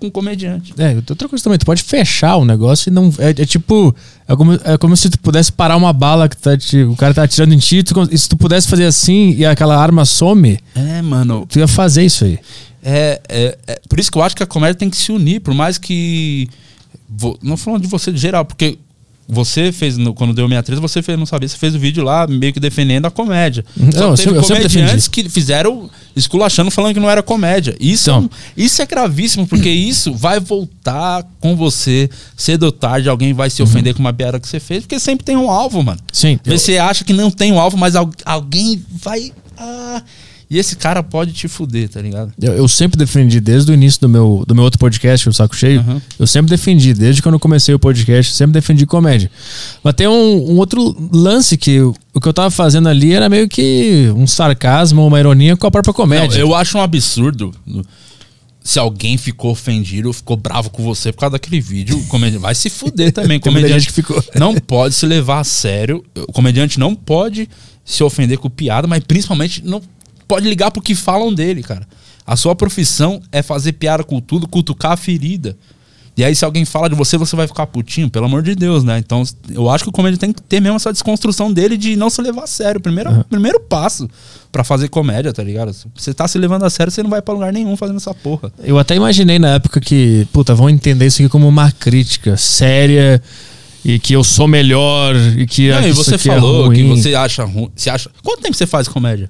[0.02, 0.74] com comediante.
[0.78, 3.14] É, outra coisa também, tu pode fechar o negócio e não.
[3.20, 3.96] É, é tipo.
[4.28, 7.14] É como, é como se tu pudesse parar uma bala que tá te- o cara
[7.14, 7.84] tá atirando em ti.
[7.84, 11.46] tu e se tu pudesse fazer assim e aquela arma some, É, mano.
[11.48, 12.40] tu ia fazer isso aí.
[12.84, 15.40] É, é, é- por isso que eu acho que a comédia tem que se unir,
[15.40, 16.50] por mais que.
[17.08, 18.78] vo- não falando de você de geral, porque
[19.28, 22.28] você fez, no- quando deu 63, você fez, não sabia, você fez o vídeo lá
[22.28, 23.64] meio que defendendo a comédia.
[23.78, 27.76] Não, Só eu teve eu comediantes que fizeram esculachando, falando que não era comédia.
[27.80, 28.30] Isso, é Então.
[28.58, 33.08] isso é gravíssimo, porque isso vai voltar com você cedo ou tarde.
[33.10, 33.52] Alguém vai Uhum.
[33.56, 36.00] se ofender com uma piada que você fez, porque sempre tem um alvo, mano.
[36.12, 36.40] Sim.
[36.46, 39.32] eu- Você acha que não tem um alvo, mas al- alguém vai.
[39.58, 40.02] ah,
[40.54, 42.34] e esse cara pode te fuder, tá ligado?
[42.42, 45.56] Eu, eu sempre defendi, desde o início do meu, do meu outro podcast, o Saco
[45.56, 46.02] Cheio, Uhum.
[46.20, 49.32] eu sempre defendi, desde quando eu comecei o podcast, sempre defendi comédia.
[49.82, 53.30] Mas tem um, um outro lance que o, o que eu tava fazendo ali era
[53.30, 56.38] meio que um sarcasmo, uma ironia com a própria comédia.
[56.44, 57.54] Não, eu acho um absurdo
[58.64, 61.98] se alguém ficou ofendido ou ficou bravo com você por causa daquele vídeo.
[61.98, 63.38] O comediante vai se fuder também.
[63.38, 64.24] Muita comediante que ficou.
[64.36, 66.04] não pode se levar a sério.
[66.28, 67.50] O comediante não pode
[67.86, 69.82] se ofender com piada, mas principalmente não
[70.32, 71.86] pode ligar pro que falam dele, cara.
[72.26, 75.58] A sua profissão é fazer piada com tudo, cutucar a ferida.
[76.16, 78.82] E aí, se alguém fala de você, você vai ficar putinho, pelo amor de Deus,
[78.82, 78.98] né?
[78.98, 79.24] Então,
[79.54, 82.22] eu acho que o comediante tem que ter mesmo essa desconstrução dele de não se
[82.22, 82.80] levar a sério.
[82.80, 84.10] Primeiro, primeiro passo
[84.54, 85.74] pra fazer comédia, tá ligado?
[85.74, 88.14] Se você tá se levando a sério, você não vai pra lugar nenhum fazendo essa
[88.14, 88.54] porra.
[88.64, 93.22] Eu até imaginei na época que, puta, vão entender isso aqui como uma crítica séria
[93.84, 96.96] e que eu sou melhor e que Não, e você é falou que ruim.
[96.96, 97.70] você acha ruim.
[97.76, 98.10] Você acha.
[98.24, 99.30] Quanto tempo você faz comédia?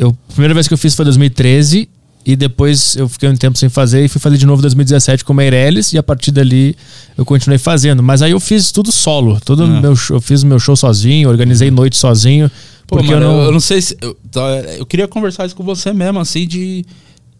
[0.00, 1.88] Eu, a primeira vez que eu fiz foi 2013
[2.24, 5.24] e depois eu fiquei um tempo sem fazer e fui fazer de novo em 2017
[5.24, 6.74] com o Meirelles e a partir dali
[7.16, 8.02] eu continuei fazendo.
[8.02, 9.66] Mas aí eu fiz tudo solo, todo Ah.
[9.66, 12.50] meu eu fiz meu show sozinho, organizei noite sozinho.
[12.86, 13.42] Pô, porque mano, eu não.
[13.44, 13.96] eu não sei se.
[14.00, 14.40] Eu, tá,
[14.78, 16.84] eu queria conversar isso com você mesmo, assim, de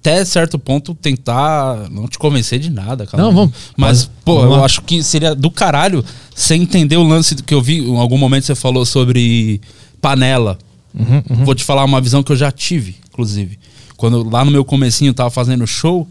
[0.01, 3.23] até certo ponto tentar não te convencer de nada, cara.
[3.23, 6.03] Não, vamos- Mas, vamos- pô, vamos eu acho que seria do caralho
[6.35, 7.81] você entender o lance que eu vi.
[7.81, 9.61] Em algum momento você falou sobre
[10.01, 10.57] panela.
[10.95, 11.45] Uhum, uhum.
[11.45, 13.59] Vou te falar uma visão que eu já tive, inclusive.
[13.97, 16.07] Quando lá no meu comecinho eu tava fazendo show,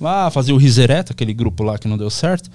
[0.00, 2.50] lá fazia o Risereta, aquele grupo lá que não deu certo.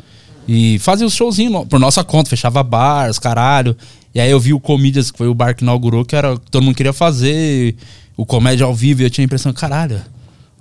[0.47, 3.75] E fazia os showzinhos por nossa conta, fechava bars, caralho.
[4.13, 6.61] E aí eu vi o Comedians, que foi o bar que inaugurou, que era todo
[6.63, 7.75] mundo queria fazer,
[8.15, 9.99] o comédia ao vivo, e eu tinha a impressão, caralho,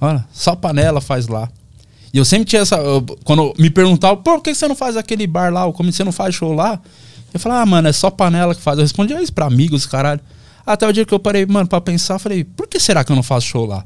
[0.00, 1.50] olha, só panela faz lá.
[2.14, 2.76] E eu sempre tinha essa.
[2.76, 6.04] eu- quando me perguntavam, por que você não faz aquele bar lá, ou como você
[6.04, 6.80] não faz show lá?
[7.34, 8.78] Eu falava, ah, mano, é só panela que faz.
[8.78, 10.20] Eu respondia isso pra amigos, caralho.
[10.64, 13.10] Até o dia que eu parei, mano, pra pensar, eu falei, por que será que
[13.12, 13.84] eu não faço show lá?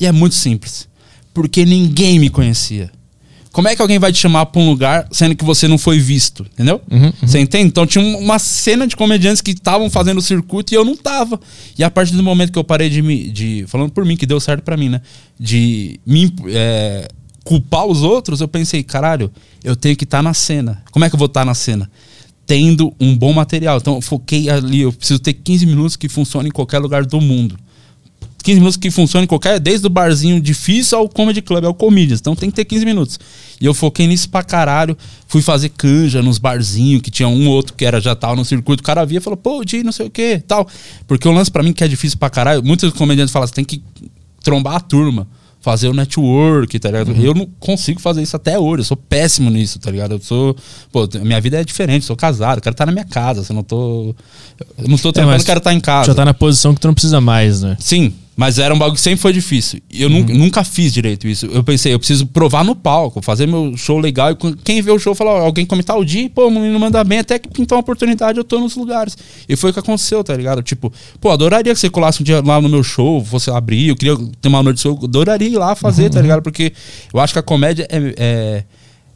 [0.00, 0.88] E é muito simples.
[1.34, 2.90] Porque ninguém me conhecia.
[3.52, 5.98] Como é que alguém vai te chamar pra um lugar sendo que você não foi
[5.98, 6.46] visto?
[6.52, 6.80] Entendeu?
[6.90, 7.66] Uhum, Você entende?
[7.68, 10.94] Então tinha um- uma cena de comediantes que estavam fazendo o circuito e eu não
[10.96, 11.40] tava.
[11.76, 13.28] E a partir do momento que eu parei de me.
[13.30, 15.00] De, falando por mim, que deu certo pra mim, né?
[15.40, 17.08] De me é,
[17.42, 19.32] culpar os outros, eu pensei, caralho,
[19.64, 20.82] eu tenho que estar na cena.
[20.92, 21.90] Como é que eu vou estar na cena?
[22.48, 23.76] Tendo um bom material.
[23.76, 27.20] Então eu foquei ali, eu preciso ter 15 minutos que funcione em qualquer lugar do
[27.20, 27.56] mundo.
[28.42, 32.20] 15 minutos que funciona em qualquer, desde o barzinho difícil ao comedy club, ao comedians.
[32.20, 33.20] Então tem que ter 15 minutos.
[33.60, 34.96] E eu foquei nisso pra caralho.
[35.26, 38.44] Fui fazer canja nos barzinhos, que tinha um ou outro que era já tava no
[38.44, 38.80] circuito.
[38.80, 40.66] O cara via e falou, pô, Di, não sei o que, tal.
[41.06, 43.64] Porque o lance pra mim que é difícil pra caralho, muitos comediantes falam, você tem
[43.64, 43.82] que
[44.42, 45.28] trombar a turma.
[45.60, 47.12] Fazer o network, tá ligado?
[47.20, 48.80] Eu não consigo fazer isso até hoje.
[48.80, 50.12] Eu sou péssimo nisso, tá ligado?
[50.12, 50.56] Eu sou.
[50.92, 53.42] Pô, minha vida é diferente, sou casado, quero estar na minha casa.
[53.42, 54.14] Se eu não tô.
[54.78, 56.06] Eu não tô trampando, mas quero estar em casa.
[56.06, 57.76] Já tá na posição que tu não precisa mais, né?
[57.80, 59.80] Sim, mas era um bagulho que sempre foi difícil.
[59.90, 60.20] E Eu Uhum.
[60.20, 61.46] nunca, nunca fiz direito isso.
[61.46, 64.30] Eu pensei, eu preciso provar no palco, fazer meu show legal.
[64.30, 67.02] E quem vê o show fala, ó, alguém comentar o dia, pô, o menino manda
[67.02, 69.18] bem, até que pintou uma oportunidade, eu tô nos lugares.
[69.48, 70.62] E foi o que aconteceu, tá ligado?
[70.62, 73.96] Tipo, pô, adoraria que você colasse um dia lá no meu show, fosse abrir, eu
[73.96, 76.10] queria ter uma noite de show, eu adoraria ir lá fazer, Uhum.
[76.10, 76.40] tá ligado?
[76.42, 76.72] Porque
[77.12, 78.64] eu acho que a comédia é- é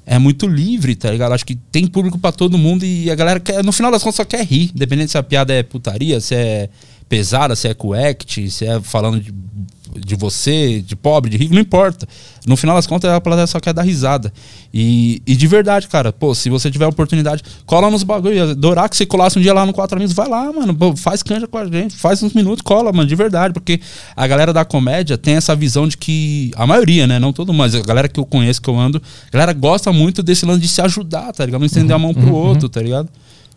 [0.04, 1.30] é muito livre, tá ligado?
[1.32, 4.16] Acho que tem público pra todo mundo e a galera quer, no final das contas
[4.16, 6.68] só quer rir, independente se a piada é putaria, se é
[7.12, 9.34] pesada, se é coact, se é falando de,
[10.00, 12.08] de você, de pobre, de rico, não importa.
[12.46, 14.32] No final das contas a plateia só quer dar risada.
[14.72, 18.96] E, e de verdade, cara, pô, se você tiver oportunidade, cola nos bagulho, adorar que
[18.96, 21.58] você colasse um dia lá no Quatro Amigos, vai lá, mano, pô, faz canja com
[21.58, 23.78] a gente, faz uns minutos, cola, mano, de verdade, porque
[24.16, 27.58] a galera da comédia tem essa visão de que, a maioria, né, não todo mundo,
[27.58, 30.62] mas a galera que eu conheço, que eu ando, a galera gosta muito desse lance
[30.62, 31.60] de se ajudar, tá ligado?
[31.60, 33.10] Não estender a mão pro outro, tá ligado?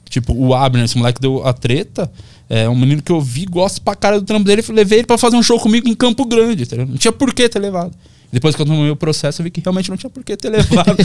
[0.10, 2.12] Tipo, o Abner, esse moleque deu a treta.
[2.50, 4.64] É um menino que eu vi, gosto pra cara do trampo dele.
[4.70, 6.78] Levei ele pra fazer um show comigo em Campo Grande, tá?
[6.78, 7.92] Não tinha por que ter levado.
[8.36, 10.50] Depois que eu tomei o processo, eu vi que realmente não tinha por que ter
[10.50, 10.98] levado.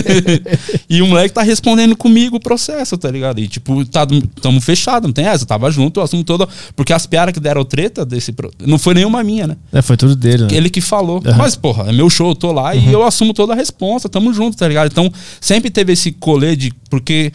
[0.88, 3.38] e o moleque tá respondendo comigo o processo, tá ligado?
[3.40, 4.06] E tipo, tá,
[4.40, 5.44] tamo fechado, não tem essa.
[5.44, 6.48] Tava junto, o assunto todo.
[6.74, 8.34] Porque as piadas que deram treta desse.
[8.64, 9.56] Não foi nenhuma minha, né?
[9.70, 10.48] É, foi tudo dele, né?
[10.50, 11.20] Ele que falou.
[11.26, 11.36] Aham.
[11.36, 14.32] Mas, porra, é meu show, eu tô lá e eu assumo toda a responsa, tamo
[14.32, 14.90] junto, tá ligado?
[14.90, 16.72] Então, sempre teve esse colê de.
[16.88, 17.32] Porque,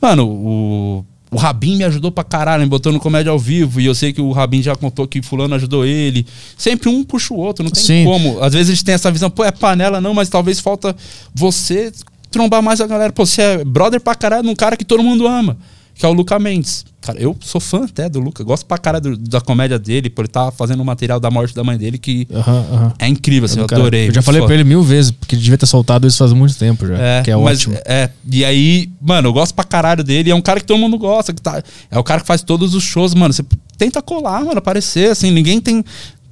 [0.00, 1.04] mano, o.
[1.30, 3.82] O Rabin me ajudou pra caralho, me botou no comédia ao vivo.
[3.82, 6.26] E eu sei que o Rabin já contou que fulano ajudou ele.
[6.56, 8.04] Sempre um puxa o outro, não tem Sim.
[8.04, 8.42] como.
[8.42, 10.96] Às vezes a gente tem essa visão, pô, é panela não, mas talvez falta
[11.34, 11.92] você
[12.30, 13.12] trombar mais a galera.
[13.12, 15.58] Pô, você é brother pra caralho de um cara que todo mundo ama,
[15.98, 16.86] que é o Luca Mendes.
[17.00, 20.22] Cara, eu sou fã até do Luca, gosto pra caralho do- da comédia dele, por
[20.22, 22.92] ele estar fazendo o material da morte da mãe dele, que Aham, aham.
[22.98, 24.08] é incrível, assim, eu Cara, adorei.
[24.08, 24.48] Eu já falei foda.
[24.48, 26.96] pra ele mil vezes, porque ele devia ter soltado isso faz muito tempo já.
[26.98, 27.76] É, que é mas, ótimo.
[27.84, 30.30] É, e aí, mano, eu gosto pra caralho dele.
[30.30, 31.32] É um cara que todo mundo gosta.
[31.32, 33.32] Que tá, é o cara que faz todos os shows, mano.
[33.32, 33.44] Você
[33.76, 35.30] tenta colar, mano, aparecer, assim.
[35.30, 35.84] Ninguém tem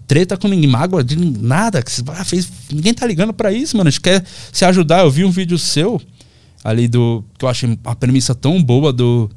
[0.06, 1.82] treta com ninguém, mágoa de nada.
[1.82, 3.88] Que você ah, fez, ninguém tá ligando pra isso, mano.
[3.88, 4.22] A gente quer
[4.52, 5.00] se ajudar.
[5.00, 6.00] Eu vi um vídeo seu
[6.62, 7.24] ali do.
[7.38, 9.30] que eu achei uma premissa tão boa do.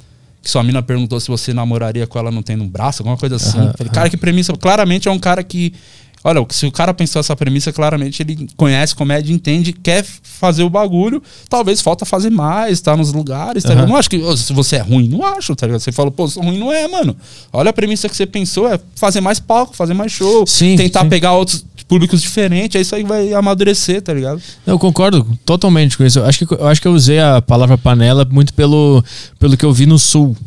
[0.49, 3.35] Que sua mina perguntou se você namoraria com ela não tendo um braço, alguma coisa
[3.35, 3.59] assim.
[3.59, 4.51] Aham, Falei, cara, que premissa.
[4.53, 5.71] Claramente é um cara que.
[6.23, 10.69] Olha, se o cara pensou essa premissa, claramente ele conhece comédia, entende, quer fazer o
[10.69, 11.21] bagulho.
[11.47, 13.61] Talvez falta fazer mais, tá nos lugares.
[13.61, 13.87] Tá ligado?
[13.89, 15.81] Não acho que se você é ruim, não acho, tá ligado?
[15.81, 17.15] Você fala, pô, ruim, não é, mano.
[17.53, 21.03] Olha a premissa que você pensou, é fazer mais palco, fazer mais show, Sim, tentar
[21.03, 21.09] sim.
[21.09, 24.39] pegar outros públicos diferentes, aí isso aí vai amadurecer, tá ligado?
[24.65, 26.19] Eu concordo totalmente com isso.
[26.19, 29.03] Eu acho que, eu acho que eu usei a palavra panela muito pelo,
[29.39, 30.37] pelo que eu vi no sul.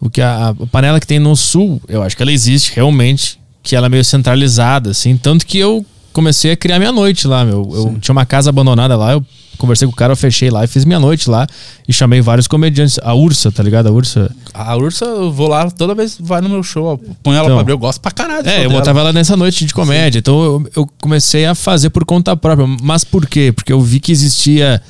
[0.00, 3.38] O que a, a panela que tem no sul, eu acho que ela existe realmente,
[3.64, 5.16] que ela é meio centralizada, assim.
[5.16, 7.68] Tanto que eu comecei a criar minha noite lá, meu.
[7.74, 9.26] Eu tinha uma casa abandonada lá, eu
[9.60, 11.46] conversei com o cara, eu fechei lá e fiz minha noite lá.
[11.86, 12.98] E chamei vários comediantes.
[13.02, 13.86] A Ursa, tá ligado?
[13.88, 14.30] A Ursa.
[14.52, 17.56] A Ursa, eu vou lá toda vez vai no meu show, põe ela Então.
[17.56, 18.48] pra abrir, eu gosto pra caralho.
[18.48, 20.18] É, eu botava ela nessa noite de comédia.
[20.18, 22.66] Então eu, eu comecei a fazer por conta própria.
[22.82, 23.52] Mas por quê?
[23.54, 24.82] Porque eu vi que existia.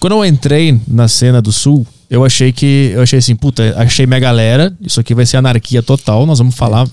[0.00, 2.90] Quando eu entrei na cena do Sul, eu achei que.
[2.94, 4.72] Eu achei assim, puta, achei minha galera.
[4.80, 6.24] Isso aqui vai ser anarquia total.
[6.26, 6.86] Nós vamos falar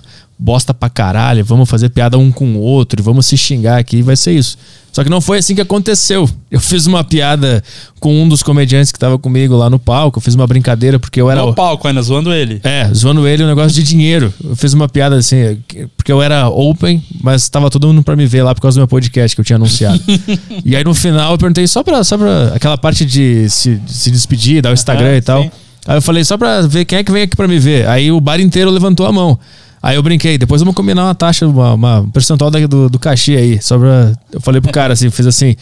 [0.44, 4.16] bosta pra caralho, vamos fazer piada um com o outro, vamos se xingar aqui, vai
[4.16, 4.58] ser isso.
[4.92, 6.28] Só que não foi assim que aconteceu.
[6.50, 7.64] Eu fiz uma piada
[8.00, 11.22] com um dos comediantes que tava comigo lá no palco, eu fiz uma brincadeira porque
[11.22, 11.46] eu era.
[11.46, 12.60] No palco ainda, zoando ele.
[12.64, 14.34] É, zoando ele um negócio de dinheiro.
[14.44, 15.62] Eu fiz uma piada assim,
[15.96, 18.80] porque eu era open, mas tava todo mundo pra me ver lá por causa do
[18.80, 20.02] meu podcast que eu tinha anunciado.
[20.66, 23.94] e aí no final eu perguntei só pra, só pra aquela parte de se, de
[23.94, 25.44] se despedir, dar o Instagram Ah, e tal.
[25.44, 25.52] sim.
[25.88, 27.88] Aí eu falei só pra ver quem é que vem aqui pra me ver.
[27.88, 29.40] Aí o bar inteiro levantou a mão.
[29.82, 33.36] Aí eu brinquei, depois vamos combinar uma taxa, uma, uma um percentual do, do cachê
[33.36, 33.62] aí.
[33.62, 34.14] Só pra.
[34.32, 35.56] Eu falei pro cara assim, fez assim.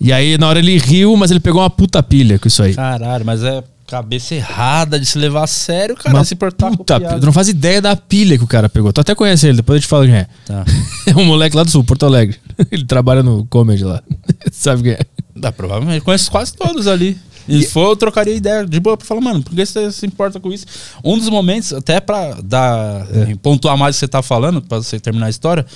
[0.00, 2.74] E aí na hora ele riu, mas ele pegou uma puta pilha com isso aí.
[2.74, 6.16] Caralho, mas é cabeça errada de se levar a sério, cara.
[6.16, 7.18] Uma se portar com puta pilha.
[7.18, 8.92] Tu não faz ideia da pilha que o cara pegou.
[8.92, 10.26] Tu até conhece ele, depois eu te falo quem é.
[10.46, 10.64] Tá.
[11.06, 12.38] É um moleque lá do sul, Porto Alegre.
[12.72, 14.02] Ele trabalha no comedy lá.
[14.50, 15.00] Sabe quem é?
[15.36, 16.00] Dá, provavelmente.
[16.02, 17.18] Conheço quase todos ali.
[17.48, 20.40] E for, eu trocaria ideia de boa pra falar, mano, por que você se importa
[20.40, 20.66] com isso?
[21.04, 23.34] Um dos momentos, até pra dar, É.
[23.42, 25.66] pontuar mais o que você tá falando, pra você terminar a história,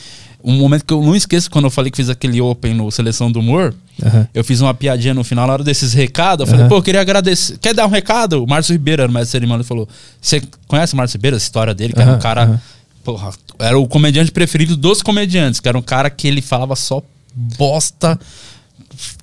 [0.43, 3.31] um momento que eu não esqueço quando eu falei que fiz aquele Open no Seleção
[3.31, 4.27] do Humor, Aham.
[4.33, 6.69] eu fiz uma piadinha no final, na hora desses recados, eu falei, Aham.
[6.71, 7.59] pô, eu queria agradecer.
[7.59, 8.43] Quer dar um recado?
[8.43, 9.89] O Márcio Ribeiro era o mestre cerimônia, ele falou,
[10.21, 12.61] você conhece o Márcio Ribeiro, a história dele, que era um cara...
[13.05, 17.03] Porra, era o comediante preferido dos comediantes, que era um cara que ele falava só
[17.35, 18.19] bosta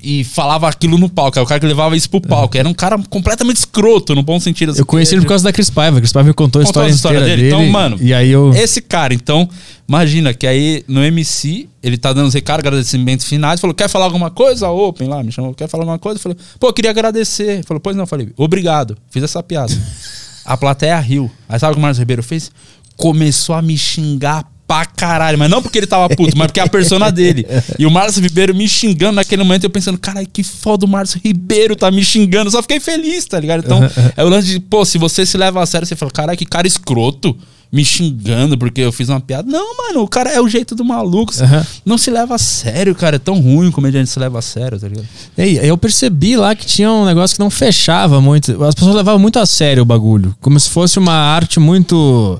[0.01, 1.37] e falava aquilo no palco.
[1.37, 2.57] Era o cara que levava isso pro palco.
[2.57, 4.71] Era um cara completamente escroto, no bom sentido.
[4.71, 5.99] assim, Eu conheci ele por causa da Cris Paiva.
[5.99, 7.35] Cris Paiva me contou a história, a história dele?
[7.43, 7.47] dele.
[7.47, 8.53] Então, mano, E aí eu.
[8.53, 9.49] Esse cara, então,
[9.87, 14.05] imagina que aí no MC, ele tá dando os recados, agradecimentos finais, falou, quer falar
[14.05, 14.69] alguma coisa?
[14.69, 16.19] Open lá, me chamou, quer falar alguma coisa?
[16.19, 17.63] Falei, pô, eu queria agradecer.
[17.65, 19.73] Falou, pois não, falei, obrigado, fiz essa piada.
[20.45, 21.29] a plateia riu.
[21.49, 22.51] Aí sabe o que o Marcos Ribeiro fez?
[22.95, 26.63] Começou a me xingar pra caralho, mas não porque ele tava puto, mas porque é
[26.63, 27.45] a persona dele.
[27.77, 31.19] E o Márcio Ribeiro me xingando naquele momento, eu pensando, caralho, que foda o Márcio
[31.23, 32.47] Ribeiro tá me xingando.
[32.47, 33.63] Eu só fiquei feliz, tá ligado?
[33.65, 33.79] Então,
[34.15, 36.45] é o lance de, pô, se você se leva a sério, você fala, caralho, que
[36.45, 37.35] cara escroto.
[37.71, 39.51] Me xingando porque eu fiz uma piada.
[39.51, 41.33] Não, mano, o cara é o jeito do maluco.
[41.41, 41.65] Aham.
[41.83, 43.17] Não se leva a sério, cara.
[43.17, 45.07] É tão ruim o comediante se leva a sério, tá ligado?
[45.37, 48.63] E aí, eu percebi lá que tinha um negócio que não fechava muito.
[48.63, 50.33] As pessoas levavam muito a sério o bagulho.
[50.39, 52.39] Como se fosse uma arte muito.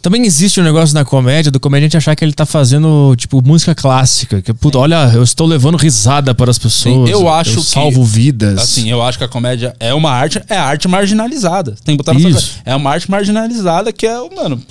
[0.00, 3.74] Também existe um negócio na comédia do comediante achar que ele tá fazendo, tipo, música
[3.74, 4.40] clássica.
[4.40, 7.10] Que, puta, olha, eu estou levando risada para as pessoas.
[7.10, 8.60] eu acho que- salvo vidas.
[8.60, 11.74] Assim, eu acho que a comédia é uma arte, é arte marginalizada.
[11.84, 12.58] Tem que botar na sua Isso.
[12.64, 14.62] É uma arte marginalizada que é, mano.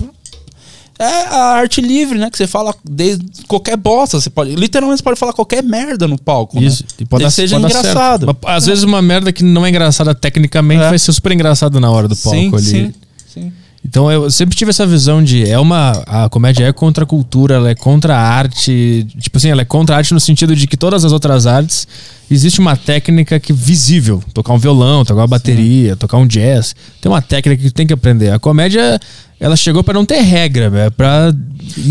[1.00, 2.32] É a arte livre, né?
[2.32, 4.20] Que você fala desde qualquer bosta.
[4.20, 4.56] Você pode.
[4.56, 6.60] Literalmente você pode falar qualquer merda no palco.
[6.60, 6.82] Isso.
[6.84, 6.90] Né?
[7.02, 8.36] E pode dar, seja pode engraçado.
[8.44, 10.90] Às vezes uma merda que não é engraçada tecnicamente É.
[10.90, 12.64] vai ser super engraçado na hora do palco sim, ali.
[12.66, 12.94] sim,
[13.32, 13.54] sim.
[13.88, 17.56] Então eu sempre tive essa visão de é uma a comédia é contra a cultura,
[17.56, 20.68] ela é contra a arte, tipo assim, ela é contra a arte no sentido de
[20.68, 21.88] que todas as outras artes
[22.30, 27.10] existe uma técnica que visível, tocar um violão, tocar uma bateria, tocar um jazz, tem
[27.10, 28.32] uma técnica que tem que aprender.
[28.32, 29.00] A comédia
[29.40, 31.34] ela chegou pra não ter regra, é para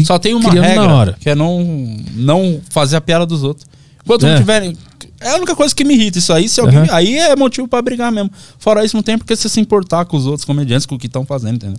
[0.05, 1.16] Só tem uma regra, na hora.
[1.18, 3.66] que é não, não fazer a piada dos outros.
[4.05, 4.31] Enquanto É.
[4.32, 4.77] não tiverem.
[5.21, 6.49] É a única coisa que me irrita isso aí.
[6.49, 6.89] Se alguém, Aham.
[6.91, 8.31] Aí é motivo pra brigar mesmo.
[8.59, 11.07] Fora isso, não tem porque você se importar com os outros comediantes, com o que
[11.07, 11.79] estão fazendo, entendeu?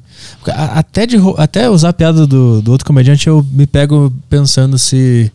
[0.74, 5.32] Até, de, até usar a piada do, do outro comediante, eu me pego pensando se,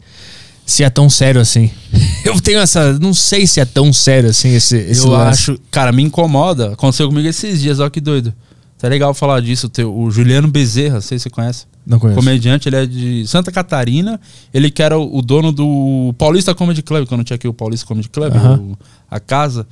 [0.66, 1.70] se é tão sério assim.
[2.24, 2.98] Eu tenho essa.
[2.98, 5.50] Não sei se é tão sério assim esse, esse eu lance.
[5.50, 5.60] acho.
[5.70, 6.72] Cara, me incomoda.
[6.72, 8.32] Aconteceu comigo esses dias, ó que doido.
[8.78, 9.68] Tá legal falar disso.
[9.68, 11.66] Teu, o Juliano Bezerra, não sei se você conhece.
[11.86, 12.18] Não conheço.
[12.18, 14.20] Comediante, ele é de Santa Catarina.
[14.54, 17.86] Ele que era o, o dono do Paulista Comedy Club, quando tinha aqui o Paulista
[17.86, 18.78] Comedy Club, o-
[19.10, 19.66] a casa.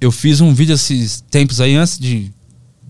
[0.00, 2.30] Eu fiz um vídeo esses tempos aí antes de,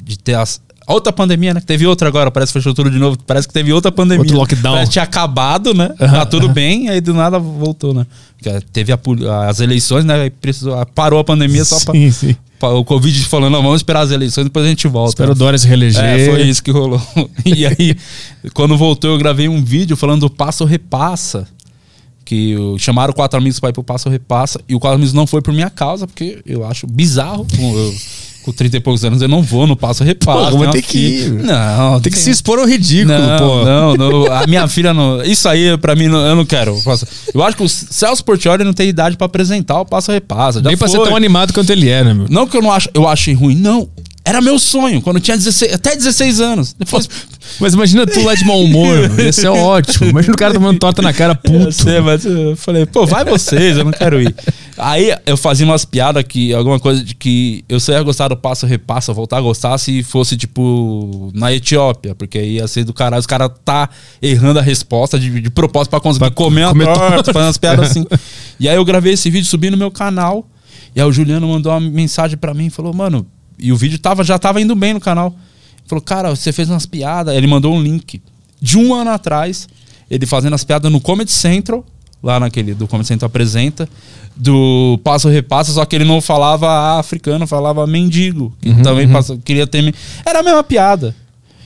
[0.02, 1.60] de ter as, outra pandemia, né?
[1.64, 3.16] Teve outra agora, parece que fechou tudo de novo.
[3.26, 4.20] Parece que teve outra pandemia.
[4.22, 4.74] Outro lockdown.
[4.74, 5.88] Parece que tinha acabado, né?
[5.98, 8.06] Tá tudo bem, aí do nada voltou, né?
[8.36, 8.98] Porque teve a
[9.48, 10.14] as eleições, né?
[10.22, 12.34] Aí precisou, parou a pandemia só pra, Sim, sim.
[12.34, 15.10] pra- o Covid falando, não, vamos esperar as eleições, depois a gente volta.
[15.10, 16.02] Espero o Dória se reeleger.
[16.02, 17.01] É, foi isso que rolou.
[17.44, 17.97] E aí,
[18.55, 21.47] quando voltou, eu gravei um vídeo falando do Passo Repassa.
[22.24, 24.60] Que chamaram quatro amigos para ir pro Passo Repassa.
[24.66, 27.47] E o quatro amigos não foi por minha causa, porque eu acho bizarro.
[27.59, 27.94] Eu,
[28.44, 30.50] com 30 e poucos anos, eu não vou no Passo Repassa.
[30.50, 31.32] Pô, uma tem que ir.
[31.32, 33.64] Não, Tem que se expor ao ridículo, não, pô.
[33.64, 35.22] não, não, a minha filha não.
[35.22, 36.78] Isso aí, pra mim, não- eu não quero.
[37.34, 40.60] Eu acho que o Celso Portioli não tem idade pra apresentar o Passo Repassa.
[40.62, 41.06] Já Nem pra ser foi.
[41.08, 42.26] tão animado quanto ele é, né, meu?
[42.28, 43.88] Não que eu não acho, eu achei ruim, não.
[44.26, 46.74] Era meu sonho, quando eu tinha 16, até 16 anos.
[46.78, 47.06] Depois.
[47.60, 50.09] Mas imagina tu lá de mau humor, ia ser ótimo.
[50.09, 51.72] Imagina o cara tomando torta na cara, Eu puto.
[51.72, 54.34] sei, mas eu falei, pô, vai vocês, eu não quero ir.
[54.78, 58.36] Aí eu fazia umas piadas que, alguma coisa de que eu só ia gostar do
[58.36, 62.94] passo repassa, voltar a gostar se fosse, tipo, na Etiópia, porque aí ia ser do
[62.94, 63.90] caralho, os caras tá
[64.22, 67.32] errando a resposta de, de propósito pra conseguir comer uma comer torta, torta.
[67.34, 68.06] fazendo umas piadas assim.
[68.59, 70.48] E aí eu gravei esse vídeo, subi no meu canal,
[70.96, 73.26] e aí o Juliano mandou uma mensagem pra mim e falou, mano,
[73.59, 75.35] e o vídeo tava, já tava indo bem no canal.
[75.86, 78.20] Falou, cara, você fez umas piadas, ele mandou um link.
[78.60, 79.68] de um ano atrás,
[80.10, 81.85] ele fazendo as piadas no Comedy Central,
[82.22, 83.86] lá naquele do Comedy Central apresenta,
[84.35, 88.55] do Passo Repassa, só que ele não falava africano, falava mendigo.
[88.62, 89.94] Que Uhum, também passa- queria ter.
[90.24, 91.14] Era a mesma piada.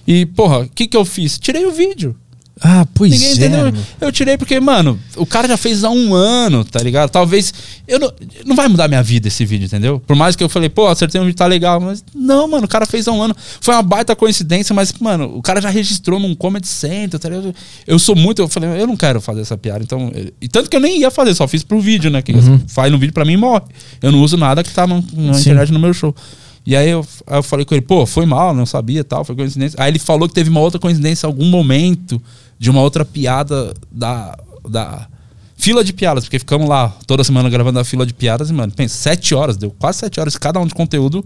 [0.06, 1.39] E, porra, o que que eu fiz?
[1.39, 2.16] Tirei o vídeo.
[2.60, 3.32] Ah, pois Ninguém é.
[3.32, 3.72] entendeu.
[4.01, 7.10] Eu tirei porque, mano, o cara já fez há um ano, tá ligado?
[7.10, 7.52] Talvez.
[7.86, 8.12] Eu não,
[8.44, 10.01] não vai mudar minha vida esse vídeo, entendeu?
[10.01, 11.80] Por mais que eu falei, pô, acertei um vídeo, tá legal.
[11.80, 13.35] Mas não, mano, o cara fez há um ano.
[13.60, 17.55] Foi uma baita coincidência, mas, mano, o cara já registrou num Comedy Center, tá ligado?
[17.86, 18.43] Eu sou muito.
[18.43, 19.82] Eu falei, eu não quero fazer essa piada.
[19.82, 20.12] Então.
[20.40, 22.22] E tanto que eu nem ia fazer, só fiz pro vídeo, né?
[22.22, 22.32] Que
[22.66, 23.64] faz no vídeo pra mim e morre.
[24.02, 24.98] Eu não uso nada que tá na
[25.39, 26.14] internet no meu show.
[26.68, 29.35] E aí eu, aí eu falei com ele, pô, foi mal, não sabia tal, foi
[29.35, 29.82] coincidência.
[29.82, 32.20] Aí ele falou que teve uma outra coincidência em algum momento
[32.59, 34.36] de uma outra piada da,
[34.68, 35.06] da
[35.56, 38.72] fila de piadas, porque ficamos lá toda semana gravando a fila de piadas e, mano,
[38.72, 41.24] pensa, sete horas, deu quase sete horas cada um de conteúdo.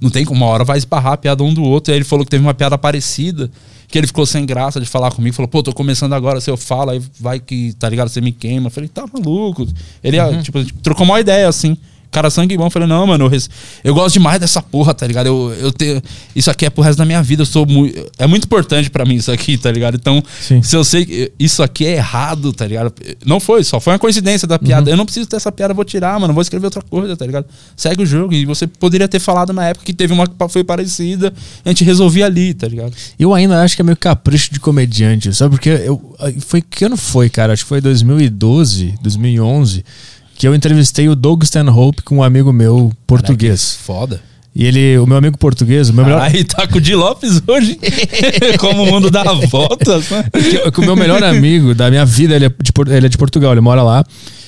[0.00, 1.90] Não tem como, uma hora vai esbarrar a piada um do outro.
[1.90, 3.50] E aí ele falou que teve uma piada parecida,
[3.86, 6.56] que ele ficou sem graça de falar comigo, falou, pô, tô começando agora, se eu
[6.56, 8.66] falo, aí vai que, tá ligado, você me queima.
[8.66, 9.66] Eu falei, tá maluco.
[10.02, 11.76] Ele, ah, tipo, trocou uma ideia, assim.
[12.14, 12.66] Cara, sangue bom.
[12.66, 13.40] Eu falei, não, mano, eu,
[13.82, 15.26] eu gosto demais dessa porra, tá ligado?
[15.26, 16.02] Eu, eu.
[16.36, 17.42] Isso aqui é pro resto da minha vida.
[17.42, 18.08] Eu sou muito.
[18.16, 19.96] É muito importante pra mim isso aqui, tá ligado?
[19.96, 20.62] Então, Sim.
[20.62, 22.94] se eu sei que isso aqui é errado, tá ligado?
[23.26, 24.88] Não foi, só foi uma coincidência da piada.
[24.88, 26.32] Eu não preciso ter essa piada, vou tirar, mano.
[26.32, 27.46] Vou escrever outra coisa, tá ligado?
[27.76, 28.32] Segue o jogo.
[28.32, 31.34] E você poderia ter falado na época que teve uma que foi parecida,
[31.64, 32.94] a gente resolvia ali, tá ligado?
[33.18, 35.56] Eu ainda acho que é meio capricho de comediante, sabe?
[35.56, 36.14] Porque eu,
[36.46, 37.52] foi que ano foi, cara?
[37.52, 39.84] Acho que foi 2012, 2011,
[40.34, 43.78] que eu entrevistei o Doug Stanhope com um amigo meu português.
[43.80, 44.20] Foda.
[44.54, 47.42] E ele, o meu amigo português, o meu melhor, Aí tá com o Di Lopes
[47.44, 47.76] hoje.
[48.60, 50.24] Como o mundo dá voltas, né?
[50.32, 53.18] que, que o meu melhor amigo da minha vida, ele é, de, ele é de
[53.18, 54.04] Portugal, ele mora lá,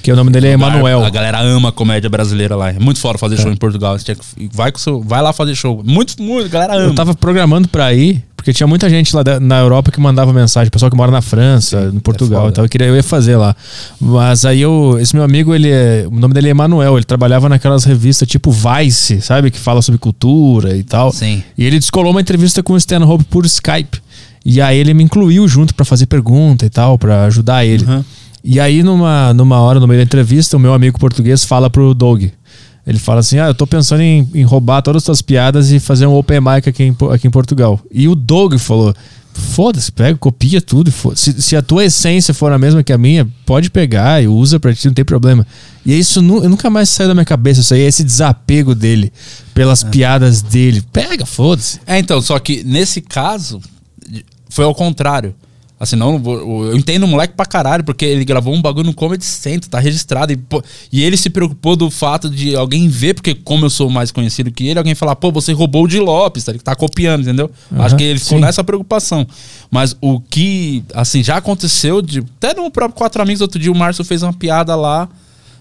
[0.06, 1.04] que o nome dele é Emanuel.
[1.04, 2.70] A galera ama a comédia brasileira lá.
[2.70, 3.98] É muito foda fazer show em Portugal.
[3.98, 4.16] Você
[4.52, 5.82] vai, com seu- vai lá fazer show.
[5.84, 6.46] Muito, muito.
[6.46, 6.84] A galera ama.
[6.90, 10.32] Eu tava programando pra ir, porque tinha muita gente lá da- na Europa que mandava
[10.32, 12.52] mensagem, pessoal que mora na França, no Portugal, foda.
[12.52, 13.56] então eu queria eu ia fazer lá.
[14.00, 17.48] Mas aí eu, esse meu amigo, ele é, o nome dele é Emanuel, ele trabalhava
[17.48, 21.12] naquelas revistas tipo Vice, sabe, que fala sobre cultura e tal.
[21.12, 21.42] Sim.
[21.58, 24.00] E ele descolou uma entrevista com o Stan Hope por Skype.
[24.44, 27.84] E aí ele me incluiu junto pra fazer pergunta e tal, pra ajudar ele.
[27.84, 28.04] Uhum.
[28.48, 31.92] E aí, numa, numa hora, no meio da entrevista, o meu amigo português fala pro
[31.92, 32.26] Doug.
[32.86, 35.80] Ele fala assim: Ah, eu tô pensando em, em roubar todas as tuas piadas e
[35.80, 37.80] fazer um open mic aqui em, aqui em Portugal.
[37.90, 38.94] E o Doug falou:
[39.34, 40.92] Foda-se, pega, copia tudo.
[41.16, 44.60] Se, se a tua essência for a mesma que a minha, pode pegar e usa
[44.60, 45.44] pra ti, não tem problema.
[45.84, 47.62] E isso eu nunca mais saiu da minha cabeça.
[47.62, 49.12] Isso aí, esse desapego dele
[49.52, 50.84] pelas piadas dele.
[50.92, 51.80] Pega, foda-se.
[51.84, 53.60] É, então, só que nesse caso,
[54.48, 55.34] foi ao contrário.
[55.78, 59.24] Assim, não, eu entendo o moleque pra caralho, porque ele gravou um bagulho no Comedy
[59.26, 60.32] Center, tá registrado.
[60.32, 63.90] E, pô, e ele se preocupou do fato de alguém ver, porque como eu sou
[63.90, 66.52] mais conhecido que ele, alguém falar, pô, você roubou o de Lopes, tá?
[66.52, 67.50] Ele tá copiando, entendeu?
[67.70, 68.44] Aham, Acho que ele ficou sim.
[68.44, 69.26] nessa preocupação.
[69.70, 73.76] Mas o que, assim, já aconteceu, de, até no próprio Quatro Amigos, outro dia o
[73.76, 75.06] Márcio fez uma piada lá,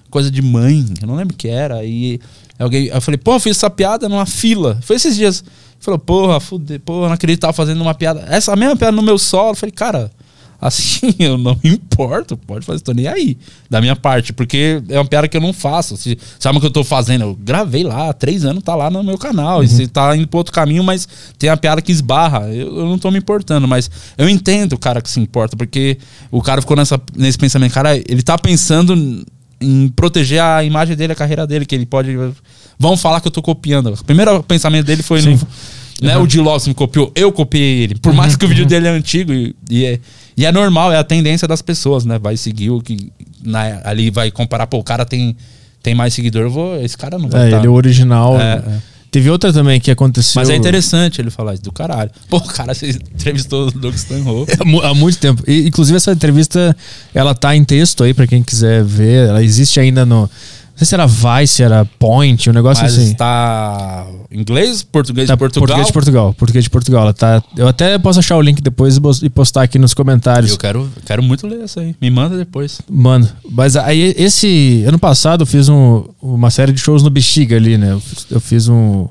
[0.09, 1.83] coisa de mãe, eu não lembro o que era.
[1.83, 2.21] E
[2.57, 4.79] alguém, eu falei, pô, eu fiz essa piada numa fila.
[4.81, 5.43] Foi esses dias.
[5.75, 8.25] Ele Falou, porra, fude, porra, não acredito que tava fazendo uma piada.
[8.29, 9.51] Essa mesma piada no meu solo.
[9.51, 10.11] Eu falei, cara,
[10.59, 13.37] assim, eu não me importo, pode fazer, tô nem aí,
[13.69, 15.95] da minha parte, porque é uma piada que eu não faço.
[15.97, 17.23] Se, sabe o que eu tô fazendo?
[17.23, 19.63] Eu gravei lá, há três anos, tá lá no meu canal.
[19.63, 21.07] E você tá indo pro outro caminho, mas
[21.37, 22.47] tem a piada que esbarra.
[22.53, 25.97] Eu, eu não tô me importando, mas eu entendo o cara que se importa, porque
[26.31, 29.25] o cara ficou nessa, nesse pensamento, cara, ele tá pensando
[29.65, 32.15] em proteger a imagem dele, a carreira dele, que ele pode.
[32.77, 33.87] Vão falar que eu tô copiando.
[33.93, 35.39] O primeiro pensamento dele foi no.
[36.01, 37.95] Né, O de Lopes me copiou, eu copiei ele.
[37.95, 39.99] Por mais que o vídeo dele é antigo e, e é,
[40.35, 42.19] e é normal, é a tendência das pessoas, né?
[42.19, 43.11] Vai seguir o que.
[43.41, 45.37] Na, ali vai comparar, pô, o cara tem,
[45.81, 46.81] tem mais seguidor, eu vou.
[46.81, 47.57] Esse cara não vai É, tá.
[47.57, 48.39] ele é o original.
[48.39, 48.81] É, é.
[49.15, 50.41] Teve outra também que aconteceu.
[50.41, 52.11] Mas é interessante ele falar isso do caralho.
[52.27, 54.51] Pô, cara, você entrevistou o Doug Stanhope.
[54.59, 55.41] Há mu- Há muito tempo.
[55.47, 56.75] E, inclusive, essa entrevista,
[57.13, 59.29] ela tá em texto aí pra quem quiser ver.
[59.29, 60.29] Ela existe ainda no.
[60.75, 63.13] Não sei se era Vice, era Point, um negócio Mas assim.
[63.13, 65.61] tá inglês, português Tá, de Portugal.
[65.67, 66.33] Português de Portugal.
[66.33, 67.01] Português de Portugal.
[67.03, 70.51] Ela tá, eu até posso achar o link depois e postar aqui nos comentários.
[70.51, 71.95] Eu quero, quero muito ler essa aí.
[72.01, 72.81] Me manda depois.
[72.89, 74.83] Mano, mas aí esse.
[74.85, 77.93] Ano passado eu fiz um- uma série de shows no Bexiga ali, né?
[77.93, 79.07] Eu fiz, eu fiz um.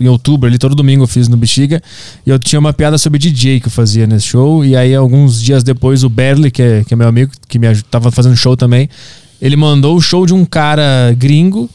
[0.00, 1.82] Em outubro ali, todo domingo eu fiz no Bexiga.
[2.26, 4.64] E eu tinha uma piada sobre DJ que eu fazia nesse show.
[4.64, 7.74] E aí, alguns dias depois, o Berli, que é, que é meu amigo, que me
[7.90, 8.88] tava fazendo show também,
[9.40, 11.68] ele mandou o show de um cara gringo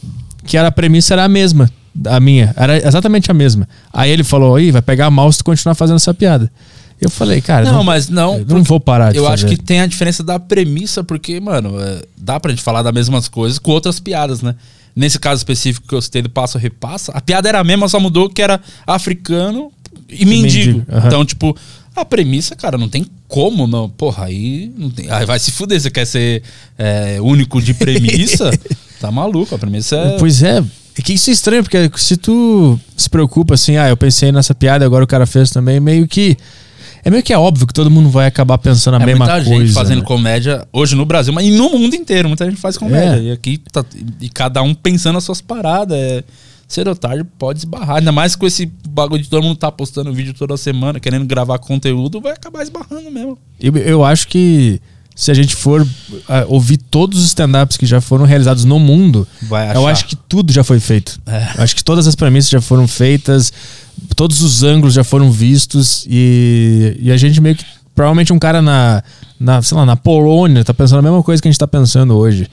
[0.45, 1.69] que era, a premissa era a mesma.
[2.05, 2.53] A minha.
[2.57, 3.67] Era exatamente a mesma.
[3.91, 6.51] Aí ele falou: Ih, vai pegar mal se tu continuar fazendo essa piada.
[6.99, 8.37] Eu falei, cara, Não, não, mas não.
[8.37, 9.33] eu não vou parar de Eu fazer.
[9.33, 12.93] acho que tem a diferença da premissa, porque, mano, é, dá pra gente falar das
[12.93, 14.53] mesmas coisas com outras piadas, né?
[14.95, 17.99] Nesse caso específico que eu citei do passo repassa, a piada era a mesma, só
[17.99, 19.71] mudou que era africano
[20.09, 20.77] e mendigo.
[20.79, 21.07] mendigo, aham.
[21.07, 21.57] Então, tipo,
[21.95, 23.89] A premissa, cara, não tem como não.
[23.89, 25.79] Porra, aí, não tem, aí vai se fuder.
[25.79, 26.41] Você quer ser
[26.77, 28.49] é, único de premissa?
[28.99, 30.17] tá maluco, a premissa é.
[30.17, 30.63] Pois é.
[30.97, 34.53] É que isso é estranho, porque se tu se preocupa assim, ah, eu pensei nessa
[34.53, 36.37] piada, agora o cara fez também, meio que.
[37.03, 39.43] É meio que é óbvio que todo mundo vai acabar pensando a é mesma muita
[39.43, 39.65] coisa.
[39.65, 40.05] gente fazendo né?
[40.05, 43.19] comédia hoje no Brasil, mas e no mundo inteiro, muita gente faz comédia.
[43.19, 43.23] É.
[43.23, 43.83] E aqui tá,
[44.19, 45.97] e cada um pensando as suas paradas.
[45.97, 46.23] É,
[46.71, 47.97] cedo ou tarde pode esbarrar.
[47.97, 51.59] Ainda mais com esse bagulho de todo mundo tá postando vídeo toda semana, querendo gravar
[51.59, 53.37] conteúdo, vai acabar esbarrando mesmo.
[53.59, 54.81] Eu, eu acho que
[55.15, 55.85] se a gente for
[56.27, 60.15] ah, ouvir todos os stand-ups que já foram realizados no mundo, Vai eu acho que
[60.15, 61.19] tudo já foi feito.
[61.25, 61.57] É.
[61.57, 63.51] Eu acho que todas as premissas já foram feitas,
[64.15, 68.61] todos os ângulos já foram vistos e, e a gente meio que provavelmente um cara
[68.61, 69.03] na,
[69.39, 72.15] na sei lá, na Polônia tá pensando a mesma coisa que a gente tá pensando
[72.15, 72.47] hoje.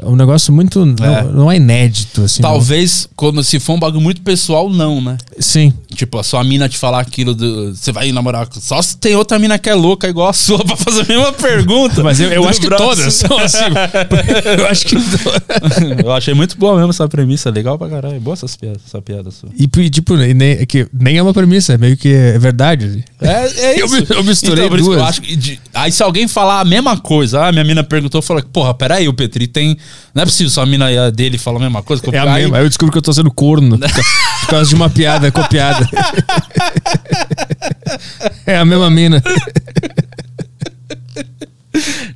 [0.00, 1.22] É um negócio muito É.
[1.22, 2.42] não, não é inédito assim.
[2.42, 2.50] não.
[2.50, 5.16] Talvez, quando se for um bagulho muito pessoal, não, né?
[5.38, 5.72] Sim.
[5.94, 7.74] Tipo, a sua mina te falar aquilo do.
[7.74, 8.48] Você vai namorar.
[8.60, 11.32] Só se tem outra mina que é louca igual a sua pra fazer a mesma
[11.32, 12.02] pergunta.
[12.02, 12.82] Mas eu, eu acho que braço.
[12.84, 13.58] todas são assim.
[14.58, 14.96] eu acho que
[16.04, 17.50] eu achei muito boa mesmo essa premissa.
[17.50, 18.20] Legal pra caralho.
[18.20, 19.48] Boa essas piadas, essa piada sua.
[19.56, 23.04] E tipo, nem, é que nem é uma premissa, é meio que é verdade.
[23.20, 23.94] É, é Eu isso.
[23.96, 25.08] mi- eu misturei então, por isso que eu duas.
[25.08, 28.22] acho que de- aí se alguém falar a mesma coisa, ah, minha mina perguntou, eu
[28.22, 29.76] falei, porra, peraí, o Petri tem.
[30.14, 32.02] Não é possível mina e a dele falam a mesma coisa.
[32.12, 32.58] É a mesma.
[32.58, 34.02] Aí eu descubro que eu tô sendo corno por ca-
[34.42, 35.88] por causa de uma piada copiada.
[38.46, 39.20] é a mesma mina.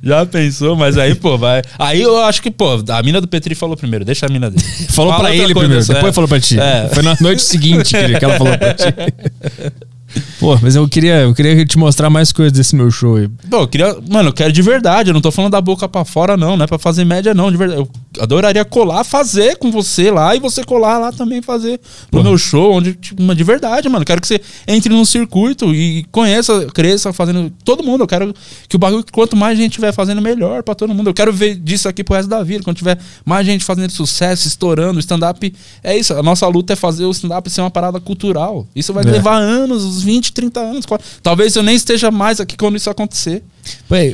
[0.01, 1.61] Já pensou, mas aí, pô, vai.
[1.77, 4.63] Aí eu acho que, pô, a mina do Petri falou primeiro, deixa a mina dele.
[4.89, 5.93] Falou Fala pra ele primeiro, é.
[5.93, 6.57] depois falou pra ti.
[6.57, 6.89] É.
[6.93, 8.85] Foi na noite seguinte que, que ela falou pra ti.
[10.39, 13.27] Pô, mas eu queria, eu queria te mostrar mais coisas desse meu show aí.
[13.49, 13.95] Pô, eu queria.
[14.09, 15.09] Mano, eu quero de verdade.
[15.09, 16.57] Eu não tô falando da boca pra fora, não.
[16.57, 17.51] Não é pra fazer média, não.
[17.51, 17.81] De verdade.
[17.81, 21.79] Eu adoraria colar, fazer com você lá e você colar lá também fazer
[22.11, 24.05] no meu show, onde, tipo, mas de verdade, mano.
[24.05, 27.51] Quero que você entre num circuito e conheça, cresça fazendo.
[27.63, 28.03] Todo mundo.
[28.03, 28.33] Eu quero
[28.67, 31.09] que o bagulho, quanto mais gente tiver fazendo, melhor pra todo mundo.
[31.09, 32.63] Eu quero ver disso aqui pro resto da vida.
[32.63, 35.53] Quando tiver mais gente fazendo sucesso, estourando, stand-up.
[35.83, 36.13] É isso.
[36.13, 38.67] A nossa luta é fazer o stand-up ser uma parada cultural.
[38.75, 39.09] Isso vai É.
[39.09, 40.85] levar anos, uns 20, 30 anos.
[41.23, 43.43] Talvez eu nem esteja mais aqui quando isso acontecer.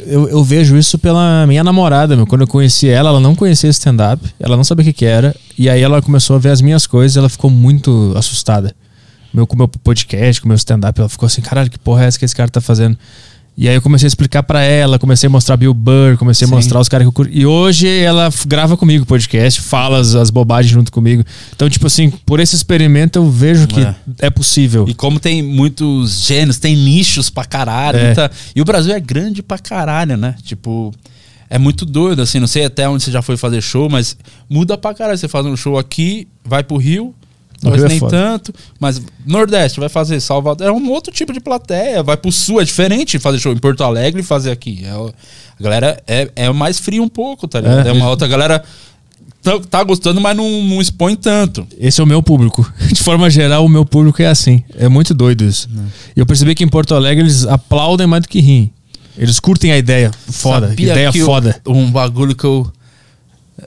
[0.05, 2.25] Eu, eu vejo isso pela minha namorada, meu.
[2.27, 5.35] Quando eu conheci ela, ela não conhecia stand-up, ela não sabia o que, era.
[5.57, 8.75] E aí ela começou a ver as minhas coisas ela ficou muito assustada.
[9.33, 12.05] Meu, com o meu podcast, com o meu stand-up, ela ficou assim, caralho, que porra
[12.05, 12.97] é essa que esse cara tá fazendo?
[13.57, 16.49] E aí eu comecei a explicar pra ela, comecei a mostrar Bill Burr, comecei a
[16.49, 16.55] Sim.
[16.55, 17.31] mostrar os caras que eu curto.
[17.33, 21.23] E hoje ela grava comigo o podcast, fala as, as bobagens junto comigo.
[21.55, 23.95] Então, tipo assim, por esse experimento eu vejo que É.
[24.19, 24.85] é, possível.
[24.89, 27.97] E como tem muitos gêneros, tem nichos pra caralho.
[27.97, 28.05] É.
[28.07, 30.35] muita- E o Brasil é grande pra caralho, né?
[30.43, 30.93] Tipo,
[31.49, 32.39] é muito doido, assim.
[32.41, 34.17] Não sei até onde você já foi fazer show, mas
[34.49, 35.17] muda pra caralho.
[35.17, 37.15] Você faz um show aqui, vai pro Rio.
[37.61, 38.11] Talvez é nem foda.
[38.11, 42.61] tanto, mas Nordeste vai fazer Salvador, é um outro tipo de plateia, vai pro Sul,
[42.61, 44.83] é diferente fazer show em Porto Alegre e fazer aqui.
[44.85, 47.87] É, a galera é, é mais fria um pouco, tá ligado?
[47.87, 47.89] É.
[47.89, 48.63] É, uma outra galera
[49.41, 51.65] tá, tá gostando, mas não, não expõe tanto.
[51.79, 52.69] Esse é o meu público.
[52.91, 54.63] De forma geral, o meu público é assim.
[54.77, 55.69] É muito doido isso.
[56.15, 58.71] E eu percebi que em Porto Alegre eles aplaudem mais do que riem.
[59.17, 60.11] Eles curtem a ideia.
[60.29, 60.67] Foda.
[60.69, 61.55] Sabia ideia que eu- foda.
[61.65, 62.69] um bagulho que eu.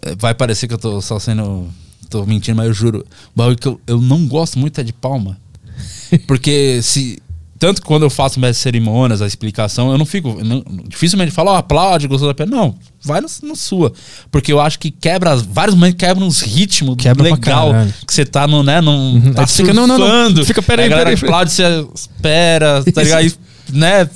[0.02, 1.66] eh, Vai parecer que eu tô só sendo.
[2.10, 2.98] Tô mentindo, mas eu juro.
[2.98, 5.38] Um bagulho que eu, eu não gosto muito é de palma.
[6.26, 7.18] Porque se.
[7.58, 10.28] Tanto que quando eu faço minhas cerimônias, a explicação, eu não fico.
[10.38, 12.56] eu não- dificilmente falo, ó, aplaude, gostou da pena.
[12.56, 13.92] Não, vai na, na sua.
[14.30, 15.34] Porque eu acho que quebra.
[15.34, 17.72] vários momentos quebra uns ritmos Quebra legal.
[18.06, 18.80] Que você tá no, né?
[18.80, 20.06] Num, tá Aí você fica, não, não, não.
[20.06, 20.44] surfando.
[20.46, 21.30] Fica, peraí, Aí a galera peraí, peraí.
[21.34, 23.18] aplaude, você espera, tá ligado?
[23.26, 23.32] Aí,
[23.72, 24.08] né?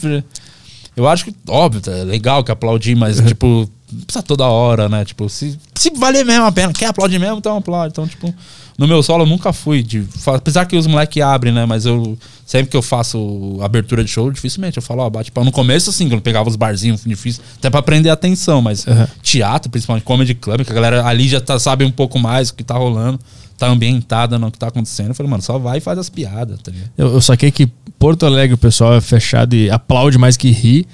[0.96, 3.26] Eu acho que, óbvio, tá, é legal que aplaudir, mas, Uhum.
[3.26, 5.04] tipo, não precisa toda hora, né?
[5.04, 7.92] Tipo, se, se valer mesmo a pena, quer aplaudir mesmo, então aplaude.
[7.92, 8.34] Então, tipo,
[8.78, 10.06] no meu solo eu nunca fui de.
[10.26, 11.66] Apesar que os moleques abrem, né?
[11.66, 12.16] Mas eu.
[12.44, 15.42] Sempre que eu faço abertura de show, dificilmente eu falo, ó, bate pau.
[15.44, 18.86] No começo, assim, quando eu pegava os barzinhos difícil, até pra prender a atenção, mas
[18.86, 19.06] Uhum.
[19.22, 22.54] teatro, principalmente comedy club, que a galera ali já tá, sabe um pouco mais o
[22.54, 23.18] que tá rolando,
[23.56, 25.08] tá ambientada no que tá acontecendo.
[25.10, 26.90] Eu falei, mano, só vai e faz as piadas, tá ligado?
[26.98, 27.66] Eu, eu saquei que
[27.98, 30.86] Porto Alegre o pessoal é fechado e aplaude mais que ri.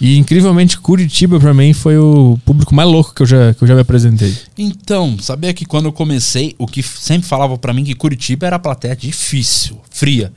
[0.00, 3.68] E incrivelmente Curitiba pra mim foi o público mais louco que eu já, que eu
[3.68, 4.36] já me apresentei.
[4.58, 8.56] Então, sabia que quando eu comecei, o que sempre falava pra mim que Curitiba era
[8.56, 10.32] a plateia difícil, fria.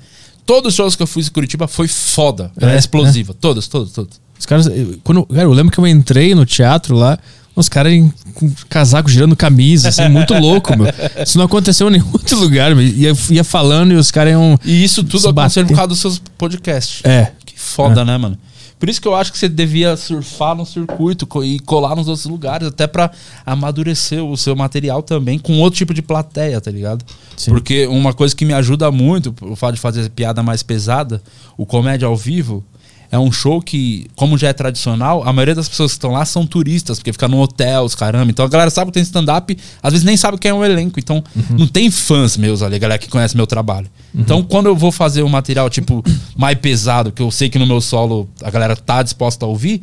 [0.46, 3.34] Todos os shows que eu fiz em Curitiba foi foda, era É, explosiva.
[3.34, 4.20] Todos, todos, todos.
[4.40, 4.68] Os caras.
[4.68, 7.20] eu- Quando, cara, eu lembro que eu entrei no teatro lá,
[7.56, 10.88] os caras em- com casaco girando camisa, assim, muito louco, meu.
[11.22, 12.84] Isso não aconteceu em nenhum outro lugar, meu.
[12.88, 14.58] Ia, ia falando e os caras iam.
[14.64, 17.02] E isso tudo aconteceu por causa dos seus podcasts.
[17.04, 17.34] É.
[17.46, 18.38] Que foda, né, mano?
[18.80, 22.26] Por isso que eu acho que você devia surfar no circuito e colar nos outros
[22.26, 23.12] lugares, até pra
[23.46, 27.04] amadurecer o seu material também com outro tipo de plateia, tá ligado?
[27.36, 27.52] Sim.
[27.52, 31.22] Porque uma coisa que me ajuda muito, o fato de fazer piada mais pesada,
[31.58, 32.64] o comédia ao vivo,
[33.12, 36.26] é um show que, como já é tradicional, a maioria das pessoas que estão lá
[36.26, 38.30] são turistas, porque fica no hotel, os caramba.
[38.30, 41.00] Então a galera sabe que tem stand-up, às vezes nem sabe quem é o elenco.
[41.00, 41.24] Então
[41.58, 43.88] não tem fãs meus ali, galera que conhece meu trabalho.
[44.14, 46.04] Então quando eu vou fazer um material, tipo,
[46.38, 49.82] mais pesado, que eu sei que no meu solo a galera tá disposta a ouvir,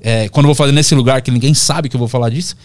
[0.00, 2.56] é, quando eu vou fazer nesse lugar que ninguém sabe que eu vou falar disso,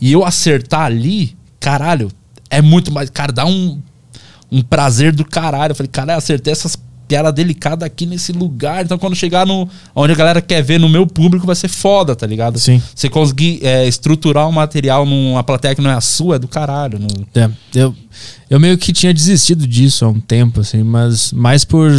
[0.00, 2.10] e eu acertar ali, caralho,
[2.48, 3.10] é muito mais.
[3.10, 3.80] Cara, dá um,
[4.50, 5.72] um prazer do caralho.
[5.72, 6.76] Eu falei, caralho, acertei essas
[7.10, 8.84] piadas delicadas aqui nesse lugar.
[8.84, 12.14] Então, quando chegar no onde a galera quer ver no meu público, vai ser foda,
[12.14, 12.56] tá ligado?
[12.56, 12.80] Sim.
[12.94, 16.46] Você conseguir é, estruturar um material numa plateia que não é a sua, é do
[16.46, 17.00] caralho.
[17.00, 17.08] Não...
[17.42, 17.92] É, eu,
[18.48, 21.90] eu meio que tinha desistido disso há um tempo, assim, mas mais por,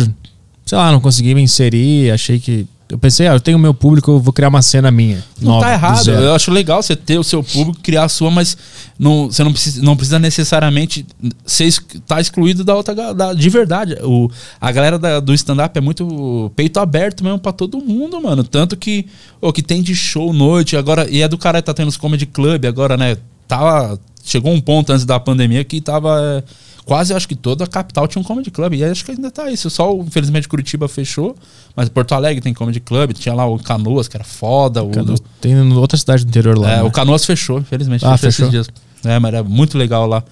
[0.65, 2.65] sei lá, não consegui me inserir, achei que.
[2.91, 5.23] Eu pensei, ah, eu tenho meu público, eu vou criar uma cena minha.
[5.39, 6.09] Não nova, tá do errado.
[6.11, 8.57] Eu acho legal você ter o seu público, criar a sua, mas
[8.99, 11.05] não, você não precisa, não precisa necessariamente
[11.45, 13.95] ser ex- tá excluído da outra da, de verdade.
[14.03, 18.43] O, a galera da- do stand-up é muito peito aberto mesmo pra todo mundo, mano.
[18.43, 19.05] Tanto que
[19.39, 21.97] o que tem de show noite, agora, e é do cara que tá tendo os
[21.97, 23.15] comedy club agora, né?
[23.47, 26.19] Tava, chegou um ponto antes da pandemia que tava.
[26.21, 26.43] é,
[26.85, 28.73] Quase acho que toda a capital tinha um comedy club.
[28.73, 29.69] E acho que ainda tá isso.
[29.69, 31.35] Só, infelizmente, Curitiba fechou.
[31.75, 33.13] Mas Porto Alegre tem comedy club.
[33.13, 34.83] Tinha lá o Canoas, que era foda.
[34.83, 36.71] O, do- Tem em outra cidade do interior lá.
[36.71, 36.83] é, né?
[36.83, 38.05] o Canoas fechou, infelizmente.
[38.05, 38.61] Ah, fechou, fechou?
[38.61, 39.13] esses dias.
[39.15, 40.23] É, mas era muito legal lá.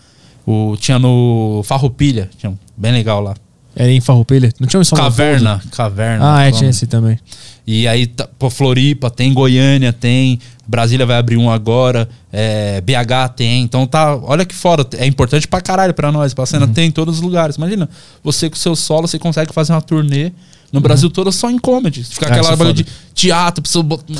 [0.45, 3.35] O, tinha no Farroupilha, tinha um bem legal lá.
[3.75, 4.51] Era em Farroupilha?
[4.59, 6.35] Não tinha um em São Caverna, Caverna.
[6.37, 7.19] Ah, é, como- tinha esse também.
[7.67, 10.39] E aí, tá, pô, Floripa tem, Goiânia tem,
[10.69, 13.63] Brasília vai abrir um agora, é, BH tem.
[13.63, 16.31] Então tá, olha que fora, é importante pra caralho pra nós.
[16.31, 16.45] Pra Uhum.
[16.45, 17.55] cena tem em todos os lugares.
[17.55, 17.89] Imagina,
[18.23, 20.31] você com seu solo, você consegue fazer uma turnê
[20.71, 22.03] no Brasil todo só em comedy.
[22.03, 22.31] Fica Uhum.
[22.31, 22.85] Ah, aquela é bagulho de
[23.15, 23.63] teatro,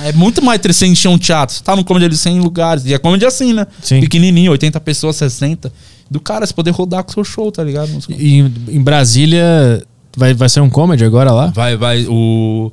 [0.03, 1.55] é muito mais interessante encher um teatro.
[1.55, 2.84] Você tá no comedy ali 100 lugares.
[2.84, 3.67] E é comedy assim, né?
[3.84, 3.99] Sim.
[4.01, 5.71] Pequenininho, 80 pessoas, 60.
[6.09, 7.91] Do cara, você poder rodar com o seu show, tá ligado?
[8.09, 9.85] E em, em Brasília
[10.17, 11.47] vai, vai ser um comedy agora lá?
[11.53, 12.71] Vai, vai, o.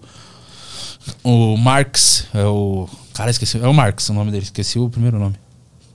[1.23, 2.89] O Marx, é o.
[3.17, 3.59] Cara, esqueci.
[3.59, 5.35] É o Marx o nome dele, esqueci o primeiro nome.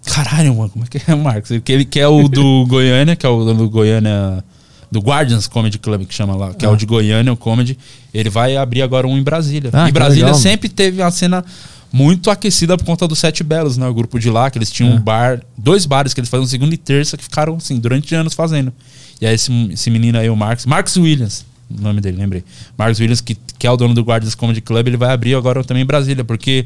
[0.05, 1.51] Caralho, mano, como é que é o Marx?
[1.51, 4.43] Ele, que- ele que é o do Goiânia, que é o do Goiânia.
[4.91, 6.71] Do Guardians Comedy Club, que chama lá, que é Ah.
[6.71, 7.77] o de Goiânia, o comedy.
[8.13, 9.69] Ele vai abrir agora um em Brasília.
[9.71, 10.43] Ah, e Brasília legal, mano.
[10.43, 11.45] sempre teve uma cena
[11.93, 13.87] muito aquecida por conta dos Sete Belos, né?
[13.87, 14.95] O grupo de lá, que eles tinham É.
[14.95, 18.33] um bar, dois bares que eles faziam segunda e terça, que ficaram assim, durante anos
[18.33, 18.73] fazendo.
[19.21, 22.43] E aí esse, esse menino aí, o Marcos, Marcos Williams, o nome dele, lembrei.
[22.77, 25.63] Marcos Williams, que, que é o dono do Guardians Comedy Club, ele vai abrir agora
[25.63, 26.65] também em Brasília, porque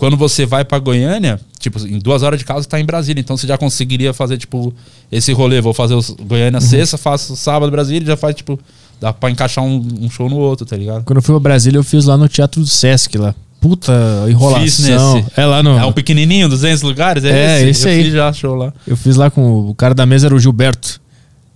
[0.00, 3.20] quando você vai pra Goiânia, tipo, em duas horas de casa você tá em Brasília,
[3.20, 4.72] então você já conseguiria fazer, tipo,
[5.12, 6.66] esse rolê, vou fazer o Goiânia Uhum.
[6.66, 8.58] sexta, faço sábado Brasília, já faz, tipo,
[8.98, 11.04] dá pra encaixar um, um show no outro, tá ligado?
[11.04, 13.34] Quando eu fui pra Brasília, eu fiz lá no Teatro do Sesc lá.
[13.60, 13.92] Puta
[14.26, 15.22] enrolação.
[15.36, 15.76] É lá no.
[15.78, 17.22] É um pequenininho, 200 lugares?
[17.22, 18.04] É, esse Eu aí.
[18.04, 18.72] fiz já show lá.
[18.86, 20.98] Eu fiz lá com o cara da mesa, era o Gilberto.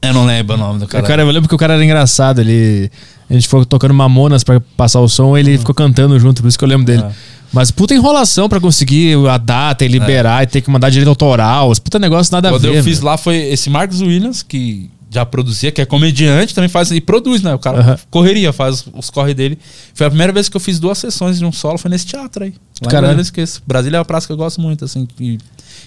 [0.03, 1.07] Eu não lembro o nome do O cara.
[1.07, 2.43] cara, eu lembro que o cara era engraçado.
[2.43, 2.91] Ele,
[3.31, 6.59] a gente foi tocando Mamonas pra passar o som, ele ficou cantando junto, por isso
[6.59, 7.05] que eu lembro dele.
[7.07, 7.13] Ah.
[7.55, 11.71] Mas puta enrolação pra conseguir a data e liberar e ter que mandar direito autoral.
[11.71, 12.77] Os puta negócio nada a Quando ver.
[12.79, 13.07] eu fiz meu.
[13.07, 17.41] lá foi esse Marcos Williams, que já produzia, que é comediante, também faz e produz,
[17.41, 17.55] né?
[17.55, 19.57] O cara correria, faz os corre dele.
[19.95, 22.43] Foi a primeira vez que eu fiz duas sessões de um solo, foi nesse teatro
[22.43, 22.51] aí.
[22.83, 23.19] Lá em Caralho.
[23.19, 23.63] Eu esqueço.
[23.65, 25.07] Brasília é uma praça que eu gosto muito, assim.
[25.21, 25.39] E,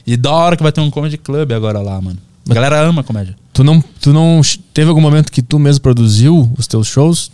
[0.06, 2.18] e da hora que vai ter um comedy club agora lá, mano.
[2.50, 3.36] A galera ama comédia.
[3.52, 4.40] Tu não, tu não.
[4.74, 7.30] Teve algum momento que tu mesmo produziu os teus shows?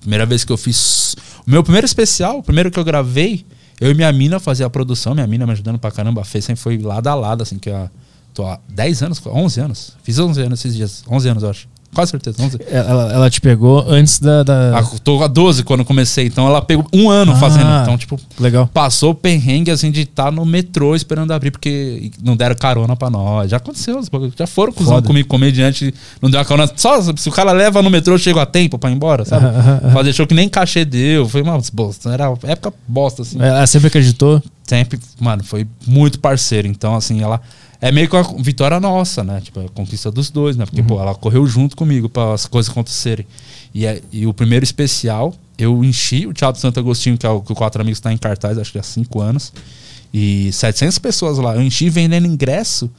[0.00, 1.16] Primeira vez que eu fiz.
[1.48, 3.46] Meu primeiro especial, o primeiro que eu gravei,
[3.80, 6.20] eu e minha mina fazia a produção, minha mina me ajudando pra caramba.
[6.20, 7.88] A sempre foi lado a lado, assim, que eu
[8.34, 9.96] tô há 10 anos, 11 anos.
[10.02, 11.02] Fiz 11 anos esses dias.
[11.08, 11.66] 11 anos, eu acho.
[11.94, 12.58] Quase certeza, 11.
[12.70, 14.42] Ela, ela te pegou antes da.
[14.42, 17.36] da- Ah, tô há 12 quando comecei, então ela pegou um ano Ah.
[17.36, 17.68] fazendo.
[17.82, 18.68] Então, tipo, Legal.
[18.72, 23.08] passou o perrengue assim de estar no metrô esperando abrir, porque não deram carona pra
[23.10, 23.50] nós.
[23.50, 24.00] Já aconteceu,
[24.38, 25.92] já foram cuzão comigo, comediante,
[26.22, 26.70] não deu a carona.
[26.76, 29.46] Só se o cara leva no metrô, eu chego a tempo pra ir embora, sabe?
[29.92, 31.26] Fazer show que nem cachê deu.
[31.28, 32.10] Foi uma bosta.
[32.10, 33.40] Era época bosta, assim.
[33.40, 34.42] Ela sempre acreditou.
[34.62, 36.68] Sempre, mano, foi muito parceiro.
[36.68, 37.40] Então, assim, ela.
[37.80, 39.40] É meio que uma vitória nossa, né?
[39.40, 40.66] Tipo, a conquista dos dois, né?
[40.66, 43.24] Porque, pô, ela correu junto comigo para as coisas acontecerem.
[43.74, 47.40] E, é- e o primeiro especial, eu enchi o Teatro Santo Agostinho, que é o
[47.40, 49.52] que o Quatro Amigos está em cartaz, acho que há cinco anos.
[50.12, 51.54] E 700 pessoas lá.
[51.54, 52.90] Eu enchi vendendo ingresso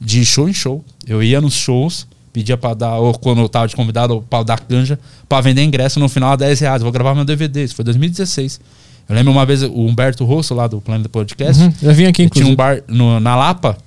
[0.00, 0.84] de show em show.
[1.06, 4.60] Eu ia nos shows, pedia pra dar, ou quando eu tava de convidado, pra dar
[4.60, 4.98] canja,
[5.28, 6.82] pra vender ingresso no final a 10 reais.
[6.82, 7.64] Vou gravar meu DVD.
[7.64, 8.60] Isso foi 2016.
[9.08, 12.22] Eu lembro uma vez o Humberto Rosso, lá do Planeta Podcast, Uhum, Já vim aqui,
[12.22, 12.50] ele tinha inclusive.
[12.52, 13.78] um bar no- na Lapa,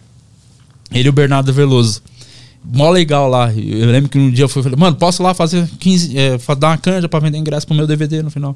[0.91, 2.02] ele e o Bernardo Veloso.
[2.64, 3.53] Mó legal lá.
[3.53, 6.53] Eu lembro que um dia eu fui falei, mano, posso lá fazer 15, é, fa-
[6.56, 8.56] dar uma canja pra vender ingresso pro meu DVD no final.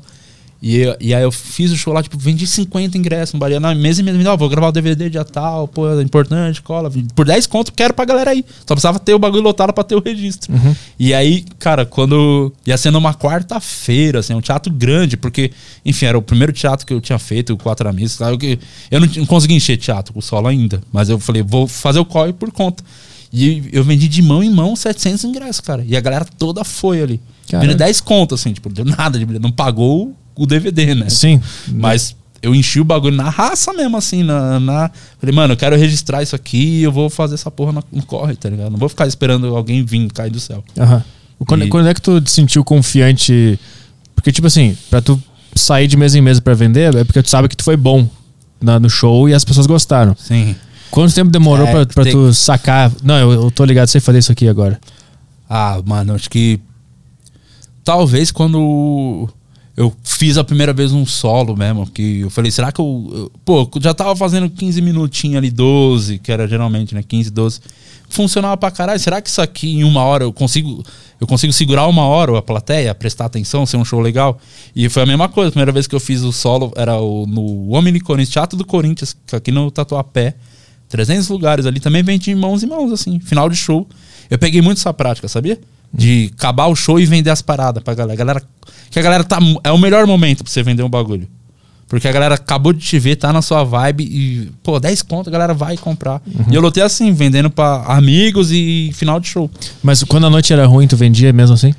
[0.66, 3.60] E, eu- e aí eu fiz o show lá, tipo, vendi 50 ingressos no Bahia.
[3.60, 6.90] Na mesa e mesa, ó, vou gravar o DVD dia tal, pô, é importante, cola.
[7.14, 8.46] Por 10 conto, quero pra galera aí.
[8.66, 10.54] Só precisava ter o bagulho lotado pra ter o registro.
[10.98, 12.54] E aí, cara, quando.
[12.66, 15.52] Ia ser numa quarta-feira, assim, um teatro grande, porque,
[15.86, 18.14] enfim, era o primeiro teatro que eu tinha feito, o Quatro Amigos.
[18.14, 18.38] Sabe?
[18.38, 18.58] que
[18.90, 20.82] Eu não, não consegui encher teatro com o solo ainda.
[20.94, 22.82] Mas eu falei, vou fazer o corre por conta.
[23.34, 25.84] E eu vendi de mão em mão 700 ingressos, cara.
[25.86, 27.20] E a galera toda foi ali.
[27.60, 29.26] Vendi 10 conto, assim, tipo, deu nada de.
[29.40, 31.10] Não pagou o DVD, né?
[31.10, 31.42] Sim.
[31.70, 35.76] Mas eu enchi o bagulho na raça mesmo, assim, na, na- Falei, mano, eu quero
[35.78, 38.72] registrar isso aqui e eu vou fazer essa porra no corre, tá ligado?
[38.72, 40.64] Não vou ficar esperando alguém vir cair do céu.
[40.78, 41.04] Aham.
[41.46, 43.60] Quando, E- quando é que tu te sentiu confiante?
[44.16, 45.22] Porque, tipo assim, pra tu
[45.56, 48.08] sair de mesa em mesa pra vender, é porque tu sabe que tu foi bom
[48.62, 50.16] na- no show e as pessoas gostaram.
[50.18, 50.56] Sim.
[50.90, 52.92] Quanto tempo demorou É, pra, pra tem- tu sacar?
[53.04, 54.80] Não, eu, eu tô ligado, sei fazer isso aqui agora.
[55.50, 56.60] Ah, mano, acho que.
[57.84, 59.28] Talvez quando
[59.76, 63.10] eu fiz a primeira vez um solo mesmo, que eu falei, será que eu.
[63.12, 67.04] eu- pô, já tava fazendo 15 minutinhos ali, 12, que era geralmente, né?
[67.08, 67.60] 15, 12.
[68.08, 69.00] Funcionava pra caralho.
[69.00, 70.84] Será que isso aqui em uma hora eu consigo.
[71.20, 74.38] Eu consigo segurar uma hora a plateia, prestar atenção, ser um show legal?
[74.76, 75.48] E foi a mesma coisa.
[75.50, 78.66] A primeira vez que eu fiz o solo era o, no Omni Corinthians, Teatro do
[78.66, 80.36] Corinthians, aqui no Tatuapé.
[80.90, 81.80] 300 lugares ali.
[81.80, 83.20] Também vende em mãos e mãos, assim.
[83.20, 83.88] Final de show.
[84.30, 85.60] Eu peguei muito essa prática, sabia?
[85.94, 88.16] De acabar o show e vender as paradas pra galera.
[88.18, 88.44] galera
[88.90, 89.40] que a galera tá.
[89.64, 91.28] É o melhor momento pra você vender um bagulho.
[91.88, 95.30] Porque a galera acabou de te ver, tá na sua vibe e, pô, 10 conto,
[95.30, 96.22] a galera vai comprar.
[96.50, 99.50] E eu lotei assim, vendendo pra amigos e final de show.
[99.84, 101.72] Mas quando a noite era ruim, tu vendia mesmo assim?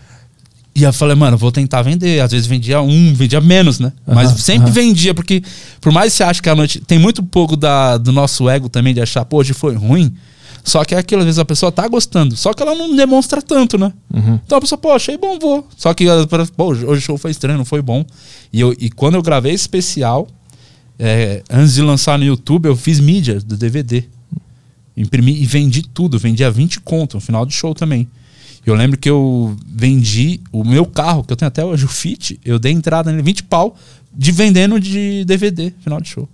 [0.72, 2.20] E eu falei, mano, vou tentar vender.
[2.20, 3.92] Às vezes vendia um, vendia menos, né?
[4.06, 4.72] Mas Aham, sempre aham.
[4.72, 5.42] vendia, porque
[5.80, 6.80] por mais que você ache que a noite.
[6.80, 10.14] Tem muito pouco da, do nosso ego também de achar, pô, hoje foi ruim.
[10.64, 12.34] Só que é aquilo, às vezes a pessoa tá gostando.
[12.36, 13.92] Só que ela não demonstra tanto, né?
[14.12, 14.40] Uhum.
[14.46, 15.68] Então a pessoa, pô, achei bom, vou.
[15.76, 18.02] Só que, fala, pô, hoje o show foi estranho, não foi bom.
[18.50, 20.26] E, eu, e quando eu gravei esse especial,
[20.98, 24.04] é, antes de lançar no YouTube, eu fiz mídia do DVD.
[24.96, 26.18] Imprimi e vendi tudo.
[26.18, 28.08] Vendi a 20 conto, no final do show também.
[28.64, 32.40] Eu lembro que eu vendi o meu carro, que eu tenho até hoje, o Fit,
[32.42, 33.76] eu dei entrada nele, 20 pau,
[34.10, 36.26] de vendendo de DVD, final de show.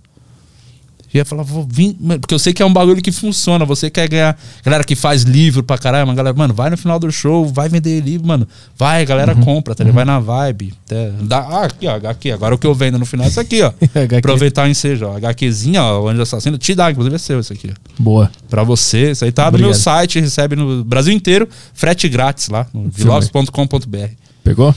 [1.13, 3.65] E ia falar, vou vir, porque eu sei que é um bagulho que funciona.
[3.65, 4.37] Você quer ganhar.
[4.63, 7.67] Galera que faz livro pra caralho, mas galera, mano, vai no final do show, vai
[7.67, 8.47] vender livro, mano.
[8.77, 9.95] Vai, galera compra, tá ligado?
[9.95, 10.73] Vai na vibe.
[10.85, 12.31] Até, dá, ah, aqui, ó, HQ.
[12.31, 13.73] Agora o que eu vendo no final é isso aqui, ó.
[14.17, 15.17] Aproveitar o ensejo, ó.
[15.17, 18.01] HQzinha, ó, o Anjo Assassino, te dá, inclusive é seu isso aqui, ó.
[18.01, 18.31] Boa.
[18.49, 19.11] Pra você.
[19.11, 24.11] Isso aí tá no meu site, recebe no Brasil inteiro, frete grátis lá, no vlogs.com.br.
[24.43, 24.73] Pegou?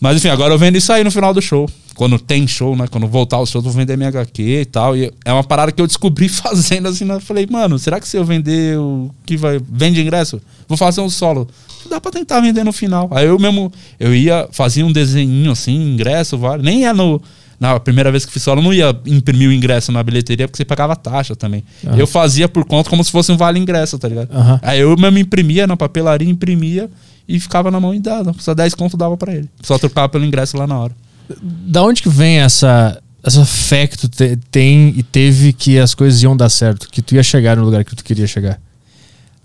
[0.00, 1.68] Mas enfim, agora eu vendo isso aí no final do show.
[1.94, 2.86] Quando tem show, né?
[2.88, 4.96] Quando voltar o show, eu vou vender minha HQ e tal.
[4.96, 7.04] E é uma parada que eu descobri fazendo assim.
[7.04, 7.14] né?
[7.14, 9.60] Eu falei, mano, será que se eu vender o que vai.
[9.70, 10.40] Vende ingresso?
[10.68, 11.48] Vou fazer um solo.
[11.88, 13.08] Dá pra tentar vender no final.
[13.12, 13.72] Aí eu mesmo.
[14.00, 16.62] Eu ia, fazia um desenho assim, ingresso, vale.
[16.62, 17.20] Nem ia no.
[17.60, 20.56] Na primeira vez que fiz solo, eu não ia imprimir o ingresso na bilheteria, porque
[20.56, 21.62] você pagava taxa também.
[21.86, 21.96] Aham.
[21.96, 24.28] Eu fazia por conta como se fosse um vale ingresso, tá ligado?
[24.34, 24.58] Aham.
[24.60, 26.90] Aí eu mesmo imprimia na papelaria, imprimia
[27.28, 28.34] e ficava na mão e dava.
[28.38, 29.48] Só 10 conto dava pra ele.
[29.62, 30.96] Só trocava pelo ingresso lá na hora.
[31.42, 35.94] Da onde que vem essa, essa fé que tu te- tem e teve que as
[35.94, 36.88] coisas iam dar certo?
[36.90, 38.60] Que tu ia chegar no lugar que tu queria chegar?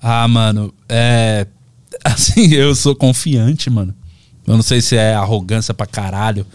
[0.01, 1.47] Ah, mano, é.
[2.03, 3.93] Assim, eu sou confiante, mano.
[4.47, 6.45] Eu não sei se é arrogância pra caralho.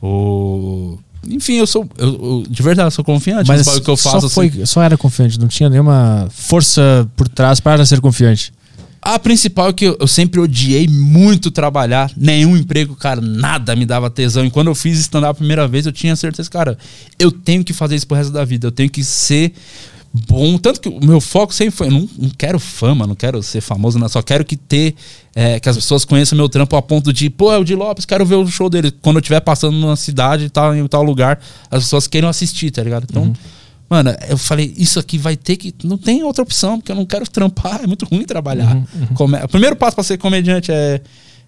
[0.00, 0.98] Ou.
[1.28, 1.88] Enfim, eu sou.
[1.98, 3.48] Eu, eu- de verdade, eu sou confiante.
[3.48, 4.50] Mas bagulho que eu faço só, assim.
[4.50, 8.52] foi, só era confiante, não tinha nenhuma força por trás para ser confiante.
[9.00, 12.10] A principal é que eu, sempre odiei muito trabalhar.
[12.16, 14.44] Nenhum emprego, cara, nada me dava tesão.
[14.44, 16.76] E quando eu fiz stand-up a primeira vez, eu tinha certeza, cara,
[17.18, 18.66] eu tenho que fazer isso pro resto da vida.
[18.66, 19.52] Eu tenho que ser
[20.12, 20.58] bom.
[20.58, 23.60] Tanto que o meu foco sempre foi: eu não, não quero fama, não quero ser
[23.60, 24.08] famoso, não.
[24.08, 24.94] Só quero que ter.
[25.34, 28.04] é, que as pessoas conheçam meu trampo a ponto de, pô, é o Di Lopes,
[28.04, 28.90] quero ver o show dele.
[28.90, 32.70] Quando eu estiver passando numa cidade e tal, em tal lugar, as pessoas queiram assistir,
[32.70, 33.06] tá ligado?
[33.08, 33.32] Então.
[33.88, 35.74] Mano, eu falei, isso aqui vai ter que.
[35.84, 38.76] Não tem outra opção, porque eu não quero trampar, é muito ruim trabalhar.
[39.14, 41.00] Come- O primeiro passo pra ser comediante é.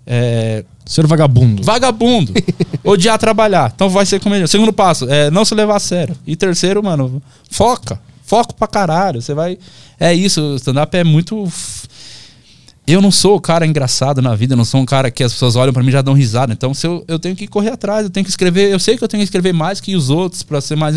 [0.07, 1.63] é Ser vagabundo.
[1.63, 2.33] vagabundo.
[2.83, 3.71] odiar trabalhar.
[3.75, 4.51] Então vai ser comediante.
[4.51, 6.17] Segundo passo, é não se levar a sério.
[6.27, 8.01] E terceiro, mano, foca.
[8.25, 9.21] Foco pra caralho.
[9.21, 9.59] Você vai.
[9.99, 11.45] É isso, o stand-up é muito.
[11.47, 11.89] f-
[12.87, 15.33] Eu não sou o cara engraçado na vida, eu não sou um cara que as
[15.33, 16.53] pessoas olham pra mim e já dão risada.
[16.53, 18.73] Então, se eu, eu tenho que correr atrás, eu tenho que escrever.
[18.73, 20.97] Eu sei que eu tenho que escrever mais que os outros pra ser mais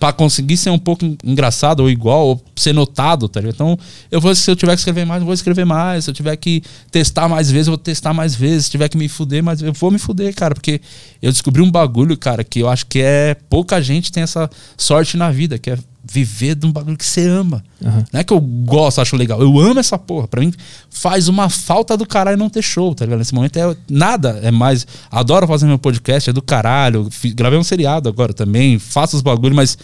[0.00, 3.54] para conseguir ser um pouco en- engraçado ou igual, ou ser notado, tá ligado?
[3.54, 3.78] Então,
[4.10, 6.04] eu vou, se eu tiver que escrever mais, eu vou escrever mais.
[6.04, 6.60] Se eu tiver que
[6.90, 8.64] testar mais vezes, eu vou testar mais vezes.
[8.64, 10.80] Se tiver que me fuder mais, eu vou me fuder, cara, porque
[11.22, 15.16] eu descobri um bagulho, cara, que eu acho que é pouca gente tem essa sorte
[15.16, 17.62] na vida, que é viver de um bagulho que você ama.
[17.84, 18.04] Aham.
[18.12, 19.40] Não é que eu gosto, acho legal.
[19.40, 20.26] Eu amo essa porra.
[20.26, 20.52] Pra mim,
[20.90, 23.18] faz uma falta do caralho não ter show, tá ligado?
[23.18, 24.40] Nesse momento é nada.
[24.42, 24.86] É mais.
[25.10, 27.08] Adoro fazer meu podcast, é do caralho.
[27.34, 29.78] Gravei um seriado agora também, faço os bagulhos, mas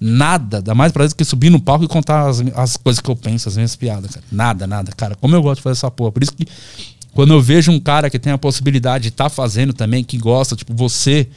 [0.00, 0.60] nada.
[0.60, 3.16] Dá mais prazer do que subir no palco e contar as, as coisas que eu
[3.16, 4.26] penso, as minhas piadas, cara.
[4.30, 5.14] Nada, nada, cara.
[5.16, 6.12] Como eu gosto de fazer essa porra.
[6.12, 6.46] Por isso que
[7.12, 10.54] quando eu vejo um cara que tem a possibilidade de estar fazendo também, que gosta,
[10.54, 11.28] tipo, você.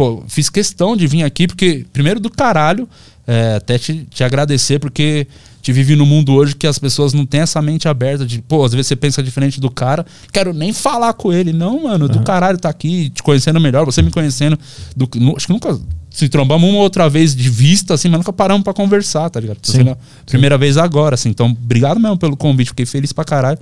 [0.00, 2.88] Pô, fiz questão de vir aqui, porque, primeiro do caralho,
[3.26, 5.26] é, até te, te agradecer, porque
[5.60, 8.64] te vive num mundo hoje que as pessoas não têm essa mente aberta de, pô,
[8.64, 11.52] às vezes você pensa diferente do cara, quero nem falar com ele.
[11.52, 14.58] Não, mano, do caralho tá aqui, te conhecendo melhor, você me conhecendo.
[14.96, 15.78] Do, nu- acho que nunca
[16.08, 19.58] se trombamos uma outra vez de vista, assim, mas nunca paramos pra conversar, tá ligado?
[19.62, 19.94] Sim.
[20.24, 21.28] primeira vez agora, assim.
[21.28, 23.58] Então, obrigado mesmo pelo convite, fiquei feliz pra caralho.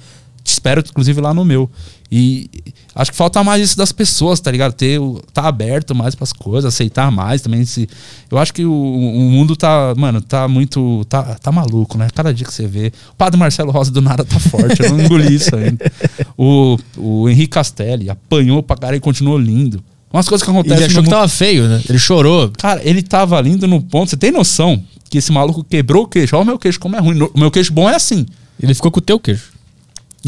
[0.48, 1.70] Te espero, inclusive, lá no meu.
[2.10, 2.48] E
[2.94, 4.72] acho que falta mais isso das pessoas, tá ligado?
[4.72, 4.98] Ter,
[5.34, 7.62] tá aberto mais pras coisas, aceitar mais também.
[7.66, 7.86] Se,
[8.30, 11.04] eu acho que o, o mundo tá, mano, tá muito.
[11.06, 12.08] Tá, tá maluco, né?
[12.14, 12.90] Cada dia que você vê.
[13.12, 15.84] O padre Marcelo Rosa do nada tá forte, eu não engoli isso ainda.
[16.40, 19.82] O, o Henrique Castelli apanhou pra cara e continuou lindo.
[20.10, 21.82] Umas coisas que acontecem Ele achou que mundo- tava feio, né?
[21.88, 22.50] Ele chorou.
[22.56, 24.08] Cara, ele tava lindo no ponto.
[24.08, 26.36] Você tem noção que esse maluco quebrou o queixo?
[26.36, 27.20] Olha o meu queixo como é ruim.
[27.34, 28.24] O meu queixo bom é assim.
[28.62, 29.57] Ele ficou com o teu queijo.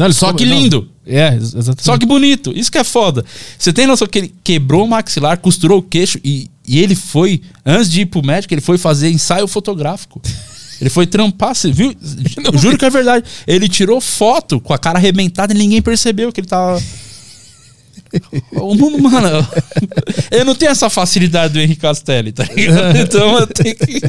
[0.07, 0.57] Não, Só que não.
[0.57, 0.89] lindo.
[1.05, 1.83] É, ex- exatamente.
[1.83, 2.51] Só que bonito.
[2.55, 3.25] Isso que é foda.
[3.57, 7.41] Você tem noção que ele quebrou o maxilar, costurou o queixo e, e ele foi,
[7.65, 10.21] antes de ir pro médico, ele foi fazer ensaio fotográfico.
[10.79, 11.93] Ele foi trampar, você viu?
[12.59, 13.25] Juro que é verdade.
[13.45, 16.81] Ele tirou foto com a cara arrebentada e ninguém percebeu que ele tava.
[18.53, 19.27] O mundo, mano,
[20.29, 22.95] eu não tenho essa facilidade do Henrique Castelli, tá ligado?
[22.99, 24.01] Então eu tenho que,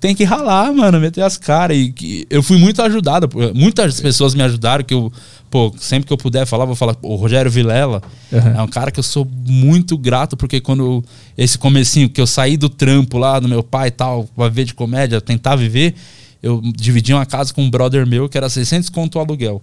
[0.00, 1.76] tenho que ralar, mano, meter as caras.
[1.76, 3.28] E que eu fui muito ajudado.
[3.54, 5.10] Muitas pessoas me ajudaram, que eu,
[5.50, 6.94] pô, sempre que eu puder falar, vou falar.
[7.02, 8.38] O Rogério Vilela Uhum.
[8.56, 11.04] é um cara que eu sou muito grato, porque quando
[11.36, 14.64] esse comecinho que eu saí do trampo lá do meu pai e tal, pra viver
[14.64, 15.94] de comédia, tentar viver,
[16.42, 19.62] eu dividi uma casa com um brother meu que era 600 conto o aluguel.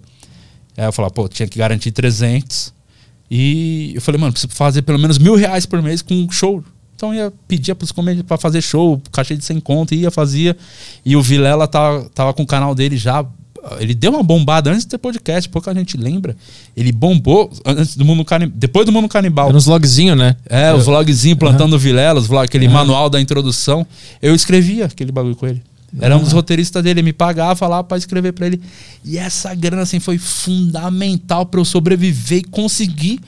[0.76, 2.72] Aí eu falava, pô, tinha que garantir 300.
[3.30, 6.64] E eu falei, mano, preciso fazer pelo menos mil reais por mês com um show.
[6.96, 10.56] Então eu ia pedir pros comediantes pra fazer show, cachê de 100 conto, ia, fazia.
[11.04, 13.24] E o Vilela tava, tava com o canal dele já.
[13.78, 16.36] Ele deu uma bombada antes de ter podcast, pouca gente lembra.
[16.76, 19.48] Ele bombou antes do mundo canibal, depois do mundo canibal.
[19.48, 20.34] Era uns logzinhos, né?
[20.46, 23.86] É, os vlogzinhos plantando Vilela, os vlog, aquele manual da introdução.
[24.20, 25.62] Eu escrevia aquele bagulho com ele.
[25.98, 28.60] Era um dos roteiristas dele, ele me pagava lá pra escrever pra ele.
[29.04, 33.20] E essa grana, assim, foi fundamental pra eu sobreviver e conseguir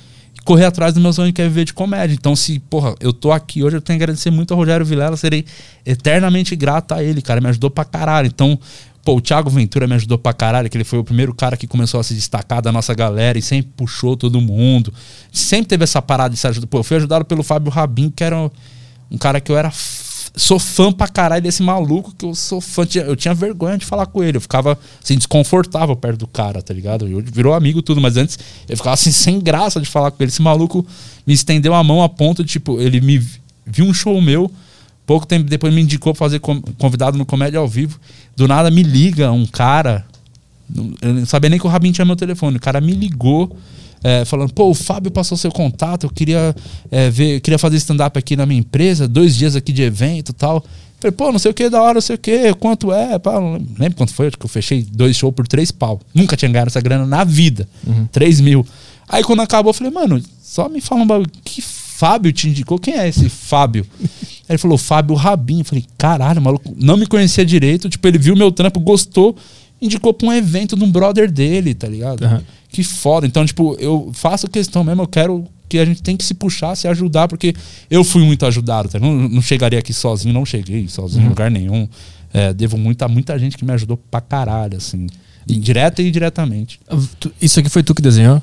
[0.44, 2.14] correr atrás do meu sonho que é viver de comédia.
[2.14, 5.16] Então, se, porra, eu tô aqui hoje, eu tenho que agradecer muito ao Rogério Vilela,
[5.16, 5.44] serei
[5.86, 7.40] eternamente grato a ele, cara.
[7.40, 8.26] Me ajudou pra caralho.
[8.26, 8.58] Então,
[9.04, 11.66] pô, o Thiago Ventura me ajudou pra caralho, que ele foi o primeiro cara que
[11.66, 14.92] começou a se destacar da nossa galera e sempre puxou todo mundo.
[15.32, 16.66] Sempre teve essa parada de se ajudar.
[16.66, 18.50] Pô, eu fui ajudado pelo Fábio Rabin, que era
[19.10, 19.68] um cara que eu era.
[19.68, 20.01] f-
[20.34, 22.86] Sou fã pra caralho desse maluco que eu sou fã.
[23.06, 24.38] Eu tinha vergonha de falar com ele.
[24.38, 27.06] Eu ficava assim, desconfortável perto do cara, tá ligado?
[27.06, 30.30] Eu virou amigo tudo, mas antes eu ficava assim, sem graça de falar com ele.
[30.30, 30.86] Esse maluco
[31.26, 34.50] me estendeu a mão a ponto de, tipo, ele me vi- viu um show meu.
[35.04, 38.00] Pouco tempo depois me indicou pra fazer convidado no Comédia ao Vivo.
[38.34, 40.06] Do nada me liga um cara.
[41.02, 42.56] Eu não sabia nem que o Rabin tinha meu telefone.
[42.56, 43.54] O cara me ligou.
[44.02, 46.54] É, falando, pô, o Fábio passou seu contato, eu queria
[46.90, 50.34] é, ver, queria fazer stand-up aqui na minha empresa, dois dias aqui de evento e
[50.34, 50.64] tal.
[51.00, 53.32] Falei, pô, não sei o que, da hora, não sei o que, quanto é, pá,
[53.40, 56.00] não lembro- quanto foi, acho que eu fechei dois shows por três pau.
[56.14, 57.68] Nunca tinha ganhado essa grana na vida.
[58.12, 58.64] Três mil.
[59.08, 62.78] Aí quando acabou, eu falei, mano, só me fala um bagulho, que Fábio te indicou?
[62.78, 63.84] Quem é esse Fábio?
[64.00, 64.08] Aí
[64.50, 65.58] ele falou, Fábio Rabin.
[65.60, 67.88] Eu falei, caralho, maluco não me conhecia direito.
[67.88, 69.36] Tipo, ele viu meu trampo, gostou,
[69.80, 72.24] indicou pra um evento de um brother dele, tá ligado?
[72.24, 72.42] Aham.
[72.72, 73.26] Que foda.
[73.26, 76.74] Então, tipo, eu faço questão mesmo, eu quero que a gente tem que se puxar,
[76.74, 77.54] se ajudar, porque
[77.90, 78.98] eu fui muito ajudado, tá?
[78.98, 81.88] Não, não chegaria aqui sozinho, não cheguei sozinho em lugar nenhum.
[82.32, 85.06] É, devo muito a muita gente que me ajudou pra caralho, assim.
[85.46, 86.80] Direta e indiretamente.
[87.40, 88.40] Isso aqui foi tu que desenhou?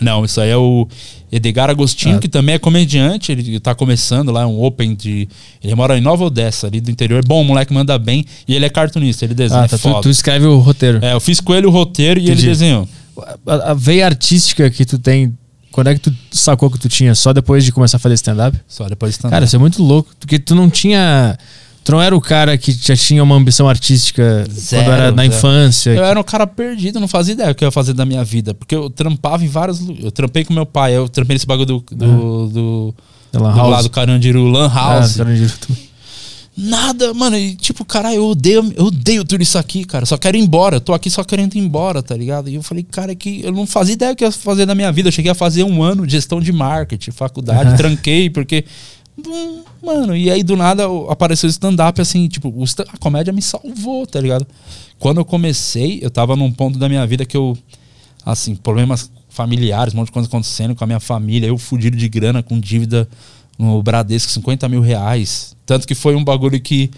[0.00, 0.86] Não, isso aí é o
[1.32, 2.18] Edgar Agostinho, Ah.
[2.18, 3.32] que também é comediante.
[3.32, 5.28] Ele tá começando lá, um open de.
[5.62, 7.24] Ele mora em Nova Odessa, ali do interior.
[7.26, 8.24] Bom, o moleque manda bem.
[8.46, 9.62] E ele é cartunista, ele desenha.
[9.62, 10.98] Ah, é tá, tu, tu escreve o roteiro.
[11.02, 12.40] É, eu fiz com ele o roteiro e Entendi.
[12.42, 12.88] ele desenhou.
[13.46, 15.36] A, a veia artística que tu tem,
[15.72, 17.14] quando é que tu sacou que tu tinha?
[17.14, 18.58] Só depois de começar a fazer stand-up?
[18.68, 20.10] Só depois de Cara, isso é muito louco.
[20.18, 21.36] Porque tu não tinha.
[21.84, 25.22] Tu não era o cara que já tinha uma ambição artística Zero, quando era na
[25.22, 25.34] zero.
[25.34, 25.90] infância.
[25.90, 28.22] Eu era um cara perdido, não fazia ideia do que eu ia fazer da minha
[28.22, 28.52] vida.
[28.52, 29.80] Porque eu trampava em vários.
[29.98, 31.84] Eu trampei com meu pai, eu trampei nesse bagulho do.
[31.90, 32.94] do, do
[33.32, 33.70] Da Lan do House.
[33.70, 35.16] lado do Carandiru, Lan Ah, House.
[35.16, 35.87] Carandiru também.
[36.60, 37.38] Nada, mano.
[37.38, 40.04] E tipo, cara, eu odeio, eu odeio tudo isso aqui, cara.
[40.04, 40.76] Só quero ir embora.
[40.76, 42.50] Eu tô aqui só querendo ir embora, tá ligado?
[42.50, 44.74] E eu falei, cara, que eu não fazia ideia do que eu ia fazer da
[44.74, 45.08] minha vida.
[45.08, 48.64] Eu cheguei a fazer um ano de gestão de marketing, faculdade, tranquei, porque,
[49.16, 52.52] Bum, Mano, e aí do nada apareceu o stand-up, assim, tipo,
[52.92, 54.46] a comédia me salvou, tá ligado?
[54.98, 57.56] Quando eu comecei, eu tava num ponto da minha vida que eu,
[58.24, 62.08] assim, problemas familiares, um monte de coisa acontecendo com a minha família, eu fudido de
[62.08, 63.08] grana com dívida
[63.58, 65.56] no Bradesco, 50 mil reais.
[65.68, 66.90] Tanto que foi um bagulho que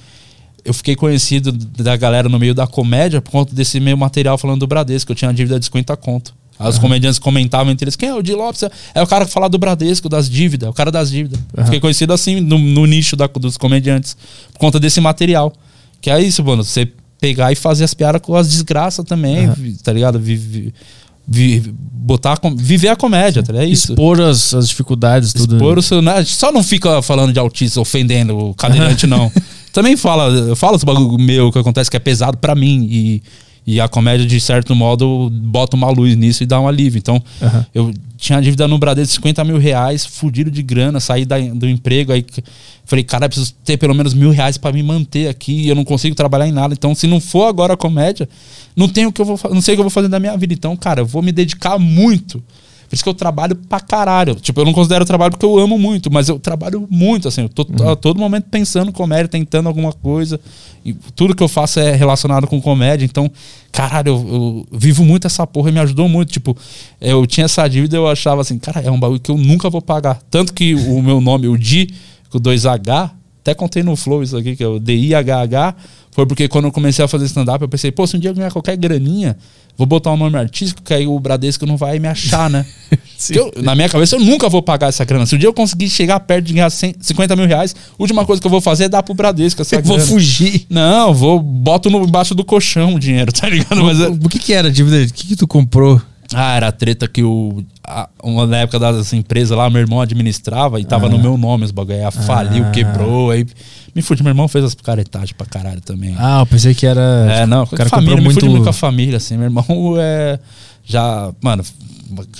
[0.64, 4.60] eu fiquei conhecido da galera no meio da comédia por conta desse meu material falando
[4.60, 5.10] do Bradesco.
[5.10, 6.32] Eu tinha uma dívida de 50 conto.
[6.56, 8.62] Aí os comediantes comentavam entre eles: quem é o Di Lopes?
[8.94, 11.40] É o cara que fala do Bradesco, das dívidas, é o cara das dívidas.
[11.56, 14.16] Eu Fiquei conhecido assim no, no nicho da- dos comediantes
[14.52, 15.52] por conta desse material.
[16.00, 16.62] Que é isso, mano.
[16.62, 16.86] Você
[17.20, 20.18] pegar e fazer as piadas com as desgraças também, vi- tá ligado?
[20.20, 20.72] Vi-
[21.30, 23.54] vi- botar, viver a comédia, tá?
[23.56, 23.92] É isso.
[23.92, 25.54] Expor as, as dificuldades, tudo.
[25.54, 26.02] Expor o seu.
[26.02, 26.24] né?
[26.24, 29.30] Só não fica falando de autista, ofendendo o cadeirante, não.
[29.72, 32.88] Também fala, falo esse bagulho meu que acontece que é pesado pra mim.
[32.90, 33.22] E,
[33.66, 36.98] e a comédia, de certo modo, bota uma luz nisso e dá um alívio.
[36.98, 37.66] Então, Aham.
[37.72, 41.68] eu tinha dívida no Bradesco de 50 mil reais, fudido de grana, saí da- do
[41.68, 42.10] emprego.
[42.12, 42.24] Aí
[42.90, 45.52] falei, cara, eu preciso ter pelo menos mil reais pra me manter aqui.
[45.52, 46.74] E eu não consigo trabalhar em nada.
[46.74, 48.28] Então, se não for agora a comédia,
[48.74, 50.36] não tenho o que eu vou não sei o que eu vou fazer da minha
[50.36, 50.52] vida.
[50.52, 52.42] Então, cara, eu vou me dedicar muito.
[52.88, 54.34] Por isso que eu trabalho pra caralho.
[54.34, 57.42] Tipo, eu não considero trabalho porque eu amo muito, mas eu trabalho muito, assim.
[57.42, 60.40] Eu tô a todo momento pensando em comédia, tentando alguma coisa.
[60.84, 63.04] E tudo que eu faço é relacionado com comédia.
[63.04, 63.30] Então,
[63.70, 66.32] caralho, eu, eu vivo muito essa porra e me ajudou muito.
[66.32, 66.56] Tipo,
[67.00, 69.80] eu tinha essa dívida eu achava assim, cara, é um bagulho que eu nunca vou
[69.80, 70.20] pagar.
[70.28, 71.94] Tanto que o meu nome, o Di,
[72.30, 75.74] com 2H, até contei no Flow isso aqui, que é o D-I-H-H,
[76.12, 78.34] foi porque quando eu comecei a fazer stand-up, eu pensei, pô, se um dia eu
[78.34, 79.36] ganhar qualquer graninha,
[79.78, 82.66] vou botar um nome artístico, que aí o Bradesco não vai me achar, né?
[83.30, 85.26] Eu- na minha cabeça, eu nunca vou pagar essa grana.
[85.26, 88.24] Se um dia eu conseguir chegar perto de ganhar 100, 50 mil reais, a última
[88.24, 90.10] coisa que eu vou fazer é dar pro Bradesco essa Eu vou grana.
[90.10, 90.64] fugir.
[90.70, 93.84] Não, vou, boto no, embaixo do colchão o dinheiro, tá ligado?
[93.84, 95.02] Mas é- O, o que que era a dívida?
[95.04, 96.00] O que que tu comprou?
[96.34, 97.64] Ah, era a treta que o.
[97.84, 101.64] a- uma na época das empresas lá, meu irmão administrava e tava no meu nome
[101.64, 102.04] os bagulho.
[102.06, 102.70] Aí faliu, Ah.
[102.70, 103.46] quebrou, aí
[103.94, 104.22] me fudi.
[104.22, 106.14] Meu irmão fez as picaretagens pra caralho também.
[106.18, 107.00] Ah, eu pensei que era.
[107.30, 108.40] é, não, o cara família, comprou me muito.
[108.40, 109.36] fudi muito com a família, assim.
[109.36, 109.64] Meu irmão
[109.98, 110.38] é.
[110.84, 111.62] Já, mano,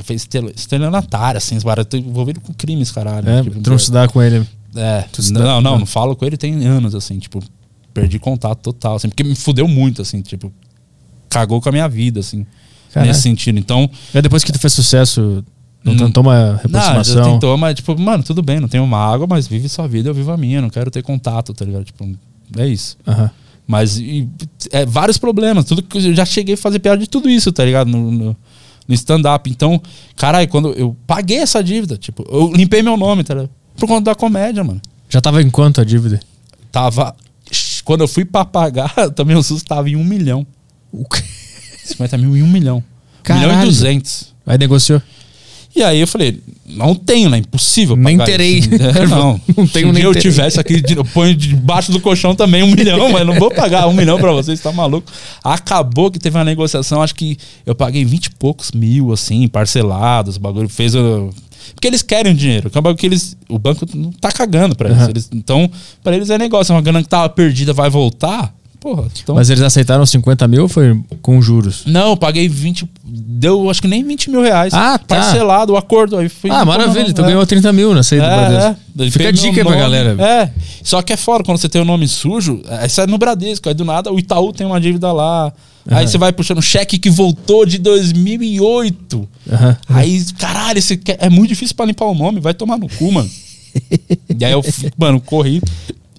[0.05, 3.29] fez estel- estelionatário, assim, os baratos envolvido com crimes, caralho.
[3.29, 4.45] É, Tipo, tu não dá com ele.
[4.75, 7.41] é, não, dá- não, não falo com ele tem anos, assim, tipo,
[7.95, 10.53] perdi contato total, assim, porque me fudeu muito, assim, tipo,
[11.29, 12.45] cagou com a minha vida, assim,
[12.93, 13.09] Caralho.
[13.11, 13.59] nesse sentido.
[13.59, 15.45] Então, É depois que tu fez sucesso,
[15.85, 15.97] não Hum.
[15.97, 19.47] tentou uma não, já tentou, mas, tipo, mano, tudo bem, não tenho uma água, mas
[19.47, 21.85] vive sua vida, eu vivo a minha, não quero ter contato, tá ligado?
[21.85, 22.09] Tipo,
[22.59, 22.97] é isso.
[23.67, 24.29] Mas e,
[24.73, 27.65] é, vários problemas, tudo que eu já cheguei a fazer piada de tudo isso, tá
[27.65, 27.89] ligado?
[27.89, 28.37] No, no,
[28.89, 29.49] no stand-up.
[29.49, 29.81] Então,
[30.17, 33.51] caralho, quando eu paguei essa dívida, tipo, eu limpei meu nome, tá ligado?
[33.77, 34.81] Por conta da comédia, mano.
[35.09, 36.19] Já tava em quanto a dívida?
[36.73, 37.15] Tava.
[37.85, 40.45] Quando eu fui pra pagar, também o SUS tava em um milhão.
[40.93, 41.23] O quê?
[41.85, 42.79] 50 mil em um milhão.
[42.79, 43.49] Um Caralho.
[43.49, 44.33] milhão e duzentos.
[44.47, 45.01] Aí negociou.
[45.75, 47.39] E aí eu falei, não tenho, né?
[47.39, 47.95] Impossível.
[47.95, 48.59] Nem terei.
[48.59, 48.71] isso.
[48.75, 49.41] É, não.
[49.57, 50.31] Não tenho Se um nem eu terei.
[50.31, 53.93] tivesse aqui, eu ponho debaixo do colchão também um milhão, mas não vou pagar um
[53.93, 55.11] milhão pra vocês, tá maluco?
[55.45, 60.37] Acabou que teve uma negociação, acho que eu paguei 20 e poucos mil, assim, parcelados,
[60.37, 60.95] o bagulho fez.
[60.97, 61.31] o-
[61.75, 62.69] Porque eles querem o dinheiro.
[62.69, 63.37] um bagulho que eles.
[63.49, 65.01] O banco não tá cagando pra eles.
[65.03, 65.11] Aham.
[65.11, 65.71] Eles- Então,
[66.03, 66.73] pra eles é negócio.
[66.73, 68.53] É uma grana que tava perdida, vai voltar.
[68.81, 69.35] Porra, então.
[69.35, 71.83] Mas eles aceitaram 50 mil ou foi com juros?
[71.85, 72.89] Não, eu paguei 20.
[73.05, 74.73] Deu acho que nem 20 mil reais.
[74.73, 75.17] Ah, tá.
[75.17, 76.17] Parcelado o acordo.
[76.17, 77.13] Aí fui Ah, maravilha.
[77.13, 77.25] Tu é.
[77.25, 78.77] ganhou 30 mil na saída do Bradesco.
[78.99, 80.17] Ele Fica a dica aí pra galera.
[80.23, 80.51] É.
[80.83, 83.69] Só que é fora, quando você tem o nome sujo, aí sai no Bradesco.
[83.69, 85.53] Aí do nada o Itaú tem uma dívida lá.
[85.87, 86.07] Aí Aham.
[86.07, 89.29] você vai puxando cheque que voltou de 2008.
[89.53, 89.77] Aham.
[89.89, 93.31] Aí, caralho, esse é muito difícil pra limpar o nome, vai tomar no cu, mano.
[94.39, 94.63] e aí eu,
[94.99, 95.61] mano, corri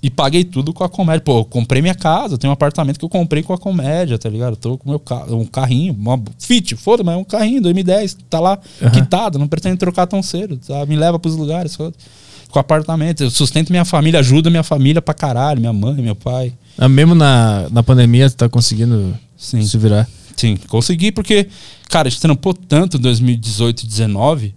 [0.03, 1.21] e paguei tudo com a comédia.
[1.21, 4.27] Pô, eu comprei minha casa, tem um apartamento que eu comprei com a comédia, tá
[4.29, 4.53] ligado?
[4.53, 8.17] Eu tô com meu carro, um carrinho, uma Fit, foda, mas é um carrinho, 2010,
[8.29, 8.91] tá lá Aham.
[8.91, 10.85] quitado, não pretendo trocar tão cedo, tá?
[10.85, 11.93] Me leva pros lugares, foda.
[12.49, 16.51] Com apartamento, eu sustento minha família, ajudo minha família pra caralho, minha mãe, meu pai.
[16.77, 19.61] Ah, mesmo na, na pandemia, tu tá conseguindo Sim.
[19.61, 20.07] se virar.
[20.35, 21.47] Sim, consegui porque,
[21.87, 24.55] cara, a gente trampou tanto em 2018 e 2019.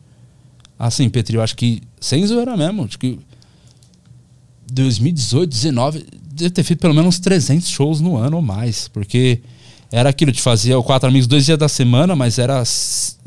[0.78, 3.18] Assim, Petri, eu acho que, sem zoeira mesmo, acho que
[4.70, 9.40] 2018, 2019, deve ter feito pelo menos uns 300 shows no ano ou mais, porque
[9.92, 12.62] era aquilo, de fazia o Quatro Amigos dois dias da semana, mas era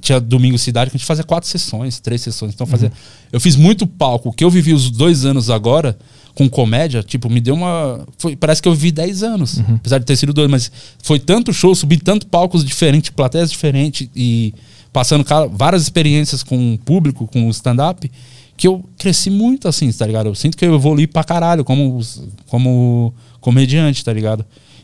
[0.02, 2.54] tinha domingo cidade que a gente fazia quatro sessões, três sessões.
[2.54, 2.92] Então fazia,
[3.32, 4.30] eu fiz muito palco.
[4.30, 5.98] O que eu vivi os dois anos agora
[6.36, 10.06] com comédia, tipo, me deu uma, foi, parece que eu vivi 10 anos, apesar de
[10.06, 14.54] ter sido dois, mas foi tanto show, subi tanto palcos diferentes, plateias diferentes e
[14.94, 18.12] passando várias experiências com o público, com o stand-up,
[18.58, 20.28] que eu cresci muito assim, tá ligado?
[20.28, 22.00] Eu sinto que eu evolui pra caralho como,
[22.48, 24.44] como comediante, tá ligado?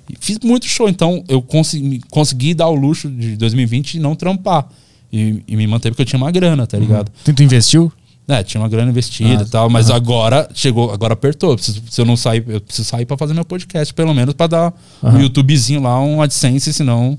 [0.09, 4.15] E fiz muito show, então eu consegui, consegui dar o luxo de 2020 e não
[4.15, 4.67] trampar.
[5.11, 7.11] E, e me manter porque eu tinha uma grana, tá ligado?
[7.23, 7.91] Tu, tu investiu?
[8.27, 9.97] É, tinha uma grana investida Ah, e tal, mas aham.
[9.97, 11.55] agora chegou, agora apertou.
[11.55, 14.47] Preciso- se eu não sair, eu preciso sair pra fazer meu podcast, pelo menos pra
[14.47, 14.73] dar
[15.03, 15.21] um Aham.
[15.23, 17.17] YouTubezinho lá, um AdSense, senão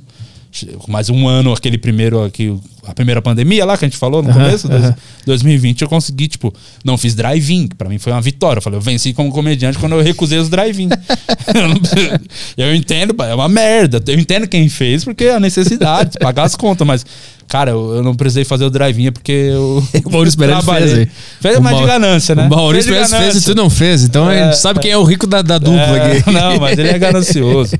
[0.88, 2.54] mais um ano, aquele primeiro aqui,
[2.86, 4.94] a primeira pandemia lá que a gente falou no começo, dois- aham.
[5.26, 6.52] 2020, eu consegui, tipo,
[6.84, 8.58] não fiz drive-in, pra mim foi uma vitória.
[8.58, 10.88] Eu falei, eu venci como comediante quando eu recusei os drive-in.
[12.56, 14.02] eu, entendo, é uma merda.
[14.06, 17.06] Eu entendo quem fez, porque é a necessidade, pagar as contas, mas.
[17.46, 19.86] Cara, eu, eu não precisei fazer o drive-in é porque eu.
[20.04, 21.08] O Maurício Meirelles fez aí.
[21.42, 22.46] Fez mais de ganância, né?
[22.46, 23.54] O Maurício Fez de Meirelles fez e ganância.
[23.54, 24.02] tu não fez.
[24.04, 26.30] Então a É, gente sabe quem é o rico da, da dupla É, aqui.
[26.32, 27.76] Não, mas ele é ganancioso.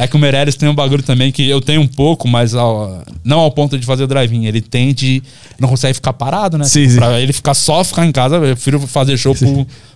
[0.00, 3.02] É que o Meirelles tem um bagulho também que eu tenho um pouco, mas ao-
[3.24, 4.46] não ao ponto de fazer o drive-in.
[4.46, 5.20] Ele tem de.
[5.58, 6.64] Não consegue ficar parado, né?
[6.64, 6.96] Sim, sim.
[6.96, 9.48] Pra ele ficar só ficar em casa, eu prefiro fazer show pra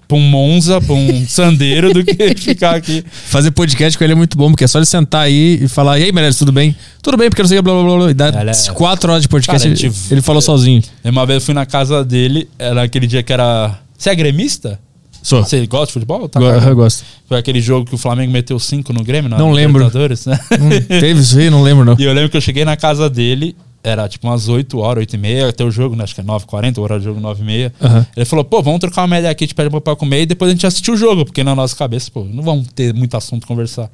[0.09, 3.05] pra um Monza, pra um Sandeiro, do que ficar aqui.
[3.11, 6.01] Fazer podcast com ele é muito bom, porque é só ele sentar aí e falar:
[6.01, 6.75] E aí, Meirelles, tudo bem?
[7.01, 7.97] Tudo bem, porque eu não sei o que, blá blá blá.
[7.99, 8.11] blá.
[8.11, 9.69] E dá é- quatro horas de podcast.
[9.69, 10.83] Cara, ele, ele falou sozinho.
[11.05, 13.79] Uma vez eu fui na casa dele, era aquele dia que era.
[13.97, 14.81] Você é gremista?
[15.23, 15.43] Só.
[15.43, 16.29] Você gosta de futebol?
[16.29, 17.05] Tá, Go- eu gosto.
[17.29, 19.85] Foi aquele jogo que o Flamengo meteu 5 no Grêmio, Não lembro.
[20.27, 20.39] Né?
[20.61, 20.71] Hum,
[21.01, 21.49] teve isso aí?
[21.49, 21.97] Não lembro, não.
[21.99, 25.15] E eu lembro que eu cheguei na casa dele, era tipo umas 8 horas, 8
[25.15, 26.05] e meia, até o jogo, né?
[26.05, 27.73] Acho que é 9h40, hora do jogo 9 e meia.
[27.81, 28.07] Aham.
[28.17, 30.55] Ele falou, pô, vamos trocar uma ideia aqui, te pede pra comer e depois a
[30.55, 33.89] gente assistir o jogo, porque na nossa cabeça, pô, não vamos ter muito assunto conversar.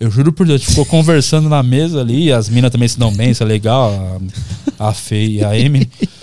[0.00, 2.98] Eu juro por Deus, a gente ficou conversando na mesa ali, as minas também se
[2.98, 4.20] dão bem, isso é legal,
[4.78, 5.88] a, a Fê e a Emily.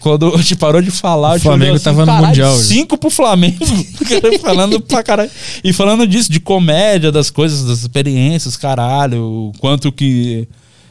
[0.00, 2.96] Quando a gente parou de falar, O Flamengo assim, tava no "Caralho, Mundial, já." Cinco
[2.96, 3.64] pro Flamengo.
[4.40, 5.30] Falando pra caralho.
[5.62, 9.22] E falando disso, de comédia, das coisas, das experiências, caralho.
[9.22, 10.48] O quanto que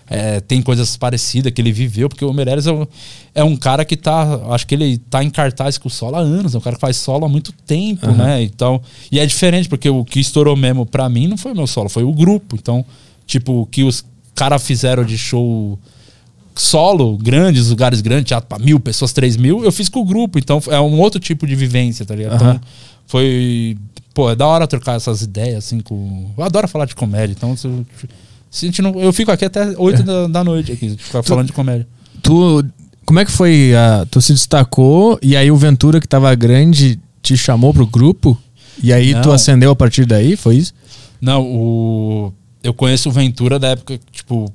[0.10, 2.08] é, tem coisas parecidas que ele viveu.
[2.10, 2.88] Porque o Meirelles é um,
[3.36, 4.42] é um cara que tá.
[4.50, 6.56] Acho que ele tá em cartaz com o solo há anos.
[6.56, 8.42] É um cara que faz solo há muito tempo, né?
[8.42, 8.82] Então.
[9.12, 11.90] E é diferente, porque o que estourou mesmo pra mim não foi o meu solo,
[11.90, 12.56] foi o grupo.
[12.56, 12.86] Então,
[13.26, 15.78] tipo, o que os caras fizeram de show
[16.58, 20.38] solo, grandes, lugares grandes, teatro pra mil pessoas, três mil, eu fiz com o grupo.
[20.40, 22.42] Então é um outro tipo de vivência, tá ligado?
[22.42, 22.52] Aham.
[22.56, 22.62] Então
[23.06, 23.78] foi.
[24.14, 26.32] Pô, é da hora trocar essas ideias, assim, com.
[26.38, 27.86] Eu adoro falar de comédia, então se, eu-
[28.50, 31.48] se a gente não, eu fico aqui até oito da, da noite aqui, ficar falando
[31.48, 31.88] de comédia.
[32.24, 32.66] Tu,
[33.06, 33.74] como é que foi?
[33.76, 38.36] a- tu se destacou e aí o Ventura, que tava grande, te chamou pro grupo?
[38.82, 39.34] E aí tu Não.
[39.36, 40.36] acendeu a partir daí?
[40.36, 40.74] Foi isso?
[41.22, 42.34] Não, o.
[42.64, 44.52] Eu conheço o Ventura da época, tipo,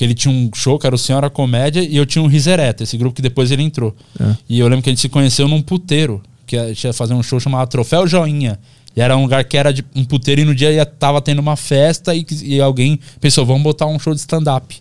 [0.00, 2.82] que ele tinha um show que era o Senhora Comédia e eu tinha um Risereta,
[2.82, 3.94] esse grupo que depois ele entrou.
[4.18, 4.34] É.
[4.48, 7.38] E eu lembro que a gente se conheceu num puteiro, que ia fazer um show
[7.38, 8.58] chamado Troféu Joinha.
[8.96, 11.40] E era um lugar que era de um puteiro e no dia ia, tava tendo
[11.40, 14.74] uma festa e, e alguém pensou, vamos botar um show de stand-up.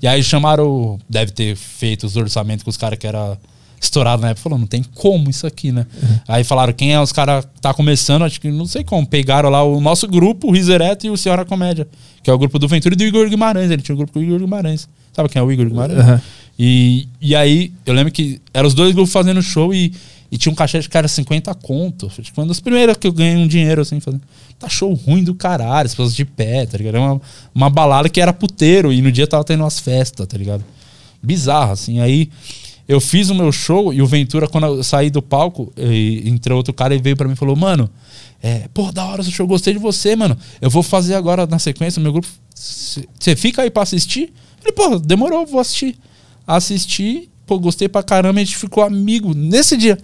[0.00, 3.36] E aí chamaram, deve ter feito os orçamentos com os caras que era
[3.82, 5.86] estourado na época, falou, não tem como isso aqui, né?
[6.28, 9.50] Aí falaram, quem é os caras que tá começando, acho que não sei como, pegaram
[9.50, 11.86] lá o nosso grupo, o Risereto e o Senhora Comédia,
[12.22, 14.20] que é o grupo do Ventura e do Igor Guimarães, ele tinha o grupo com
[14.20, 14.88] o Igor Guimarães.
[15.12, 15.98] Sabe quem é o Igor Guimarães?
[15.98, 16.22] Aham.
[16.58, 19.92] E, e aí, eu lembro que eram os dois grupos fazendo show e,
[20.30, 22.08] e tinha um cachê de cara 50 conto.
[22.08, 24.22] Foi tipo, uma das primeiras que eu ganhei um dinheiro assim, fazendo.
[24.58, 26.94] Tá show ruim do caralho, as pessoas de pé, tá ligado?
[26.96, 27.20] Era uma,
[27.54, 30.64] uma balada que era puteiro e no dia tava tendo umas festas, tá ligado?
[31.20, 32.00] Bizarro, assim.
[32.00, 32.30] Aí
[32.92, 36.58] eu fiz o meu show e o Ventura, quando eu saí do palco, e, entrou
[36.58, 37.88] outro cara e veio pra mim e falou: Mano,
[38.42, 40.36] é, pô, da hora seu show, gostei de você, mano.
[40.60, 42.28] Eu vou fazer agora na sequência meu grupo.
[42.54, 44.32] Você fica aí pra assistir?
[44.58, 45.96] Falei, pô, demorou, vou assistir.
[46.46, 49.98] Assisti, pô, gostei pra caramba, a gente ficou amigo nesse dia.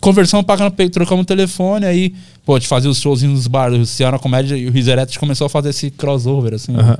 [0.00, 4.56] Conversamos, pagando, trocamos telefone, aí, pô, de fazer os showzinhos nos bares, o Ciara Comédia
[4.56, 6.74] e o Risereto, a gente começou a fazer esse crossover, assim.
[6.76, 6.98] Aham.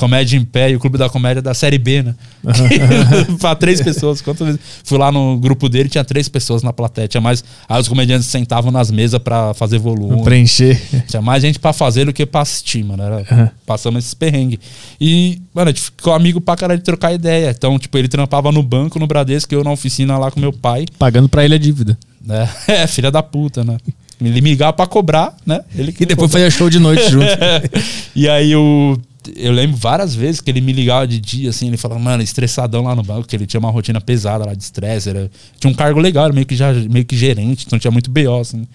[0.00, 2.14] Comédia em pé e o Clube da Comédia da Série B, né?
[3.38, 4.22] pra três pessoas.
[4.22, 4.60] Quantas vezes?
[4.82, 7.06] Fui lá no grupo dele, tinha três pessoas na plateia.
[7.06, 7.44] Tinha mais.
[7.68, 10.24] Aí os comediantes sentavam nas mesas pra fazer volume.
[10.24, 10.80] Preencher.
[11.06, 13.02] Tinha mais gente pra fazer do que pra assistir, mano.
[13.02, 13.50] Era, Aham.
[13.66, 14.58] Passamos esses perrengues.
[14.98, 17.50] E, mano, a gente ficou amigo pra caralho de trocar ideia.
[17.50, 20.86] Então, tipo, ele trampava no banco, no Bradesco, eu na oficina lá com meu pai.
[20.98, 21.98] Pagando pra ele a dívida.
[22.24, 22.48] Né?
[22.66, 23.76] É, filha da puta, né?
[24.20, 25.60] Ele me ligava pra cobrar, né?
[25.74, 27.26] Ele que E depois fazia show de noite junto.
[28.16, 28.96] e aí o.
[28.96, 29.09] Eu
[29.52, 32.94] lembro várias vezes que ele me ligava de dia, assim, ele falava, mano, estressadão lá
[32.94, 35.10] no banco, que ele tinha uma rotina pesada lá de estresse.
[35.10, 38.10] Era, tinha um cargo legal, era meio que, já, meio que gerente, então tinha muito
[38.10, 38.66] BO, assim.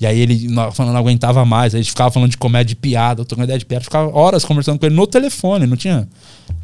[0.00, 2.76] E aí ele falando, não aguentava mais, aí a gente ficava falando de comédia de
[2.76, 6.08] piada, eu trocando ideia de piada, ficava horas conversando com ele no telefone, não tinha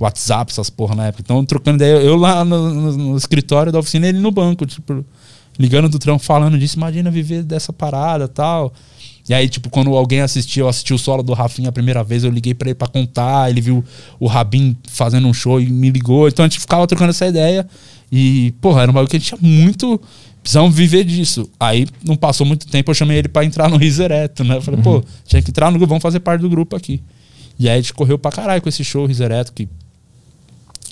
[0.01, 1.23] WhatsApp, essas porra na época.
[1.23, 5.05] Então, trocando ideia, eu lá no, no- no escritório da oficina, ele no banco, tipo,
[5.59, 8.73] ligando do trampo, falando disso, imagina viver dessa parada tal.
[9.29, 12.23] E aí, tipo, quando alguém assistiu, eu assisti o solo do Rafinha a primeira vez,
[12.23, 13.85] eu liguei pra ele pra contar, ele viu
[14.21, 16.29] o Rabin fazendo um show e me ligou.
[16.29, 17.67] Então a gente ficava trocando essa ideia.
[18.11, 20.01] E, porra, era um bagulho que a gente tinha muito.
[20.41, 21.51] Precisamos viver disso.
[21.59, 24.57] Aí não passou muito tempo, eu chamei ele pra entrar no Risereto, né?
[24.57, 27.03] Eu falei, pô, tinha que entrar no grupo, vamos fazer parte do grupo aqui.
[27.59, 29.69] E aí a gente correu pra caralho com esse show Risereto, que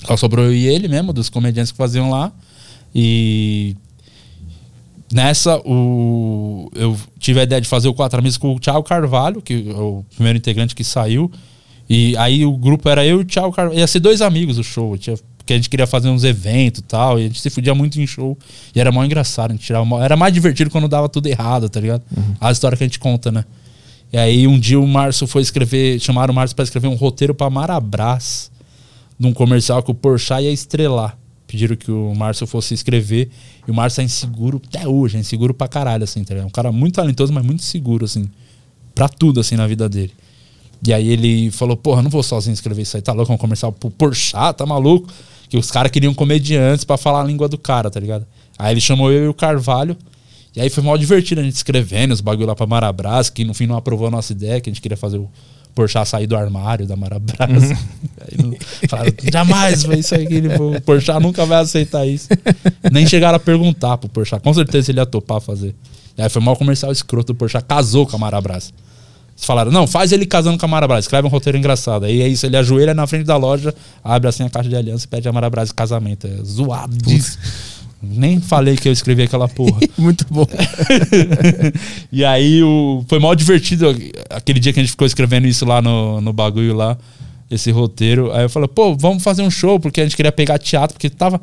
[0.04, 2.32] só sobrou eu e ele mesmo, dos comediantes que faziam lá.
[2.92, 3.76] E
[5.14, 9.40] nessa, o, eu tive a ideia de fazer o Quatro Amigos com o Thiago Carvalho,
[9.40, 11.30] que é o primeiro integrante que saiu.
[11.88, 13.78] E aí o grupo era eu e o Thiago Carvalho.
[13.78, 14.98] Ia ser dois amigos o show.
[14.98, 17.20] Tinha, porque a gente queria fazer uns eventos e tal.
[17.20, 18.36] E a gente se fudia muito em show.
[18.74, 19.52] E era mó engraçado.
[19.52, 22.02] A gente tirava era mais divertido quando dava tudo errado, tá ligado?
[22.40, 23.44] A história que a gente conta, né?
[24.12, 26.00] E aí um dia o Márcio foi escrever.
[26.00, 28.50] Chamaram o Márcio pra escrever um roteiro pra Marabras.
[29.16, 31.16] De um comercial que o Porchat ia estrelar.
[31.54, 33.30] Pediram que o Márcio fosse escrever.
[33.64, 35.16] E o Márcio é inseguro até hoje.
[35.16, 36.48] É inseguro pra caralho, assim, tá ligado?
[36.48, 38.28] Um cara muito talentoso, mas muito seguro, assim.
[38.92, 40.10] Pra tudo, assim, na vida dele.
[40.84, 43.30] E aí ele falou, porra, não vou sozinho escrever isso aí, tá louco?
[43.30, 45.08] É um comercial pro Porchat, tá maluco?
[45.48, 48.26] Que os caras queriam comediantes pra falar a língua do cara, tá ligado?
[48.58, 49.96] Aí ele chamou eu e o Carvalho.
[50.56, 53.54] E aí foi mal divertido a gente escrevendo os bagulho lá pra Marabras, que no
[53.54, 55.30] fim não aprovou a nossa ideia, que a gente queria fazer o
[55.74, 57.70] Porchat sair do armário da Marabras.
[58.20, 58.56] Aí não,
[58.88, 62.28] falaram, jamais vai isso aí que ele, o Porchat nunca vai aceitar isso.
[62.90, 65.74] Nem chegaram a perguntar pro Porchat, com certeza ele ia topar fazer.
[66.16, 68.72] E aí foi mal comercial escroto, o Porchat casou com a Marabras.
[69.36, 72.04] Eles falaram, não, faz ele casando com a Marabras, escreve um roteiro engraçado.
[72.04, 75.04] Aí é isso, ele ajoelha na frente da loja, abre assim a caixa de aliança
[75.04, 76.26] e pede a Marabras em casamento.
[76.26, 76.96] É zoado.
[78.08, 79.78] Nem falei que eu escrevi aquela porra.
[79.96, 80.46] Muito bom.
[82.12, 83.94] e aí o, foi mal divertido
[84.30, 86.96] aquele dia que a gente ficou escrevendo isso lá no, no bagulho lá,
[87.50, 88.32] esse roteiro.
[88.32, 91.10] Aí eu falei, pô, vamos fazer um show, porque a gente queria pegar teatro, porque
[91.10, 91.40] tava.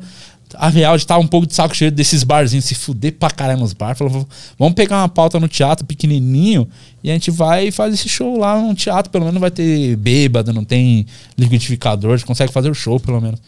[0.54, 3.30] A real, a gente tava um pouco de saco cheio desses barzinhos, se fuder pra
[3.30, 3.96] caralho nos bar.
[3.96, 4.28] Falou,
[4.58, 6.68] vamos pegar uma pauta no teatro pequenininho
[7.02, 9.10] e a gente vai e faz esse show lá no teatro.
[9.10, 11.06] Pelo menos não vai ter bêbado, não tem
[11.38, 13.40] liquidificador, a gente consegue fazer o show pelo menos.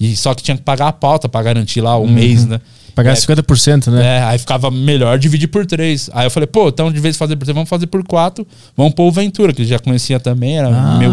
[0.00, 2.60] E só que tinha que pagar a pauta pra garantir lá o mês, né?
[2.94, 3.14] Pagar É.
[3.14, 4.18] 50%, né?
[4.18, 6.08] É, aí ficava melhor dividir por três.
[6.12, 8.46] Aí eu falei, pô, então de vez de fazer por três, vamos fazer por quatro.
[8.76, 10.98] Vamos pôr o Ventura, que já conhecia também, era Ah.
[10.98, 11.12] meu,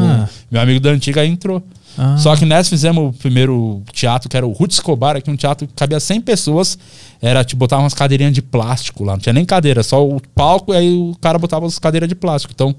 [0.50, 1.62] meu amigo da antiga, aí entrou.
[1.98, 2.16] Ah.
[2.18, 5.68] Só que nessa fizemos o primeiro teatro, que era o Ruth Escobar, que um teatro
[5.68, 6.78] que cabia 100 pessoas.
[7.22, 9.14] Era tipo, botar umas cadeirinhas de plástico lá.
[9.14, 12.16] Não tinha nem cadeira, só o palco e aí o cara botava as cadeiras de
[12.16, 12.54] plástico.
[12.56, 12.76] Então,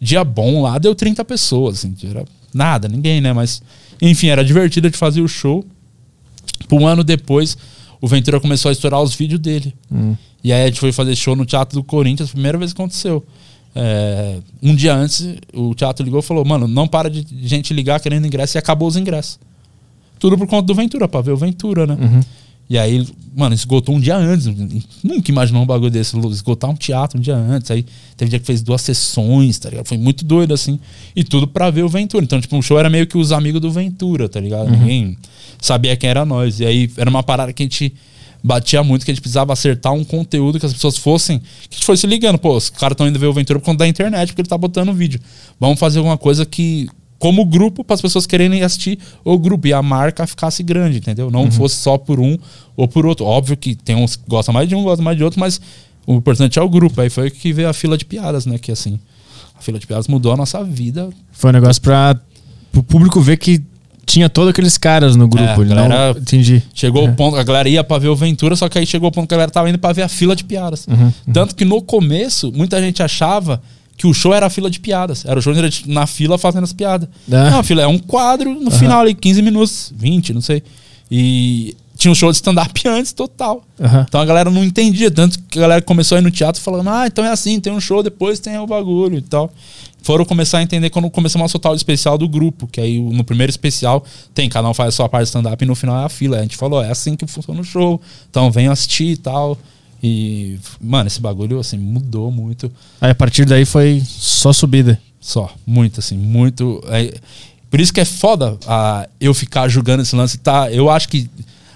[0.00, 1.94] dia bom lá deu 30 pessoas, assim.
[2.08, 2.24] Era
[2.54, 3.32] nada, ninguém, né?
[3.32, 3.60] Mas,
[4.00, 5.64] enfim, era divertido de fazer o show.
[6.70, 7.56] Um ano depois,
[8.00, 9.74] o Ventura começou a estourar os vídeos dele.
[10.42, 13.24] E aí a gente foi fazer show no Teatro do Corinthians, primeira vez que aconteceu.
[13.74, 18.00] É, um dia antes, o teatro ligou e falou: Mano, não para de gente ligar
[18.00, 19.38] querendo ingresso e acabou os ingressos.
[20.18, 21.96] Tudo por conta do Ventura, pra ver o Ventura, né?
[22.70, 24.46] E aí, mano, esgotou um dia antes.
[25.02, 26.16] Nunca imaginou um bagulho desse.
[26.16, 27.68] Esgotar um teatro um dia antes.
[27.68, 27.84] Aí
[28.16, 29.86] teve dia que fez duas sessões, tá ligado?
[29.86, 30.78] Foi muito doido, assim.
[31.16, 32.24] E tudo pra ver o Ventura.
[32.24, 34.70] Então, tipo, o show era meio que os amigos do Ventura, tá ligado?
[34.70, 35.18] Ninguém
[35.60, 36.60] sabia quem era nós.
[36.60, 37.92] E aí era uma parada que a gente
[38.42, 41.40] batia muito, que a gente precisava acertar um conteúdo que as pessoas fossem.
[41.40, 43.78] Que a gente fosse ligando, pô, os caras estão indo ver o Ventura por conta
[43.78, 45.20] da internet, porque ele tá botando vídeo.
[45.58, 46.88] Vamos fazer alguma coisa que
[47.20, 51.30] como grupo para as pessoas quererem assistir o grupo e a marca ficasse grande, entendeu?
[51.30, 52.36] Não fosse só por um
[52.76, 53.24] ou por outro.
[53.26, 55.60] Óbvio que tem uns que gostam mais de um, gostam mais de outro, mas
[56.06, 56.98] o importante é o grupo.
[57.00, 58.58] Aí foi que veio a fila de piadas, né?
[58.58, 58.98] Que assim,
[59.56, 61.08] a fila de piadas mudou a nossa vida.
[61.30, 62.18] Foi um negócio pra
[62.74, 63.62] o público ver que
[64.06, 65.46] tinha todos aqueles caras no grupo.
[65.46, 66.62] É, ele não- galera- Entendi.
[66.74, 69.12] Chegou o ponto, a galera ia pra ver o Ventura, só que aí chegou o
[69.12, 70.86] ponto que a galera tava indo pra ver a fila de piadas.
[71.32, 73.60] Tanto que no começo, muita gente achava
[74.00, 75.26] que o show era a fila de piadas.
[75.26, 75.52] Era o show
[75.84, 77.06] na fila fazendo as piadas.
[77.30, 77.50] Ah.
[77.50, 80.62] Não, a fila é um quadro no final ali, 15 minutos, 20, não sei.
[81.10, 83.62] E tinha um show de stand-up antes, total.
[83.78, 84.06] Aham.
[84.08, 86.88] Então a galera não entendia, tanto que a galera começou a ir no teatro falando,
[86.88, 89.52] ah, então é assim, tem um show, depois tem o bagulho e tal.
[90.02, 93.22] Foram começar a entender quando começamos a soltar o especial do grupo, que aí no
[93.22, 94.02] primeiro especial
[94.32, 96.38] tem, cada um faz a sua parte de stand-up e no final é a fila.
[96.38, 98.00] A gente falou, é assim que funciona o show,
[98.30, 99.58] então venham assistir e tal.
[100.02, 102.70] E, mano, esse bagulho, assim, mudou muito.
[103.00, 105.00] Aí a partir daí foi só subida.
[105.20, 106.82] Só, muito, assim, muito.
[106.88, 107.14] é,
[107.70, 110.38] por isso que é foda ah, eu ficar julgando esse lance.
[110.38, 110.70] Tá?
[110.72, 111.30] Eu acho que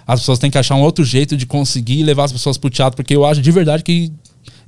[0.07, 2.97] as pessoas têm que achar um outro jeito de conseguir levar as pessoas pro teatro,
[2.97, 4.13] porque eu acho de verdade que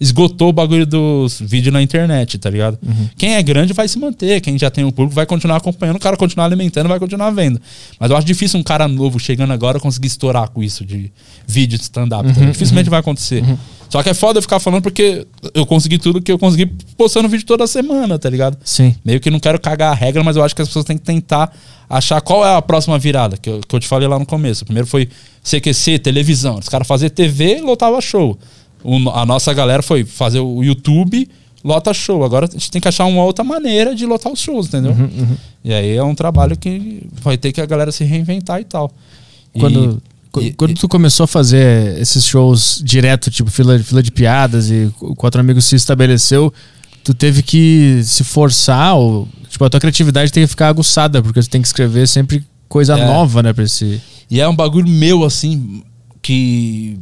[0.00, 2.78] esgotou o bagulho dos vídeos na internet, tá ligado?
[3.16, 6.00] Quem é grande vai se manter, quem já tem um público vai continuar acompanhando, o
[6.00, 7.60] cara continuar alimentando, vai continuar vendo.
[7.98, 11.10] Mas eu acho difícil um cara novo chegando agora conseguir estourar com isso de
[11.46, 12.24] vídeo de stand-up.
[12.28, 12.52] tá ligado?
[12.52, 13.42] Dificilmente vai acontecer.
[13.88, 16.66] Só que é foda eu ficar falando porque eu consegui tudo que eu consegui
[16.96, 18.56] postando vídeo toda semana, tá ligado?
[18.64, 18.94] Sim.
[19.04, 21.04] Meio que não quero cagar a regra, mas eu acho que as pessoas têm que
[21.04, 21.52] tentar
[21.88, 24.64] achar qual é a próxima virada, que eu, que eu te falei lá no começo.
[24.64, 25.08] Primeiro foi
[25.44, 26.58] CQC, televisão.
[26.58, 28.36] Os caras faziam TV e lotava show.
[28.84, 31.28] O- a nossa galera foi fazer o YouTube,
[31.64, 32.22] lota show.
[32.24, 34.92] Agora a gente tem que achar uma outra maneira de lotar os shows, entendeu?
[34.92, 38.64] Uhum, E aí é um trabalho que vai ter que a galera se reinventar e
[38.64, 38.90] tal.
[39.54, 44.02] E- Quando, qu- e- quando tu começou a fazer esses shows direto, tipo fila, fila
[44.02, 46.52] de piadas e o Quatro Amigos se estabeleceu,
[47.02, 51.40] tu teve que se forçar, ou tipo, a tua criatividade tem que ficar aguçada, porque
[51.40, 53.04] tu tem que escrever sempre coisa É.
[53.06, 54.00] nova, né, pra esse...
[54.30, 55.82] E é um bagulho meu, assim,
[56.20, 56.98] que.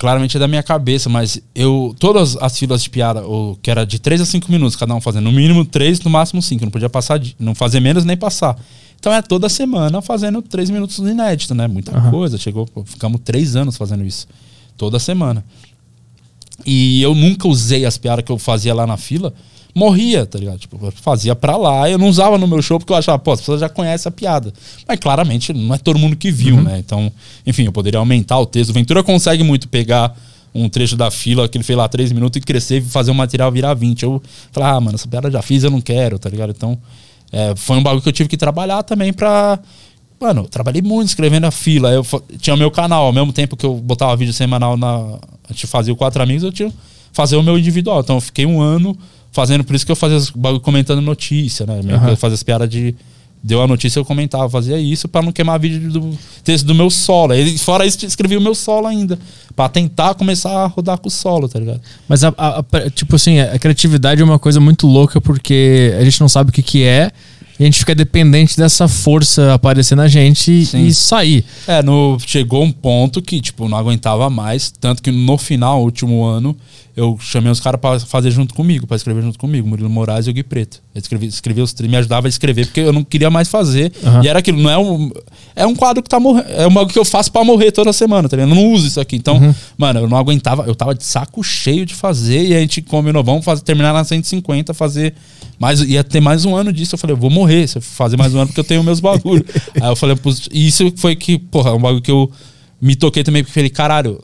[0.00, 1.94] Claramente é da minha cabeça, mas eu.
[1.98, 5.00] Todas as filas de piada, ou, que era de 3 a 5 minutos, cada um
[5.00, 6.64] fazendo no mínimo 3, no máximo 5.
[6.64, 8.58] Não podia passar, de, não fazer menos nem passar.
[8.98, 11.68] Então é toda semana fazendo 3 minutos inédito, né?
[11.68, 12.10] Muita Aham.
[12.10, 12.38] coisa.
[12.38, 14.26] Chegou, pô, ficamos 3 anos fazendo isso.
[14.74, 15.44] Toda semana.
[16.64, 19.34] E eu nunca usei as piadas que eu fazia lá na fila.
[19.74, 20.58] Morria, tá ligado?
[20.58, 23.32] Tipo, eu fazia pra lá, eu não usava no meu show porque eu achava, pô,
[23.32, 24.52] as pessoas já conhecem a piada.
[24.86, 26.78] Mas claramente não é todo mundo que viu, né?
[26.78, 27.10] Então,
[27.46, 28.70] enfim, eu poderia aumentar o texto.
[28.70, 30.16] O Ventura consegue muito pegar
[30.54, 33.14] um trecho da fila que ele fez lá 3 minutos e crescer e fazer o
[33.14, 34.02] material virar 20.
[34.02, 34.22] Eu
[34.52, 36.50] falei, ah, mano, essa piada eu já fiz, eu não quero, tá ligado?
[36.50, 36.76] Então,
[37.32, 39.58] é, foi um bagulho que eu tive que trabalhar também pra.
[40.20, 41.90] Mano, eu trabalhei muito escrevendo a fila.
[41.90, 42.04] Eu
[42.38, 45.18] tinha o meu canal, ao mesmo tempo que eu botava vídeo semanal na.
[45.48, 46.76] A gente fazia o Quatro Amigos, eu tinha que
[47.12, 48.00] fazer o meu individual.
[48.00, 48.96] Então eu fiquei um ano
[49.32, 51.80] fazendo, por isso que eu fazia os bagulho comentando notícia, né?
[51.94, 52.10] Aham.
[52.10, 52.94] Eu fazia as piadas de.
[53.42, 56.90] Deu a notícia, eu comentava, fazia isso pra não queimar vídeo do texto do meu
[56.90, 57.32] solo.
[57.32, 59.18] Aí, fora isso, escrevi o meu solo ainda.
[59.56, 61.80] Pra tentar começar a rodar com o solo, tá ligado?
[62.06, 66.04] Mas, a, a- a- tipo assim, a criatividade é uma coisa muito louca porque a
[66.04, 67.10] gente não sabe o que, que é
[67.60, 70.86] e a gente fica dependente dessa força aparecer na gente Sim.
[70.86, 71.44] e sair.
[71.66, 74.72] É, no, chegou um ponto que, tipo, não aguentava mais.
[74.80, 76.56] Tanto que no final, último ano,
[76.96, 80.30] eu chamei os caras pra fazer junto comigo, pra escrever junto comigo, Murilo Moraes e
[80.30, 80.80] o Gui Preto.
[80.92, 83.92] Eu escrevi, escrevi os me ajudava a escrever, porque eu não queria mais fazer.
[84.04, 84.24] Aham.
[84.24, 85.10] E era aquilo, não é um.
[85.54, 86.48] É um quadro que tá morrendo.
[86.48, 88.50] É um bagulho que eu faço pra morrer toda semana, tá ligado?
[88.50, 89.14] Eu não uso isso aqui.
[89.14, 92.82] Então, mano, eu não aguentava, eu tava de saco cheio de fazer, e a gente
[92.82, 95.14] combinou, vamos fazer, terminar na 150, fazer.
[95.60, 96.94] Mais, ia ter mais um ano disso.
[96.94, 98.98] Eu falei, eu vou morrer se eu fazer mais um ano porque eu tenho meus
[98.98, 99.44] bagulhos.
[99.80, 100.16] Aí eu falei,
[100.50, 102.30] e isso foi que, porra, é um bagulho que eu
[102.80, 104.20] me toquei também, porque falei, caralho,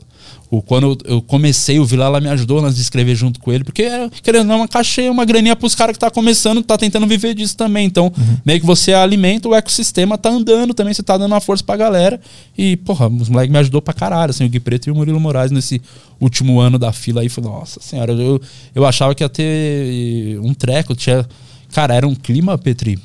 [0.49, 4.09] o, quando eu comecei, o Vilela me ajudou de escrever junto com ele, porque, era,
[4.09, 7.33] querendo ou não, uma cachê, uma graninha pros caras que tá começando, tá tentando viver
[7.33, 7.85] disso também.
[7.85, 8.11] Então,
[8.45, 11.75] meio que você alimenta, o ecossistema tá andando também, você tá dando uma força pra
[11.75, 12.19] galera.
[12.57, 15.19] E, porra, os moleques me ajudou pra caralho, assim, o Gui Preto e o Murilo
[15.19, 15.81] Moraes nesse
[16.19, 17.27] último ano da fila aí.
[17.27, 18.41] Falei, nossa senhora, eu,
[18.73, 21.27] eu achava que ia ter um treco, tinha.
[21.73, 22.97] Cara, era um clima, Petri,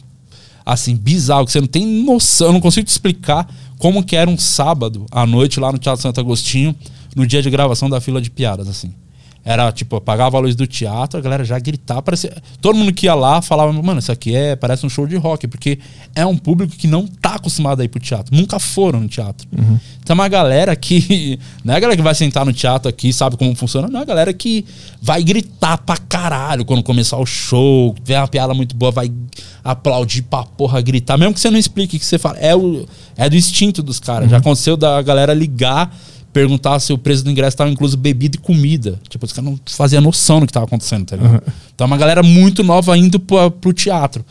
[0.65, 4.31] assim, bizarro, que você não tem noção, eu não consigo te explicar como que era
[4.31, 6.73] um sábado à noite lá no Teatro Santo Agostinho,
[7.17, 8.93] no dia de gravação da fila de piadas, assim.
[9.45, 12.33] Era, tipo, apagava a luz do teatro, a galera já gritava, parecia...
[12.61, 15.49] Todo mundo que ia lá falava, mano, isso aqui é, parece um show de rock,
[15.49, 15.81] porque
[16.15, 19.49] é um público que não tá acostumado a ir pro teatro, nunca foram no teatro.
[20.01, 21.41] Então é uma galera que...
[21.65, 24.03] Não é a galera que vai sentar no teatro aqui, sabe como funciona, não é
[24.03, 24.65] a galera que
[25.01, 29.11] vai gritar pra caralho quando começar o show, vê uma piada muito boa, vai
[29.63, 32.37] aplaudir pra porra, gritar, mesmo que você não explique o que você fala.
[32.39, 32.87] É, o,
[33.17, 34.29] é do instinto dos caras.
[34.29, 35.95] Já aconteceu da galera ligar,
[36.33, 38.99] perguntar se o preço do ingresso estava incluso bebida e comida.
[39.09, 41.43] Tipo, os caras não faziam noção do que estava acontecendo, tá ligado?
[41.75, 44.25] Então, uma galera muito nova indo pra, pro teatro.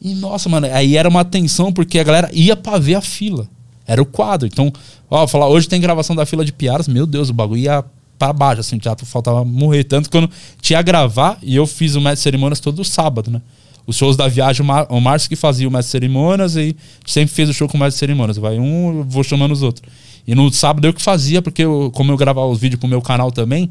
[0.00, 3.48] E, nossa, mano, aí era uma tensão, porque a galera ia pra ver a fila.
[3.86, 4.46] Era o quadro.
[4.46, 4.72] Então,
[5.10, 7.84] ó, falar, hoje tem gravação da fila de piadas, meu Deus, o bagulho ia
[8.18, 9.84] pra baixo, assim, o teatro faltava morrer.
[9.84, 10.28] Tanto quando
[10.60, 13.40] tinha a gravar, e eu fiz o mestre de cerimônias todo sábado, né?
[13.86, 16.74] Os shows da viagem, o, Márcio que fazia o mestre de cerimônias e
[17.06, 18.36] sempre fez o show com o mestre de cerimônias.
[18.36, 19.88] Vai um, eu vou chamando os outros.
[20.26, 23.00] E no sábado eu que fazia, porque eu, como eu gravava os vídeos pro meu
[23.00, 23.70] canal também,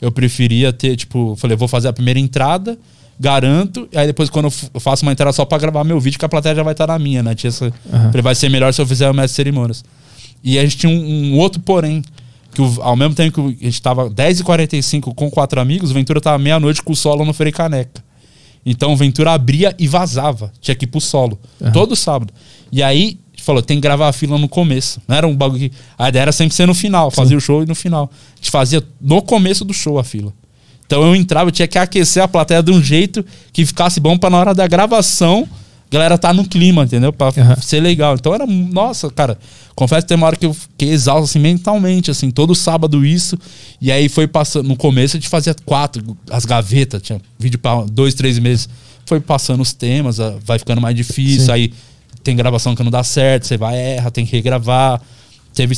[0.00, 2.78] eu preferia ter, tipo, falei, vou fazer a primeira entrada,
[3.18, 6.24] garanto, e aí depois quando eu faço uma entrada só pra gravar meu vídeo, que
[6.24, 7.34] a plateia já vai estar na minha, né?
[7.34, 9.84] Tinha essa, falei, vai ser melhor se eu fizer o mestre cerimônias.
[10.44, 12.02] E a gente tinha um, um outro porém,
[12.52, 16.20] que o- ao mesmo tempo que a gente tava 10h45 com quatro amigos, o Ventura
[16.20, 18.04] tava meia-noite com o solo no Frei Caneca.
[18.64, 20.52] Então o Ventura abria e vazava.
[20.60, 21.38] Tinha que ir pro solo.
[21.72, 22.32] Todo sábado.
[22.72, 25.00] E aí, falou, tem que gravar a fila no começo.
[25.06, 25.76] Não era um bagulho que.
[25.96, 28.10] A ideia era sempre ser no final, fazia o show e no final.
[28.12, 30.32] A gente fazia no começo do show a fila.
[30.84, 34.18] Então eu entrava, eu tinha que aquecer a plateia de um jeito que ficasse bom
[34.18, 35.48] pra na hora da gravação,
[35.88, 37.12] a galera tá no clima, entendeu?
[37.12, 37.56] Pra Aham.
[37.60, 38.14] ser legal.
[38.14, 39.38] Então era, nossa, cara,
[39.74, 43.38] confesso que tem uma hora que eu fiquei exausto assim mentalmente, assim, todo sábado isso.
[43.80, 47.84] E aí foi passando, no começo a gente fazia quatro, as gavetas, tinha vídeo pra
[47.84, 48.68] dois, três meses.
[49.06, 51.52] Foi passando os temas, vai ficando mais difícil, Sim.
[51.52, 51.72] aí
[52.26, 55.00] tem gravação que não dá certo, você vai, erra, tem que regravar.
[55.54, 55.74] Teve,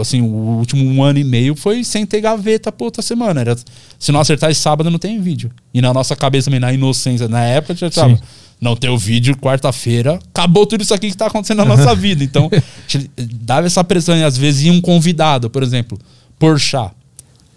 [0.00, 3.40] assim, o último um ano e meio foi sem ter gaveta pra outra semana.
[3.40, 3.56] Era,
[3.98, 5.52] se não acertar esse sábado, não tem vídeo.
[5.72, 8.22] E na nossa cabeça também, na inocência, na época, já tava, Sim.
[8.60, 12.24] não ter o vídeo, quarta-feira, acabou tudo isso aqui que tá acontecendo na nossa vida.
[12.24, 12.50] Então,
[12.88, 14.16] gente dava essa pressão.
[14.16, 15.96] E às vezes ia um convidado, por exemplo,
[16.38, 16.90] Porchat.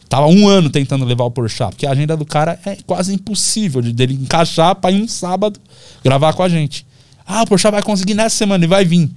[0.07, 3.81] Tava um ano tentando levar o Porchat, porque a agenda do cara é quase impossível
[3.81, 5.59] de dele encaixar pra ir um sábado
[6.01, 6.86] gravar com a gente.
[7.27, 9.11] Ah, o Porchat vai conseguir nessa semana e vai vir.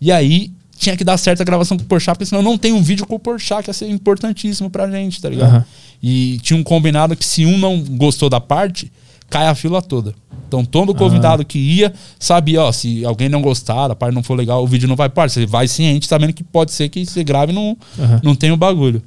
[0.00, 2.72] E aí tinha que dar certo a gravação com o Porchat, porque senão não tem
[2.72, 5.50] um vídeo com o Porchat, que ia ser importantíssimo pra gente, tá ligado?
[5.50, 5.64] Aham.
[6.02, 8.90] E tinha um combinado que se um não gostou da parte,
[9.30, 10.14] cai a fila toda.
[10.48, 14.34] Então todo convidado que ia sabia, ó, se alguém não gostar, a parte não for
[14.34, 15.32] legal, o vídeo não vai parte.
[15.32, 18.20] Você vai ciente, sabendo que pode ser que você grave e não, Aham.
[18.22, 19.02] não tem o bagulho.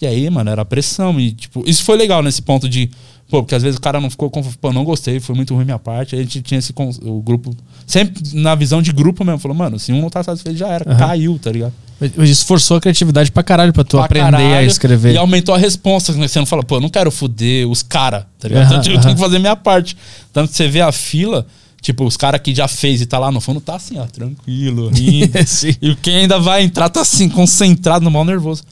[0.00, 1.18] E aí, mano, era pressão.
[1.18, 2.90] E, tipo, isso foi legal nesse ponto de.
[3.28, 4.30] Pô, porque às vezes o cara não ficou.
[4.30, 6.14] conf- Pô, não gostei, foi muito ruim minha parte.
[6.14, 6.72] Aí a gente tinha esse.
[7.02, 7.54] O grupo.
[7.86, 9.38] Sempre na visão de grupo mesmo.
[9.40, 10.88] Falou, mano, se um não tá satisfeito, já era.
[10.88, 10.98] Aham.
[10.98, 11.72] Caiu, tá ligado?
[11.98, 14.66] Mas mas isso forçou a criatividade pra caralho pra tu Pra aprender a caralho.
[14.68, 15.12] escrever.
[15.14, 16.12] E aumentou a resposta.
[16.12, 16.28] né?
[16.28, 18.64] Você não fala, pô, eu não quero foder os caras, tá ligado?
[18.72, 19.02] Aham, Então, eu aham.
[19.02, 19.96] tenho que fazer minha parte.
[20.32, 21.46] Tanto que você vê a fila,
[21.80, 24.88] tipo, os caras que já fez e tá lá no fundo, tá assim, ó, tranquilo,
[24.90, 25.32] rindo.
[25.82, 28.62] E quem ainda vai entrar tá assim, concentrado, no mal nervoso.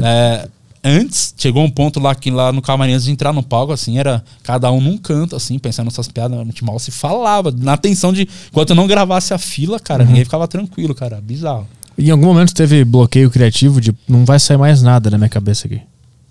[0.00, 0.48] É,
[0.82, 3.98] antes, chegou um ponto lá que lá no camarim, antes de entrar no palco, assim,
[3.98, 7.50] era cada um num canto, assim, pensando nessas piadas, a gente mal se falava.
[7.50, 8.28] Na atenção de.
[8.50, 10.08] Enquanto eu não gravasse a fila, cara, Uhum.
[10.08, 11.20] ninguém ficava tranquilo, cara.
[11.20, 11.66] Bizarro.
[11.96, 15.66] Em algum momento teve bloqueio criativo de não vai sair mais nada na minha cabeça
[15.66, 15.80] aqui.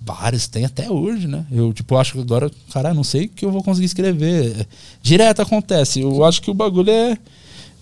[0.01, 1.45] Vários, tem até hoje, né?
[1.51, 4.65] Eu, tipo, acho que agora, caralho, não sei o que eu vou conseguir escrever.
[5.03, 5.99] Direto acontece.
[5.99, 7.17] Eu acho que o bagulho é.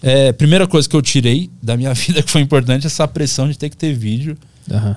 [0.02, 3.56] é primeira coisa que eu tirei da minha vida que foi importante, essa pressão de
[3.56, 4.36] ter que ter vídeo.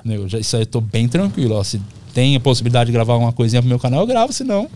[0.05, 1.55] Eu já, isso aí eu tô bem tranquilo.
[1.55, 1.63] Ó.
[1.63, 1.81] Se
[2.13, 4.69] tem a possibilidade de gravar uma coisinha pro meu canal, eu gravo, senão.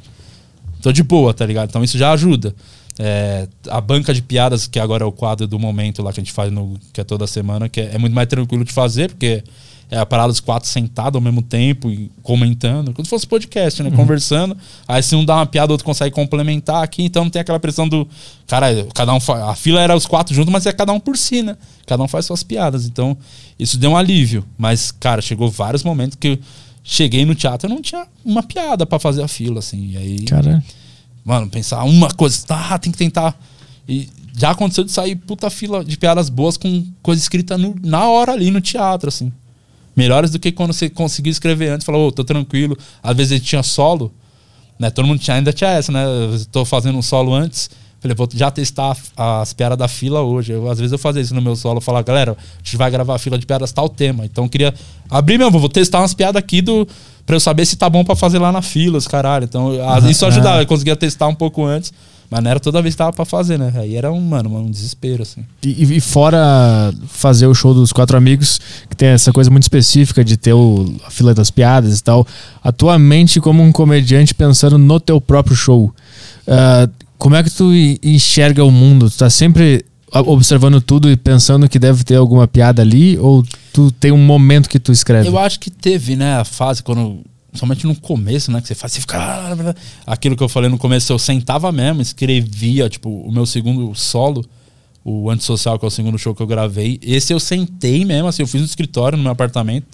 [0.81, 1.69] Tô de boa, tá ligado?
[1.69, 2.53] Então isso já ajuda.
[2.99, 6.23] É, a banca de piadas, que agora é o quadro do momento lá que a
[6.23, 9.09] gente faz no, que é toda semana, que é, é muito mais tranquilo de fazer,
[9.09, 9.43] porque
[9.91, 13.83] é a parada dos quatro sentados ao mesmo tempo e comentando, como se fosse podcast,
[13.83, 13.91] né?
[13.91, 14.57] Conversando.
[14.87, 17.59] Aí se um dá uma piada, o outro consegue complementar aqui, então não tem aquela
[17.59, 18.07] pressão do.
[18.47, 21.17] Cara, cada um fa- A fila era os quatro juntos, mas é cada um por
[21.17, 21.55] si, né?
[21.85, 22.85] Cada um faz suas piadas.
[22.85, 23.15] Então,
[23.59, 24.43] isso deu um alívio.
[24.57, 26.39] Mas, cara, chegou vários momentos que eu
[26.83, 29.91] cheguei no teatro e não tinha uma piada pra fazer a fila, assim.
[29.91, 30.19] E aí.
[30.25, 30.63] Caralho.
[31.23, 33.37] Mano, pensar uma coisa, tá, tem que tentar.
[33.87, 38.07] E já aconteceu de sair puta fila de piadas boas com coisa escrita no- na
[38.07, 39.31] hora ali no teatro, assim.
[39.95, 42.77] Melhores do que quando você conseguiu escrever antes, falou, ô, tô tranquilo.
[43.01, 44.11] Às vezes ele tinha solo,
[44.79, 44.89] né?
[44.89, 46.03] Todo mundo tinha, ainda tinha essa, né?
[46.05, 47.69] Eu tô fazendo um solo antes.
[47.99, 50.51] Falei, vou já testar as piadas da fila hoje.
[50.51, 53.15] Eu, às vezes eu fazia isso no meu solo, falar, galera, a gente vai gravar
[53.15, 54.25] a fila de piadas tal tema.
[54.25, 54.73] Então eu queria
[55.09, 56.85] abrir mesmo, vou testar umas piadas aqui do
[57.25, 59.45] pra eu saber se tá bom pra fazer lá na fila, os caralho.
[59.45, 61.93] Então a- isso ajudava, eu conseguia testar um pouco antes,
[62.33, 63.71] mas não era toda vez que tava pra fazer, né?
[63.75, 65.45] Aí era um, mano, um desespero, assim.
[65.63, 70.23] E, e fora fazer o show dos quatro amigos, que tem essa coisa muito específica
[70.23, 72.25] de ter o, a fila das piadas e tal,
[72.63, 75.93] a tua mente como um comediante pensando no teu próprio show.
[76.47, 79.09] ah, como é que tu en- enxerga o mundo?
[79.09, 83.17] Tu tá sempre observando tudo e pensando que deve ter alguma piada ali?
[83.17, 85.27] Ou tu tem um momento que tu escreve?
[85.27, 87.21] Eu acho que teve, né, a fase quando.
[87.53, 88.61] Somente no começo, né?
[88.61, 89.17] Que você faz, você fica.
[89.17, 89.75] "Ah,
[90.07, 94.43] Aquilo que eu falei no começo, eu sentava mesmo, escrevia, tipo, o meu segundo solo,
[95.05, 96.99] o Antissocial, que é o segundo show que eu gravei.
[97.01, 99.85] Esse eu sentei mesmo, assim, eu fiz no escritório, no meu apartamento.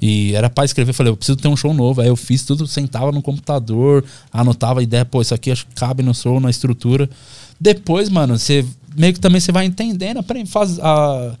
[0.00, 2.00] E era pra escrever, falei, eu preciso ter um show novo.
[2.00, 5.74] Aí eu fiz tudo, sentava no computador, anotava a ideia, pô, isso aqui acho que
[5.74, 7.08] cabe no show, na estrutura.
[7.60, 8.64] Depois, mano, você
[8.96, 11.36] meio que também você vai entendendo, aprende, faz, a,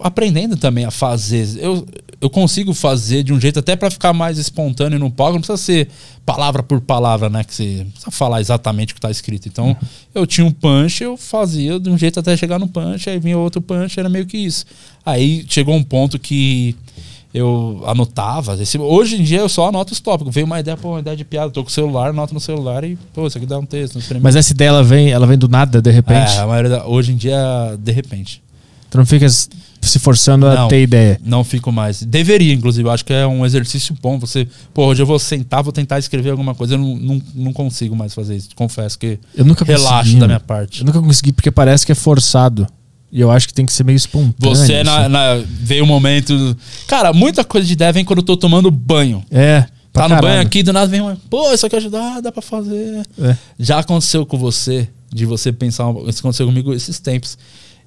[0.00, 1.46] aprendendo também a fazer.
[1.58, 1.86] Eu,
[2.20, 5.56] eu consigo fazer de um jeito até pra ficar mais espontâneo no palco, não precisa
[5.56, 5.88] ser
[6.26, 7.44] palavra por palavra, né?
[7.44, 9.48] Que você precisa falar exatamente o que tá escrito.
[9.48, 9.76] Então,
[10.14, 13.38] eu tinha um punch, eu fazia de um jeito até chegar no punch, aí vinha
[13.38, 14.64] outro punch, era meio que isso.
[15.06, 16.76] Aí chegou um ponto que
[17.32, 18.54] eu anotava.
[18.60, 20.34] Esse- hoje em dia eu só anoto os tópicos.
[20.34, 22.84] Veio uma ideia, pô, uma ideia de piada, tô com o celular, anoto no celular
[22.84, 23.98] e, pô, isso aqui dá um texto.
[24.20, 26.32] Mas essa ideia ela vem, ela vem do nada, de repente.
[26.36, 27.36] é, a maioria da- hoje em dia,
[27.78, 28.42] de repente.
[28.90, 30.68] Tu não fica se forçando a Não.
[30.68, 31.20] ter ideia.
[31.22, 32.02] Não fico mais.
[32.02, 32.88] Deveria, inclusive.
[32.88, 34.18] Eu acho que é um exercício bom.
[34.18, 36.72] Você, pô, hoje eu vou sentar, vou tentar escrever alguma coisa.
[36.74, 38.48] Eu não, não, não consigo mais fazer isso.
[38.56, 40.80] Confesso que Eu nunca relaxo consegui, da minha parte.
[40.80, 42.66] Eu nunca consegui porque parece que é forçado.
[43.10, 44.54] E eu acho que tem que ser meio espontâneo.
[44.54, 45.08] Você na, assim.
[45.08, 46.56] na- veio um momento.
[46.86, 49.24] Cara, muita coisa de ideia vem quando eu tô tomando banho.
[49.30, 49.64] É.
[49.92, 51.16] Tá no banho aqui, do nada vem uma.
[51.30, 53.02] Pô, isso aqui ajuda, ah, dá pra fazer.
[53.20, 53.36] É.
[53.58, 55.86] Já aconteceu com você, de você pensar.
[56.06, 57.36] Isso aconteceu comigo esses tempos.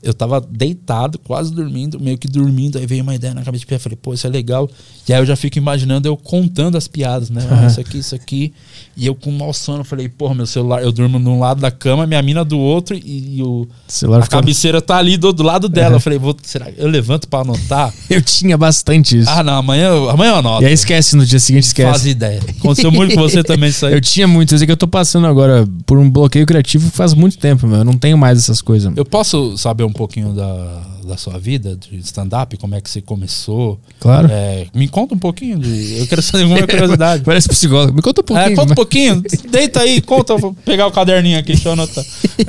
[0.03, 3.65] Eu tava deitado, quase dormindo, meio que dormindo, aí veio uma ideia na cabeça de
[3.67, 4.69] pé, falei, pô, isso é legal.
[5.07, 7.41] E aí eu já fico imaginando eu contando as piadas, né?
[7.51, 8.53] Ah, isso aqui, isso aqui.
[8.97, 12.07] E eu com mau sono, falei, porra, meu celular, eu durmo num lado da cama,
[12.07, 15.43] minha mina do outro, e, e o, celular a fica- cabeceira tá ali do, do
[15.43, 15.95] lado dela.
[15.97, 17.93] Eu falei, vou, será que eu levanto pra anotar?
[18.09, 19.29] Eu tinha bastante isso.
[19.29, 20.63] ah, não, amanhã, eu- amanhã eu anoto.
[20.63, 21.89] e aí esquece, no dia seguinte esquece.
[21.91, 22.41] Faz ideia.
[22.59, 23.93] Aconteceu muito com você também isso aí.
[23.93, 27.13] Eu tinha muito, eu sei que eu tô passando agora por um bloqueio criativo faz
[27.13, 27.77] muito tempo, meu.
[27.79, 28.91] Eu não tenho mais essas coisas.
[28.95, 32.55] Eu posso saber um pouquinho da, da sua vida de stand-up?
[32.57, 33.79] Como é que você começou?
[33.99, 34.27] Claro.
[34.31, 35.99] É, me conta um pouquinho de.
[35.99, 37.23] Eu quero saber alguma curiosidade.
[37.25, 37.93] Parece psicólogo.
[37.93, 38.45] Me conta um pouquinho.
[38.45, 39.23] É, conta um mas- pouquinho.
[39.49, 40.35] Deita aí, conta.
[40.37, 42.03] Vou pegar o caderninho aqui, deixa eu anotar.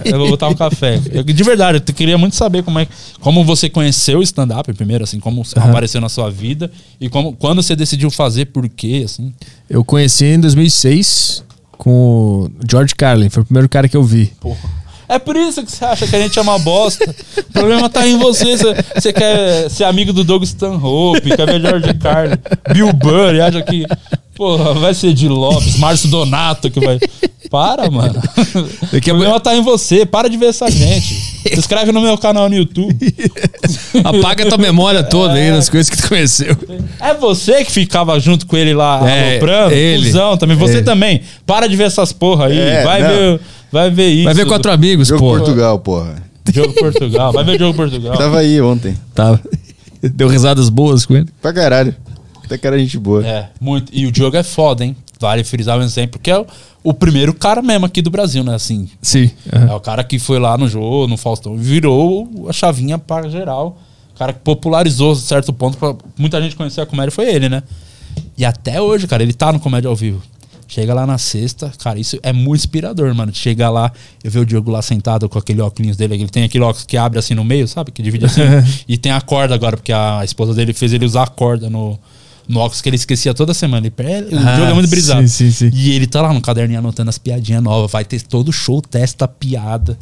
[0.05, 1.01] Eu vou botar um café.
[1.10, 2.86] Eu, de verdade, eu queria muito saber como é
[3.20, 5.70] como você conheceu o stand-up primeiro, assim, como Aham.
[5.70, 6.70] apareceu na sua vida
[7.01, 9.32] e como quando você decidiu fazer, por quê, assim.
[9.69, 11.44] Eu conheci em 2006
[11.78, 13.28] com o George Carlin.
[13.28, 14.32] Foi o primeiro cara que eu vi.
[14.40, 14.81] Porra.
[15.14, 17.14] É por isso que você acha que a gente é uma bosta.
[17.39, 18.56] O problema tá em você.
[18.56, 22.36] Você, quer ser amigo do Doug Stanhope, quer ver George Carlin,
[22.72, 23.84] Bill Burr, e acha que,
[24.34, 26.98] porra, vai ser de Lopes, Márcio Donato que vai.
[27.51, 28.18] Para, mano.
[28.90, 30.06] O problema tá em você.
[30.06, 31.14] Para de ver essa gente.
[31.14, 32.97] Se inscreve no meu canal no YouTube.
[34.02, 36.56] Apaga tua memória toda aí das coisas que tu conheceu.
[36.98, 40.06] É você que ficava junto com ele lá, É, aloprando, ele.
[40.06, 40.56] cuzão também.
[40.56, 40.82] Você É.
[40.82, 41.20] também.
[41.44, 42.59] Para de ver essas porra aí.
[42.59, 43.09] É, vai, não.
[43.10, 43.40] ver,
[43.73, 44.24] vai ver isso.
[44.24, 45.36] Vai ver quatro amigos, Jogo pô.
[45.36, 46.23] Portugal, porra.
[46.53, 47.32] Jogo Portugal.
[47.32, 48.16] Vai ver Jogo Portugal.
[48.16, 48.97] Tava aí ontem.
[49.15, 49.39] Tá.
[50.03, 51.28] Deu risadas boas com ele.
[51.40, 51.94] Pra caralho.
[52.44, 53.27] Até que era gente boa.
[53.27, 53.90] É, muito.
[53.94, 54.97] E o Diogo é foda, hein?
[55.20, 56.47] Vale frisar um exemplo, porque é o,
[56.82, 58.57] o primeiro cara mesmo aqui do Brasil, né?
[58.57, 59.31] Assim, Sim.
[59.53, 63.28] é o cara que foi lá no jogo, no Faustão, e virou a chavinha pra
[63.28, 63.78] geral.
[64.12, 67.49] O cara que popularizou a certo ponto pra muita gente conhecer a comédia foi ele,
[67.49, 67.62] né?
[68.36, 70.20] E até hoje, cara, ele tá no Comédia ao Vivo.
[70.74, 73.31] Chega lá na sexta, cara, isso é muito inspirador, mano.
[73.35, 73.93] Chega lá,
[74.24, 76.97] eu ver o Diogo lá sentado com aquele óculos dele, ele tem aquele óculos que
[76.97, 77.90] abre assim no meio, sabe?
[77.90, 78.40] Que divide assim.
[78.89, 81.99] e tem a corda agora, porque a esposa dele fez ele usar a corda no,
[82.49, 83.86] no óculos que ele esquecia toda semana.
[83.86, 85.28] Ele, é, o Ah, Diogo é muito brisado.
[85.28, 85.77] sim, sim, sim.
[85.77, 87.90] E ele tá lá no caderninho anotando as piadinhas novas.
[87.93, 89.99] Vai ter todo show, testa piada.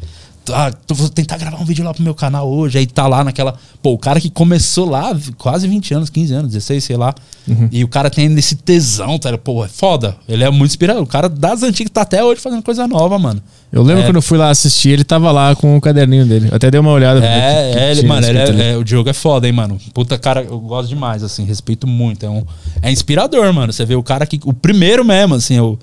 [0.53, 2.77] Ah, tô- vou tentar gravar um vídeo lá pro meu canal hoje.
[2.77, 3.55] Aí tá lá naquela.
[3.81, 7.13] Pô, o cara que começou lá quase 20 anos, 15 anos, 16, sei lá.
[7.47, 7.67] Uhum.
[7.71, 9.35] E o cara tem esse tesão, tá?
[9.37, 10.15] Pô, é foda.
[10.29, 11.01] Ele é muito inspirador.
[11.03, 13.41] O cara das antigas tá até hoje fazendo coisa nova, mano.
[13.71, 14.05] Eu lembro É.
[14.05, 16.49] quando eu fui lá assistir, ele tava lá com o caderninho dele.
[16.51, 17.21] Eu até dei uma olhada.
[17.21, 19.79] pra É, que é, ele, mano, ele é, é- o Diogo é foda, hein, mano.
[19.93, 22.25] Puta cara, eu gosto demais, assim, respeito muito.
[22.25, 22.43] É, um,
[22.81, 23.71] é inspirador, mano.
[23.71, 24.39] Você vê o cara que.
[24.43, 25.79] O primeiro mesmo, assim, eu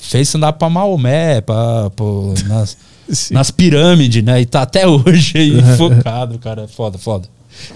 [0.00, 2.76] fez andar pra Maomé, pra, pô, nas,
[3.10, 3.34] Sim.
[3.34, 4.40] nas pirâmides, né?
[4.40, 6.62] E tá até hoje aí focado, cara.
[6.62, 7.28] É foda, foda.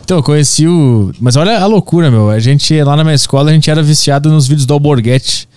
[0.04, 1.12] Então, eu conheci o.
[1.20, 2.30] Mas olha a loucura, meu.
[2.30, 5.48] A gente, lá na minha escola, a gente era viciado nos vídeos do Alborguete.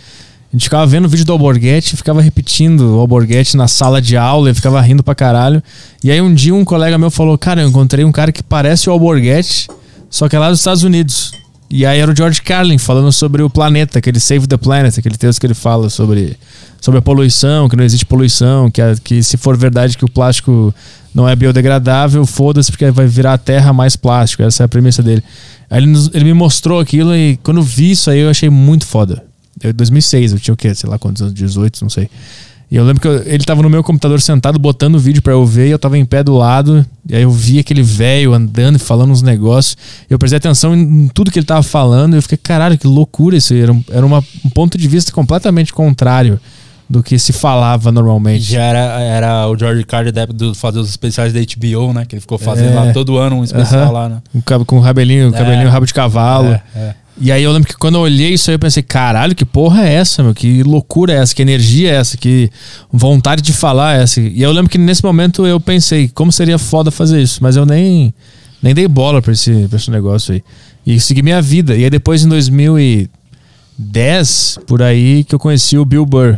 [0.52, 4.16] A gente ficava vendo o vídeo do Alborguete, ficava repetindo o Alborguete na sala de
[4.16, 5.62] aula e ficava rindo pra caralho.
[6.04, 8.90] E aí um dia um colega meu falou: Cara, eu encontrei um cara que parece
[8.90, 9.68] o Alborguete,
[10.10, 11.34] só que é lá dos Estados Unidos.
[11.70, 15.18] E aí era o George Carlin falando sobre o planeta, aquele Save the Planet, aquele
[15.18, 16.38] texto que ele fala sobre,
[16.80, 20.10] sobre a poluição, que não existe poluição, que, a- que se for verdade que o
[20.10, 20.74] plástico
[21.14, 24.44] não é biodegradável, foda-se, porque vai virar a terra mais plástico.
[24.44, 25.24] Essa é a premissa dele.
[25.70, 28.86] Aí ele, nos- ele me mostrou aquilo e quando vi isso aí eu achei muito
[28.86, 29.24] foda.
[29.62, 30.76] Eu, 2006, eu tinha o quê?
[30.76, 32.10] Sei lá quantos anos, 18, não sei.
[32.72, 35.34] E eu lembro que eu- ele tava no meu computador sentado botando o vídeo pra
[35.34, 36.86] eu ver e eu tava em pé do lado.
[37.08, 39.78] E aí eu vi aquele velho andando e falando uns negócios.
[40.10, 43.38] Eu prestei atenção em tudo que ele tava falando e eu fiquei, caralho, que loucura
[43.38, 43.54] isso.
[43.54, 46.40] Era, um, era uma- um ponto de vista completamente contrário
[46.90, 48.44] do que se falava normalmente.
[48.44, 52.06] Já era, era o George Carlin da época do fazer os especiais da HBO, né?
[52.06, 52.76] Que ele ficou fazendo É.
[52.76, 53.92] lá todo ano um especial Aham.
[53.92, 54.18] lá, né?
[54.34, 56.50] Um com o cabelinho, cabelinho, rabo de cavalo.
[56.50, 56.96] É, é.
[57.20, 59.88] E aí eu lembro que quando eu olhei isso aí, eu pensei, caralho, que porra
[59.88, 60.34] é essa, meu?
[60.34, 61.34] Que loucura é essa?
[61.34, 62.18] Que energia é essa?
[62.18, 62.50] Que
[62.92, 64.20] vontade de falar é essa?
[64.20, 67.40] E eu lembro que nesse momento eu pensei, como seria foda fazer isso?
[67.42, 68.14] Mas eu nem,
[68.62, 70.44] nem dei bola pra esse, pra esse negócio aí.
[70.86, 71.76] E segui minha vida.
[71.76, 76.38] E aí depois em 2010, por aí, que eu conheci o Bill Burr.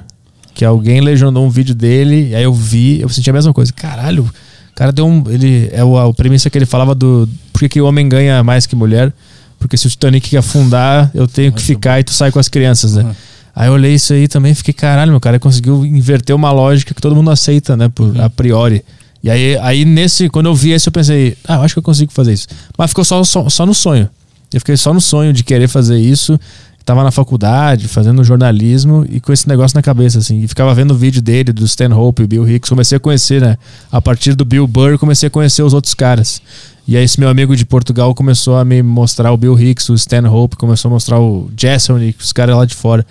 [0.53, 3.71] Que alguém legendou um vídeo dele, e aí eu vi, eu senti a mesma coisa.
[3.71, 5.23] Caralho, o cara deu um.
[5.29, 7.29] Ele, é o, a premissa que ele falava do.
[7.53, 9.13] Por que, o homem ganha mais que mulher?
[9.59, 12.95] Porque se o Titanic afundar, eu tenho que ficar e tu sai com as crianças,
[12.95, 13.03] né?
[13.03, 13.15] Uhum.
[13.55, 16.93] Aí eu olhei isso aí também e fiquei, caralho, meu cara conseguiu inverter uma lógica
[16.93, 17.89] que todo mundo aceita, né?
[17.89, 18.23] Por, Uhum.
[18.23, 18.83] A priori.
[19.23, 21.83] E aí, aí, nesse, quando eu vi esse, eu pensei, ah, eu acho que eu
[21.83, 22.47] consigo fazer isso.
[22.77, 24.07] Mas ficou só, só, só no sonho.
[24.53, 26.39] Eu fiquei só no sonho de querer fazer isso.
[26.87, 30.41] Tava na faculdade, fazendo jornalismo e com esse negócio na cabeça, assim.
[30.41, 32.69] E ficava vendo o vídeo dele, do Stan Hope e Bill Hicks.
[32.69, 33.57] Comecei a conhecer, né?
[33.91, 36.41] A partir do Bill Burr, comecei a conhecer os outros caras.
[36.87, 39.95] E aí esse meu amigo de Portugal começou a me mostrar o Bill Hicks, o
[39.95, 43.05] Stan Hope, começou a mostrar o Jason, os caras lá de fora.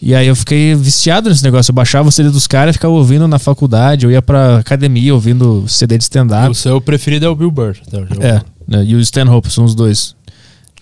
[0.00, 1.72] E aí eu fiquei viciado nesse negócio.
[1.72, 5.64] Eu baixava o CD dos caras, ficava ouvindo na faculdade, eu ia pra academia ouvindo
[5.66, 6.48] CD de stand-up.
[6.48, 7.74] O seu preferido é o Bill Burr.
[7.92, 8.20] hoje.
[8.20, 10.14] É, né, e o Stan Hope, são os dois.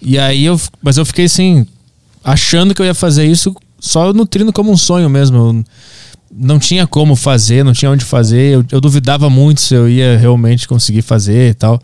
[0.02, 0.60] E aí eu.
[0.82, 1.66] Mas eu fiquei assim,
[2.24, 5.36] achando que eu ia fazer isso só nutrindo como um sonho mesmo.
[5.36, 5.64] Eu
[6.36, 8.54] não tinha como fazer, não tinha onde fazer.
[8.54, 11.80] Eu, eu duvidava muito se eu ia realmente conseguir fazer e tal.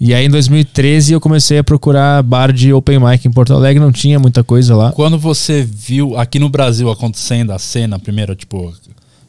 [0.00, 3.78] E aí em 2013 eu comecei a procurar bar de open mic em Porto Alegre,
[3.80, 4.90] não tinha muita coisa lá.
[4.90, 8.74] Quando você viu aqui no Brasil acontecendo a cena, primeiro, tipo,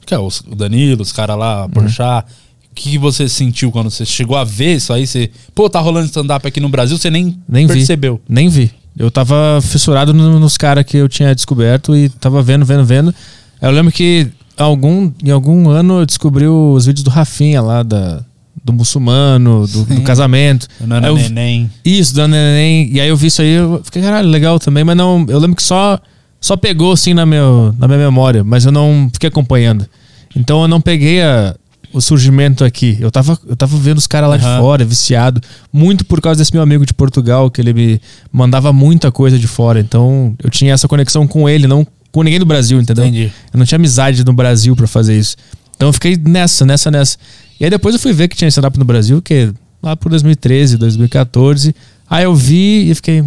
[0.04, 2.26] que é o Danilo, os caras lá, Porchat,
[2.72, 5.06] o que você sentiu quando você chegou a ver isso aí?
[5.06, 7.74] Você, pô, tá rolando stand-up aqui no Brasil, você nem, Nem vi.
[7.74, 8.20] percebeu.
[8.28, 8.72] Nem vi.
[8.98, 13.14] Eu tava fissurado no- nos caras que eu tinha descoberto e tava vendo, vendo, vendo.
[13.62, 18.22] Eu lembro que algum, em algum ano eu descobri os vídeos do Rafinha lá, da,
[18.64, 20.68] do muçulmano, do, do casamento.
[21.08, 21.72] Aí eu- neném.
[21.84, 22.90] Isso, da neném.
[22.94, 25.26] E aí eu vi isso aí, eu fiquei, caralho, legal também, mas não.
[25.28, 26.00] Eu lembro que só,
[26.40, 29.88] só pegou assim na, meu, na minha memória, mas eu não fiquei acompanhando.
[30.36, 31.56] Então eu não peguei a,
[31.94, 32.98] o surgimento aqui.
[33.00, 34.60] Eu tava, eu tava vendo os caras lá de Aham.
[34.60, 35.40] fora, viciado.
[35.72, 38.02] Muito por causa desse meu amigo de Portugal, que ele me
[38.32, 39.80] mandava muita coisa de fora.
[39.80, 43.06] Então eu tinha essa conexão com ele, não com ninguém do Brasil, entendeu?
[43.06, 43.32] Entendi.
[43.54, 45.36] Eu não tinha amizade no Brasil pra fazer isso.
[45.76, 47.18] Então eu fiquei nessa, nessa, nessa.
[47.60, 49.52] E aí depois eu fui ver que tinha stand-up no Brasil, que
[49.82, 51.76] lá por 2013, 2014.
[52.10, 53.24] Aí eu vi e fiquei.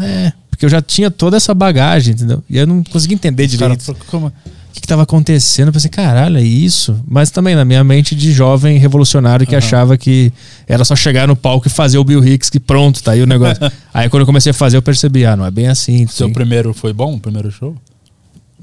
[0.00, 2.42] É, porque eu já tinha toda essa bagagem, entendeu?
[2.48, 4.32] E eu não consegui entender direito caras, como-
[4.78, 5.68] que, que tava acontecendo.
[5.68, 6.98] Eu pensei, caralho, é isso?
[7.06, 9.64] Mas também na minha mente de jovem revolucionário que Aham.
[9.64, 10.32] achava que
[10.66, 13.26] era só chegar no palco e fazer o Bill Hicks, que pronto, tá aí o
[13.26, 13.58] negócio.
[13.92, 16.06] aí quando eu comecei a fazer, eu percebi, ah, não é bem assim.
[16.06, 17.14] Seu tem- primeiro foi bom?
[17.14, 17.74] O primeiro show?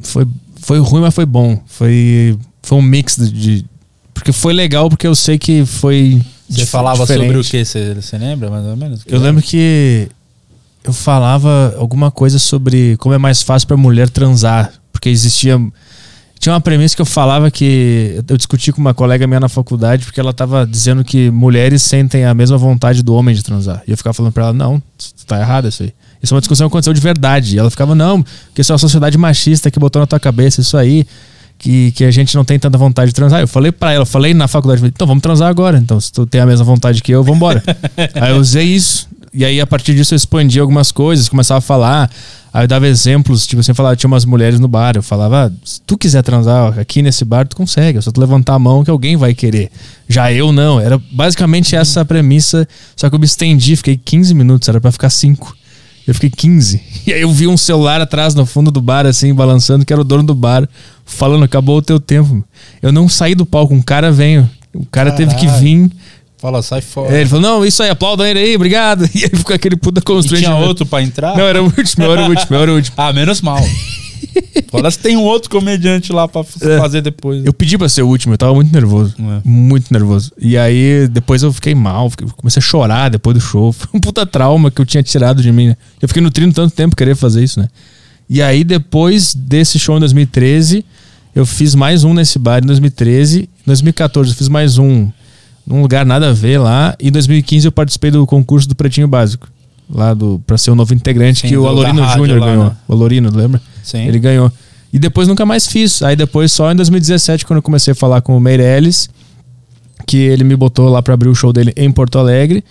[0.01, 0.27] foi,
[0.61, 1.61] foi ruim, mas foi bom.
[1.65, 3.65] Foi, foi um mix de, de-
[4.13, 6.21] Porque foi legal, porque eu sei que foi.
[6.49, 7.25] Você falava diferente.
[7.25, 7.65] sobre o que?
[7.65, 9.01] Você, você lembra mais ou menos?
[9.07, 10.07] Eu lembro que
[10.83, 14.71] eu falava alguma coisa sobre como é mais fácil pra mulher transar.
[14.91, 15.59] Porque existia.
[16.45, 18.23] Tinha uma premissa que eu falava que.
[18.29, 22.23] Eu discuti com uma colega minha na faculdade, porque ela tava dizendo que mulheres sentem
[22.23, 23.81] a mesma vontade do homem de transar.
[23.87, 24.79] E eu ficava falando pra ela: não,
[25.25, 25.91] tá errado isso aí.
[26.21, 27.55] Isso é uma discussão que aconteceu de verdade.
[27.55, 30.61] E ela ficava: não, porque isso é uma sociedade machista que botou na tua cabeça
[30.61, 31.07] isso aí.
[31.57, 33.41] Que, que a gente não tem tanta vontade de transar.
[33.41, 35.79] Eu falei pra ela, eu falei na faculdade, falei, então vamos transar agora.
[35.79, 37.63] Então, se tu tem a mesma vontade que eu, vambora.
[38.21, 39.09] aí eu usei isso.
[39.33, 42.11] E aí, a partir disso, eu expandi algumas coisas, começava a falar.
[42.55, 44.95] Aí eu dava exemplos, tipo assim, eu falava, tinha umas mulheres no bar.
[44.95, 47.97] Eu falava, ah, se tu quiser transar aqui nesse bar, tu consegue.
[47.97, 49.69] É só tu levantar a mão que alguém vai querer.
[50.07, 50.79] Já eu não.
[50.79, 52.65] Era basicamente essa a premissa.
[52.95, 55.53] Só que eu me estendi, fiquei 15 minutos, era pra ficar 5.
[56.07, 56.81] Eu fiquei 15.
[57.05, 60.01] E aí eu vi um celular atrás no fundo do bar, assim, balançando, que era
[60.01, 60.65] o dono do bar,
[61.05, 62.41] falando, acabou o teu tempo.
[62.81, 64.49] Eu não saí do palco, um cara veio.
[64.73, 65.61] O cara teve que Caralho.
[65.61, 65.91] vir.
[66.37, 67.15] Fala, sai fora.
[67.15, 69.09] É, ele falou, não, isso aí, aplauda ele aí, obrigado.
[69.15, 70.55] E aí ficou aquele puta e constrangimento.
[70.55, 71.35] tinha outro pra entrar?
[71.37, 72.93] Não, era o último, era o último, era o último.
[72.97, 73.59] Ah, menos mal.
[74.69, 76.77] Fala se tem um outro comediante lá pra É.
[76.77, 77.45] fazer depois.
[77.45, 79.15] Eu pedi pra ser o último, eu tava muito nervoso.
[79.17, 79.41] É.
[79.45, 80.31] Muito nervoso.
[80.39, 83.71] E aí, depois eu fiquei mal, fiquei- comecei a chorar depois do show.
[83.73, 85.77] Foi um puta trauma que eu tinha tirado de mim, né?
[86.01, 87.67] Eu fiquei nutrindo tanto tempo querer fazer isso, né?
[88.29, 90.83] E aí, depois desse show em 2013,
[91.33, 93.41] eu fiz mais um nesse bar em 2013.
[93.43, 95.09] Em 2014, eu fiz mais um
[95.65, 96.95] num lugar nada a ver lá.
[96.99, 99.47] E em 2015, eu participei do concurso do Pretinho Básico.
[99.89, 102.65] Lá do, pra ser o novo integrante Sim, que o Alorino Júnior ganhou.
[102.65, 102.71] né?
[102.87, 103.61] O Alorino, lembra?
[103.83, 104.07] Sim.
[104.07, 104.51] Ele ganhou.
[104.91, 106.01] E depois nunca mais fiz.
[106.01, 109.09] Aí depois, só em 2017, quando eu comecei a falar com o Meirelles,
[110.07, 112.63] que ele me botou lá pra abrir o show dele em Porto Alegre.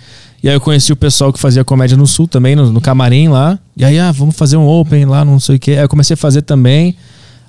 [0.42, 3.28] E aí eu conheci o pessoal que fazia comédia no Sul também, no, no camarim
[3.28, 3.58] lá.
[3.76, 5.72] E aí, ah, vamos fazer um open lá, não sei o quê.
[5.72, 6.96] Aí eu comecei a fazer também.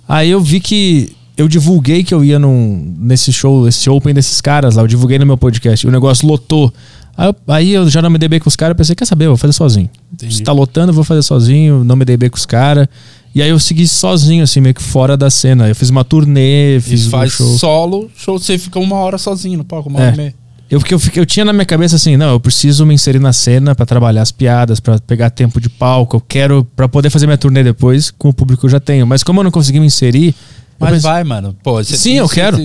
[0.08, 4.40] Aí eu vi que eu divulguei que eu ia num, nesse show, esse open desses
[4.42, 4.84] caras lá.
[4.84, 5.86] Eu divulguei no meu podcast.
[5.86, 6.74] E o negócio lotou.
[7.18, 8.72] Aí eu, aí eu já não me dei bem com os caras.
[8.72, 9.90] Eu pensei, quer saber, eu vou fazer sozinho.
[10.14, 10.36] Entendi.
[10.36, 11.84] Se tá lotando, eu vou fazer sozinho.
[11.84, 12.88] Não me dei bem com os caras.
[13.34, 15.68] E aí eu segui sozinho, assim, meio que fora da cena.
[15.68, 17.58] Eu fiz uma turnê, E fiz um faz show.
[17.58, 20.04] solo, show, você fica uma hora sozinho no palco, uma É.
[20.08, 20.36] hora e meia.
[20.72, 23.76] Eu, eu, eu tinha na minha cabeça assim, não, eu preciso me inserir na cena
[23.76, 26.16] pra trabalhar as piadas, pra pegar tempo de palco.
[26.18, 29.06] Eu quero pra poder fazer minha turnê depois com o público que eu já tenho.
[29.06, 30.34] Mas como eu não consegui me inserir,
[30.80, 31.56] Mas pensei- vai, mano.
[31.64, 32.58] Pô, você- Sim, eu você- quero.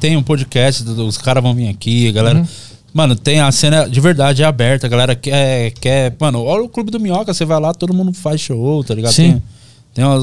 [0.00, 2.38] Tem um podcast, os caras vão vir aqui, a galera.
[2.40, 2.46] Uhum.
[2.92, 6.14] Mano, tem a cena de verdade é aberta, a galera quer, quer.
[6.20, 9.12] Mano, olha o Clube do Minhoca, você vai lá, todo mundo faz show, tá ligado?
[9.12, 9.32] Sim.
[9.32, 9.42] Tem,
[9.94, 10.22] tem as,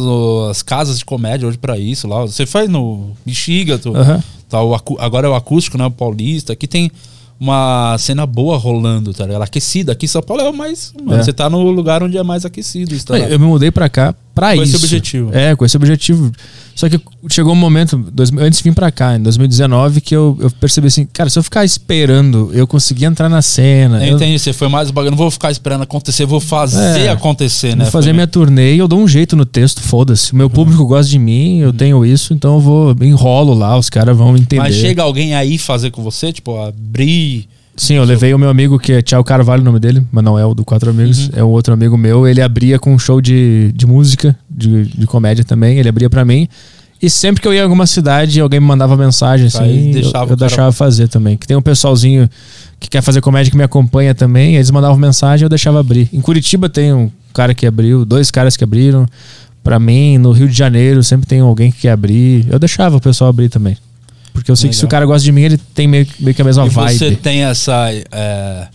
[0.52, 2.22] as casas de comédia hoje pra isso lá.
[2.22, 4.24] Você faz no Bexiga, tu, Aham.
[4.48, 5.86] tá, o agora é o acústico, né?
[5.86, 6.54] O paulista.
[6.54, 6.90] Aqui tem
[7.38, 9.42] uma cena boa rolando, tá ligado?
[9.42, 9.92] Aquecida.
[9.92, 10.94] Aqui em São Paulo é o mais.
[11.04, 11.24] Mano, É.
[11.24, 12.94] você tá no lugar onde é mais aquecido.
[12.96, 14.76] Isso, tá eu me mudei pra cá pra Com isso.
[14.76, 15.30] esse objetivo.
[15.34, 16.32] É, com esse objetivo.
[16.74, 17.00] Só que
[17.30, 20.88] chegou um momento, dois- antes de vir pra cá, em 2019, que eu, eu percebi
[20.88, 24.04] assim, cara, se eu ficar esperando, eu conseguir entrar na cena.
[24.04, 25.12] Eu eu- entendi, você foi mais bagulho.
[25.12, 27.10] Não vou ficar esperando acontecer, vou fazer É.
[27.10, 27.84] acontecer, né?
[27.84, 30.32] Vou fazer minha turnê e eu dou um jeito no texto, foda-se.
[30.32, 33.90] O meu público gosta de mim, eu tenho isso, então eu vou, enrolo lá, os
[33.90, 34.62] caras vão entender.
[34.62, 37.48] Mas chega alguém aí fazer com você, tipo, abrir.
[37.84, 40.38] Sim, eu levei o meu amigo, que é Thiago Carvalho o nome dele, mas não
[40.38, 42.28] é o do Quatro Amigos, é um outro amigo meu.
[42.28, 46.24] Ele abria com um show de, de música, de, de comédia também, ele abria pra
[46.24, 46.48] mim.
[47.02, 49.94] E sempre que eu ia em alguma cidade, alguém me mandava mensagem, assim, Aí eu-
[49.94, 51.36] deixava eu, cara- deixava fazer também.
[51.36, 52.30] Que tem um pessoalzinho
[52.80, 56.08] que quer fazer comédia que me acompanha também, eles mandavam mensagem eu deixava abrir.
[56.14, 59.08] Em Curitiba tem um cara que abriu, dois caras que abriram.
[59.64, 62.46] Pra mim, no Rio de Janeiro, sempre tem alguém que quer abrir.
[62.48, 63.76] Eu deixava o pessoal abrir também.
[64.42, 64.92] Porque eu sei que se o Legal.
[64.92, 66.98] cara gosta de mim, ele tem meio, meio que a mesma e vibe.
[66.98, 68.68] você tem essa é,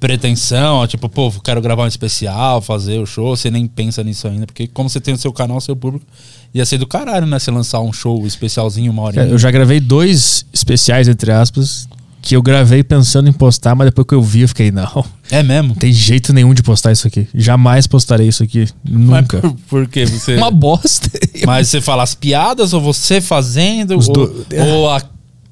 [0.00, 4.46] pretensão, tipo, pô, quero gravar um especial, fazer o show, você nem pensa nisso ainda,
[4.46, 6.06] porque como você tem o seu canal, o seu público,
[6.54, 7.38] ia ser do caralho, né?
[7.38, 9.24] Você lançar um show especialzinho, uma horinha.
[9.24, 11.86] É, Eu já gravei dois especiais, entre aspas,
[12.24, 15.42] que eu gravei pensando em postar, mas depois que eu vi, eu fiquei, não, É
[15.42, 15.68] mesmo?
[15.68, 17.28] não tem jeito nenhum de postar isso aqui.
[17.34, 18.66] Jamais postarei isso aqui.
[18.82, 19.40] Nunca.
[19.42, 20.06] Mas por, por quê?
[20.06, 20.34] Você...
[20.38, 21.10] Uma bosta.
[21.44, 23.96] Mas você fala as piadas ou você fazendo?
[23.98, 25.02] Os ou, do- ou a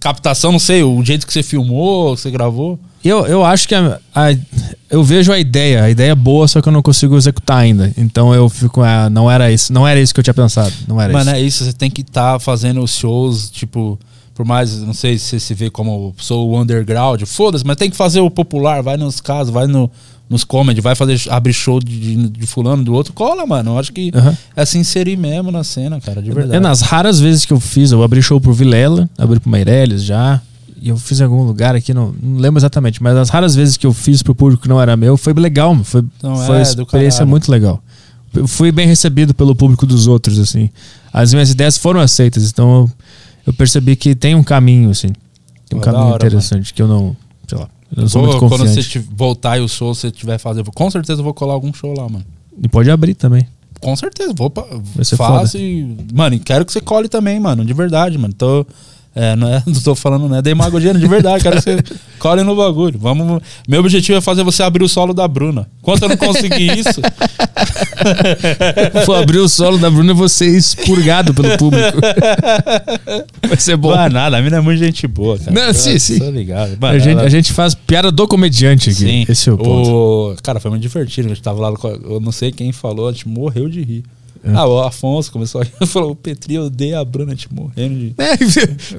[0.01, 2.81] captação, não sei, o jeito que você filmou, que você gravou.
[3.05, 4.35] Eu, eu acho que a, a-
[4.91, 7.93] eu vejo a ideia, a ideia é boa, só que eu não consigo executar ainda.
[7.99, 11.01] Então eu fico, ah, não era isso, não era isso que eu tinha pensado, não
[11.01, 11.37] era Mano, isso.
[11.37, 13.99] é isso, você tem que estar fazendo os shows, tipo,
[14.35, 17.91] por mais, não sei se você se vê como sou o underground, foda-se, mas tem
[17.91, 19.91] que fazer o popular, vai nos casos, vai no,
[20.29, 23.73] nos comedy, vai fazer abrir show de, de, fulano, do outro, cola, mano.
[23.73, 24.37] Eu acho que Aham.
[24.57, 26.57] é se inserir mesmo na cena, cara, de verdade.
[26.57, 30.03] É nas raras vezes que eu fiz, eu abri show pro Vilela, abri pro Meirelles
[30.03, 30.41] já.
[30.81, 33.77] E eu fiz em algum lugar aqui, não, não lembro exatamente, mas as raras vezes
[33.77, 36.03] que eu fiz pro público que não era meu, foi legal, foi,
[36.45, 37.81] foi é, experiência muito legal.
[38.35, 40.71] Eu fui bem recebido pelo público dos outros, assim.
[41.13, 42.91] As minhas ideias foram aceitas, então eu,
[43.47, 45.09] eu percebi que tem um caminho, assim.
[45.69, 47.17] Tem um Pô, caminho hora, interessante, que eu não,
[47.49, 50.39] sei lá, eu não sou muito quando você te- voltar e o show você tiver
[50.39, 52.25] fazendo, com certeza eu vou colar algum show lá, mano.
[52.63, 53.47] E pode abrir também.
[53.81, 54.65] Com certeza, vou pra,
[55.17, 55.97] faço e.
[56.15, 58.33] Mano, e quero que você cole também, mano, de verdade, mano.
[58.33, 58.65] Tô.
[59.15, 61.79] É, não, é, não tô falando, não é demagogia, de verdade, que você
[62.19, 62.99] cole no bagulho.
[62.99, 63.43] Vamos.
[63.69, 65.69] Meu objetivo é fazer você abrir o solo da Bruna.
[65.81, 67.01] Enquanto eu não conseguir isso,
[69.07, 71.99] Vou abrir o solo da Bruna e vou ser expurgado pelo público.
[73.49, 73.91] Vai ser bom.
[73.91, 75.53] Vai nada, a mina é muito gente boa, cara.
[75.53, 76.19] Não, sim, Eu sim.
[76.19, 76.77] Tô ligado.
[76.81, 79.01] A gente, a gente faz piada do comediante aqui.
[79.01, 79.27] Sim.
[79.29, 80.37] Esse é o ponto.
[80.43, 81.27] Cara, foi muito divertido.
[81.27, 81.75] A gente tava lá,
[82.05, 84.05] eu não sei quem falou, a gente morreu de rir.
[84.45, 84.51] É.
[84.55, 88.15] Ah, o Afonso começou a falou, o Petri, eu odeio a Bruna, gente morrendo de
[88.19, 88.33] É,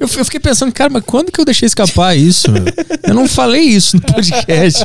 [0.00, 2.50] eu fiquei pensando, cara, mas quando que eu deixei escapar isso?
[2.50, 2.64] meu?
[3.06, 4.82] Eu não falei isso no podcast.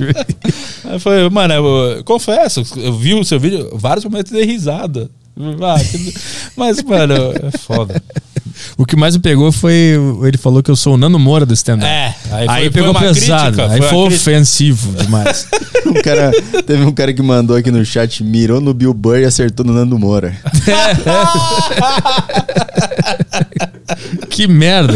[0.84, 5.10] Aí foi, mano, eu, confesso, eu vi o seu vídeo, vários momentos de risada.
[5.40, 5.76] Ah,
[6.56, 8.02] mas, mano, é foda.
[8.78, 9.94] O que mais me pegou foi.
[10.24, 11.90] Ele falou que eu sou o Nano Moura do stand-up.
[11.90, 13.56] É, Aí, aí, foi, pegou foi uma pesado.
[13.56, 14.16] crítica, aí foi crítica.
[14.16, 15.48] ofensivo demais.
[15.86, 16.30] Um cara,
[16.68, 19.72] teve um cara que mandou aqui no chat, mirou no Bill Burr e acertou no
[19.74, 20.36] Nando Moura.
[24.30, 24.94] que merda.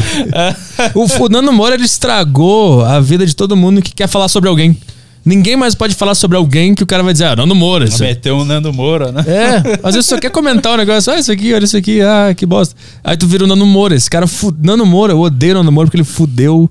[0.94, 4.50] O, o Nano Moura ele estragou a vida de todo mundo que quer falar sobre
[4.50, 4.78] alguém.
[5.26, 7.86] Ninguém mais pode falar sobre alguém que o cara vai dizer, ah, Nano Moura.
[7.86, 8.04] Isso.
[8.04, 9.24] Meteu um Nando Moura, né?
[9.26, 12.34] É, às vezes só quer comentar um negócio, ah, isso aqui, olha isso aqui, ah,
[12.36, 12.76] que bosta.
[13.04, 13.96] Aí tu vira o Nano Moura.
[13.96, 14.54] Esse cara, fu...
[14.62, 16.70] Nano Moura, eu odeio o Nano Moura porque ele fudeu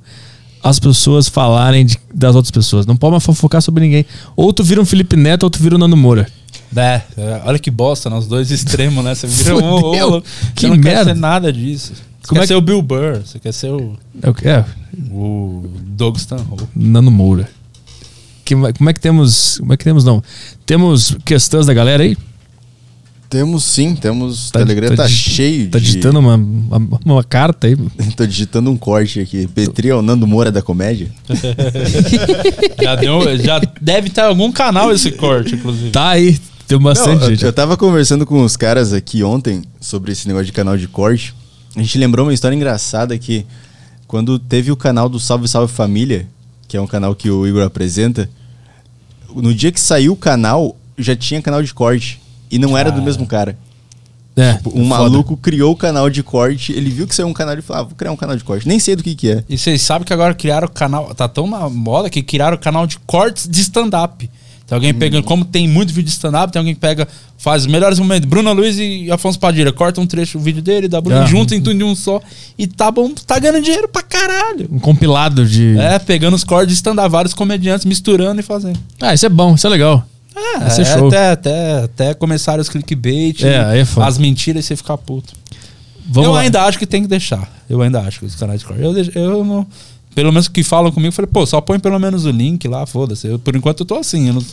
[0.62, 2.84] as pessoas falarem de- das outras pessoas.
[2.84, 4.04] Não pode mais fofocar sobre ninguém.
[4.36, 6.28] Ou tu vira um Felipe Neto ou tu vira o Nano Moura.
[6.76, 9.14] É, é, olha que bosta, nos dois extremos, né?
[9.14, 10.22] Você vira um rolo.
[10.54, 11.04] Que não merda.
[11.06, 11.92] quer ser nada disso.
[11.94, 14.46] Você Como quer é ser o Bill Burr, você quer ser o, É o que?
[14.48, 14.64] É,
[15.10, 16.64] o Doug Stanhope.
[16.76, 17.48] Nano Moura.
[18.54, 19.58] Que, como é que temos.
[19.58, 20.22] Como é que temos, não?
[20.66, 22.16] Temos questões da galera aí?
[23.30, 24.48] Temos sim, temos.
[24.50, 25.84] O Tá- Telegram tá tá, cheio Tá de.
[25.86, 27.76] digitando uma, uma, uma carta aí.
[28.14, 29.46] Tô digitando um corte aqui.
[29.46, 31.10] Petri é o Nando Moura da comédia.
[32.82, 35.90] Já, deu, já deve ter algum canal esse corte, inclusive.
[35.90, 36.38] Tá aí.
[36.66, 37.44] Tem bastante Não, eu, gente.
[37.44, 41.34] eu tava conversando com os caras aqui ontem sobre esse negócio de canal de corte.
[41.76, 43.46] A gente lembrou uma história engraçada que
[44.06, 46.26] quando teve o canal do Salve Salve Família,
[46.68, 48.28] que é um canal que o Igor apresenta,
[49.40, 52.20] no dia que saiu o canal, já tinha canal de corte.
[52.50, 53.56] E não era do mesmo cara.
[54.36, 55.02] É, Tipo, um foda.
[55.02, 57.86] maluco criou o canal de corte, ele viu que saiu um canal e falou: ah,
[57.86, 58.66] vou criar um canal de corte.
[58.66, 59.44] Nem sei do que que é.
[59.48, 61.14] E vocês sabem que agora criaram o canal.
[61.14, 64.30] Tá tão na moda que criaram o canal de cortes de stand-up.
[64.72, 67.68] Tem alguém pegando, como tem muito vídeo de stand-up, tem alguém que pega, faz os
[67.70, 68.26] melhores momentos.
[68.26, 71.26] Bruna Luiz e Afonso Padilha, corta um trecho do vídeo dele, da Bruna, Ah.
[71.26, 72.22] junta em tudo em um só.
[72.56, 74.66] E tá bom, tá ganhando dinheiro pra caralho.
[74.72, 75.76] Um compilado de.
[75.78, 78.78] É, pegando os cortes de stand-up, vários comediantes misturando e fazendo.
[78.98, 80.06] Ah, isso é bom, isso é legal.
[80.34, 81.08] É, Vai ser é show.
[81.08, 84.06] Até, até, até começaram os clickbait, É, aí é foda.
[84.06, 85.34] as mentiras e você ficar puto.
[86.06, 86.40] Vamos eu lá.
[86.40, 87.46] ainda acho que tem que deixar.
[87.68, 88.82] Eu ainda acho que os canais de corte.
[88.82, 89.66] Eu, deixo- eu não.
[90.14, 92.84] Pelo menos que falam comigo, eu falei, pô, só põe pelo menos o link lá,
[92.86, 93.26] foda-se.
[93.26, 94.28] Eu, Por enquanto eu tô assim.
[94.28, 94.44] Eu não,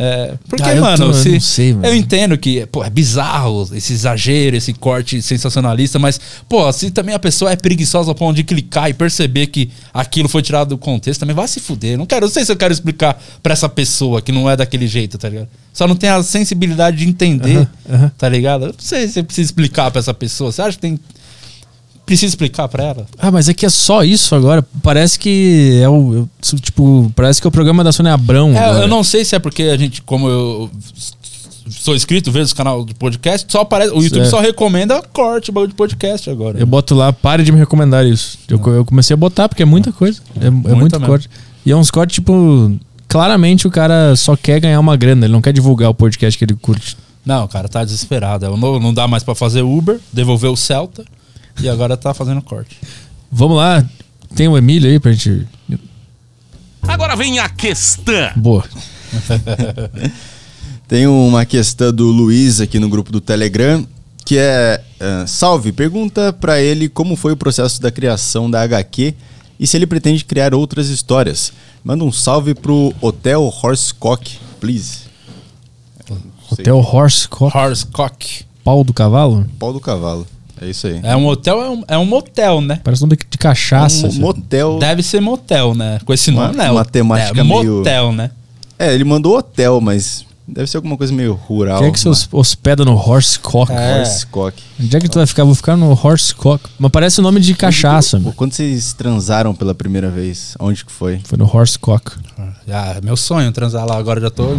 [0.00, 1.86] é, porque, Ah, eu mano, tô- eu se- não sei, mano.
[1.86, 7.14] eu entendo que pô, é bizarro esse exagero, esse corte sensacionalista, mas, pô, se também
[7.14, 10.78] a pessoa é preguiçosa ao ponto de clicar e perceber que aquilo foi tirado do
[10.78, 11.92] contexto, também vai se fuder.
[11.94, 14.56] Eu Não quero, não sei se eu quero explicar pra essa pessoa que não é
[14.56, 15.48] daquele jeito, tá ligado?
[15.72, 18.12] Só não tem a sensibilidade de entender, Aham, aham.
[18.16, 18.62] tá ligado?
[18.66, 20.52] Eu não sei se você precisa explicar pra essa pessoa.
[20.52, 20.98] Você acha que tem.
[22.08, 23.06] Precisa explicar pra ela?
[23.18, 24.66] Ah, mas é que é só isso agora.
[24.82, 26.26] Parece que é o.
[26.58, 28.56] tipo, parece que é o programa da Sônia Abrão.
[28.56, 30.70] É, eu não sei se é porque a gente, como eu
[31.68, 34.24] sou inscrito, vejo o canal de podcast, só aparece, o YouTube É.
[34.24, 36.58] só recomenda corte bagulho de podcast agora.
[36.58, 38.38] Eu boto lá, pare de me recomendar isso.
[38.48, 40.22] Eu, eu comecei a botar, porque é muita coisa.
[40.40, 41.28] É, é muito corte.
[41.66, 42.74] E é uns cortes, tipo.
[43.06, 46.44] Claramente o cara só quer ganhar uma grana, ele não quer divulgar o podcast que
[46.46, 46.96] ele curte.
[47.26, 48.46] Não, o cara tá desesperado.
[48.46, 51.04] É, Não, não dá mais pra fazer Uber, devolveu o Celta
[51.60, 52.78] e agora tá fazendo corte.
[53.30, 53.84] Vamos lá,
[54.34, 55.46] tem o Emílio aí pra gente.
[56.82, 58.30] Agora vem a questão.
[58.36, 58.64] Boa.
[60.88, 63.86] Tem uma questão do Luiz aqui no grupo do Telegram,
[64.24, 69.14] que é ah, Salve, pergunta pra ele como foi o processo da criação da HQ
[69.60, 71.52] e se ele pretende criar outras histórias.
[71.84, 75.00] Manda um salve pro Hotel Horsecock, please.
[76.50, 78.44] Hotel Horsecock, Horsecock.
[78.64, 79.46] pau do cavalo?
[79.58, 80.26] Pau do cavalo.
[80.60, 81.00] É isso aí.
[81.02, 82.80] É um hotel, é um, é um motel, né?
[82.82, 84.06] Parece nome de cachaça.
[84.06, 84.20] um assim.
[84.20, 84.78] motel.
[84.78, 85.98] Deve ser motel, né?
[86.04, 86.70] Com esse Uma- nome, né?
[86.70, 88.30] uma temática é, meio- motel, né?
[88.78, 91.80] É, ele mandou hotel, mas deve ser alguma coisa meio rural.
[91.80, 93.70] Quem é que hos- hospeda no Horsecock?
[93.72, 93.98] É.
[94.00, 94.62] Horsecock.
[94.80, 95.44] Onde é que tu vai ficar?
[95.44, 96.64] Vou ficar no Horsecock.
[96.78, 98.32] Mas parece o nome de cachaça, mano.
[98.34, 100.54] Quando vocês transaram pela primeira vez?
[100.60, 101.20] Onde que foi?
[101.24, 102.12] Foi no Horsecock.
[102.70, 104.20] Ah, é meu sonho transar lá agora.
[104.20, 104.54] Já tô.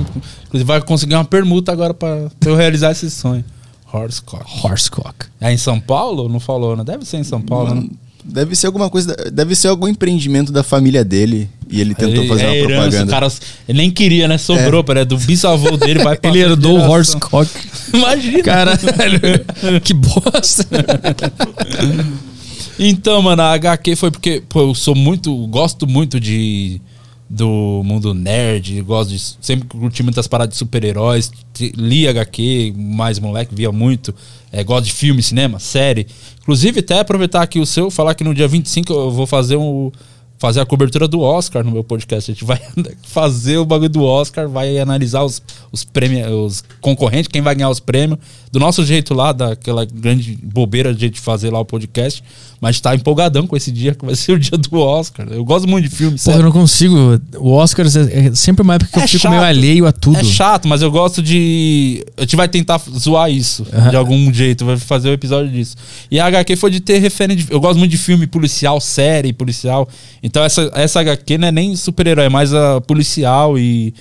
[0.48, 3.44] Inclusive, vai conseguir uma permuta agora pra eu realizar esse sonho.
[3.92, 4.46] Horsecock.
[4.64, 5.26] Horsecock.
[5.42, 6.30] É em São Paulo?
[6.30, 6.84] Não falou, né?
[6.84, 7.88] Deve ser em São Paulo, né?
[8.24, 9.16] Deve ser alguma coisa.
[9.32, 11.50] Deve ser algum empreendimento da família dele.
[11.70, 13.06] E ele tentou Ele- fazer é uma herança, propaganda.
[13.06, 13.34] O cara,
[13.68, 14.38] ele nem queria, né?
[14.38, 15.06] Sobrou, é.
[15.06, 16.90] do bisavô dele, vai Ele herdou o.
[16.90, 17.50] Horsecock.
[17.94, 18.44] Imagina.
[18.44, 18.80] Caralho.
[19.84, 20.68] que bosta.
[22.82, 25.36] Então, mano, a HQ foi porque, pô, eu sou muito.
[25.48, 26.80] Gosto muito de.
[27.30, 29.20] Do mundo nerd, gosto de.
[29.20, 31.32] Sempre curti muitas paradas de super-heróis.
[31.76, 34.16] Li HQ, mais moleque, via muito.
[34.52, 36.08] É, gosto de filme, cinema, série.
[36.42, 39.92] Inclusive, até aproveitar aqui o seu, falar que no dia 25 eu vou fazer um.
[40.40, 42.32] Fazer a cobertura do Oscar no meu podcast.
[42.32, 42.60] A gente vai
[43.04, 47.70] fazer o bagulho do Oscar, vai analisar os, os prêmios, os concorrentes, quem vai ganhar
[47.70, 48.18] os prêmios.
[48.52, 52.24] Do nosso jeito lá, daquela grande bobeira de gente fazer lá o podcast.
[52.60, 55.28] Mas tá empolgadão com esse dia, que vai ser o dia do Oscar.
[55.30, 56.96] Eu gosto muito de filme, Porra, eu não consigo.
[57.38, 59.32] O Oscar é é sempre uma época que É eu fico chato.
[59.32, 60.18] meio alheio a tudo.
[60.18, 62.04] É chato, mas eu gosto de.
[62.18, 65.76] A gente vai tentar zoar isso de algum jeito, vai fazer um episódio disso.
[66.10, 67.46] E a HQ foi de ter referente.
[67.50, 69.88] Eu gosto muito de filme policial, série policial.
[70.30, 73.58] Então essa, essa HQ não é nem super-herói, é mais a policial.
[73.58, 73.94] E,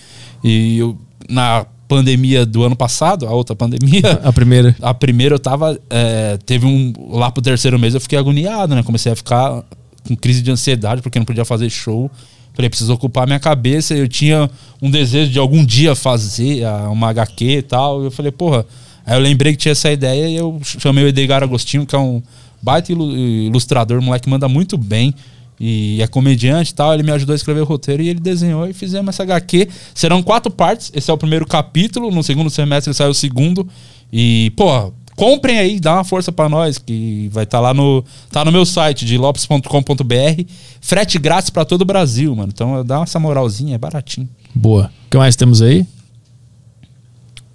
[0.44, 0.97] e eu,
[1.28, 4.02] na pandemia do ano passado, a outra pandemia.
[4.23, 4.76] A primeira.
[4.82, 5.78] A primeira eu tava.
[5.89, 6.92] é, teve um.
[7.10, 8.82] Lá pro terceiro mês eu fiquei agoniado, né?
[8.82, 9.65] Comecei a ficar
[10.07, 12.10] com crise de ansiedade porque não podia fazer show.
[12.52, 13.94] Falei, preciso ocupar minha cabeça.
[13.94, 14.50] Eu tinha
[14.82, 18.05] um desejo de algum dia fazer ah, uma HQ e tal.
[18.05, 18.66] Eu falei, porra.
[19.07, 21.98] Aí eu lembrei que tinha essa ideia e eu chamei o Edgar Agostinho, que é
[21.98, 22.23] um
[22.60, 25.15] baita ilu- ilustrador, moleque manda muito bem.
[25.61, 26.95] E é comediante e tal.
[26.95, 29.69] Ele me ajudou a escrever o roteiro e ele desenhou e fizemos essa HQ.
[29.95, 30.91] Serão quatro partes.
[30.95, 32.11] Esse é o primeiro capítulo.
[32.11, 33.69] No segundo semestre sai o segundo.
[34.12, 38.05] E, pô, comprem aí, dá uma força pra nós, que vai estar lá no.
[38.31, 40.43] Tá no meu site de lopes.com.br.
[40.81, 42.51] Frete grátis pra todo o Brasil, mano.
[42.55, 44.28] Então dá essa moralzinha, é baratinho.
[44.55, 44.93] Boa.
[45.07, 45.85] O que mais temos aí?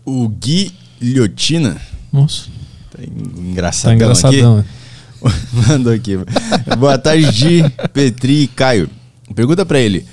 [0.06, 1.80] O Gui Lhotina.
[2.12, 2.48] Nossa.
[2.92, 3.04] Tá Tá
[3.42, 4.58] engraçadão, engraçadão.
[4.60, 4.70] aqui.
[5.68, 6.18] Mandou aqui.
[6.77, 8.90] Boa tarde, Gi, Petri e Caio.
[9.34, 10.06] Pergunta pra ele: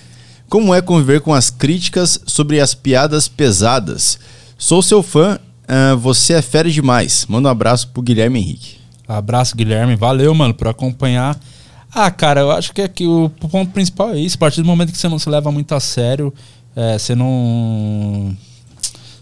[0.48, 4.18] Como é conviver com as críticas sobre as piadas pesadas?
[4.56, 7.26] Sou seu fã, ah, você é fera demais.
[7.28, 8.76] Manda um abraço pro Guilherme Henrique.
[9.06, 9.97] Abraço, Guilherme.
[9.97, 11.39] Valeu, mano, por acompanhar.
[11.92, 14.36] Ah, cara, eu acho que aqui o ponto principal é isso.
[14.36, 16.32] A partir do momento que você não se leva muito a sério,
[16.74, 18.36] é, você não.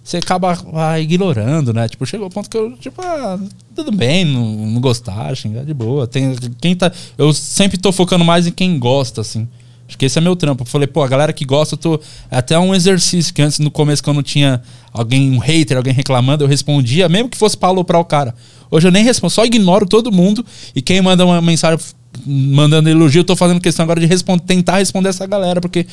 [0.09, 1.87] Você acaba ah, ignorando, né?
[1.87, 3.39] Tipo, chegou ao ponto que eu, tipo, ah,
[3.77, 6.07] tudo bem, não, não gostar, xingar de boa.
[6.07, 9.47] Tem, quem tá, eu sempre tô focando mais em quem gosta, assim.
[9.87, 10.62] Acho que esse é meu trampo.
[10.62, 12.01] Eu falei, pô, a galera que gosta, eu tô.
[12.31, 14.62] É até um exercício que antes, no começo, quando tinha
[14.95, 18.35] alguém, um hater, alguém reclamando, eu respondia, mesmo que fosse pra aloprar o cara.
[18.70, 20.43] Hoje eu nem respondo, só ignoro todo mundo.
[20.75, 21.78] E quem manda uma mensagem
[22.27, 25.87] mandando elogio, eu tô fazendo questão agora de responder, tentar responder essa galera, porque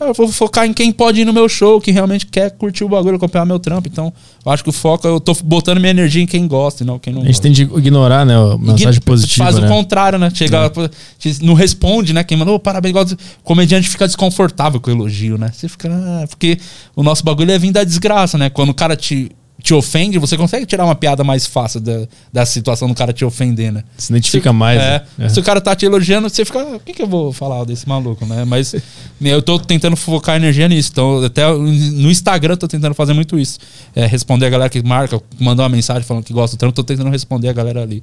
[0.00, 2.88] eu vou focar em quem pode ir no meu show, que realmente quer curtir o
[2.88, 3.88] bagulho, acompanhar meu trampo.
[3.88, 4.12] Então,
[4.44, 6.98] eu acho que o foco, eu tô botando minha energia em quem gosta e não
[6.98, 7.42] quem não A gente gosta.
[7.42, 8.34] tem de ignorar, né?
[8.36, 9.44] A mensagem Ign- positiva.
[9.44, 9.66] Faz né?
[9.66, 10.30] o contrário, né?
[10.34, 10.70] Chega,
[11.18, 12.22] te- não responde, né?
[12.24, 13.04] Quem mandou, "Ô, parabéns, igual.
[13.06, 15.50] O comediante fica desconfortável com o elogio, né?
[15.52, 15.88] Você fica.
[15.90, 16.58] "Ah", porque
[16.94, 18.50] o nosso bagulho é vir da desgraça, né?
[18.50, 19.30] Quando o cara te,
[19.62, 23.24] te ofende, você consegue tirar uma piada mais fácil da, da situação do cara te
[23.24, 23.84] ofender, né?
[23.96, 24.80] Se identifica Se- mais.
[24.80, 25.28] É, né?
[25.28, 26.58] Se o cara tá te elogiando, você fica.
[26.58, 28.44] O que, que eu vou falar desse maluco, né?
[28.44, 28.74] Mas
[29.20, 30.90] eu tô tentando focar energia nisso.
[30.92, 33.58] Então, até no Instagram eu tô tentando fazer muito isso.
[33.94, 36.84] É, responder a galera que marca, mandou uma mensagem falando que gosta do trampo, tô
[36.84, 38.02] tentando responder a galera ali.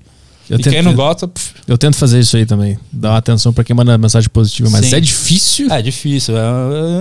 [0.49, 2.79] Eu e tento- quem não gosta, pff, Eu tento fazer isso aí também.
[2.91, 4.69] Dar uma atenção pra quem manda mensagem positiva.
[4.69, 4.95] Mas Sim.
[4.95, 5.71] é difícil.
[5.71, 6.37] é difícil.
[6.37, 6.51] É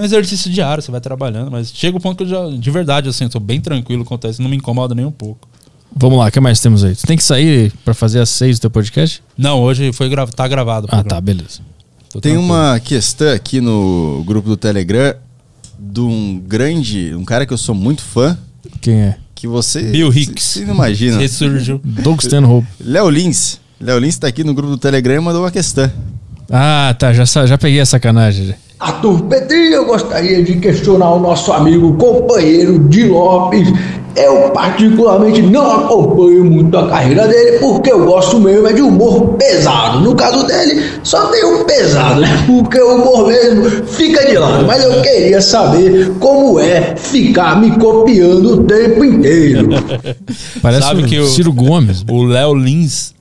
[0.00, 1.50] um exercício diário, você vai trabalhando.
[1.50, 4.26] Mas chega o ponto que eu já, de verdade, assim, eu tô bem tranquilo quanto
[4.26, 5.48] a isso, não me incomoda nem um pouco.
[5.98, 6.94] Vamos lá, o que mais temos aí?
[6.94, 9.22] Tu tem que sair pra fazer às seis do teu podcast?
[9.38, 10.88] Não, hoje foi gra tá gravado.
[10.90, 11.60] Ah, tá, beleza.
[12.12, 12.52] Tô Tem tranquilo.
[12.54, 15.14] uma questão aqui no grupo do Telegram
[15.78, 18.36] de um grande, um cara que eu sou muito fã,
[18.80, 19.16] Quem é?
[19.36, 19.82] Que você.
[19.82, 20.42] Bill Hicks.
[20.44, 21.18] Você não imagina.
[21.18, 21.80] Ressurgiu.
[21.84, 22.66] Doug Stanhope.
[22.80, 23.60] Léo Lins.
[23.78, 25.88] Léo Lins tá aqui no grupo do Telegram e mandou uma questão.
[26.50, 27.12] Ah, tá.
[27.12, 28.54] Já, já peguei a sacanagem.
[28.78, 33.68] Arthur Petri, eu gostaria de questionar o nosso amigo companheiro Di Lopes
[34.14, 39.34] Eu particularmente não acompanho muito a carreira dele porque eu gosto mesmo é de humor
[39.38, 40.00] pesado.
[40.00, 42.44] No caso dele, só tem o pesado, né?
[42.46, 44.66] Porque o humor mesmo fica de lado.
[44.66, 49.68] Mas eu queria saber como é ficar me copiando o tempo inteiro.
[50.62, 52.04] Parece Sabe o que o- Ciro Gomes.
[52.10, 53.14] O Léo Lins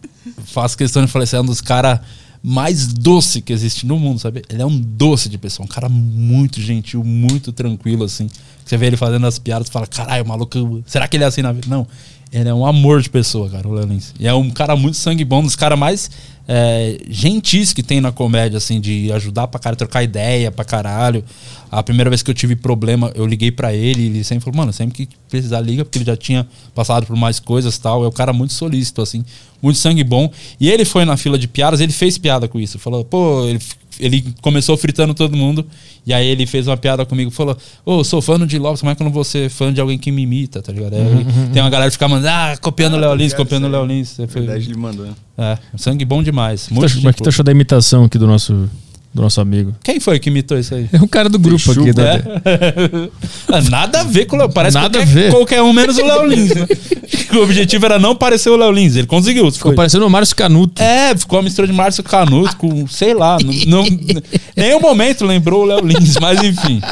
[0.45, 2.00] faz questão de falecer, é um dos caras
[2.48, 4.43] mais doce que existe no mundo, sabe?
[4.48, 8.30] Ele é um doce de pessoa, um cara muito gentil, muito tranquilo, assim.
[8.64, 11.51] Você vê ele fazendo as piadas fala, caralho, maluco, será que ele é assim na
[11.51, 11.67] vida?
[11.67, 11.88] Não.
[12.35, 14.14] Ele é um amor de pessoa, cara, o Léo Lins.
[14.19, 16.11] E é um cara muito sangue bom, um dos caras mais
[16.45, 21.23] é, gentis que tem na comédia, assim, de ajudar pra cara, trocar ideia pra caralho.
[21.72, 24.57] A primeira vez que eu tive problema, eu liguei pra ele e ele sempre falou,
[24.57, 28.03] mano, sempre que precisar, liga, porque ele já tinha passado por mais coisas tal.
[28.03, 29.23] É um cara muito solícito, assim,
[29.61, 30.30] muito sangue bom.
[30.59, 32.77] E ele foi na fila de piadas, ele fez piada com isso.
[32.77, 33.59] Falou, pô, ele,
[33.99, 35.65] ele começou fritando todo mundo.
[36.06, 38.95] E aí ele fez uma piada comigo, falou, ô, sou fã Di Lopes, como é
[38.95, 40.93] que eu não vou ser fã de alguém que me imita, tá ligado?
[40.93, 43.85] Aí tem uma galera que fica mandando, ah, copiando o Léo Lins, copiando o Léo
[43.85, 44.17] Lins.
[44.19, 45.06] Na verdade, ele mandou.
[45.06, 45.14] né?
[45.38, 46.69] É, sangue bom demais.
[46.69, 48.69] Muito é que gente tu achou da imitação aqui do nosso,
[49.15, 49.73] do nosso amigo?
[49.81, 50.89] Quem foi que imitou isso aí?
[50.91, 51.93] É um cara do grupo aqui.
[51.93, 52.23] Da, É.
[53.47, 54.49] Ah, Nada a ver com o Léo.
[54.49, 55.31] Parece Nada qualquer, a ver.
[55.31, 56.49] qualquer um menos o Léo Lins.
[56.53, 56.67] Né?
[57.33, 58.95] o objetivo era não parecer o Léo Lins.
[58.97, 59.49] Ele conseguiu.
[59.51, 59.75] Ficou Foi.
[59.75, 60.81] parecendo o Márcio Canuto.
[60.83, 63.37] É, ficou uma mistura de Márcio Canuto com, sei lá.
[63.65, 63.85] Não, não,
[64.57, 66.81] nenhum momento lembrou o Léo Lins, mas enfim.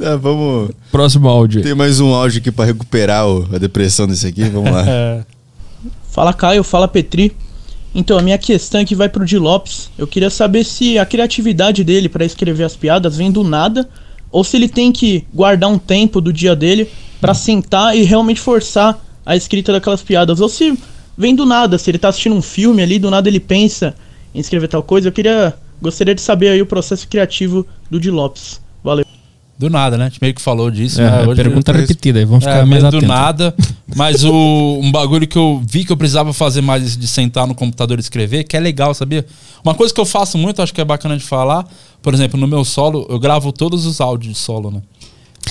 [0.00, 0.70] Ah, vamos.
[0.92, 1.60] Próximo áudio.
[1.60, 4.44] Tem mais um áudio aqui pra recuperar o- a depressão desse aqui.
[4.44, 4.84] Vamos lá.
[4.88, 5.20] É,
[6.12, 7.32] Fala Caio, fala Petri.
[7.98, 9.90] Então, a minha questão aqui vai pro Di Lopes.
[9.98, 13.88] Eu queria saber se a criatividade dele pra escrever as piadas vem do nada
[14.30, 16.88] ou se ele tem que guardar um tempo do dia dele
[17.20, 20.40] pra sentar e realmente forçar a escrita daquelas piadas.
[20.40, 20.78] Ou se
[21.16, 23.96] vem do nada, se ele tá assistindo um filme ali, do nada ele pensa
[24.32, 25.08] em escrever tal coisa.
[25.08, 28.60] Eu queria gostaria de saber aí o processo criativo do Di Lopes.
[29.58, 30.04] Do nada, né?
[30.04, 31.00] A gente meio que falou disso.
[31.00, 31.26] É, né?
[31.26, 33.08] Hoje- pergunta repetida aí, vamos ficar É, mais meio do atentos.
[33.08, 33.54] nada.
[33.96, 34.32] Mas o,
[34.80, 38.00] um bagulho que eu vi que eu precisava fazer mais de sentar no computador e
[38.00, 39.26] escrever, que é legal, sabia?
[39.64, 41.66] Uma coisa que eu faço muito, acho que é bacana de falar,
[42.00, 44.80] por exemplo, no meu solo, eu gravo todos os áudios de solo, né?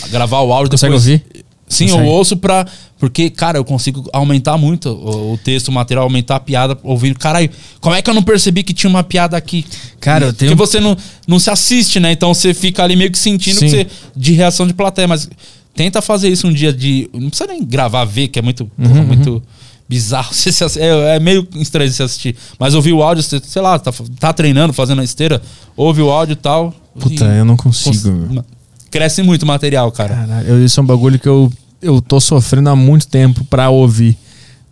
[0.10, 1.06] Gravar o áudio Consegue depois.
[1.08, 1.26] ouvir?
[1.68, 2.08] Sim, Consegue.
[2.08, 2.66] eu ouço pra.
[3.00, 7.18] Porque, cara, eu consigo aumentar muito o, o texto, o material, aumentar a piada, ouvindo.
[7.20, 9.64] Caralho, como é que eu não percebi que tinha uma piada aqui?
[10.00, 12.12] Cara, eu tenho- Porque você não, não se assiste, né?
[12.12, 15.08] Então você fica ali meio que sentindo que você, de reação de plateia.
[15.08, 15.30] Mas
[15.76, 17.08] tenta fazer isso um dia de.
[17.14, 19.44] Não precisa nem gravar, ver, que é muito, Uhum, muito
[19.88, 20.34] bizarro.
[20.36, 22.36] Se assi- é, é meio estranho se assistir.
[22.60, 25.40] Mas ouvir o áudio, você, sei lá, tá, tá treinando, fazendo a esteira,
[25.76, 26.74] ouve o áudio e tal.
[27.00, 27.92] Puta, e eu não consigo.
[27.92, 28.44] cons- meu.
[28.90, 30.16] Cresce muito o material, cara.
[30.16, 31.52] Caralho, eu- isso é um bagulho que eu,
[31.82, 34.18] eu tô sofrendo há muito tempo pra ouvir.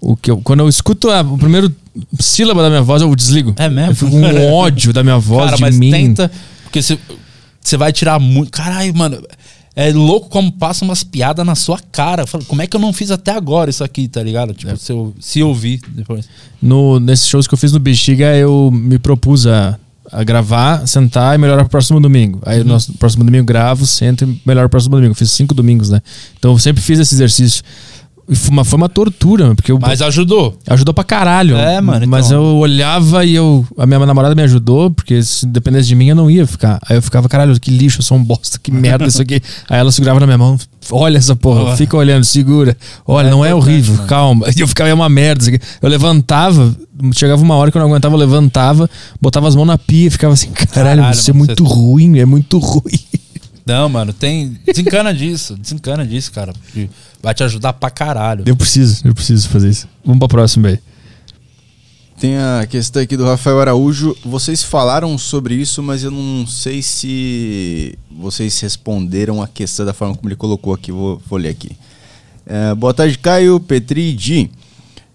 [0.01, 1.73] O que eu, quando eu escuto a, o primeiro
[2.19, 3.53] sílaba da minha voz, eu desligo.
[3.57, 3.91] É mesmo?
[3.91, 5.91] Eu fico com um ódio da minha voz, Cara, de mas mim.
[5.91, 6.31] tenta.
[6.63, 6.99] Porque você-
[7.61, 8.51] você vai tirar muito.
[8.51, 9.21] Caralho, mano.
[9.77, 12.23] É louco como passa umas piadas na sua cara.
[12.23, 14.53] Eu falo, como é que eu não fiz até agora isso aqui, tá ligado?
[14.53, 14.75] Tipo, É.
[14.77, 16.29] se, eu, se eu ouvir depois.
[16.61, 19.77] No, nesses shows que eu fiz no Bexiga, eu me propus a,
[20.11, 22.39] a gravar, sentar e melhorar pro próximo domingo.
[22.45, 22.63] Aí Uhum.
[22.65, 25.13] no nosso próximo domingo gravo, sento e melhoro pro próximo domingo.
[25.15, 26.01] Fiz cinco domingos, né?
[26.37, 27.63] Então eu sempre fiz esse exercício.
[28.27, 30.57] E foi uma, foi uma tortura, porque eu, Mas ajudou.
[30.67, 31.55] Ajudou pra caralho.
[31.57, 32.43] É, mano, Mas então.
[32.43, 33.63] eu olhava e eu.
[33.77, 36.79] A minha namorada me ajudou, porque se dependesse de mim eu não ia ficar.
[36.89, 39.39] Aí eu ficava, caralho, que lixo, eu sou um bosta, que merda isso aqui.
[39.69, 40.57] Aí ela segurava na minha mão,
[40.91, 42.75] olha essa porra, fica olhando, segura.
[43.05, 44.07] Olha, É não é importante, horrível, mano.
[44.07, 44.47] calma.
[44.57, 45.59] E eu ficava, é uma merda isso aqui.
[45.81, 46.75] Eu levantava,
[47.13, 48.89] chegava uma hora que eu não aguentava, eu levantava,
[49.21, 52.17] botava as mãos na pia e ficava assim, caralho, Caralho, você é muito você- ruim,
[52.17, 52.99] é muito ruim.
[53.65, 54.59] Não, mano, tem.
[54.65, 55.57] Desencana disso.
[55.57, 56.53] Desencana disso, cara.
[56.53, 56.87] porque
[57.21, 58.43] Vai te ajudar pra caralho.
[58.45, 59.87] Eu preciso, eu preciso fazer isso.
[60.03, 60.79] Vamos pra próxima aí.
[62.19, 64.15] Tem a questão aqui do Rafael Araújo.
[64.23, 70.15] Vocês falaram sobre isso, mas eu não sei se vocês responderam a questão da forma
[70.15, 70.91] como ele colocou aqui.
[70.91, 71.71] Vou, vou ler aqui.
[72.45, 74.51] É, boa tarde, Caio, Petri e Di.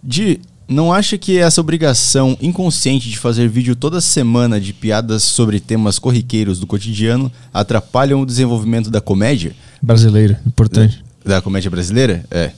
[0.02, 0.40] Di,
[0.70, 5.99] não acha que essa obrigação inconsciente de fazer vídeo toda semana de piadas sobre temas
[5.99, 9.52] corriqueiros do cotidiano atrapalham o desenvolvimento da comédia?
[9.82, 11.05] Brasileiro, importante.
[11.24, 12.24] Da comédia brasileira?
[12.31, 12.52] É.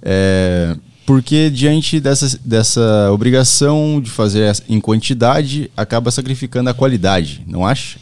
[0.00, 7.66] É, porque diante dessa, dessa obrigação de fazer em quantidade, acaba sacrificando a qualidade, não
[7.66, 7.98] acha?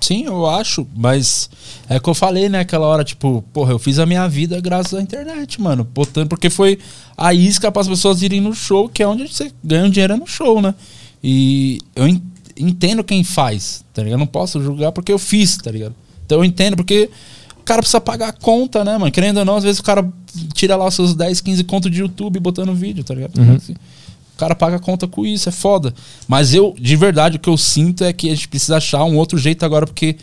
[0.00, 1.48] Sim, eu acho, mas
[1.88, 4.60] é o que eu falei, né, aquela hora, tipo, porra, eu fiz a minha vida
[4.60, 6.78] graças à internet, mano, botando, porque foi
[7.16, 10.12] a isca para as pessoas irem no show, que é onde você ganha um dinheiro
[10.12, 10.74] é no show, né?
[11.22, 12.22] E eu en-
[12.56, 14.16] entendo quem faz, tá ligado?
[14.16, 15.94] Eu não posso julgar porque eu fiz, tá ligado?
[16.26, 17.08] Então eu entendo porque
[17.58, 19.10] o cara precisa pagar a conta, né, mano?
[19.10, 20.06] Querendo ou não, às vezes o cara
[20.52, 23.32] tira lá os seus 10, 15 contos de YouTube botando vídeo, tá ligado?
[23.56, 23.74] Assim,
[24.34, 25.94] o cara paga a conta com isso, é foda.
[26.26, 29.16] Mas eu, de verdade, o que eu sinto é que a gente precisa achar um
[29.16, 30.16] outro jeito agora, porque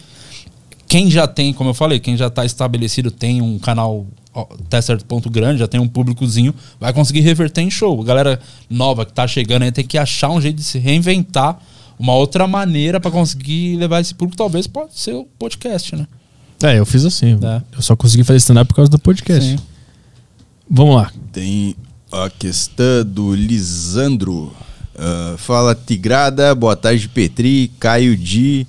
[0.87, 5.05] quem já tem, como eu falei, quem já tá estabelecido tem um canal até certo
[5.05, 8.01] ponto grande, já tem um públicozinho, vai conseguir reverter em show.
[8.01, 11.59] A galera nova que tá chegando aí tem que achar um jeito de se reinventar,
[11.97, 16.07] uma outra maneira pra conseguir levar esse público, talvez pode ser o podcast, né?
[16.63, 17.39] É, eu fiz assim.
[17.41, 17.61] É.
[17.75, 19.49] Eu só consegui fazer stand-up por causa do podcast.
[19.49, 19.57] Sim.
[20.69, 21.11] Vamos lá.
[21.31, 21.75] Tem
[22.11, 24.51] a questão do Lisandro.
[24.97, 28.67] Ah, fala Tigrada, boa tarde Petri, Caio Di.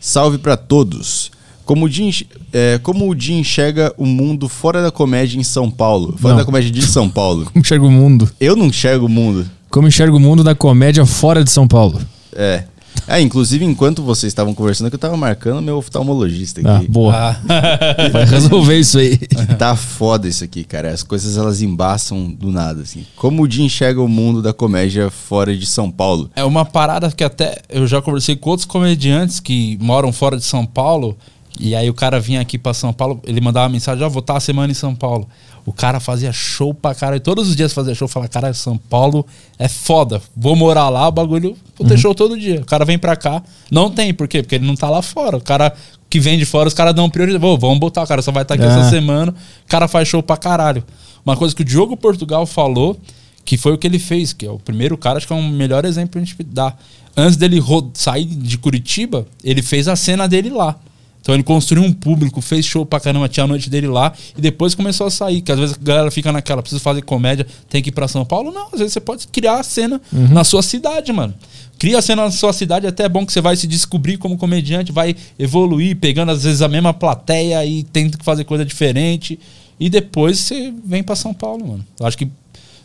[0.00, 1.30] Salve pra todos.
[1.64, 5.70] Como o, Di, é, como o Di enxerga o mundo fora da comédia em São
[5.70, 6.16] Paulo?
[6.16, 6.40] Fora Não.
[6.40, 7.44] da comédia de São Paulo.
[7.52, 8.30] Como enxerga o mundo?
[8.40, 9.48] Eu não enxergo o mundo.
[9.68, 12.00] Como enxerga o mundo da comédia fora de São Paulo?
[12.32, 12.64] É.
[13.08, 16.88] Ah, inclusive, enquanto vocês estavam conversando, que eu tava marcando meu oftalmologista Ah, aqui.
[16.88, 17.36] boa.
[18.12, 19.16] Vai resolver isso aí.
[19.58, 20.90] Tá foda isso aqui, cara.
[20.92, 23.06] As coisas elas embaçam do nada, assim.
[23.16, 26.30] Como o Di enxerga o mundo da comédia fora de São Paulo?
[26.36, 30.44] É uma parada que até eu já conversei com outros comediantes que moram fora de
[30.44, 31.16] São Paulo.
[31.60, 34.20] E aí o cara vinha aqui pra São Paulo, ele mandava uma mensagem, ó, vou
[34.20, 35.28] estar a semana em São Paulo.
[35.66, 37.20] O cara fazia show pra caralho.
[37.20, 39.26] Todos os dias fazia show, falava, cara, São Paulo
[39.58, 40.22] é foda.
[40.36, 41.56] Vou morar lá, o bagulho.
[41.76, 42.60] Vou ter show todo dia.
[42.60, 43.42] O cara vem pra cá.
[43.70, 44.40] Não tem, por quê?
[44.42, 45.36] Porque ele não tá lá fora.
[45.36, 45.74] O cara
[46.08, 47.40] que vem de fora, os caras dão prioridade.
[47.42, 48.78] Vou, vamos botar, o cara só vai estar aqui Ah.
[48.78, 49.32] essa semana.
[49.32, 50.82] O cara faz show pra caralho.
[51.26, 52.98] Uma coisa que o Diogo Portugal falou,
[53.44, 55.42] que foi o que ele fez, que é o primeiro cara, acho que é o
[55.42, 56.78] melhor exemplo pra gente dar.
[57.16, 57.60] Antes dele
[57.94, 60.76] sair de Curitiba, ele fez a cena dele lá.
[61.20, 64.40] Então ele construiu um público, fez show pra caramba, tinha a noite dele lá e
[64.40, 65.42] depois começou a sair.
[65.42, 68.24] Que às vezes a galera fica naquela, preciso fazer comédia, tem que ir pra São
[68.24, 68.50] Paulo.
[68.50, 71.34] Não, às vezes você pode criar a cena na sua cidade, mano.
[71.78, 74.36] Cria a cena na sua cidade, até é bom que você vai se descobrir como
[74.36, 79.38] comediante, vai evoluir, pegando às vezes a mesma plateia e tendo que fazer coisa diferente.
[79.78, 81.86] E depois você vem pra São Paulo, mano.
[82.00, 82.28] Eu acho que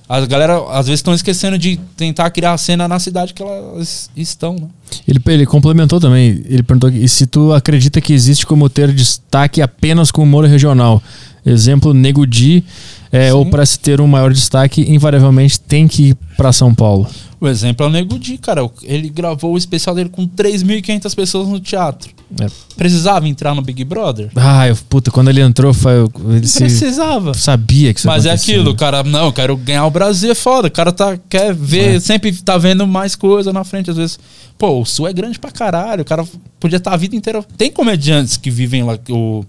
[0.08, 4.10] a galera às vezes estão esquecendo de tentar criar a cena na cidade que elas
[4.16, 4.68] estão, né?
[5.08, 6.44] Ele, ele complementou também.
[6.46, 10.46] Ele perguntou aqui, e se tu acredita que existe como ter destaque apenas com humor
[10.46, 11.02] regional.
[11.46, 12.64] Exemplo, Nego Di,
[13.12, 17.08] é, ou para se ter um maior destaque, invariavelmente tem que ir para São Paulo.
[17.40, 18.62] O exemplo é o Nego Di, cara.
[18.84, 22.12] Ele gravou o especial dele com 3.500 pessoas no teatro.
[22.42, 22.48] É.
[22.76, 24.30] Precisava entrar no Big Brother?
[24.36, 25.94] Ah, eu, puta, quando ele entrou, foi,
[26.30, 27.34] ele Precisava.
[27.34, 28.56] sabia que isso Mas é acontecia.
[28.56, 29.04] aquilo, cara.
[29.04, 30.68] Não, eu quero ganhar o Brasil, é foda.
[30.68, 32.00] O cara tá, quer ver, É.
[32.00, 33.92] sempre tá vendo mais coisa na frente.
[33.92, 34.20] Às vezes,
[34.58, 36.02] pô, o Sul é grande pra caralho.
[36.02, 36.26] O cara
[36.60, 37.44] podia estar a vida inteira.
[37.58, 38.98] Tem comediantes que vivem lá.
[39.10, 39.46] O,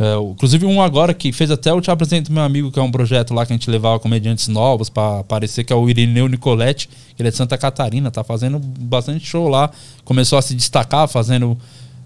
[0.00, 2.82] é, o- inclusive, um agora que fez até o Te Apresento Meu Amigo, que é
[2.82, 6.26] um projeto lá que a gente levava comediantes novos pra aparecer, que é o Irineu
[6.28, 6.88] Nicoletti.
[7.18, 9.70] Ele é de Santa Catarina, tá fazendo bastante show lá.
[10.04, 11.58] Começou a se destacar, fazendo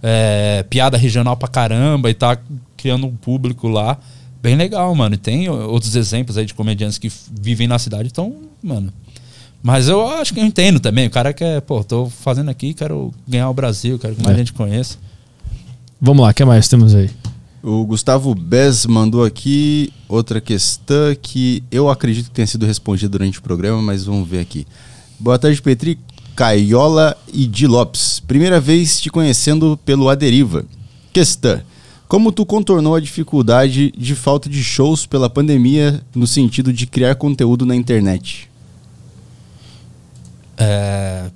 [0.03, 2.37] é, piada regional pra caramba e tá
[2.77, 3.97] criando um público lá.
[4.43, 5.15] Bem legal, mano.
[5.15, 8.93] E tem outros exemplos aí de comediantes que vivem na cidade, então, mano.
[9.63, 11.07] Mas eu acho que eu entendo também.
[11.07, 14.39] O cara quer, pô, tô fazendo aqui, quero ganhar o Brasil, quero que mais É.
[14.41, 14.99] gente conheça.
[16.01, 17.09] Vamos lá, o que mais temos aí?
[17.63, 23.39] O Gustavo Bez mandou aqui outra questão que eu acredito que tenha sido respondida durante
[23.39, 24.67] o programa, mas vamos ver aqui.
[25.17, 25.97] Boa tarde, Petri,
[26.35, 28.21] Caiola e Di Lopes.
[28.21, 30.65] Primeira vez te conhecendo pelo Aderiva.
[31.13, 31.61] Questão.
[32.09, 37.15] Como tu contornou a dificuldade de falta de shows pela pandemia no sentido de criar
[37.15, 38.51] conteúdo na internet?
[40.59, 41.31] É,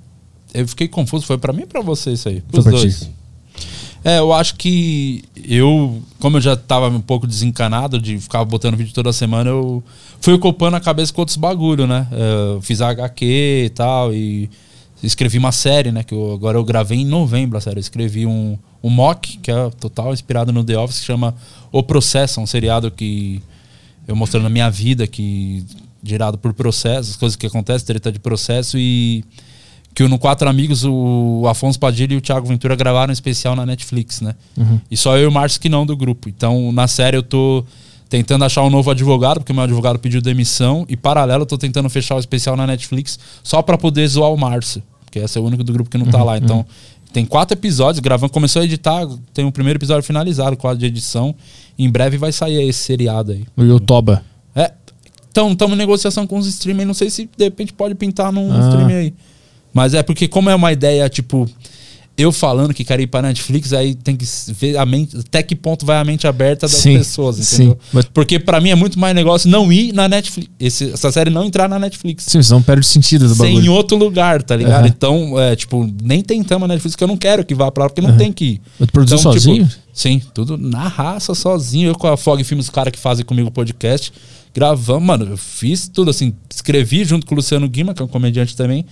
[0.53, 1.25] eu fiquei confuso.
[1.25, 2.41] Foi pra mim ou pra você isso aí?
[2.41, 2.99] Pra dois.
[2.99, 3.11] ti.
[4.03, 8.77] É, eu acho que eu, como eu já tava um pouco desencanado de ficar botando
[8.77, 9.83] vídeo toda semana, eu
[10.21, 12.07] fui ocupando a cabeça com outros bagulho, né?
[12.11, 13.25] É, Eu fiz a HQ
[13.65, 14.49] e tal, e
[15.03, 16.03] escrevi uma série, né?
[16.03, 17.77] Que eu, agora eu gravei em novembro a série.
[17.77, 21.35] Eu escrevi um, um mock, que é total inspirado no The Office, que chama
[21.71, 23.41] O Processo, um seriado que
[24.07, 25.65] eu mostrando a minha vida, que
[26.01, 29.23] gerado por processos, coisas que acontecem, treta de processo e
[29.93, 33.65] que no Quatro Amigos o Afonso Padilha e o Thiago Ventura gravaram um especial na
[33.65, 34.35] Netflix, né?
[34.91, 36.29] E só eu e o Márcio que não do grupo.
[36.29, 37.65] Então, na série eu tô
[38.09, 41.89] tentando achar um novo advogado, porque meu advogado pediu demissão e paralelo eu tô tentando
[41.89, 45.43] fechar o especial na Netflix só pra poder zoar o Márcio, porque esse é o
[45.43, 46.37] único do grupo que não tá lá.
[46.37, 46.65] Então,
[47.13, 51.33] tem quatro episódios, gravando, começou a editar, tem o primeiro episódio finalizado, quadro de edição.
[51.79, 53.45] Em breve vai sair esse seriado aí.
[53.55, 54.23] O Yotoba.
[54.55, 54.71] É.
[55.31, 56.87] Então, estamos em negociação com os streamers.
[56.87, 58.67] Não sei se de repente pode pintar num Ah.
[58.69, 59.13] streamer aí.
[59.73, 61.47] Mas é porque, como é uma ideia, tipo,
[62.17, 64.25] eu falando que quero ir pra Netflix, aí tem que
[64.59, 67.73] ver a mente, até que ponto vai a mente aberta das Sim, pessoas, entendeu?
[67.73, 67.87] sim.
[67.93, 70.49] Mas- Porque pra mim é muito mais negócio não ir na Netflix.
[70.59, 72.25] esse- essa série não entrar na Netflix.
[72.27, 73.73] Sim, senão perde o sentido do Ser em bagulho.
[73.73, 74.79] outro lugar, tá ligado?
[74.79, 74.87] Aham.
[74.87, 77.89] Então, é, tipo, nem tentamos a Netflix, que eu não quero que vá pra lá,
[77.89, 78.61] porque não tem que ir.
[78.79, 79.69] Mas produziu Então, tipo, sozinho?
[79.93, 81.89] sim, tudo na raça, sozinho.
[81.89, 84.11] Eu com a Fog Filmes, os caras que fazem comigo o podcast,
[84.55, 88.07] gravamos, mano, eu fiz tudo assim, escrevi junto com o Luciano Guima, que é um
[88.07, 88.83] comediante também,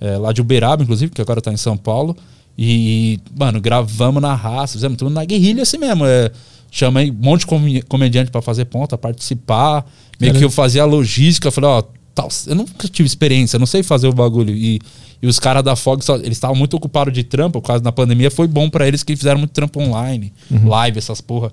[0.00, 2.16] é, lá de Uberaba, inclusive, que agora tá em São Paulo.
[2.58, 6.04] E, mano, gravamos na raça, fizemos tudo na guerrilha assim mesmo.
[6.04, 6.30] É,
[6.70, 9.86] Chamei um monte de comediante pra fazer ponta, participar.
[10.20, 10.38] Meio Caramba.
[10.38, 11.50] que eu fazia a logística.
[11.50, 11.82] Falei, ó,
[12.14, 14.54] tal, eu nunca tive experiência, não sei fazer o bagulho.
[14.54, 14.78] E,
[15.22, 17.90] e os caras da Fog, só- eles estavam muito ocupados de trampo, por causa da
[17.90, 18.30] pandemia.
[18.30, 21.50] Foi bom pra eles que fizeram muito trampo online, live, essas porra.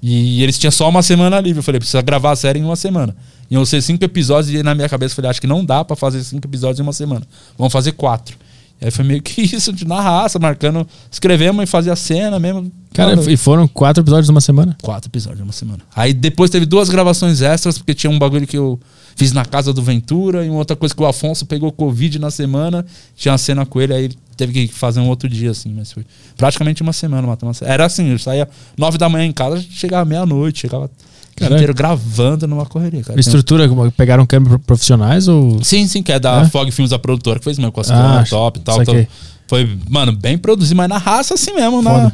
[0.00, 1.58] E eles tinham só uma semana livre.
[1.58, 3.16] Eu falei, precisa gravar a série em uma semana.
[3.50, 5.96] Iam ser cinco episódios e na minha cabeça eu falei, acho que não dá pra
[5.96, 7.26] fazer cinco episódios em uma semana.
[7.58, 8.36] Vamos fazer quatro.
[8.82, 10.86] E aí foi meio que isso, de na raça, marcando.
[11.10, 12.70] Escrevemos e fazia a cena mesmo.
[12.92, 14.76] Cara, e foram quatro episódios numa semana.
[14.82, 15.78] Quatro episódios em uma semana.
[15.94, 18.78] Aí depois teve duas gravações extras, porque tinha um bagulho que eu
[19.16, 22.30] fiz na casa do Ventura e uma outra coisa que o Afonso pegou Covid na
[22.30, 22.84] semana.
[23.16, 25.92] Tinha uma cena com ele, aí ele teve que fazer um outro dia, assim, mas
[25.92, 26.04] foi
[26.36, 27.68] praticamente uma semana matando uma.
[27.70, 30.90] Era assim, eu saía nove da manhã em casa, chegava meia-noite, chegava
[31.36, 31.56] Caralho.
[31.56, 33.18] inteiro gravando numa correria, cara.
[33.18, 35.62] A estrutura, como- pegaram câmeras profissionais ou.
[35.64, 36.48] Sim, sim, que é da É?
[36.48, 38.82] Fog Filmes, a produtora, que fez mesmo com as Ah, câmeras top e tal.
[38.82, 39.06] Então,
[39.48, 42.12] foi, mano, bem produzido, mas na raça assim mesmo, na.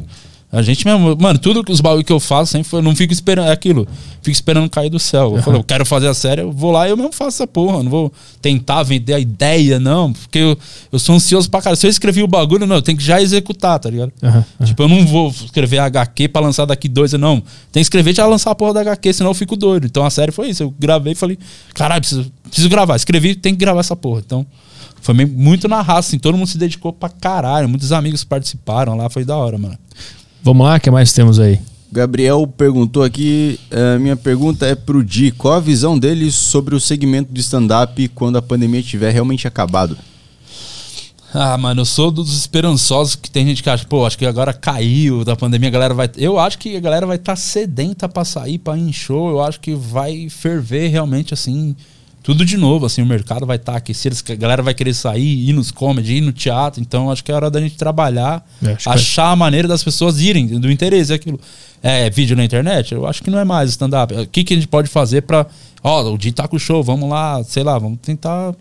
[0.50, 2.96] A gente mesmo, mano, tudo que os bagulho que eu faço sempre foi, eu não
[2.96, 3.86] fico esperando, é aquilo,
[4.22, 5.36] fico esperando cair do céu.
[5.36, 7.46] Eu falei, eu quero fazer a série, eu vou lá e eu mesmo faço essa
[7.46, 8.10] porra, não vou
[8.40, 10.58] tentar vender a ideia, não, porque eu,
[10.90, 11.76] eu sou ansioso pra cara.
[11.76, 14.10] Se eu escrevi o bagulho, não, eu tenho que já executar, tá ligado?
[14.22, 14.42] Aham.
[14.64, 17.40] Tipo, eu não vou escrever HQ pra lançar daqui dois anos, não.
[17.70, 19.84] Tem que escrever e já lançar a porra da HQ, senão eu fico doido.
[19.84, 20.62] Então a série foi isso.
[20.62, 21.38] Eu gravei e falei,
[21.74, 22.96] caralho, preciso, preciso gravar.
[22.96, 24.22] Escrevi, tem que gravar essa porra.
[24.24, 24.46] Então,
[25.02, 26.18] foi muito na raça, assim.
[26.18, 27.68] Todo mundo se dedicou pra caralho.
[27.68, 29.78] Muitos amigos participaram lá, foi da hora, mano.
[30.42, 31.60] Vamos lá, o que mais temos aí?
[31.90, 36.80] Gabriel perguntou aqui, eh, minha pergunta é pro Di, qual a visão dele sobre o
[36.80, 39.96] segmento do stand-up quando a pandemia tiver realmente acabado?
[41.32, 44.52] Ah, mano, eu sou dos esperançosos que tem gente que acha, pô, acho que agora
[44.52, 46.10] caiu da pandemia, a galera vai.
[46.16, 49.28] Eu acho que a galera vai estar sedenta pra sair, pra ir em show.
[49.28, 51.76] Eu acho que vai ferver realmente, assim,
[52.28, 52.84] tudo de novo.
[52.84, 56.20] Assim, o mercado vai estar aquecido, a galera vai querer sair, ir nos comedy, ir
[56.20, 56.78] no teatro.
[56.78, 60.46] Então, acho que é hora da gente trabalhar, É, achar a maneira das pessoas irem,
[60.46, 61.40] do interesse, é aquilo.
[61.82, 62.92] É vídeo na internet?
[62.92, 64.12] Eu acho que não é mais stand-up.
[64.12, 65.46] O que, que a gente pode fazer pra.
[65.82, 68.50] Ó, o dia tá com o show, vamos lá, sei lá, vamos tentar.
[68.50, 68.54] A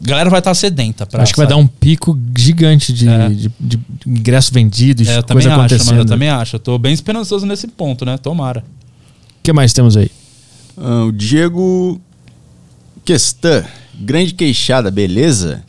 [0.00, 1.22] galera vai estar sedenta pra.
[1.22, 1.54] Acho que vai sabe?
[1.58, 3.28] dar um pico gigante de, É.
[3.28, 5.88] de, de ingresso vendido, de É, eu também coisa acho, acontecendo.
[5.88, 6.00] mano.
[6.00, 6.56] Eu também acho.
[6.56, 8.16] Eu tô bem esperançoso nesse ponto, né?
[8.16, 8.60] Tomara.
[8.60, 10.10] O que mais temos aí?
[10.78, 12.00] Ah, o Diego
[13.06, 15.62] Questã, grande queixada, beleza?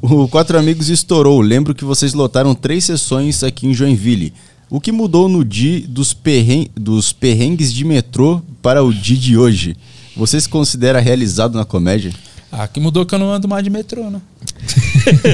[0.00, 1.40] o Quatro Amigos estourou.
[1.40, 4.32] Lembro que vocês lotaram três sessões aqui em Joinville.
[4.70, 9.36] O que mudou no Di dos, perren dos perrengues de metrô para o Di de
[9.36, 9.76] hoje?
[10.16, 12.12] Você se considera realizado na comédia?
[12.52, 14.20] Ah, que mudou que eu não ando mais de metrô, né?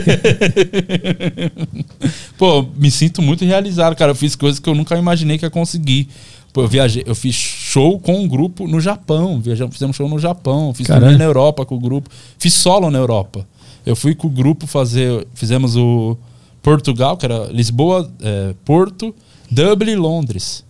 [2.39, 4.13] Pô, me sinto muito realizado, cara.
[4.13, 6.09] Eu fiz coisas que eu nunca imaginei que ia conseguir.
[6.53, 9.41] Pô, eu viajei, eu fiz show com um grupo no Japão.
[9.41, 12.09] Viajamos, fizemos show no Japão, fiz turnê na Europa com o grupo.
[12.39, 13.47] Fiz solo na Europa.
[13.85, 15.27] Eu fui com o grupo fazer.
[15.35, 16.17] Fizemos o
[16.63, 19.15] Portugal, que era Lisboa, é, Porto,
[19.51, 20.65] Dublin e Londres.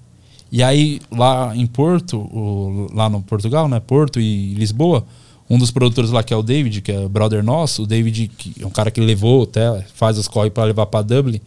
[0.50, 3.80] E aí, lá em Porto, o- lá no Portugal, né?
[3.80, 5.04] Porto e Lisboa,
[5.48, 8.62] um dos produtores lá, que é o David, que é brother nosso, o David, que
[8.62, 11.40] é um cara que levou até, faz as corre pra levar pra Dublin.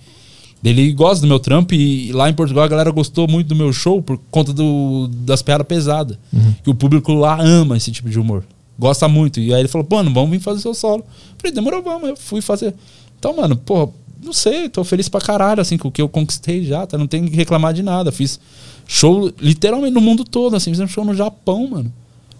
[0.63, 3.73] Ele gosta do meu trampo e lá em Portugal a galera gostou muito do meu
[3.73, 6.17] show por conta do, das piadas pesadas.
[6.63, 8.43] Que o público lá ama esse tipo de humor.
[8.77, 9.39] Gosta muito.
[9.39, 11.03] E aí ele falou, mano, vamos vir fazer seu solo.
[11.37, 12.09] Falei, demorou, vamos.
[12.09, 12.75] Eu fui fazer.
[13.17, 13.91] Então, mano, pô,
[14.23, 16.97] não sei, tô feliz pra caralho, assim, com o que eu conquistei já, tá?
[16.97, 18.11] Não tenho que reclamar de nada.
[18.11, 18.39] Fiz
[18.87, 21.91] show literalmente no mundo todo, assim, fizemos show no Japão, mano.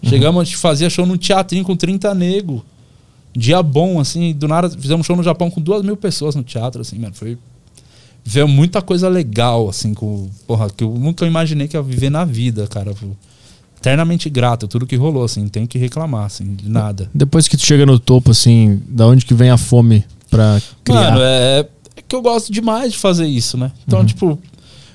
[0.04, 2.64] Chegamos, a gente fazia show num teatrinho com 30 nego.
[3.34, 6.82] Dia bom, assim, do nada fizemos show no Japão com duas mil pessoas no teatro,
[6.82, 7.14] assim, mano.
[7.14, 7.38] Foi.
[8.24, 10.30] Veio muita coisa legal, assim, com.
[10.46, 12.94] Porra, que eu nunca imaginei que ia viver na vida, cara.
[13.78, 17.10] Eternamente grato, tudo que rolou, assim, não tem que reclamar, assim, de nada.
[17.12, 21.10] Depois que tu chega no topo, assim, da onde que vem a fome pra criar?
[21.10, 23.72] Mano, é, é que eu gosto demais de fazer isso, né?
[23.84, 24.38] Então, tipo,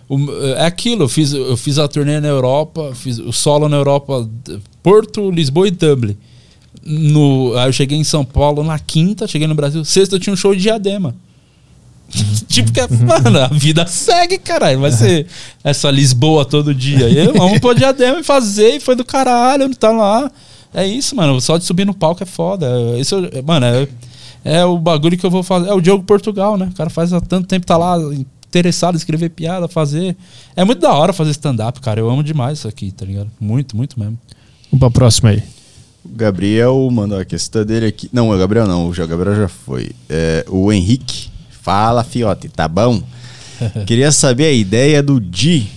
[0.08, 1.04] o- é aquilo.
[1.04, 4.26] Eu fiz, eu fiz a turnê na Europa, fiz o solo na Europa,
[4.82, 6.16] Porto, Lisboa e Dublin.
[6.82, 9.84] No, aí eu cheguei em São Paulo na quinta, cheguei no Brasil.
[9.84, 11.14] Sexta eu tinha um show de diadema.
[12.48, 14.80] Tipo que é, mano, a vida segue, caralho.
[14.80, 15.28] Vai ser
[15.64, 17.10] essa Lisboa todo dia.
[17.10, 20.32] E eu, vamos pôr diadema e fazer, e foi do caralho, tá lá.
[20.74, 21.40] É isso, mano.
[21.42, 22.68] Só de subir no palco é foda.
[23.00, 23.16] Isso,
[23.46, 23.88] mano, é,
[24.44, 25.70] é o bagulho que eu vou fazer.
[25.70, 26.70] É o Diogo Portugal, né?
[26.72, 27.98] O cara faz há tanto tempo, tá lá
[28.48, 30.16] interessado em escrever piada, fazer.
[30.56, 32.00] É muito da hora fazer stand-up, cara.
[32.00, 33.30] Eu amo demais isso aqui, tá ligado?
[33.40, 34.18] Muito, muito mesmo.
[34.72, 35.44] Vamos pra próxima aí.
[36.04, 38.10] O Gabriel mandou a questão dele aqui.
[38.14, 39.92] Não, o Gabriel não, o Gabriel já foi.
[40.10, 41.30] É, o Henrique.
[41.68, 43.04] Fala, fiote, tá bom?
[43.86, 45.68] Queria saber a ideia do Di.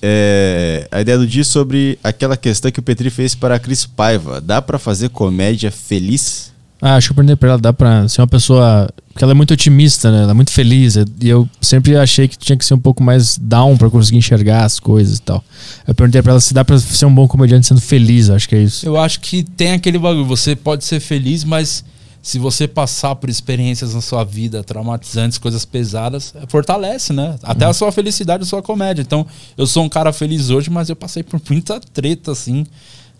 [0.00, 3.84] é, a ideia do Di sobre aquela questão que o Petri fez para a Cris
[3.84, 4.40] Paiva.
[4.40, 6.50] Dá pra fazer comédia feliz?
[6.80, 8.88] Ah, acho que eu perguntei pra ela, dá pra ser uma pessoa.
[9.12, 10.22] Porque ela é muito otimista, né?
[10.22, 10.96] Ela é muito feliz.
[10.96, 14.64] E eu sempre achei que tinha que ser um pouco mais down pra conseguir enxergar
[14.64, 15.44] as coisas e tal.
[15.86, 18.54] Eu perguntei pra ela se dá pra ser um bom comediante sendo feliz, acho que
[18.54, 18.86] é isso.
[18.86, 20.24] Eu acho que tem aquele bagulho.
[20.24, 21.84] Você pode ser feliz, mas
[22.24, 27.38] se você passar por experiências na sua vida traumatizantes, coisas pesadas, fortalece, né?
[27.42, 29.02] Até a sua felicidade, a sua comédia.
[29.02, 29.26] Então,
[29.58, 32.64] eu sou um cara feliz hoje, mas eu passei por muita treta, assim,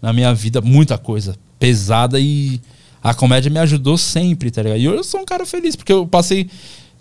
[0.01, 2.59] na minha vida, muita coisa pesada e
[3.03, 4.81] a comédia me ajudou sempre, tá ligado?
[4.81, 6.49] E hoje eu sou um cara feliz, porque eu passei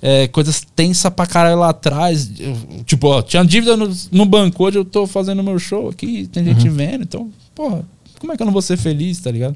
[0.01, 2.30] é, coisas tensas pra caralho lá atrás.
[2.38, 6.27] Eu, tipo, ó, tinha dívida no, no banco, hoje eu tô fazendo meu show aqui,
[6.27, 7.85] tem gente vendo, então, porra,
[8.19, 9.56] como é que eu não vou ser feliz, tá ligado?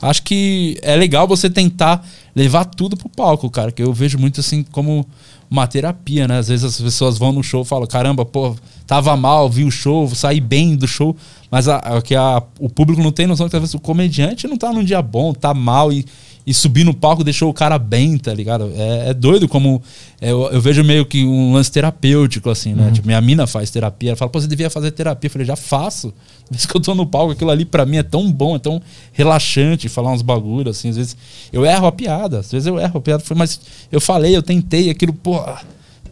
[0.00, 4.40] Acho que é legal você tentar levar tudo pro palco, cara, que eu vejo muito
[4.40, 5.06] assim como
[5.50, 6.38] uma terapia, né?
[6.38, 8.54] Às vezes as pessoas vão no show e falam, caramba, pô,
[8.86, 11.16] tava mal, vi o show, saí bem do show,
[11.50, 14.46] mas a, a, que a, o público não tem noção que às vezes o comediante
[14.46, 16.04] não tá num dia bom, tá mal e,
[16.46, 18.72] e subir no palco deixou o cara bem, tá ligado?
[18.76, 19.82] É, é doido como.
[20.20, 22.92] é, eu, eu vejo meio que um lance terapêutico, assim, né?
[22.92, 25.26] Tipo, minha mina faz terapia, ela fala, pô, você devia fazer terapia.
[25.26, 26.14] Eu falei, já faço.
[26.48, 28.80] Vezes que eu tô no palco, aquilo ali pra mim é tão bom, é tão
[29.12, 30.90] relaxante falar uns bagulhos, assim.
[30.90, 31.16] Às vezes
[31.52, 33.60] eu erro a piada, às vezes eu erro a piada, mas
[33.90, 35.42] eu falei, eu tentei aquilo, pô.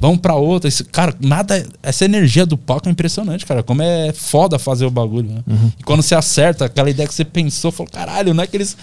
[0.01, 0.69] Vamos pra outra.
[0.69, 1.67] Isso, cara, nada.
[1.83, 3.63] Essa energia do palco é impressionante, cara.
[3.63, 5.43] Como é foda fazer o bagulho, né?
[5.79, 8.77] E quando você acerta aquela ideia que você pensou, falou, caralho, não é que eles.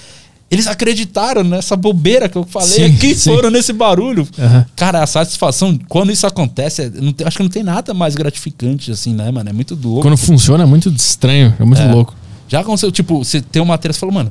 [0.51, 3.33] Eles acreditaram nessa bobeira que eu falei Sim, aqui, sim.
[3.33, 4.27] foram nesse barulho.
[4.37, 4.65] Aham.
[4.75, 8.91] Cara, a satisfação, quando isso acontece, é- tem- acho que não tem nada mais gratificante,
[8.91, 9.49] assim, né, mano?
[9.49, 10.01] É muito louco.
[10.01, 11.89] Quando funciona é muito estranho, é muito É.
[11.89, 12.13] louco.
[12.49, 14.29] Já aconteceu, tipo, você tem uma matéria, você falou, mano,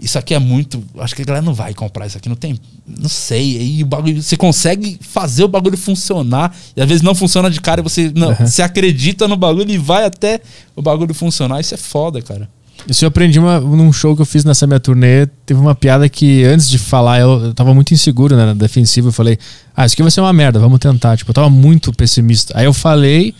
[0.00, 0.82] isso aqui é muito.
[0.98, 2.58] Acho que a galera não vai comprar isso aqui, não tem.
[2.88, 3.58] Não sei.
[3.58, 4.22] Aí o bagulho.
[4.22, 6.56] Você consegue fazer o bagulho funcionar.
[6.74, 9.76] E às vezes não funciona de cara e você não, você acredita no bagulho e
[9.76, 10.40] vai até
[10.74, 11.60] o bagulho funcionar.
[11.60, 12.48] Isso é foda, cara.
[12.88, 15.26] Isso eu aprendi uma- num show que eu fiz nessa minha turnê.
[15.46, 18.46] Teve uma piada que, antes de falar, eu, eu tava muito inseguro, né?
[18.46, 19.08] Na defensiva.
[19.08, 19.38] Eu falei,
[19.76, 21.16] ah, isso aqui vai ser uma merda, vamos tentar.
[21.16, 22.52] Tipo, eu tava muito pessimista.
[22.56, 23.34] Aí eu falei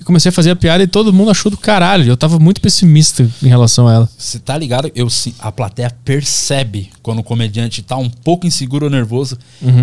[0.00, 2.06] e comecei a fazer a piada e todo mundo achou do caralho.
[2.08, 4.08] Eu tava muito pessimista em relação a ela.
[4.18, 4.90] Você tá ligado?
[4.94, 9.36] Eu, a plateia percebe quando o comediante tá um pouco inseguro ou nervoso.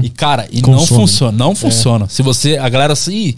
[0.04, 1.02] E, cara, e não Consome.
[1.02, 1.38] funciona.
[1.38, 2.08] Não funciona.
[2.08, 2.58] Se você.
[2.58, 3.36] A galera assim.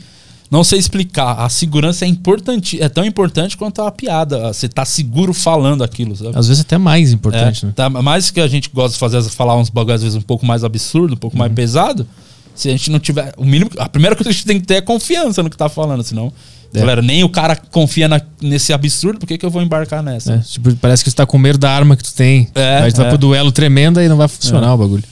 [0.52, 1.36] Não sei explicar.
[1.40, 2.82] A segurança é importante.
[2.84, 4.52] É tão importante quanto a piada.
[4.52, 6.38] Você tá seguro falando aquilo, sabe?
[6.38, 7.74] Às vezes até mais importante, É, né?
[7.74, 10.46] tá, mais que a gente gosta de fazer, falar uns bagulhos às vezes um pouco
[10.46, 11.40] mais absurdo, um pouco Uhum.
[11.40, 12.06] mais pesado.
[12.54, 13.34] Se a gente não tiver.
[13.38, 13.72] O mínimo.
[13.78, 16.04] A primeira coisa que a gente tem que ter é confiança no que tá falando,
[16.04, 16.34] senão.
[16.74, 16.80] É.
[16.80, 20.34] Galera, nem o cara confia na- nesse absurdo, por que, que eu vou embarcar nessa?
[20.34, 22.50] É, tipo, parece que você tá com medo da arma que tu tem.
[22.54, 23.10] É, Aí tu vai é.
[23.10, 25.04] pro duelo tremenda e não vai funcionar o bagulho.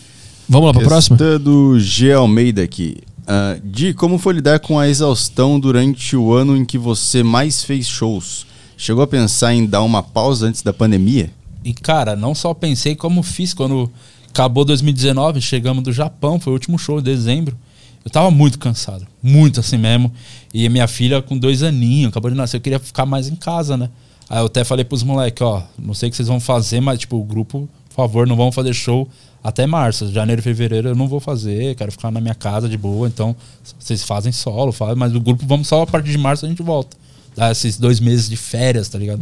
[0.50, 1.16] Vamos lá pra próxima?
[1.40, 2.11] Do G.
[2.11, 2.98] Almeida aqui.
[3.32, 7.64] Ah, Di, como foi lidar com a exaustão durante o ano em que você mais
[7.64, 8.48] fez shows?
[8.75, 11.30] Chegou a pensar em dar uma pausa antes da pandemia?
[11.64, 13.91] E, cara, não só pensei como fiz quando
[14.30, 17.56] acabou 2019, chegamos do Japão, foi o último show, em dezembro.
[18.03, 20.11] Eu tava muito cansado, muito assim mesmo.
[20.51, 23.77] E minha filha com dois aninhos, acabou de nascer, eu queria ficar mais em casa,
[23.77, 23.91] né?
[24.27, 26.98] Aí eu até falei pros moleques, ó, não sei o que vocês vão fazer, mas
[26.98, 29.08] tipo, o grupo, por favor, não vão fazer show
[29.43, 30.11] até março.
[30.11, 33.35] Janeiro e fevereiro eu não vou fazer, quero ficar na minha casa de boa, então
[33.80, 36.61] vocês fazem solo, fazem, mas o grupo vamos só a partir de março a gente
[36.61, 36.98] volta.
[37.35, 39.22] Dá esses dois meses de férias, tá ligado?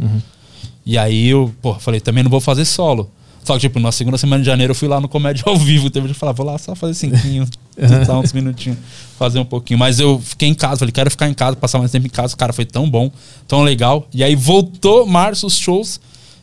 [0.84, 3.10] E aí eu, pô, falei, também não vou fazer solo.
[3.44, 5.88] Só que, tipo, na segunda semana de janeiro eu fui lá no Comédia ao vivo.
[5.88, 8.76] Teve de falar, vou lá só fazer cinquinho, tentar uns minutinhos,
[9.18, 9.78] fazer um pouquinho.
[9.78, 12.36] Mas eu fiquei em casa, falei, quero ficar em casa, passar mais tempo em casa.
[12.36, 13.10] Cara, foi tão bom,
[13.46, 14.06] tão legal.
[14.12, 15.98] E aí voltou março os shows.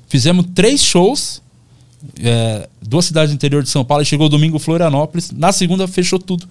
[0.07, 1.43] Fizemos três shows,
[2.19, 4.03] é, duas cidades do interior de São Paulo.
[4.03, 5.32] E chegou domingo Florianópolis.
[5.32, 6.48] Na segunda fechou tudo.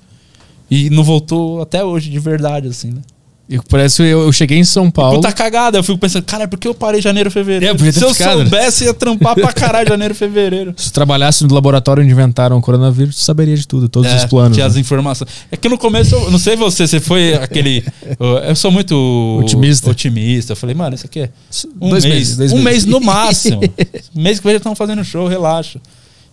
[0.70, 3.02] E não voltou até hoje, de verdade, assim, né?
[3.48, 5.16] Eu, parece que eu, eu cheguei em São Paulo.
[5.20, 7.76] Puta cagada, eu fico pensando, cara, por que eu parei janeiro, fevereiro?
[7.86, 8.44] É, Se eu ficado, né?
[8.48, 10.72] soubesse, ia trampar pra caralho janeiro, fevereiro.
[10.78, 14.24] Se trabalhasse no laboratório onde inventaram o coronavírus, tu saberia de tudo, todos É, os
[14.24, 14.56] planos.
[14.56, 14.70] Tinha né?
[14.70, 15.28] as informações.
[15.52, 17.84] É que no começo, eu não sei você, você foi aquele.
[18.48, 18.94] Eu sou muito
[19.42, 19.90] Otimista.
[19.90, 20.52] otimista.
[20.52, 21.28] Eu falei, mano, isso aqui é
[21.80, 22.14] um Dois mês.
[22.16, 22.84] meses, dois um meses.
[22.84, 23.60] mês no máximo.
[24.14, 25.78] mês que já estão fazendo show, relaxa.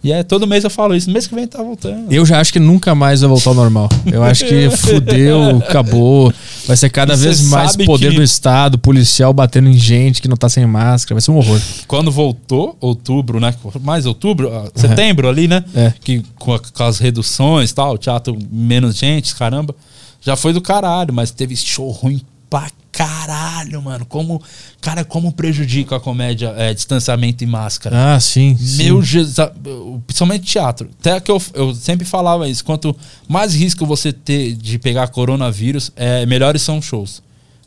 [0.04, 1.12] E é, todo mês eu falo isso.
[1.12, 2.12] Mês que vem tá voltando.
[2.12, 3.88] Eu já acho que nunca mais vai voltar ao normal.
[4.12, 6.34] Eu acho que fudeu, acabou.
[6.66, 10.28] Vai ser cada E vez mais poder que- do Estado, policial batendo em gente que
[10.28, 11.16] não tá sem máscara.
[11.16, 11.62] Vai ser um horror.
[11.88, 13.54] Quando voltou, outubro, né?
[13.82, 15.64] Mais outubro, ah, setembro ali, né?
[15.76, 15.94] É.
[16.04, 19.76] Que com, com as reduções e tal, teatro menos gente, caramba.
[20.20, 24.06] Já foi do caralho, mas teve show ruim pra caralho, mano.
[24.06, 24.42] Como,
[24.80, 28.16] cara, como prejudica a comédia é, distanciamento e máscara.
[28.16, 28.58] Ah, sim.
[28.78, 29.50] Meu Jesus,
[30.06, 30.90] principalmente teatro.
[31.00, 32.64] Até que eu, eu sempre falava isso.
[32.64, 32.96] Quanto
[33.28, 37.24] mais risco você ter de pegar coronavírus, é, melhores são os shows.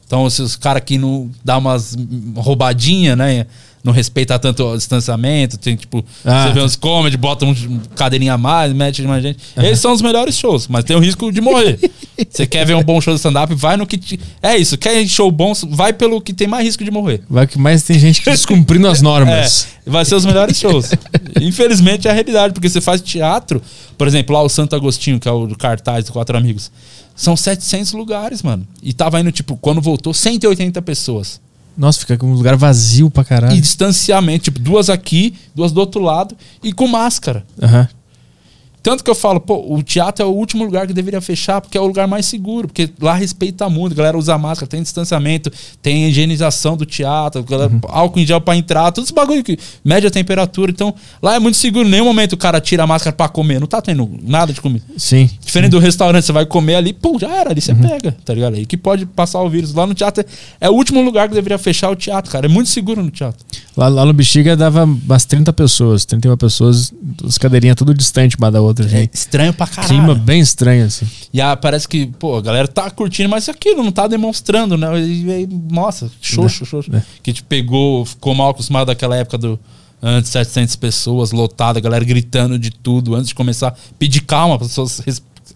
[0.06, 1.96] Então, se os caras que não dá umas
[2.36, 3.46] roubadinhas, né?
[3.84, 5.58] Não respeita tanto o distanciamento.
[5.58, 7.54] Tem, tipo, Ah, você vê uns comedy, bota um
[7.94, 9.38] cadeirinha a mais, mete mais gente.
[9.58, 11.78] Esses são os melhores shows, mas tem o risco de morrer.
[12.28, 13.98] você quer ver um bom show de stand-up, vai no que.
[13.98, 14.18] Te...
[14.42, 17.20] É isso, quer show bom, vai pelo que tem mais risco de morrer.
[17.28, 19.68] Vai que mais tem gente descumprindo as normas.
[19.86, 20.90] É, vai ser os melhores shows.
[21.38, 23.60] Infelizmente é a realidade, porque você faz teatro,
[23.98, 26.72] por exemplo, lá o Santo Agostinho, que é o cartaz do Quatro Amigos.
[27.14, 28.66] São 700 lugares, mano.
[28.82, 31.40] E tava indo, tipo, quando voltou, 180 pessoas.
[31.76, 33.56] Nossa, fica com um lugar vazio pra caralho.
[33.56, 37.44] E distanciamento, tipo, duas aqui, duas do outro lado, e com máscara.
[37.60, 37.88] Aham.
[38.84, 41.78] Tanto que eu falo, pô, o teatro é o último lugar que deveria fechar, porque
[41.78, 45.50] é o lugar mais seguro, porque lá respeita muito, a galera usa máscara, tem distanciamento,
[45.80, 49.58] tem higienização do teatro, a galera, álcool em gel pra entrar, todos os bagulho que
[49.82, 53.16] média temperatura, então lá é muito seguro, em nenhum momento o cara tira a máscara
[53.16, 54.82] pra comer, não tá tendo nada de comer.
[54.98, 55.30] Sim.
[55.40, 58.56] Diferente do restaurante, você vai comer ali, pô, já era, ali você pega, tá ligado?
[58.56, 59.72] Aí que pode passar o vírus.
[59.72, 60.22] Lá no teatro
[60.60, 62.44] é o último lugar que deveria fechar o teatro, cara.
[62.44, 63.44] É muito seguro no teatro.
[63.76, 66.92] Lá, lá no Bexiga dava umas 30 pessoas, 31 pessoas,
[67.26, 68.84] as cadeirinhas tudo distante uma da outra.
[68.84, 69.08] É Assim.
[69.12, 69.88] estranho pra caralho.
[69.88, 71.06] Clima bem estranho, assim.
[71.32, 74.86] E ah, parece que, pô, a galera tá curtindo, mas aquilo não tá demonstrando, né?
[75.00, 76.94] E, aí, nossa, xoxo, xoxo.
[76.94, 77.02] É.
[77.22, 79.58] Que te pegou, ficou mal acostumado daquela época do
[80.00, 83.76] antes 700 pessoas, lotada, a galera gritando de tudo antes de começar.
[83.98, 85.02] Pedir calma, as pessoas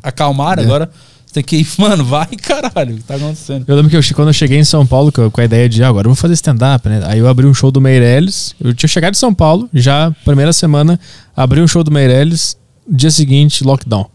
[0.02, 0.64] acalmarem.
[0.64, 0.66] É.
[0.66, 0.90] Agora
[1.32, 3.64] tem que ir, mano, vai, caralho, o que tá acontecendo?
[3.68, 5.68] Eu lembro que eu, quando eu cheguei em São Paulo, com a- com a ideia
[5.68, 7.02] de ah, agora eu vou fazer stand-up, né?
[7.04, 8.54] Aí eu abri um show do Meirelles.
[8.60, 10.98] Eu tinha chegado de São Paulo, já primeira semana,
[11.36, 12.56] abri um show do Meirelles,
[12.90, 14.06] dia seguinte, lockdown.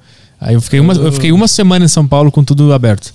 [0.41, 3.13] Aí eu fiquei uma, eu fiquei uma semana em São Paulo com tudo aberto.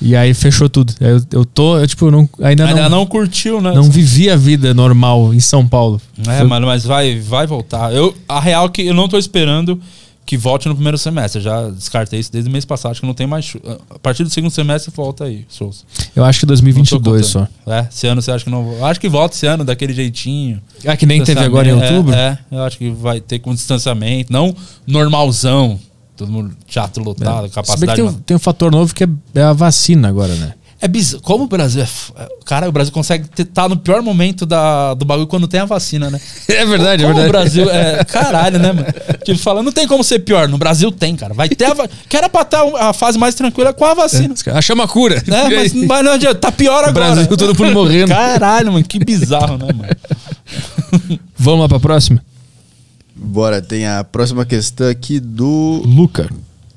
[0.00, 0.92] E aí fechou tudo.
[1.00, 3.72] Eu, eu tô, eu, tipo, não, ainda, Ainda não, não, curtiu, né?
[3.74, 6.00] não vivi a vida normal em São Paulo.
[6.26, 7.92] É, mano, mas vai, vai voltar.
[7.92, 9.80] Eu, a real é que eu não tô esperando
[10.28, 11.38] que volte no primeiro semestre.
[11.38, 13.56] Eu já descartei isso desde o mês passado, acho que não tem mais.
[13.88, 15.86] A partir do segundo semestre volta aí, shows.
[16.14, 17.48] Eu acho que Não tô 2022 só.
[17.66, 18.84] É, esse ano você acha que não.
[18.84, 20.60] Acho que volta esse ano daquele jeitinho.
[20.86, 22.14] Ah, que nem teve agora em outubro?
[22.14, 24.54] É, é, eu acho que vai ter com distanciamento, não
[24.86, 25.80] normalzão.
[26.14, 27.94] Todo mundo teatro lotado, Se bem que capacidade.
[27.94, 30.54] tem, um- tem um fator novo que é, é a vacina agora, né?
[30.80, 31.22] É bizarro.
[31.22, 31.86] Como o Brasil é.
[32.22, 35.64] é- Cara, o Brasil consegue estar no pior momento da, do bagulho quando tem a
[35.64, 36.20] vacina, né?
[36.48, 38.04] É verdade, Como o Brasil é.
[38.06, 38.86] Caralho, né, mano?
[39.24, 40.48] Tipo, falando, não tem como ser pior.
[40.48, 41.34] No Brasil tem, cara.
[41.34, 41.74] Vai ter a.
[41.74, 41.88] Va...
[42.08, 44.34] Que era pra estar a fase mais tranquila com a vacina.
[44.54, 45.22] Achamos a cura.
[45.26, 45.48] Né?
[45.50, 47.14] Mas, mas não adianta, tá pior O agora.
[47.14, 48.08] Brasil todo mundo morrendo.
[48.10, 51.18] Caralho, mano, que bizarro, né, mano?
[51.36, 52.22] Vamos lá pra próxima?
[53.14, 56.30] Bora, tem a próxima questão aqui do Luca.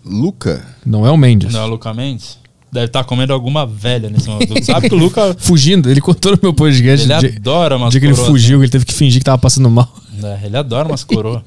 [0.03, 0.65] Luca.
[0.83, 1.53] Não é o Mendes.
[1.53, 2.40] Não é o Luca Mendes?
[2.72, 4.64] Deve estar comendo alguma velha nesse momento.
[4.64, 5.35] Sabe que o Luca.
[5.40, 7.06] Fugindo, ele contou no meu podcast.
[7.09, 9.25] Ele dia- adora umas dia que ele coroas, fugiu, que ele teve que fingir que
[9.25, 9.93] tava passando mal.
[10.14, 10.40] né?
[10.41, 11.41] É, ele adora umas coroas.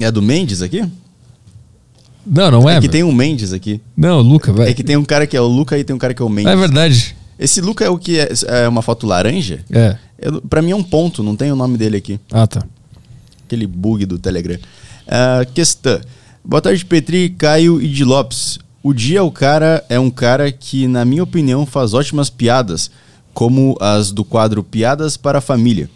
[0.00, 0.84] É a do Mendes aqui?
[2.26, 2.72] Não, não é.
[2.72, 2.92] É que velho.
[2.92, 3.80] tem um Mendes aqui.
[3.96, 4.70] Não, Luca, vai.
[4.70, 6.24] É que tem um cara que é o Luca e tem um cara que é
[6.24, 6.52] o Mendes.
[6.52, 7.14] É verdade.
[7.38, 9.60] Esse Luca é o que é, é uma foto laranja?
[9.70, 9.96] É.
[10.18, 12.18] Eu, pra mim é um ponto, não tem o nome dele aqui.
[12.32, 12.64] Ah, tá.
[13.46, 14.58] Aquele bug do Telegram.
[15.06, 16.00] Ah, questão.
[16.44, 18.58] Boa tarde, Petri, Caio e de Lopes.
[18.86, 22.90] O Dia o cara é um cara que, na minha opinião, faz ótimas piadas,
[23.32, 25.88] como as do quadro Piadas para a Família.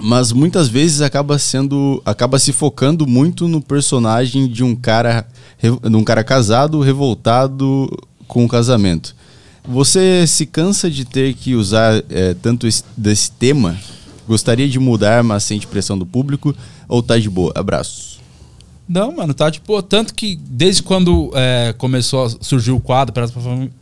[0.00, 2.00] Mas muitas vezes acaba sendo.
[2.04, 5.26] acaba se focando muito no personagem de um cara.
[5.60, 7.90] de um cara casado, revoltado
[8.28, 9.16] com o casamento.
[9.68, 13.76] Você se cansa de ter que usar eh, tanto esse, desse tema?
[14.28, 16.54] Gostaria de mudar, mas sente pressão do público?
[16.88, 17.52] Ou tá de boa?
[17.56, 18.11] Abraços.
[18.88, 23.26] Não, mano, tá tipo, tanto que desde quando é, começou a surgir o quadro pra,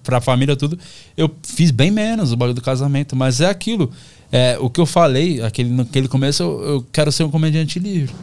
[0.03, 0.79] pra família tudo,
[1.17, 3.91] eu fiz bem menos o bagulho do casamento, mas é aquilo.
[4.31, 8.15] É, o que eu falei, aquele, naquele começo, eu, eu quero ser um comediante livre.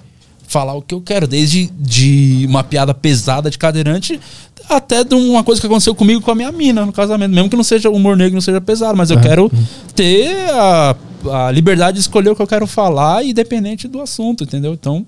[0.48, 4.18] Falar o que eu quero, desde de uma piada pesada de cadeirante
[4.70, 7.34] até de uma coisa que aconteceu comigo com a minha mina no casamento.
[7.34, 9.52] Mesmo que não seja humor negro, não seja pesado, mas eu quero
[9.96, 10.96] ter a,
[11.32, 14.74] a liberdade de escolher o que eu quero falar, independente do assunto, entendeu?
[14.74, 15.06] Então,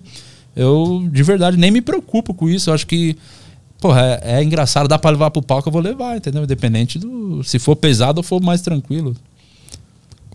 [0.56, 2.69] eu de verdade nem me preocupo com isso.
[2.69, 3.18] Eu acho que,
[3.80, 6.44] porra, é, é engraçado, dá pra levar pro palco, eu vou levar, entendeu?
[6.44, 7.44] Independente do.
[7.44, 9.16] Se for pesado ou for mais tranquilo.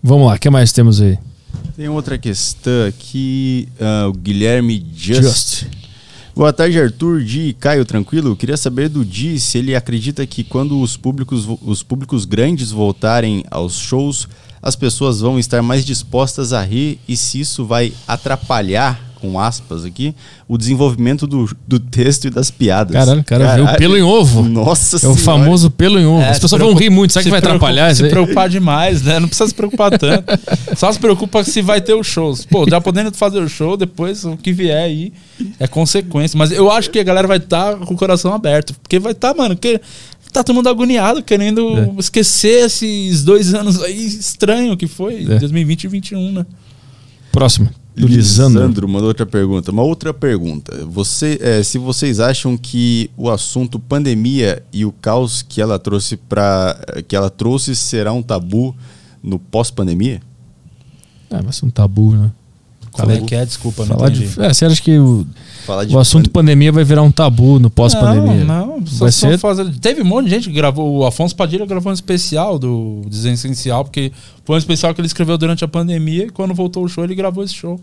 [0.01, 1.17] Vamos lá, o que mais temos aí?
[1.75, 5.21] Tem outra questão aqui, ah, o Guilherme Just.
[5.21, 5.67] Just.
[6.35, 8.35] Boa tarde, Arthur, Di e Caio, tranquilo?
[8.35, 13.45] Queria saber do Di se ele acredita que quando os públicos, os públicos grandes voltarem
[13.49, 14.27] aos shows,
[14.61, 19.83] as pessoas vão estar mais dispostas a rir e se isso vai atrapalhar, com aspas
[19.85, 20.13] aqui,
[20.47, 22.93] o desenvolvimento do, do texto e das piadas.
[22.93, 24.43] Caralho, o cara viu pelo em ovo.
[24.43, 25.19] Nossa É o Senhora.
[25.19, 26.21] famoso pelo em ovo.
[26.21, 29.19] É, As pessoas vão rir muito, será que se vai atrapalhar Se preocupar demais, né?
[29.19, 30.23] Não precisa se preocupar tanto.
[30.75, 32.45] Só se preocupa se vai ter os shows.
[32.45, 35.11] Pô, já podendo fazer o show, depois o que vier aí
[35.59, 36.37] é consequência.
[36.37, 38.73] Mas eu acho que a galera vai estar com o coração aberto.
[38.81, 39.79] Porque vai estar, mano, que
[40.31, 45.39] tá todo mundo agoniado, querendo esquecer esses dois anos aí estranho que foi, É.
[45.39, 46.45] 2020 e 2021, né?
[47.31, 47.69] Próximo.
[47.95, 48.87] Do Lisandro.
[48.87, 49.71] mandou outra pergunta.
[49.71, 50.85] Uma outra pergunta.
[50.85, 56.17] Você, é, se vocês acham que o assunto pandemia e o caos que ela trouxe
[56.17, 58.75] para que ela trouxe será um tabu
[59.23, 60.21] no pós-pandemia?
[61.29, 62.31] Ah, vai ser um tabu, né?
[62.91, 63.45] Qual é que é?
[63.45, 64.41] Desculpa, não Falar de, entendi.
[64.41, 65.29] é, você acha que o, de
[65.91, 68.43] o assunto pan- pandemia vai virar um tabu no pós-pandemia?
[68.43, 68.87] Não, não.
[68.87, 70.97] Só, Vai só ser fazer- Teve um monte de gente que gravou.
[70.97, 74.11] O Afonso Padilha gravou um especial do Desessencial, porque
[74.43, 77.15] foi um especial que ele escreveu durante a pandemia e quando voltou o show ele
[77.15, 77.79] gravou esse show.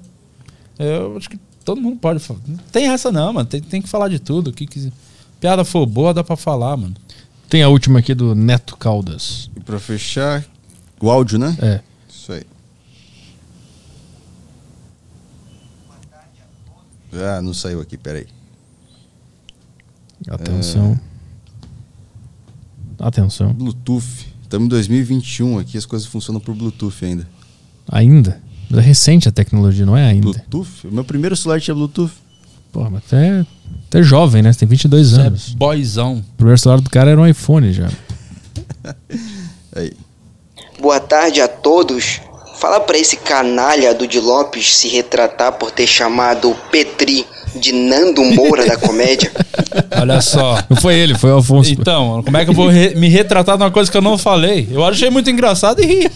[0.79, 2.41] Eu acho que todo mundo pode falar.
[2.47, 3.47] Não tem essa não, mano.
[3.49, 4.49] Tem, tem que falar de tudo.
[4.51, 4.93] O Que, que
[5.41, 6.95] piada for boa, dá pra falar, mano.
[7.49, 9.51] Tem a última aqui do Neto Caldas.
[9.57, 10.45] E pra fechar,
[11.01, 11.57] o áudio, né?
[11.61, 11.81] É.
[12.09, 12.43] Isso aí.
[17.13, 18.27] Ah, não saiu aqui, peraí.
[20.29, 20.99] Atenção.
[22.99, 23.53] Atenção.
[23.53, 24.33] Bluetooth.
[24.43, 27.27] Estamos em 2021 aqui, as coisas funcionam por Bluetooth ainda.
[27.89, 28.41] Ainda?
[28.71, 30.27] Mas é recente a tecnologia, não é ainda.
[30.27, 30.87] Bluetooth?
[30.87, 32.13] O meu primeiro celular tinha Bluetooth.
[32.71, 33.45] Porra, mas até,
[33.89, 34.53] até jovem, né?
[34.53, 35.53] Você tem 22 Isso anos.
[35.53, 36.19] é boyzão.
[36.19, 37.91] O primeiro celular do cara era um iPhone já.
[39.77, 39.93] Aí.
[40.81, 42.21] Boa tarde a todos.
[42.59, 47.73] Fala pra esse canalha do Di Lopes se retratar por ter chamado o Petri de
[47.73, 49.31] Nando Moura da comédia.
[50.01, 50.59] Olha só.
[50.71, 51.71] Não foi ele, foi o Afonso.
[51.71, 54.17] Então, como é que eu vou re- me retratar de uma coisa que eu não
[54.17, 54.69] falei?
[54.71, 56.11] Eu achei muito engraçado e ri.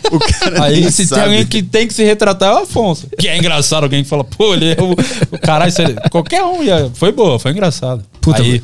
[0.63, 1.21] Aí, se sabe.
[1.23, 3.07] tem alguém que tem que se retratar, é o Afonso.
[3.19, 4.93] Que é engraçado alguém que fala, pô, ele é o,
[5.35, 5.69] o caralho.
[5.69, 6.63] isso é- Qualquer um.
[6.63, 8.03] ia- Foi boa, foi engraçado.
[8.21, 8.63] Puta, Aí,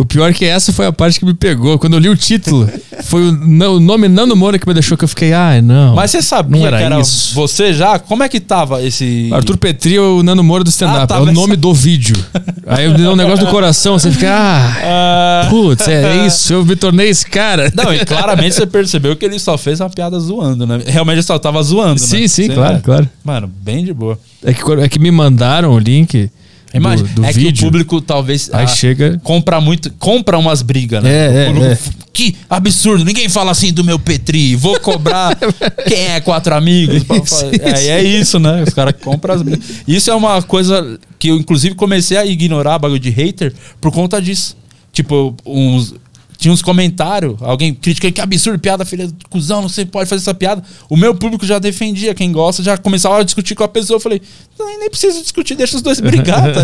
[0.00, 1.78] o pior é que essa foi a parte que me pegou.
[1.78, 2.68] Quando eu li o título,
[3.04, 5.94] foi o, não- o nome Nando Moura que me deixou que eu fiquei, ah, não.
[5.94, 7.34] mas você sabia não era que era isso.
[7.34, 7.98] você já?
[7.98, 9.28] Como é que tava esse.
[9.32, 11.00] Arthur Petri é o Nando Moura do stand-up.
[11.02, 12.16] Ah, tá, é o nome do vídeo.
[12.66, 16.64] Aí eu dei um negócio do coração, você fica, ah, Ah, putz, é isso, eu
[16.64, 17.70] me tornei esse cara.
[17.74, 20.80] Não, e claramente você percebeu que ele só fez uma piada zoando, né?
[20.86, 22.06] Realmente ele só tava zoando, né?
[22.06, 23.08] Sim, sim, Você- claro, claro.
[23.24, 24.18] Mano, bem de boa.
[24.44, 26.30] É que, é que me mandaram o link
[26.72, 27.52] Imagina, do, do é vídeo.
[27.52, 29.20] que o público talvez Aí ah, chega.
[29.24, 31.10] compra muito, compra umas brigas, né?
[31.10, 31.78] É, é, é.
[32.12, 35.36] Que absurdo, ninguém fala assim do meu Petri, vou cobrar
[35.86, 37.02] quem é quatro amigos.
[37.02, 37.90] Isso, é, isso.
[37.90, 38.62] é isso, né?
[38.66, 39.64] Os caras compram as brigas.
[39.86, 44.20] Isso é uma coisa que eu, inclusive, comecei a ignorar bagulho de hater por conta
[44.20, 44.56] disso.
[44.92, 45.94] Tipo, uns.
[46.40, 50.22] Tinha uns comentários, alguém criticando que absurdo, piada, filha do cuzão, não sei, pode fazer
[50.22, 50.62] essa piada.
[50.88, 53.96] O meu público já defendia, quem gosta já começava a discutir com a pessoa.
[53.96, 54.22] Eu falei,
[54.58, 56.62] nem, preciso discutir, deixa os dois brigar, tá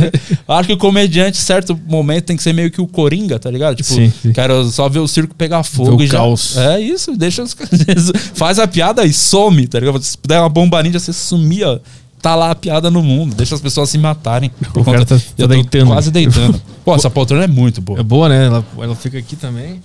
[0.57, 3.51] Acho que o comediante, em certo momento, tem que ser meio que o Coringa, tá
[3.51, 3.77] ligado?
[3.77, 4.33] Tipo, Sim, sim.
[4.33, 6.19] quero só ver o circo pegar fogo e já.
[6.21, 6.57] caos.
[6.57, 7.55] É isso, deixa os
[8.33, 10.03] Faz a piada e some, tá ligado?
[10.03, 11.83] Se der uma bomba ninja, você sumia.
[12.27, 14.51] Tá lá a piada no mundo, deixa as pessoas se matarem.
[14.75, 15.87] por cara tá- tá eu deitando.
[15.87, 16.61] Quase deitando.
[16.85, 18.01] Pô, essa poltrona é muito boa.
[18.01, 18.47] É boa, né?
[18.47, 19.81] Ela, ela fica aqui também.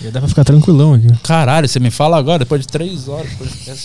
[0.00, 1.08] E dá pra ficar tranquilão aqui.
[1.22, 3.28] Caralho, você me fala agora, depois de três horas.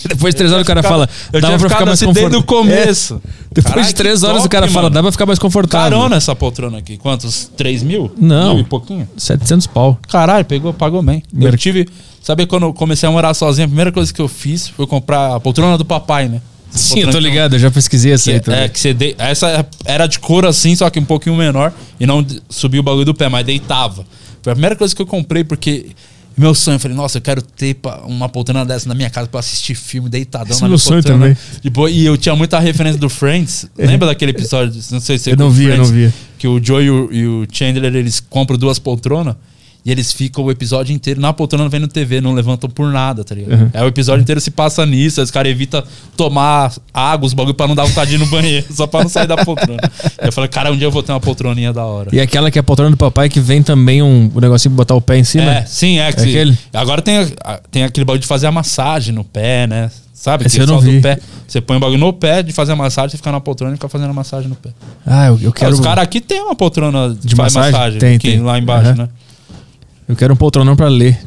[0.08, 2.04] Depois de três Eu horas o cara ficado- fala, Eu dá pra ficar mais assim
[2.06, 2.42] o confortável.
[2.44, 3.20] começo.
[3.52, 4.94] Depois Caralho, de três horas o top, cara fala, mano.
[4.94, 5.90] dá pra ficar mais confortável.
[5.98, 6.96] Carona essa poltrona aqui.
[6.96, 7.50] Quantos?
[7.54, 8.10] 3 mil?
[8.18, 8.54] Não.
[8.54, 9.06] Mil e pouquinho?
[9.16, 9.98] 700 pau.
[10.08, 11.22] Caralho, pegou, pagou bem.
[11.34, 11.86] Eu Mer- tive.
[12.22, 15.34] Sabe quando eu comecei a morar sozinho, a primeira coisa que eu fiz foi comprar
[15.34, 16.40] a poltrona do papai, né?
[16.74, 18.68] Sim, eu tô Poltrona ligado, eu já pesquisei essa aí é, também.
[18.68, 21.72] que você de- essa era de couro assim, só que um pouquinho menor.
[22.00, 24.04] E não subia o bagulho do pé, mas deitava.
[24.42, 25.86] Foi a primeira coisa que eu comprei, porque
[26.36, 29.38] meu sonho, eu falei, nossa, eu quero ter uma poltrona dessa na minha casa pra
[29.38, 30.50] assistir filme deitadão.
[30.50, 31.36] Esse na é meu minha sonho poltrona.
[31.36, 31.72] também.
[31.72, 31.88] Boa.
[31.90, 33.66] E eu tinha muita referência do Friends.
[33.78, 34.74] Lembra daquele episódio?
[34.90, 36.12] Não sei se você Eu não vi, eu não vi.
[36.36, 39.36] Que o Joe e o, e o Chandler, eles compram duas poltronas.
[39.84, 43.34] E eles ficam o episódio inteiro na poltrona vendo TV, não levantam por nada, tá
[43.34, 43.60] ligado?
[43.60, 43.70] Uhum.
[43.74, 45.82] É o episódio inteiro se passa nisso, os caras evitam
[46.16, 49.10] tomar água, os bagulho pra não dar vontade de ir no banheiro, só pra não
[49.10, 49.80] sair da poltrona.
[50.22, 52.08] eu falei, cara, um dia eu vou ter uma poltroninha da hora.
[52.14, 54.82] E aquela que é a poltrona do papai que vem também um, um negocinho pra
[54.84, 55.52] botar o pé em cima.
[55.54, 56.04] É, sim, é.
[56.04, 56.56] É aquele?
[56.72, 57.16] Agora tem,
[57.70, 59.90] tem aquele bagulho de fazer a massagem no pé, né?
[60.14, 60.46] Sabe?
[60.46, 61.02] Esse Que eu não vi.
[61.02, 61.18] pé.
[61.46, 63.76] Você põe o bagulho no pé de fazer a massagem, você fica na poltrona e
[63.76, 64.70] fica fazendo a massagem no pé.
[65.04, 65.74] Ah, eu, eu quero.
[65.74, 67.72] Os caras aqui tem uma poltrona de, faz massagem?
[67.72, 68.40] massagem, Tem, aqui, tem.
[68.40, 68.96] lá embaixo, Aham.
[69.02, 69.08] né?
[70.08, 71.18] Eu quero um poltronão pra ler.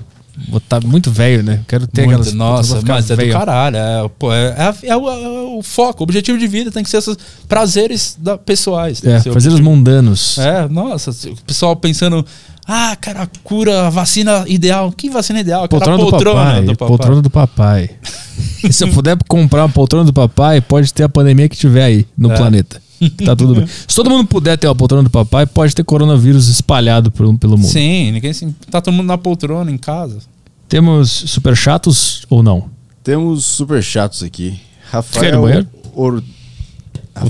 [0.50, 1.62] Vou tá muito velho, né?
[1.68, 2.34] Quero ter Muito, aquelas.
[2.34, 3.34] nossa, mas é do velho.
[3.34, 3.76] caralho.
[3.76, 4.50] É, pô, é,
[4.84, 8.16] é- é o, é o foco, o objetivo de vida tem que ser esses prazeres
[8.20, 9.02] da, pessoais.
[9.02, 9.64] tem É, objetivo.
[9.64, 10.38] mundanos.
[10.38, 12.24] É, nossa, o pessoal pensando,
[12.68, 14.92] ah, cara, cura, vacina ideal.
[14.92, 15.64] Que vacina ideal?
[15.64, 16.88] Eu quero a Poltrona, do, papai, do papai.
[16.88, 17.90] Poltrona do papai.
[18.70, 22.06] se eu puder comprar uma poltrona do papai, pode ter a pandemia que tiver aí
[22.16, 22.36] no É.
[22.38, 22.80] planeta.
[23.26, 23.68] Tá tudo bem.
[23.68, 27.58] Se todo mundo puder ter uma poltrona do papai, pode ter coronavírus espalhado pelo, pelo
[27.58, 27.70] mundo.
[27.70, 30.20] Sim, ninguém se, tá todo mundo na poltrona em casa.
[30.68, 32.70] Temos super chatos ou não?
[33.04, 34.60] Temos super chatos aqui.
[34.92, 35.22] Rafael.
[35.24, 35.68] Quer ir no banheiro?
[35.94, 36.24] Or...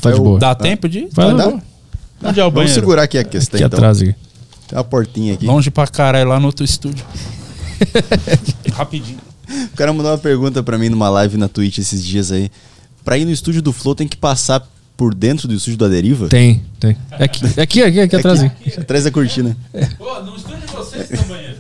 [0.02, 0.40] Tá de boa?
[0.40, 1.08] Dá tempo de?
[1.12, 1.46] Vai Vai lá.
[1.52, 1.64] dar?
[2.30, 2.74] Onde é o Vamos banheiro?
[2.74, 3.78] segurar aqui a questão, Aqui então.
[3.78, 4.16] atrás aqui.
[4.68, 5.46] Tem uma portinha aqui.
[5.46, 7.06] Longe pra caralho, lá no outro estúdio.
[8.74, 9.20] Rapidinho.
[9.50, 12.50] O cara mandou uma pergunta pra mim numa live na Twitch esses dias aí.
[13.06, 14.68] pra ir no estúdio do Flow tem que passar
[14.98, 16.28] por dentro do estúdio da Deriva?
[16.28, 16.98] Tem, tem.
[17.12, 18.42] É aqui, é aqui, aqui, aqui atrás.
[18.44, 18.80] aqui.
[18.80, 19.56] Atrás da cortina.
[19.98, 21.58] Pô, no estúdio de vocês tem um banheiro.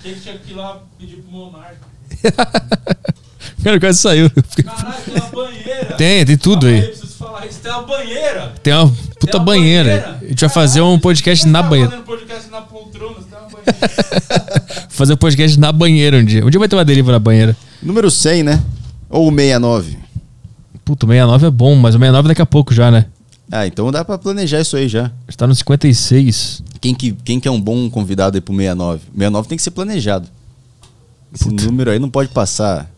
[0.00, 1.76] Tinha que, tinha que ir lá pedir pro Monarca.
[3.62, 4.30] Cara, quase saiu.
[4.56, 5.84] Eu Caralho, tem uma banheira.
[5.96, 6.86] Tem, tem tudo Calma aí.
[6.86, 7.58] preciso falar isso.
[7.60, 8.52] Tem uma banheira.
[8.62, 9.90] Tem uma puta Tem uma banheira.
[9.90, 10.18] banheira.
[10.22, 11.90] A gente vai fazer um podcast na tá banheira.
[11.90, 14.88] fazendo podcast na poltrona, você tem uma banheira.
[14.88, 16.44] Fazer um podcast na banheira um dia.
[16.46, 17.56] Um dia vai ter uma deriva na banheira.
[17.82, 18.62] Número 100, né?
[19.10, 19.98] Ou 69.
[20.88, 23.04] Puta, o 69 é bom, mas o 69 daqui a pouco já, né?
[23.52, 25.10] Ah, então dá pra planejar isso aí já.
[25.28, 26.62] Já tá no 56.
[26.80, 29.02] Quem que, quem que é um bom convidado aí pro 69?
[29.12, 30.26] 69 tem que ser planejado.
[31.34, 32.90] Esse número aí não pode passar.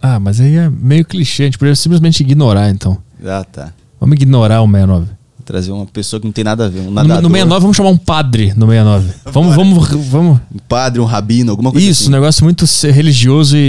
[0.00, 1.42] Ah, mas aí é meio clichê.
[1.42, 2.98] A gente poderia simplesmente ignorar, então.
[3.26, 3.72] Ah, tá.
[3.98, 5.08] Vamos ignorar o 69.
[5.44, 6.82] Trazer uma pessoa que não tem nada a ver.
[6.82, 9.12] Um No, nadador, no 69, vamos chamar um padre no 69.
[9.32, 10.40] Vamos, vamos, vamos.
[10.54, 12.12] um padre, um rabino, alguma coisa Isso, um assim.
[12.12, 13.60] negócio muito religioso e,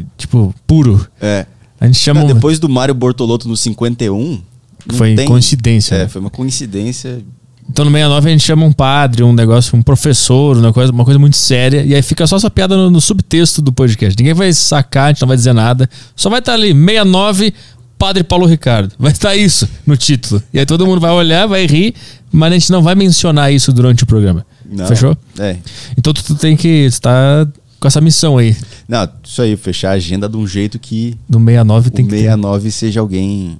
[0.00, 1.06] e, tipo, puro.
[1.20, 1.46] É.
[1.80, 2.22] A gente chama.
[2.22, 4.42] Cara, depois do Mário Bortolotto no 51...
[4.86, 6.08] não Foi coincidência, É, né?
[6.08, 7.22] foi uma coincidência.
[7.68, 11.04] Então no 69 a gente chama um padre, um negócio, um professor, uma coisa, uma
[11.04, 11.82] coisa muito séria.
[11.84, 14.16] E aí fica só essa piada no, no subtexto do podcast.
[14.16, 15.90] Ninguém vai sacar, a gente não vai dizer nada.
[16.14, 17.52] Só vai estar ali, 69,
[17.98, 18.94] Padre Paulo Ricardo.
[18.98, 20.40] Vai estar isso no título.
[20.52, 21.94] E aí todo mundo vai olhar, vai rir,
[22.30, 24.46] mas a gente não vai mencionar isso durante o programa.
[24.64, 24.86] Não.
[24.86, 25.16] Fechou?
[25.38, 25.56] É.
[25.98, 27.48] Então tu, tu tem que estar
[27.86, 28.56] com essa missão aí.
[28.88, 32.10] Não, isso aí, fechar a agenda de um jeito que No 69 o tem que
[32.10, 33.58] ter 69 seja alguém.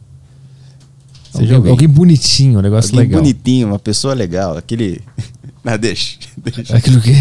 [1.30, 3.20] Seja alguém, alguém, alguém bonitinho, um negócio alguém legal.
[3.22, 4.56] bonitinho, uma pessoa legal.
[4.56, 5.00] Aquele.
[5.62, 6.18] Não, deixa.
[6.36, 6.76] deixa.
[6.76, 7.12] Aquilo que.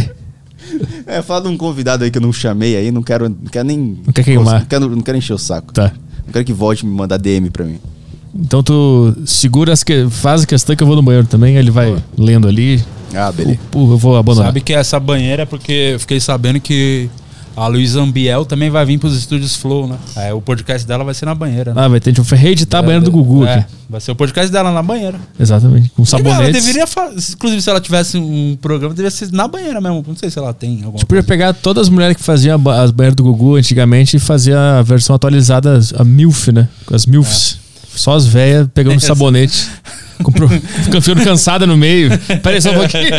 [1.06, 3.68] É, fala de um convidado aí que eu não chamei aí, não quero, não quero
[3.68, 4.00] nem.
[4.04, 4.62] Não quer queimar.
[4.62, 5.72] Não quero, não quero encher o saco.
[5.72, 5.94] Tá.
[6.26, 7.80] Não quero que volte me mandar DM pra mim.
[8.38, 11.72] Então tu segura as que faz a questão que eu vou no banheiro também, ele
[11.72, 12.84] vai lendo ali.
[13.14, 13.60] Ah, beleza.
[13.72, 14.48] Pô, eu vou abandonar.
[14.48, 17.10] Sabe que essa banheira é porque eu fiquei sabendo que
[17.56, 19.96] a Luísa Ambiel também vai vir pros estúdios Flow, né?
[20.18, 21.74] É, o podcast dela vai ser na banheira.
[21.74, 21.82] Né?
[21.82, 23.66] Ah, vai ter, tipo, foi reeditar a banheira do Gugu é, aqui.
[23.90, 25.18] Vai ser o podcast dela na banheira.
[25.40, 25.88] Exatamente.
[25.92, 26.62] Com Ela sabonetes.
[26.66, 30.04] deveria fa- Inclusive, se ela tivesse um programa, deveria ser na banheira mesmo.
[30.06, 31.28] Não sei se ela tem alguma A gente podia coisa.
[31.28, 35.16] pegar todas as mulheres que faziam as banheiras do Gugu antigamente e fazer a versão
[35.16, 36.68] atualizada, a MILF, né?
[36.86, 37.64] Com as MILFs.
[37.96, 39.08] Só as velhas pegando Essa.
[39.08, 39.68] sabonete.
[40.24, 40.48] Comprou,
[40.84, 42.10] ficando cansada no meio.
[42.42, 43.12] Pera aí só um pouquinho.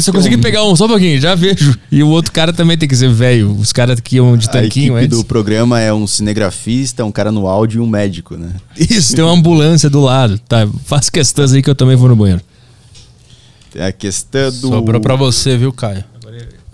[0.00, 1.76] Se eu conseguir pegar um, só um pouquinho, já vejo.
[1.90, 3.54] E o outro cara também tem que ser velho.
[3.58, 5.18] Os caras que iam de A tanquinho equipe antes.
[5.18, 8.48] do programa é um cinegrafista, um cara no áudio e um médico, né?
[8.78, 10.38] Isso, tem uma ambulância do lado.
[10.48, 12.40] Tá, faz questões aí que eu também vou no banheiro.
[13.70, 14.68] Tem a questão do.
[14.68, 16.04] Sobrou pra você, viu, Caio?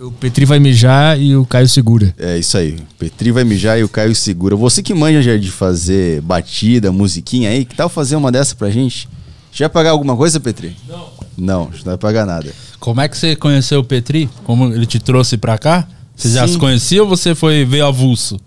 [0.00, 2.14] O Petri vai mijar e o Caio segura.
[2.16, 2.76] É isso aí.
[2.76, 4.54] O Petri vai mijar e o Caio segura.
[4.54, 8.70] Você que manja já de fazer batida, musiquinha aí, que tal fazer uma dessa pra
[8.70, 9.08] gente?
[9.50, 10.76] Já vai pagar alguma coisa, Petri?
[10.88, 11.08] Não.
[11.36, 12.52] Não, não vai pagar nada.
[12.78, 14.30] Como é que você conheceu o Petri?
[14.44, 15.88] Como ele te trouxe pra cá?
[16.14, 16.52] Você já Sim.
[16.52, 18.38] se conhecia ou você foi ver avulso?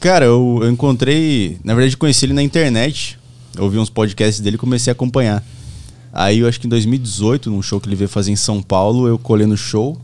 [0.00, 1.56] Cara, eu, eu encontrei.
[1.62, 3.16] Na verdade, conheci ele na internet.
[3.56, 5.44] Eu ouvi uns podcasts dele e comecei a acompanhar.
[6.12, 9.06] Aí eu acho que em 2018, num show que ele veio fazer em São Paulo,
[9.06, 9.96] eu colei no show.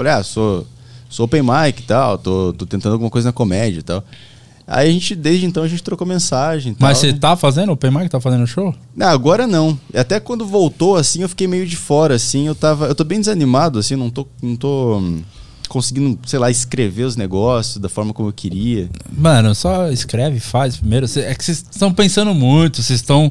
[0.00, 0.66] Falei, ah, sou,
[1.08, 4.02] sou open mic e tal, tô, tô tentando alguma coisa na comédia e tal.
[4.66, 6.76] Aí a gente, desde então, a gente trocou mensagem.
[6.78, 7.10] Mas tal.
[7.10, 8.08] você tá fazendo open mic?
[8.08, 8.72] Tá fazendo show?
[8.96, 9.78] Não, agora não.
[9.92, 12.46] Até quando voltou, assim, eu fiquei meio de fora, assim.
[12.46, 12.86] Eu tava.
[12.86, 14.26] Eu tô bem desanimado, assim, não tô.
[14.40, 15.22] Não tô hum,
[15.68, 18.88] conseguindo, sei lá, escrever os negócios da forma como eu queria.
[19.12, 21.06] Mano, só escreve, faz primeiro.
[21.08, 23.30] Cê- É que vocês estão pensando muito, vocês estão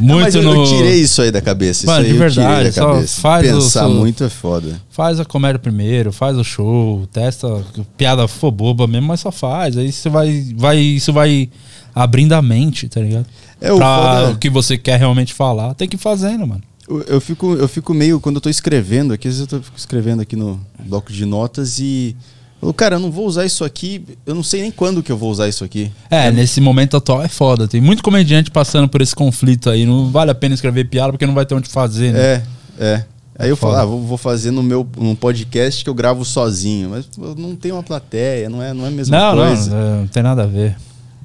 [0.00, 0.54] muito eu, no.
[0.56, 1.86] eu tirei isso aí da cabeça.
[1.86, 3.20] Mano, isso de verdade, da só cabeça.
[3.20, 4.80] faz o Pensar seu- muito é foda.
[4.90, 7.64] Faz a comédia primeiro, faz o show, testa
[7.96, 9.76] piada for boba mesmo, mas só faz.
[9.76, 11.48] Aí você vai, vai, isso vai
[11.94, 13.26] abrindo a mente, tá ligado?
[13.60, 16.62] É, o pra foda- o que você quer realmente falar, tem que ir fazendo, mano.
[16.88, 18.20] Eu, eu fico, eu fico meio.
[18.20, 21.78] Quando eu tô escrevendo aqui, às vezes eu tô escrevendo aqui no bloco de notas
[21.78, 22.14] e.
[22.62, 24.02] Eu, cara, eu não vou usar isso aqui.
[24.24, 25.92] Eu não sei nem quando que eu vou usar isso aqui.
[26.10, 27.68] É, nesse momento atual é foda.
[27.68, 29.84] Tem muito comediante passando por esse conflito aí.
[29.86, 32.20] Não vale a pena escrever piada porque não vai ter onde fazer, né?
[32.20, 32.42] É,
[32.78, 33.04] é.
[33.38, 36.90] Aí eu falo, ah, vou, fazer no meu num podcast que eu gravo sozinho.
[36.90, 39.70] Mas não tenho uma plateia, não é, não é a mesma Não, coisa.
[39.70, 40.74] não, é, não tem nada a ver.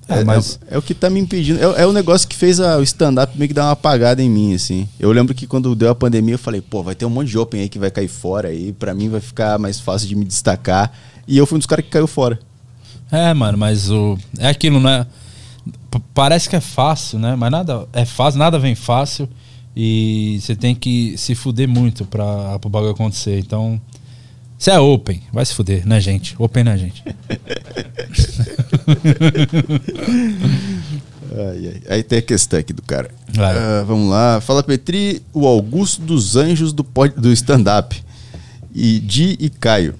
[0.09, 1.59] É, É, mas é, é o que tá me impedindo.
[1.63, 4.29] É, é o negócio que fez a- o stand-up meio que dar uma apagada em
[4.29, 4.89] mim, assim.
[4.99, 7.37] Eu lembro que quando deu a pandemia, eu falei, pô, vai ter um monte de
[7.37, 8.73] open aí que vai cair fora aí.
[8.73, 10.91] Pra mim vai ficar mais fácil de me destacar.
[11.27, 12.39] E eu fui um dos caras que caiu fora.
[13.11, 14.17] É, mano, mas o.
[14.39, 15.05] É aquilo, né?
[15.89, 17.35] P- parece que é fácil, né?
[17.35, 19.27] Mas nada é fácil, nada vem fácil.
[19.75, 23.39] E você tem que se fuder muito pra o bagulho acontecer.
[23.39, 23.79] Então.
[24.57, 26.35] Você é open, vai se fuder, né, gente?
[26.37, 27.03] Open, né, gente?
[31.33, 31.81] Ai, ai.
[31.89, 33.09] Aí tem a questão aqui do cara.
[33.33, 33.55] Vai.
[33.57, 34.41] Ah, vamos lá.
[34.41, 38.03] Fala, Petri, o Augusto dos Anjos do, pod- do stand-up.
[38.73, 39.95] E Di e Caio.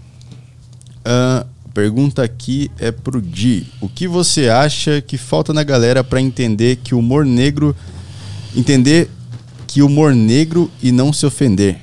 [1.03, 3.65] Ah, pergunta aqui é pro Di.
[3.79, 7.75] O que você acha que falta na galera pra entender que o humor negro.
[8.55, 9.09] Entender
[9.67, 11.79] que o humor negro e não se ofender?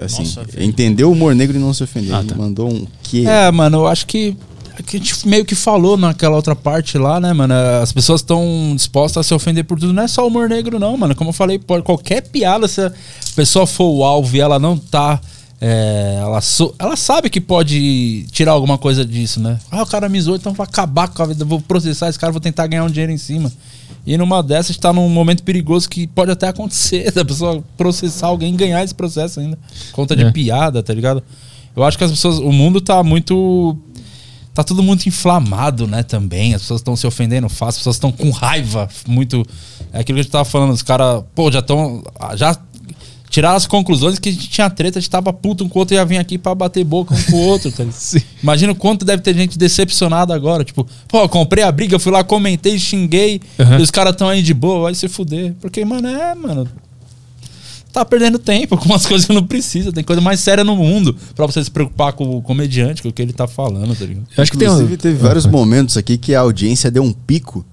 [0.00, 2.14] Assim, Nossa, entender o humor negro e não se ofender.
[2.14, 2.34] Ah, Ele tá.
[2.36, 3.26] mandou um que.
[3.26, 4.36] É, mano, eu acho que,
[4.78, 7.52] é que a gente meio que falou naquela outra parte lá, né, mano?
[7.82, 9.92] As pessoas estão dispostas a se ofender por tudo.
[9.92, 11.14] Não é só humor negro, não, mano.
[11.14, 12.92] Como eu falei, pode, qualquer piada, se a
[13.36, 15.20] pessoa for o alvo e ela não tá.
[15.64, 19.60] É, ela, so- ela sabe que pode tirar alguma coisa disso, né?
[19.70, 22.32] Ah, o cara me zoou, então vou acabar com a vida, vou processar esse cara,
[22.32, 23.50] vou tentar ganhar um dinheiro em cima.
[24.04, 28.52] E numa dessas tá num momento perigoso que pode até acontecer da pessoa processar alguém
[28.52, 29.56] e ganhar esse processo ainda.
[29.92, 30.30] Conta de É.
[30.32, 31.22] piada, tá ligado?
[31.76, 32.38] Eu acho que as pessoas.
[32.38, 33.78] O mundo tá muito.
[34.52, 36.02] Tá tudo muito inflamado, né?
[36.02, 36.52] Também.
[36.54, 38.88] As pessoas estão se ofendendo fácil, as pessoas estão com raiva.
[39.06, 39.46] Muito.
[39.92, 40.72] É aquilo que a gente tava falando.
[40.72, 42.02] Os caras, pô, já estão.
[42.34, 42.56] Já
[43.32, 45.80] tiraram as conclusões que a gente tinha treta, a gente tava puto um com o
[45.80, 48.22] outro e ia vir aqui pra bater boca um com o outro, tá ligado?
[48.42, 50.62] Imagina o quanto deve ter gente decepcionada agora.
[50.62, 53.78] Tipo, pô, comprei a briga, fui lá, comentei, xinguei, Uhum.
[53.78, 55.54] e os caras tão aí de boa, vai se fuder.
[55.62, 56.68] Porque, mano, é, mano.
[57.90, 59.90] Tá perdendo tempo com umas coisas que não precisa.
[59.92, 63.12] Tem coisa mais séria no mundo pra você se preocupar com o comediante, com o
[63.12, 64.26] que ele tá falando, tá ligado?
[64.36, 64.96] Eu acho que tem Inclusive, um...
[64.98, 67.64] teve vários momentos aqui que a audiência deu um pico.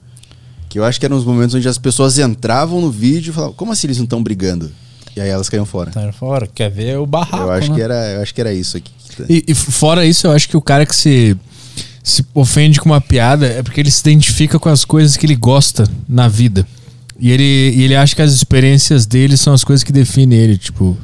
[0.69, 3.55] Que eu acho que eram os momentos onde as pessoas entravam no vídeo e falavam,
[3.55, 4.71] como assim eles não estão brigando?
[5.19, 5.91] E aí elas caíam fora.
[5.91, 7.75] Tá fora, quer ver o barraco, eu, acho né?
[7.75, 8.89] que era, eu acho que era isso aqui.
[9.27, 11.35] E, e fora isso, eu acho que o cara que se,
[12.01, 15.35] se ofende com uma piada é porque ele se identifica com as coisas que ele
[15.35, 16.65] gosta na vida.
[17.19, 17.43] E ele,
[17.75, 20.57] e ele acha que as experiências dele são as coisas que definem ele.
[20.57, 20.97] Tipo,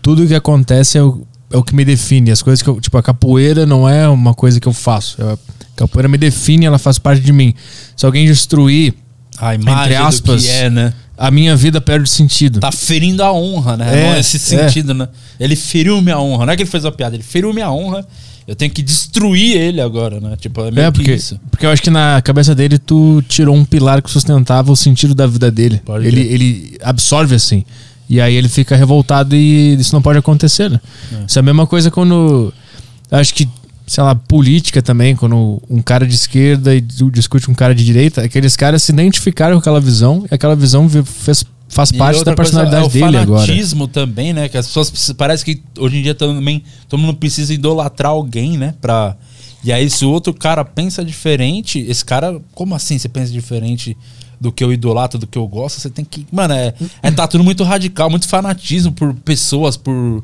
[0.00, 2.30] tudo que acontece é o, é o que me define.
[2.30, 2.80] As coisas que eu.
[2.80, 5.20] Tipo, a capoeira não é uma coisa que eu faço.
[5.20, 5.38] É- A
[5.76, 7.54] capoeira me define, ela faz parte de mim.
[7.94, 8.94] Se alguém destruir
[9.38, 10.94] A imagem entre aspas, do que é, né?
[11.20, 12.60] A minha vida perde sentido.
[12.60, 13.86] Tá ferindo a honra, né?
[13.92, 14.40] É, Não é esse é.
[14.40, 15.06] sentido, né?
[15.38, 16.46] Ele feriu minha honra.
[16.46, 18.06] Não é que ele fez uma piada, ele feriu minha honra.
[18.48, 20.34] Eu tenho que destruir ele agora, né?
[20.40, 21.38] Tipo, é meio É, que porque, isso.
[21.50, 25.14] porque eu acho que na cabeça dele tu tirou um pilar que sustentava o sentido
[25.14, 25.82] da vida dele.
[25.84, 27.66] Pode Ele, ele absorve assim.
[28.08, 30.80] E aí ele fica revoltado e isso não pode acontecer, né?
[31.28, 32.50] Isso é a mesma coisa quando.
[33.10, 33.46] Acho que,
[33.90, 38.22] sei lá, política também, quando um cara de esquerda e discute um cara de direita,
[38.22, 42.36] aqueles caras se identificaram com aquela visão e aquela visão vi- fez, faz parte da
[42.36, 43.44] coisa personalidade é o dele agora.
[43.44, 44.48] fanatismo também, né?
[44.48, 48.74] Que as pessoas parece que hoje em dia também todo mundo precisa idolatrar alguém, né?
[48.80, 49.16] Pra,
[49.64, 53.96] e aí se o outro cara pensa diferente, esse cara, como assim você pensa diferente
[54.40, 55.80] do que eu idolatro, do que eu gosto?
[55.80, 60.22] Você tem que, mano, é, é tá tudo muito radical, muito fanatismo por pessoas, por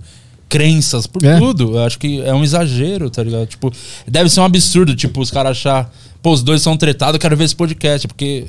[0.48, 1.38] crenças, por É.
[1.38, 1.76] tudo.
[1.76, 3.46] Eu acho que é um exagero, tá ligado?
[3.46, 3.72] Tipo,
[4.06, 5.92] deve ser um absurdo, tipo, os caras achar,
[6.22, 8.46] pô, os dois são tretados, eu quero ver esse podcast, porque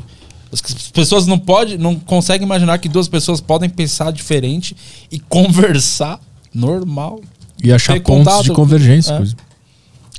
[0.52, 0.62] as
[0.92, 4.76] pessoas não podem, não conseguem imaginar que duas pessoas podem pensar diferente
[5.12, 6.20] e conversar
[6.54, 7.20] normal.
[7.64, 8.44] E achar pontos contato.
[8.44, 9.12] de convergência.
[9.12, 9.16] É.
[9.16, 9.38] inclusive.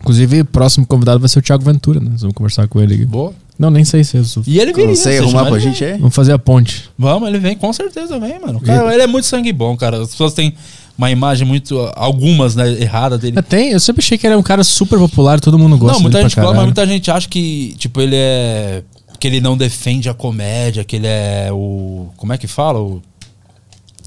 [0.00, 2.10] Inclusive, o próximo convidado vai ser o Thiago Ventura, né?
[2.12, 3.04] Nós vamos conversar com ele aqui.
[3.04, 3.32] Boa.
[3.58, 4.42] Não, nem sei se é isso.
[4.46, 4.90] E ele viria.
[4.90, 5.98] Consegue você arrumar chama pra gente aí?
[5.98, 6.88] Vamos fazer a ponte.
[6.96, 8.60] Vamos, ele vem, com certeza vem, mano.
[8.60, 10.00] Cara, ele é muito sangue bom, cara.
[10.00, 10.54] As pessoas têm
[10.96, 11.76] uma imagem muito.
[11.96, 13.38] Algumas, né, errada dele.
[13.38, 15.94] É, tem, eu sempre achei que ele era um cara super popular, todo mundo gosta
[15.94, 18.82] não, muita dele gente fala, mas muita gente acha que, tipo, ele é.
[19.18, 22.08] Que ele não defende a comédia, que ele é o.
[22.16, 22.78] Como é que fala?
[22.78, 23.02] O.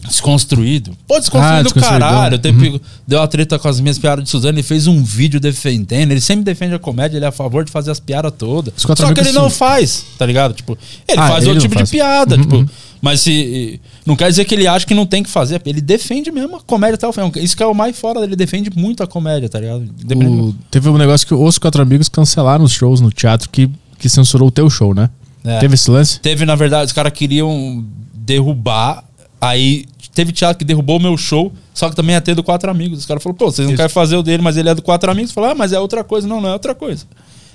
[0.08, 0.92] Desconstruído.
[1.08, 2.40] Pô, desconstruído Ah, caralho.
[2.40, 6.12] Teve- Deu a treta com as minhas piadas de Suzano, ele fez um vídeo defendendo.
[6.12, 8.74] Ele sempre defende a comédia, ele é a favor de fazer as piadas todas.
[8.78, 10.54] Só que ele não faz, tá ligado?
[10.54, 11.90] Tipo, ele Ah, faz ele outro tipo faz.
[11.90, 12.56] de piada, Uhum, tipo.
[12.58, 12.66] uhum.
[13.02, 13.80] Mas se.
[14.06, 15.60] Não quer dizer que ele acha que não tem que fazer.
[15.66, 17.22] Ele defende mesmo a comédia até o fim.
[17.38, 18.32] Isso que é o mais fora dele.
[18.32, 19.90] Ele defende muito a comédia, tá ligado?
[20.16, 24.08] O- teve um negócio que os quatro amigos cancelaram os shows no teatro que, que
[24.08, 25.10] censurou o teu show, né?
[25.44, 25.58] É.
[25.58, 26.20] Teve esse lance?
[26.20, 29.04] Teve, na verdade, os caras queriam derrubar.
[29.42, 32.70] Aí teve teatro que derrubou o meu show, só que também ia ter do Quatro
[32.70, 33.00] Amigos.
[33.00, 35.10] Os caras falaram, pô, vocês não querem fazer o dele, mas ele é do Quatro
[35.10, 35.32] Amigos.
[35.32, 36.28] Falaram, ah, mas é outra coisa.
[36.28, 37.06] Não, não é outra coisa.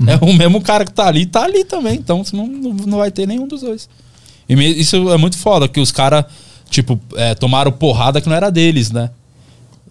[0.07, 1.95] É o mesmo cara que tá ali, tá ali também.
[1.95, 3.89] Então você não, vai ter nenhum dos dois.
[4.49, 6.25] E isso é muito foda, que os caras,
[6.69, 9.11] tipo, é, tomaram porrada que não era deles, né?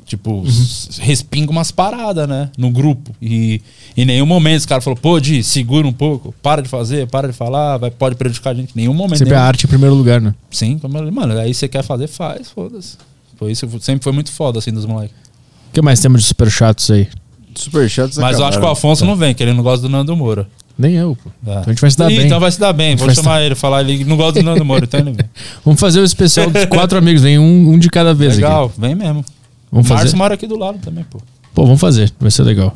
[0.05, 2.49] Tipo, s- respinga umas paradas, né?
[2.57, 3.11] No grupo.
[3.21, 3.59] E
[3.97, 7.27] em nenhum momento os caras falaram, pô, Di, segura um pouco, para de fazer, para
[7.27, 8.69] de falar, vai, pode prejudicar a gente.
[8.75, 9.17] Em nenhum momento.
[9.17, 9.47] Sempre a nenhum.
[9.47, 10.35] arte em primeiro lugar, né?
[10.51, 12.97] Sim, como eu- mano, aí você quer fazer, faz, foda-se.
[13.37, 15.15] Foi isso, sempre foi muito foda, assim, dos moleques.
[15.69, 17.07] O que mais temos de super chatos aí?
[17.55, 20.15] Superchats Mas eu acho que o Afonso não vem, que ele não gosta do Nando
[20.15, 20.47] Moura.
[20.77, 21.29] Nem eu, pô.
[21.47, 21.51] É.
[21.51, 22.25] Então a gente vai se dar Ih, bem.
[22.25, 24.83] Então vai se dar bem, vou chamar ele, falar, ele não gosta do Nando Moura,
[24.83, 25.25] então ele vem.
[25.63, 28.79] Vamos fazer o especial dos quatro amigos, vem um, um de cada vez Legal, aqui.
[28.81, 29.23] vem mesmo.
[29.75, 30.01] Vamos o fazer?
[30.03, 31.19] Márcio mora aqui do lado também, pô.
[31.53, 32.75] Pô, vamos fazer, vai ser legal.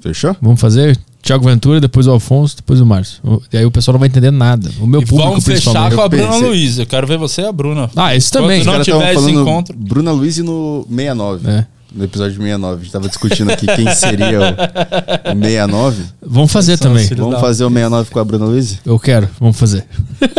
[0.00, 0.36] Fechou?
[0.40, 3.18] Vamos fazer Thiago Ventura, depois o Alfonso, depois o Márcio.
[3.24, 4.70] O- E aí o pessoal não vai entender nada.
[4.80, 5.94] O meu E público, vamos fechar principalmente.
[5.96, 6.78] com a Eu Bruna pensei- Luiz.
[6.78, 7.90] Eu quero ver você e a Bruna.
[7.96, 8.60] Ah, esse também.
[8.62, 9.76] Enquanto Os não caras tiver esse encontro.
[9.76, 11.50] Bruna Luiz e no 69.
[11.50, 11.66] É.
[11.94, 12.74] no episódio 69.
[12.74, 16.04] A gente tava discutindo aqui quem seria o, o 69.
[16.22, 17.06] Vamos fazer também.
[17.16, 18.78] Vamos fazer o 69 com a Bruna Luiz?
[18.84, 19.84] Eu quero, vamos fazer.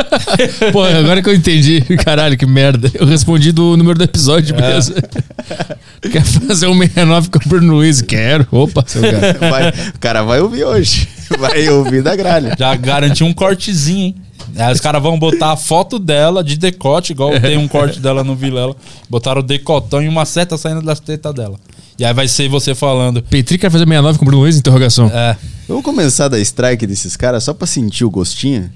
[0.71, 1.81] Pô, agora que eu entendi.
[2.03, 2.91] Caralho, que merda.
[2.93, 4.95] Eu respondi do número do episódio, beleza.
[6.11, 8.01] Quer fazer um 69 com o Bruno Luiz?
[8.01, 8.47] Quero.
[8.51, 9.37] Opa, seu cara.
[9.39, 11.07] Vai, o cara vai ouvir hoje.
[11.37, 12.55] Vai ouvir da gralha.
[12.57, 14.15] Já garantiu um cortezinho, hein?
[14.55, 18.23] Aí os caras vão botar a foto dela de decote, igual tem um corte dela
[18.23, 18.75] no Vilela.
[19.09, 21.59] Botaram o decotão e uma seta saindo das tetas dela.
[21.97, 23.21] E aí vai ser você falando.
[23.21, 24.57] Petri quer fazer 69 com o Bruno Luiz?
[24.57, 25.07] Interrogação.
[25.07, 25.35] É,
[25.69, 28.71] Vamos começar da strike desses caras só pra sentir o gostinho?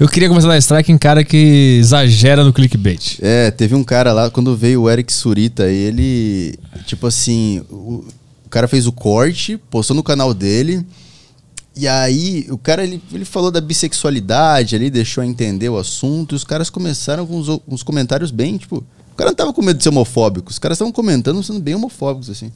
[0.00, 3.18] Eu queria começar a dar strike em cara que exagera no clickbait.
[3.20, 6.58] É, teve um cara lá, quando veio o Eric Surita, ele.
[6.86, 8.02] Tipo assim, o,
[8.46, 10.86] o cara fez o corte, postou no canal dele.
[11.78, 16.34] E aí, o cara ele, ele falou da bissexualidade ali, deixou entender o assunto.
[16.34, 18.78] E os caras começaram com uns, uns comentários bem, tipo.
[19.12, 20.50] O cara não tava com medo de ser homofóbico.
[20.50, 22.50] Os caras estavam comentando sendo bem homofóbicos, assim.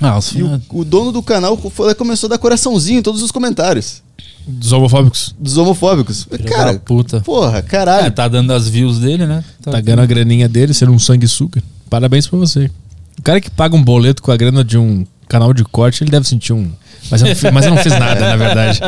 [0.00, 3.22] Ah, os E o, o dono do canal foi- começou a dar coraçãozinho em todos
[3.22, 4.02] os comentários.
[4.46, 5.34] Dos homofóbicos.
[5.38, 6.24] Dos homofóbicos.
[6.24, 7.20] Filho Cara, puta.
[7.20, 8.06] porra, caralho.
[8.06, 9.44] É, tá dando as views dele, né?
[9.62, 11.62] Tá ganhando a graninha dele, sendo um sanguessuga.
[11.90, 12.70] Parabéns pra você.
[13.18, 16.10] O cara que paga um boleto com a grana de um canal de corte, ele
[16.10, 16.70] deve sentir um.
[17.10, 18.80] Mas eu não, mas eu não fiz nada, na verdade.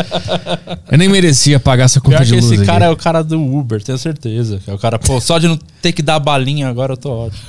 [0.91, 2.53] Eu nem merecia pagar essa conta Pior de que luz.
[2.53, 3.01] esse cara é aqui.
[3.01, 4.61] o cara do Uber, tenho certeza.
[4.67, 7.41] É o cara, pô, só de não ter que dar balinha agora eu tô ótimo.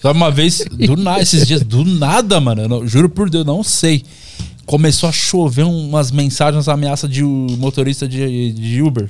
[0.00, 3.44] Só uma vez, do nada, esses dias, do nada, mano, eu não- juro por Deus,
[3.44, 4.04] não sei.
[4.64, 9.08] Começou a chover umas mensagens, ameaça de motorista de, de Uber.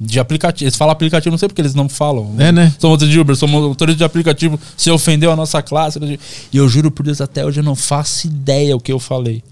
[0.00, 0.64] De aplicativo.
[0.64, 2.34] Eles falam aplicativo, não sei porque eles não falam.
[2.38, 2.74] É, né?
[2.78, 4.58] Sou motorista de Uber, sou motorista de aplicativo.
[4.76, 5.98] Se ofendeu a nossa classe.
[6.52, 9.44] E eu juro por Deus, até hoje eu não faço ideia o que eu falei.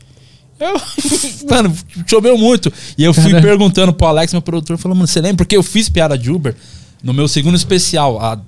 [0.61, 0.75] Eu,
[1.51, 1.75] mano,
[2.07, 2.73] choveu muito.
[2.97, 3.43] E eu fui Cara.
[3.43, 5.39] perguntando pro Alex, meu produtor, falando, mano, você lembra?
[5.39, 6.55] Porque eu fiz piada de Uber
[7.03, 8.39] no meu segundo especial, há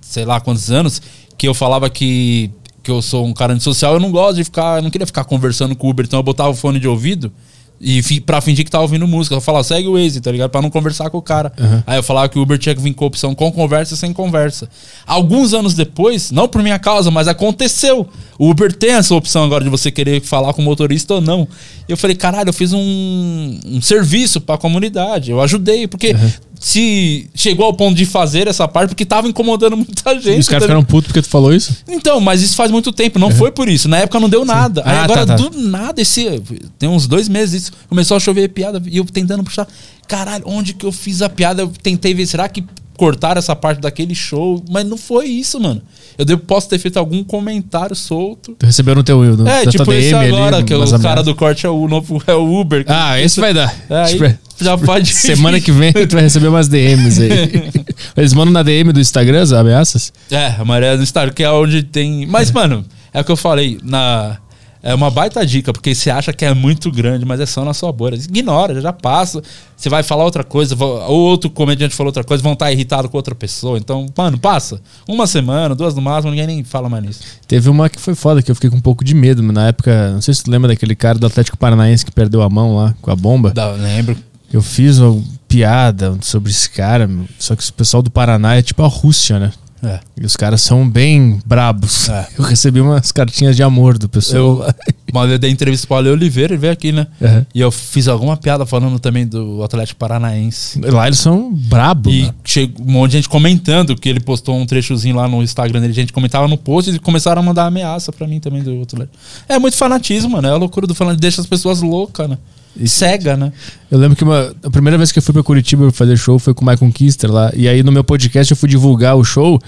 [0.00, 1.00] sei lá quantos anos,
[1.36, 2.50] que eu falava que,
[2.82, 5.24] que eu sou um cara antissocial, eu não gosto de ficar, eu não queria ficar
[5.24, 7.32] conversando com o Uber, então eu botava o fone de ouvido
[7.80, 9.34] e fi, pra fingir que tava ouvindo música.
[9.36, 10.50] Eu falava, segue o Waze, tá ligado?
[10.50, 11.52] Pra não conversar com o cara.
[11.86, 14.12] Aí eu falava que o Uber tinha que vir com a opção com conversa sem
[14.12, 14.68] conversa.
[15.06, 18.06] Alguns anos depois, não por minha causa, mas aconteceu.
[18.38, 21.46] O Uber tem essa opção agora de você querer falar com o motorista ou não.
[21.88, 25.30] E eu falei, caralho, eu fiz um, um serviço pra comunidade.
[25.30, 26.14] Eu ajudei, porque
[26.60, 30.36] se chegou ao ponto de fazer essa parte, porque tava incomodando muita gente.
[30.36, 31.76] E os caras tá ficaram putos porque tu falou isso?
[31.88, 33.88] então, mas isso faz muito tempo, não foi por isso.
[33.88, 34.82] Na época não deu nada.
[34.84, 35.42] Aí Ah, agora, tá, tá.
[35.48, 36.42] do nada, esse.
[36.78, 37.67] Tem uns dois meses isso.
[37.88, 39.66] Começou a chover piada e eu tentando puxar.
[40.06, 41.62] Caralho, onde que eu fiz a piada?
[41.62, 42.64] Eu tentei ver, será que
[42.96, 44.62] cortaram essa parte daquele show?
[44.68, 45.80] Mas não foi isso, mano.
[46.18, 48.56] Eu devo, posso ter feito algum comentário solto.
[48.58, 51.22] Tu recebeu no teu no, É, tipo esse DM ali, agora, que é o cara
[51.22, 52.84] do corte é o novo é o Uber.
[52.88, 53.72] Ah, esse vai dar.
[53.88, 55.14] É, já pode.
[55.14, 57.70] Semana que vem tu vai receber umas DMs aí.
[58.16, 60.12] Eles mandam na DM do Instagram as ameaças?
[60.30, 62.26] É, a maré do Star, que é onde tem.
[62.26, 63.78] Mas, mano, é o que eu falei.
[63.82, 64.38] Na...
[64.82, 67.74] É uma baita dica, porque você acha que é muito grande, mas é só na
[67.74, 68.14] sua bolha.
[68.14, 69.42] Ignora, já passa.
[69.76, 73.16] Você vai falar outra coisa, ou outro comediante falou outra coisa, vão estar irritados com
[73.16, 73.78] outra pessoa.
[73.78, 74.80] Então, mano, passa.
[75.06, 77.20] Uma semana, duas no máximo, ninguém nem fala mais nisso.
[77.46, 79.42] Teve uma que foi foda, que eu fiquei com um pouco de medo.
[79.42, 82.48] Na época, não sei se tu lembra daquele cara do Atlético Paranaense que perdeu a
[82.48, 83.50] mão lá com a bomba.
[83.50, 84.16] Dá, lembro.
[84.52, 87.26] Eu fiz uma piada sobre esse cara, meu.
[87.38, 89.52] só que o pessoal do Paraná é tipo a Rússia, né?
[89.82, 90.00] É.
[90.16, 92.08] E os caras são bem brabos.
[92.08, 92.26] É.
[92.38, 94.62] Eu recebi umas cartinhas de amor do pessoal.
[94.66, 94.74] Eu,
[95.12, 97.06] uma vez eu dei entrevista pro Ale Oliveira, ele veio aqui, né?
[97.20, 97.46] Uhum.
[97.54, 100.80] E eu fiz alguma piada falando também do Atlético Paranaense.
[100.80, 102.12] Lá eles são brabos.
[102.12, 102.34] E né?
[102.44, 105.92] chegou um monte de gente comentando que ele postou um trechozinho lá no Instagram dele.
[105.92, 109.10] Gente comentava no post e começaram a mandar ameaça pra mim também do outro lado.
[109.48, 110.48] É muito fanatismo, mano.
[110.48, 111.20] É a loucura do fanatismo.
[111.20, 112.38] Deixa as pessoas loucas, né?
[112.76, 113.52] E cega, né?
[113.90, 116.54] Eu lembro que uma, a primeira vez que eu fui pra Curitiba fazer show foi
[116.54, 117.50] com o Michael Kister lá.
[117.54, 119.58] E aí no meu podcast eu fui divulgar o show.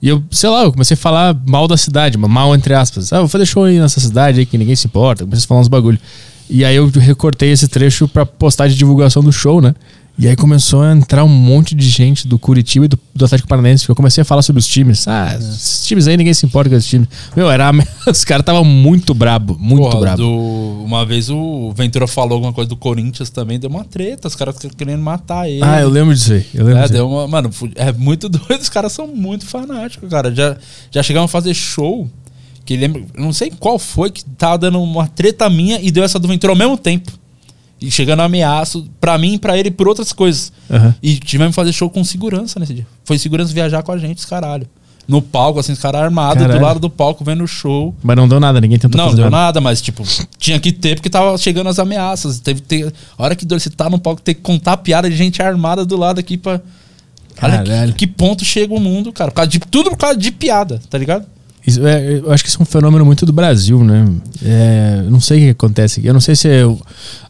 [0.00, 3.12] E eu, sei lá, eu comecei a falar mal da cidade, mal entre aspas.
[3.12, 5.24] Ah, vou fazer show aí nessa cidade aí que ninguém se importa.
[5.24, 5.98] Comecei a falar uns bagulho.
[6.48, 9.74] E aí eu recortei esse trecho pra postar de divulgação do show, né?
[10.18, 13.46] E aí começou a entrar um monte de gente do Curitiba e do, do Atlético
[13.48, 15.06] Paranaense, porque eu comecei a falar sobre os times.
[15.06, 17.06] Ah, esses times aí ninguém se importa com esses times.
[17.36, 17.70] Meu, era,
[18.08, 20.16] os caras estavam muito brabo, muito Porra, brabo.
[20.22, 24.26] do- uma vez o Ventura falou alguma coisa do Corinthians também, deu uma treta.
[24.28, 25.62] Os caras querendo matar ele.
[25.62, 26.46] Ah, eu lembro disso aí.
[26.54, 27.28] Eu lembro É, deu uma.
[27.28, 28.60] Mano, é muito doido.
[28.62, 30.34] Os caras são muito fanáticos, cara.
[30.34, 30.56] Já,
[30.90, 32.08] já chegaram a fazer show.
[32.64, 33.02] Que lembra.
[33.18, 36.52] Não sei qual foi que tava dando uma treta minha e deu essa do Ventura
[36.54, 37.12] ao mesmo tempo.
[37.80, 40.50] E chegando ameaço pra mim, pra ele, por outras coisas.
[40.70, 40.94] Aham.
[41.02, 42.86] E tivemos que fazer show com segurança nesse dia.
[43.04, 44.66] Foi segurança viajar com a gente, os caralho.
[45.06, 47.94] No palco, assim, os caras armados do lado do palco vendo o show.
[48.02, 49.44] Mas não deu nada, ninguém tentou Não, não fazer deu nada.
[49.44, 50.02] nada, mas tipo,
[50.38, 52.40] tinha que ter porque tava chegando as ameaças.
[52.40, 52.92] Teve que ter.
[53.16, 55.96] A hora que você tá no palco, tem que contar piada de gente armada do
[55.96, 56.60] lado aqui pra.
[57.42, 57.92] Olha Caralho.
[57.92, 59.30] que, que ponto chega o mundo, cara.
[59.30, 61.26] Por causa de, tudo por causa de piada, tá ligado?
[61.66, 64.06] Isso é- eu acho que isso é um fenômeno muito do Brasil, né?
[64.44, 66.08] É, não sei o que acontece aqui.
[66.08, 66.80] Eu não sei se eu-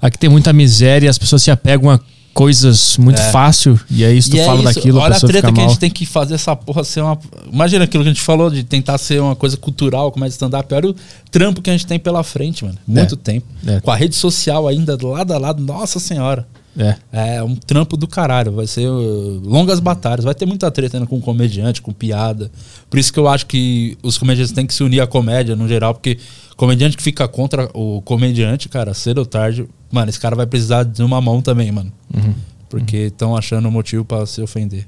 [0.01, 1.99] aqui tem muita miséria e as pessoas se apegam a
[2.35, 3.31] coisas muito É.
[3.31, 5.51] fácil e aí se tu E é fala isso, daquilo, a olha a pessoa treta
[5.51, 5.71] que a mal.
[5.71, 7.19] gente tem que fazer essa porra ser uma.
[7.51, 10.75] Imagina aquilo que a gente falou de tentar ser uma coisa cultural, como é stand-up.
[10.75, 10.95] Olha o
[11.31, 12.77] trampo que a gente tem pela frente, mano.
[12.87, 13.19] Muito É.
[13.19, 13.47] tempo.
[13.67, 13.81] É.
[13.81, 16.47] Com a rede social ainda do lado a lado, nossa senhora.
[16.79, 16.97] É.
[17.37, 18.53] É um trampo do caralho.
[18.53, 20.25] Vai ser uh, longas batalhas.
[20.25, 22.51] Vai ter muita treta ainda com comediante, com piada.
[22.91, 25.67] Por isso que eu acho que os comediantes têm que se unir à comédia no
[25.67, 26.19] geral, porque
[26.57, 30.83] comediante que fica contra o comediante, cara, cedo ou tarde, mano, esse cara vai precisar
[30.83, 31.93] de uma mão também, mano.
[32.15, 32.35] Uhum.
[32.69, 34.87] Porque estão achando um motivo pra se ofender.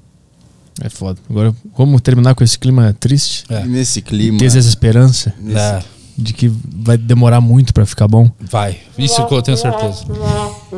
[0.80, 1.18] É foda.
[1.28, 3.44] Agora, como terminar com esse clima triste?
[3.48, 3.64] É.
[3.64, 4.38] Nesse clima.
[4.38, 5.82] Ter essa esperança É,
[6.18, 6.50] de que
[6.82, 8.28] vai demorar muito pra ficar bom.
[8.50, 8.76] vai.
[8.98, 10.04] Isso que eu tenho certeza.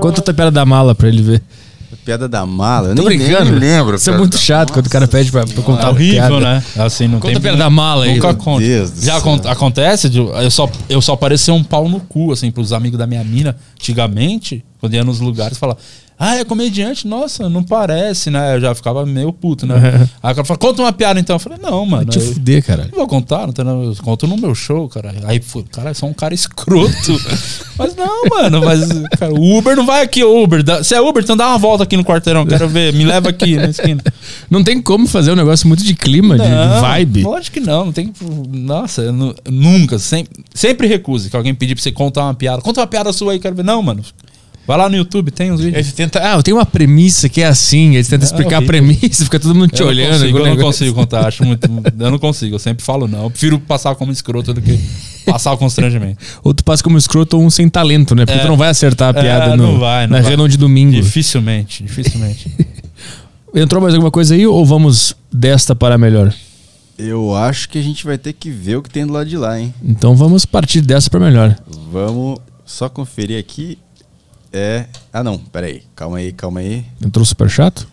[0.00, 1.42] Conta a piada da mala pra ele ver.
[2.04, 2.88] Piada da mala.
[2.90, 3.50] Eu Tô nem, brincando.
[3.50, 3.96] nem lembro.
[3.96, 6.40] Isso é muito chato quando o cara pede pra, pra contar É horrível, piada.
[6.40, 6.64] né?
[6.78, 7.36] Assim, não Conta tem.
[7.36, 8.14] a piada da mala aí.
[8.14, 8.64] Nunca conta.
[9.02, 12.72] Já acon- acontece, de- eu só, eu só parecia um pau no cu, assim, pros
[12.72, 15.76] amigos da minha mina, antigamente, quando ia nos lugares, falar.
[16.22, 17.08] Ah, é comediante?
[17.08, 18.54] Nossa, não parece, né?
[18.56, 20.06] Eu já ficava meio puto, né?
[20.22, 21.36] Aí o cara fala, conta uma piada então.
[21.36, 22.12] Eu falei, não, mano.
[22.12, 22.90] Vai te fuder, caralho.
[22.92, 25.14] não vou contar, não tem nada, eu conto no meu show, cara.
[25.24, 27.18] Aí, pô, cara, é só um cara escroto.
[27.78, 28.86] mas não, mano, mas,
[29.18, 30.62] cara, o Uber não vai aqui, Uber.
[30.84, 33.56] Se é Uber, então dá uma volta aqui no quarteirão, quero ver, me leva aqui
[33.56, 34.02] na esquina.
[34.50, 37.22] Não tem como fazer um negócio muito de clima, de- de, Não, vibe.
[37.22, 38.12] Lógico que não, não tem.
[38.50, 42.60] Nossa, eu nu- nunca, sempre, sempre recuse que alguém pedir pra você contar uma piada.
[42.60, 43.64] Conta uma piada sua aí, quero ver.
[43.64, 44.02] Não, mano.
[44.66, 45.92] Vai lá no YouTube, tem os Aí vídeos.
[45.92, 49.24] tenta, ah, eu tenho uma premissa que é assim, aí você tenta explicar a premissa,
[49.24, 50.12] fica todo mundo te Eu olhando.
[50.12, 51.68] consigo, eu não consigo contar, acho muito.
[51.98, 53.24] Eu não consigo, eu sempre falo não.
[53.24, 54.78] Eu prefiro passar como escroto do que
[55.26, 56.18] passar o constrangimento.
[56.44, 58.24] Ou tu passa como escroto ou um sem talento, né?
[58.24, 58.42] Porque É.
[58.42, 60.28] tu não vai acertar a piada É, no, não vai, não na vai.
[60.30, 60.92] reunião de domingo.
[60.92, 62.50] Dificilmente, dificilmente.
[63.54, 66.32] Entrou mais alguma coisa aí ou vamos desta para melhor?
[66.96, 69.36] Eu acho que a gente vai ter que ver o que tem do lado de
[69.36, 69.74] lá, hein?
[69.82, 71.56] Então vamos partir dessa para melhor.
[71.90, 73.78] Vamos só conferir aqui.
[74.52, 74.86] É.
[75.12, 75.82] Ah, não, peraí.
[75.94, 76.84] Calma aí, calma aí.
[77.04, 77.86] Entrou super chato?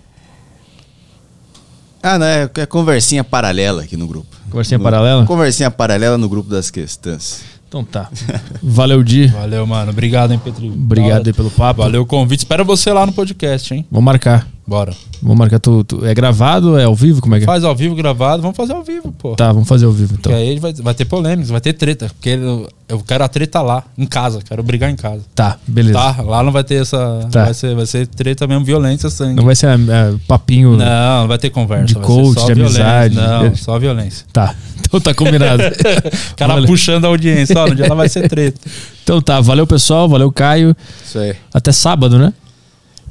[2.01, 4.35] Ah, não, é, é conversinha paralela aqui no grupo.
[4.49, 5.25] Conversinha No- paralela?
[5.25, 7.41] Conversinha paralela no grupo das questões.
[7.67, 8.09] Então tá.
[8.63, 9.27] Valeu, Di.
[9.27, 9.91] Valeu, mano.
[9.91, 10.69] Obrigado, hein, Petri.
[10.69, 11.81] Obrigado aí pelo papo.
[11.81, 12.39] Valeu o convite.
[12.39, 13.85] Espero você lá no podcast, hein?
[13.91, 14.47] Vamos marcar.
[14.65, 14.93] Bora.
[15.21, 15.59] Vamos marcar.
[15.59, 16.77] Tu, tu- é gravado?
[16.77, 17.21] É ao vivo?
[17.21, 17.45] Como é que é?
[17.45, 19.33] Faz ao vivo gravado, vamos fazer ao vivo, pô.
[19.35, 20.29] Tá, vamos fazer ao vivo então.
[20.31, 22.07] Porque aí vai, vai ter polêmicas, vai ter treta.
[22.09, 24.39] Porque eu, eu quero a treta lá, em casa.
[24.47, 25.21] Quero brigar em casa.
[25.33, 25.97] Tá, beleza.
[25.97, 26.21] Tá?
[26.21, 27.27] Lá não vai ter essa.
[27.31, 27.45] Tá.
[27.45, 29.35] Vai, ser, vai ser treta mesmo, violência, sangue.
[29.35, 30.75] Não vai ser é, papinho.
[30.75, 31.85] Não, não vai ter conversa.
[31.85, 32.85] De coach, de violência.
[32.85, 33.15] amizade.
[33.15, 34.25] Não, só violência.
[34.33, 34.53] Tá.
[34.87, 35.61] Então tá combinado.
[36.31, 36.67] O cara Valeu.
[36.67, 38.59] puxando a audiência, ó, no dia ela vai ser treta.
[39.03, 40.75] Então tá, valeu pessoal, valeu Caio.
[41.05, 41.35] Isso aí.
[41.53, 42.33] Até sábado, né?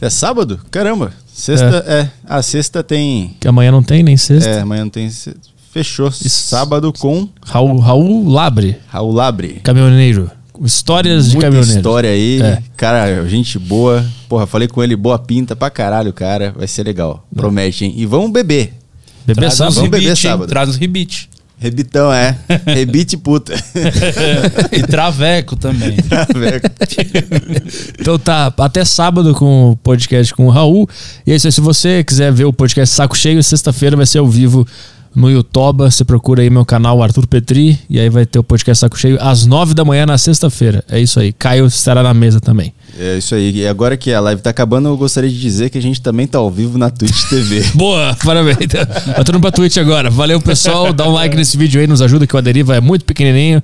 [0.01, 0.61] É sábado?
[0.71, 1.13] Caramba.
[1.33, 2.09] Sexta é.
[2.27, 3.37] A sexta tem.
[3.41, 4.49] Que amanhã não tem, nem sexta.
[4.49, 5.09] É, amanhã não tem.
[5.11, 5.35] se-
[5.73, 6.09] Fechou.
[6.09, 6.29] Isso.
[6.49, 9.61] Sábado com Raul, Raul Labre, Raul Labre.
[9.63, 10.31] caminhoneiro.
[10.65, 11.79] Histórias de Muita caminhoneiro.
[11.79, 12.41] história aí.
[12.41, 12.63] É.
[12.79, 14.05] Cara, gente boa.
[14.29, 16.55] Porra, falei com ele, boa pinta pra caralho, cara.
[16.57, 17.27] Vai ser legal.
[17.35, 17.93] Promete, hein?
[17.97, 18.73] E vamos beber.
[19.27, 19.57] Bebeção.
[19.67, 20.49] Traz uns vamos beber sábado.
[20.49, 21.29] Traz uns rebite.
[21.59, 22.37] Rebitão, é.
[22.67, 23.55] Rebite puta.
[24.73, 25.97] e traveco também.
[27.99, 30.89] Então tá, até sábado com o podcast com o Raul.
[31.27, 34.19] E é isso aí, se você quiser ver o podcast Saco Cheio, sexta-feira vai ser
[34.19, 34.67] ao vivo
[35.15, 35.79] no YouTube.
[35.85, 39.19] Você procura aí meu canal Arthur Petri e aí vai ter o podcast Saco Cheio
[39.21, 40.85] às nove da manhã na sexta-feira.
[40.89, 41.33] É isso aí.
[41.33, 42.73] Caio estará na mesa também.
[42.99, 43.51] É isso aí.
[43.51, 46.27] E agora que a live tá acabando, eu gostaria de dizer que a gente também
[46.27, 47.65] tá ao vivo na Twitch TV.
[47.75, 48.59] Boa, parabéns.
[49.15, 50.11] Tá tudo pra Twitch agora.
[50.11, 50.93] Valeu, pessoal.
[50.93, 53.63] Dá um like nesse vídeo aí, nos ajuda que o Aderiva é muito pequenininho.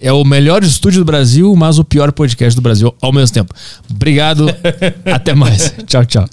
[0.00, 3.54] É o melhor estúdio do Brasil, mas o pior podcast do Brasil ao mesmo tempo.
[3.90, 4.46] Obrigado.
[5.06, 5.74] Até mais.
[5.86, 6.28] Tchau, tchau.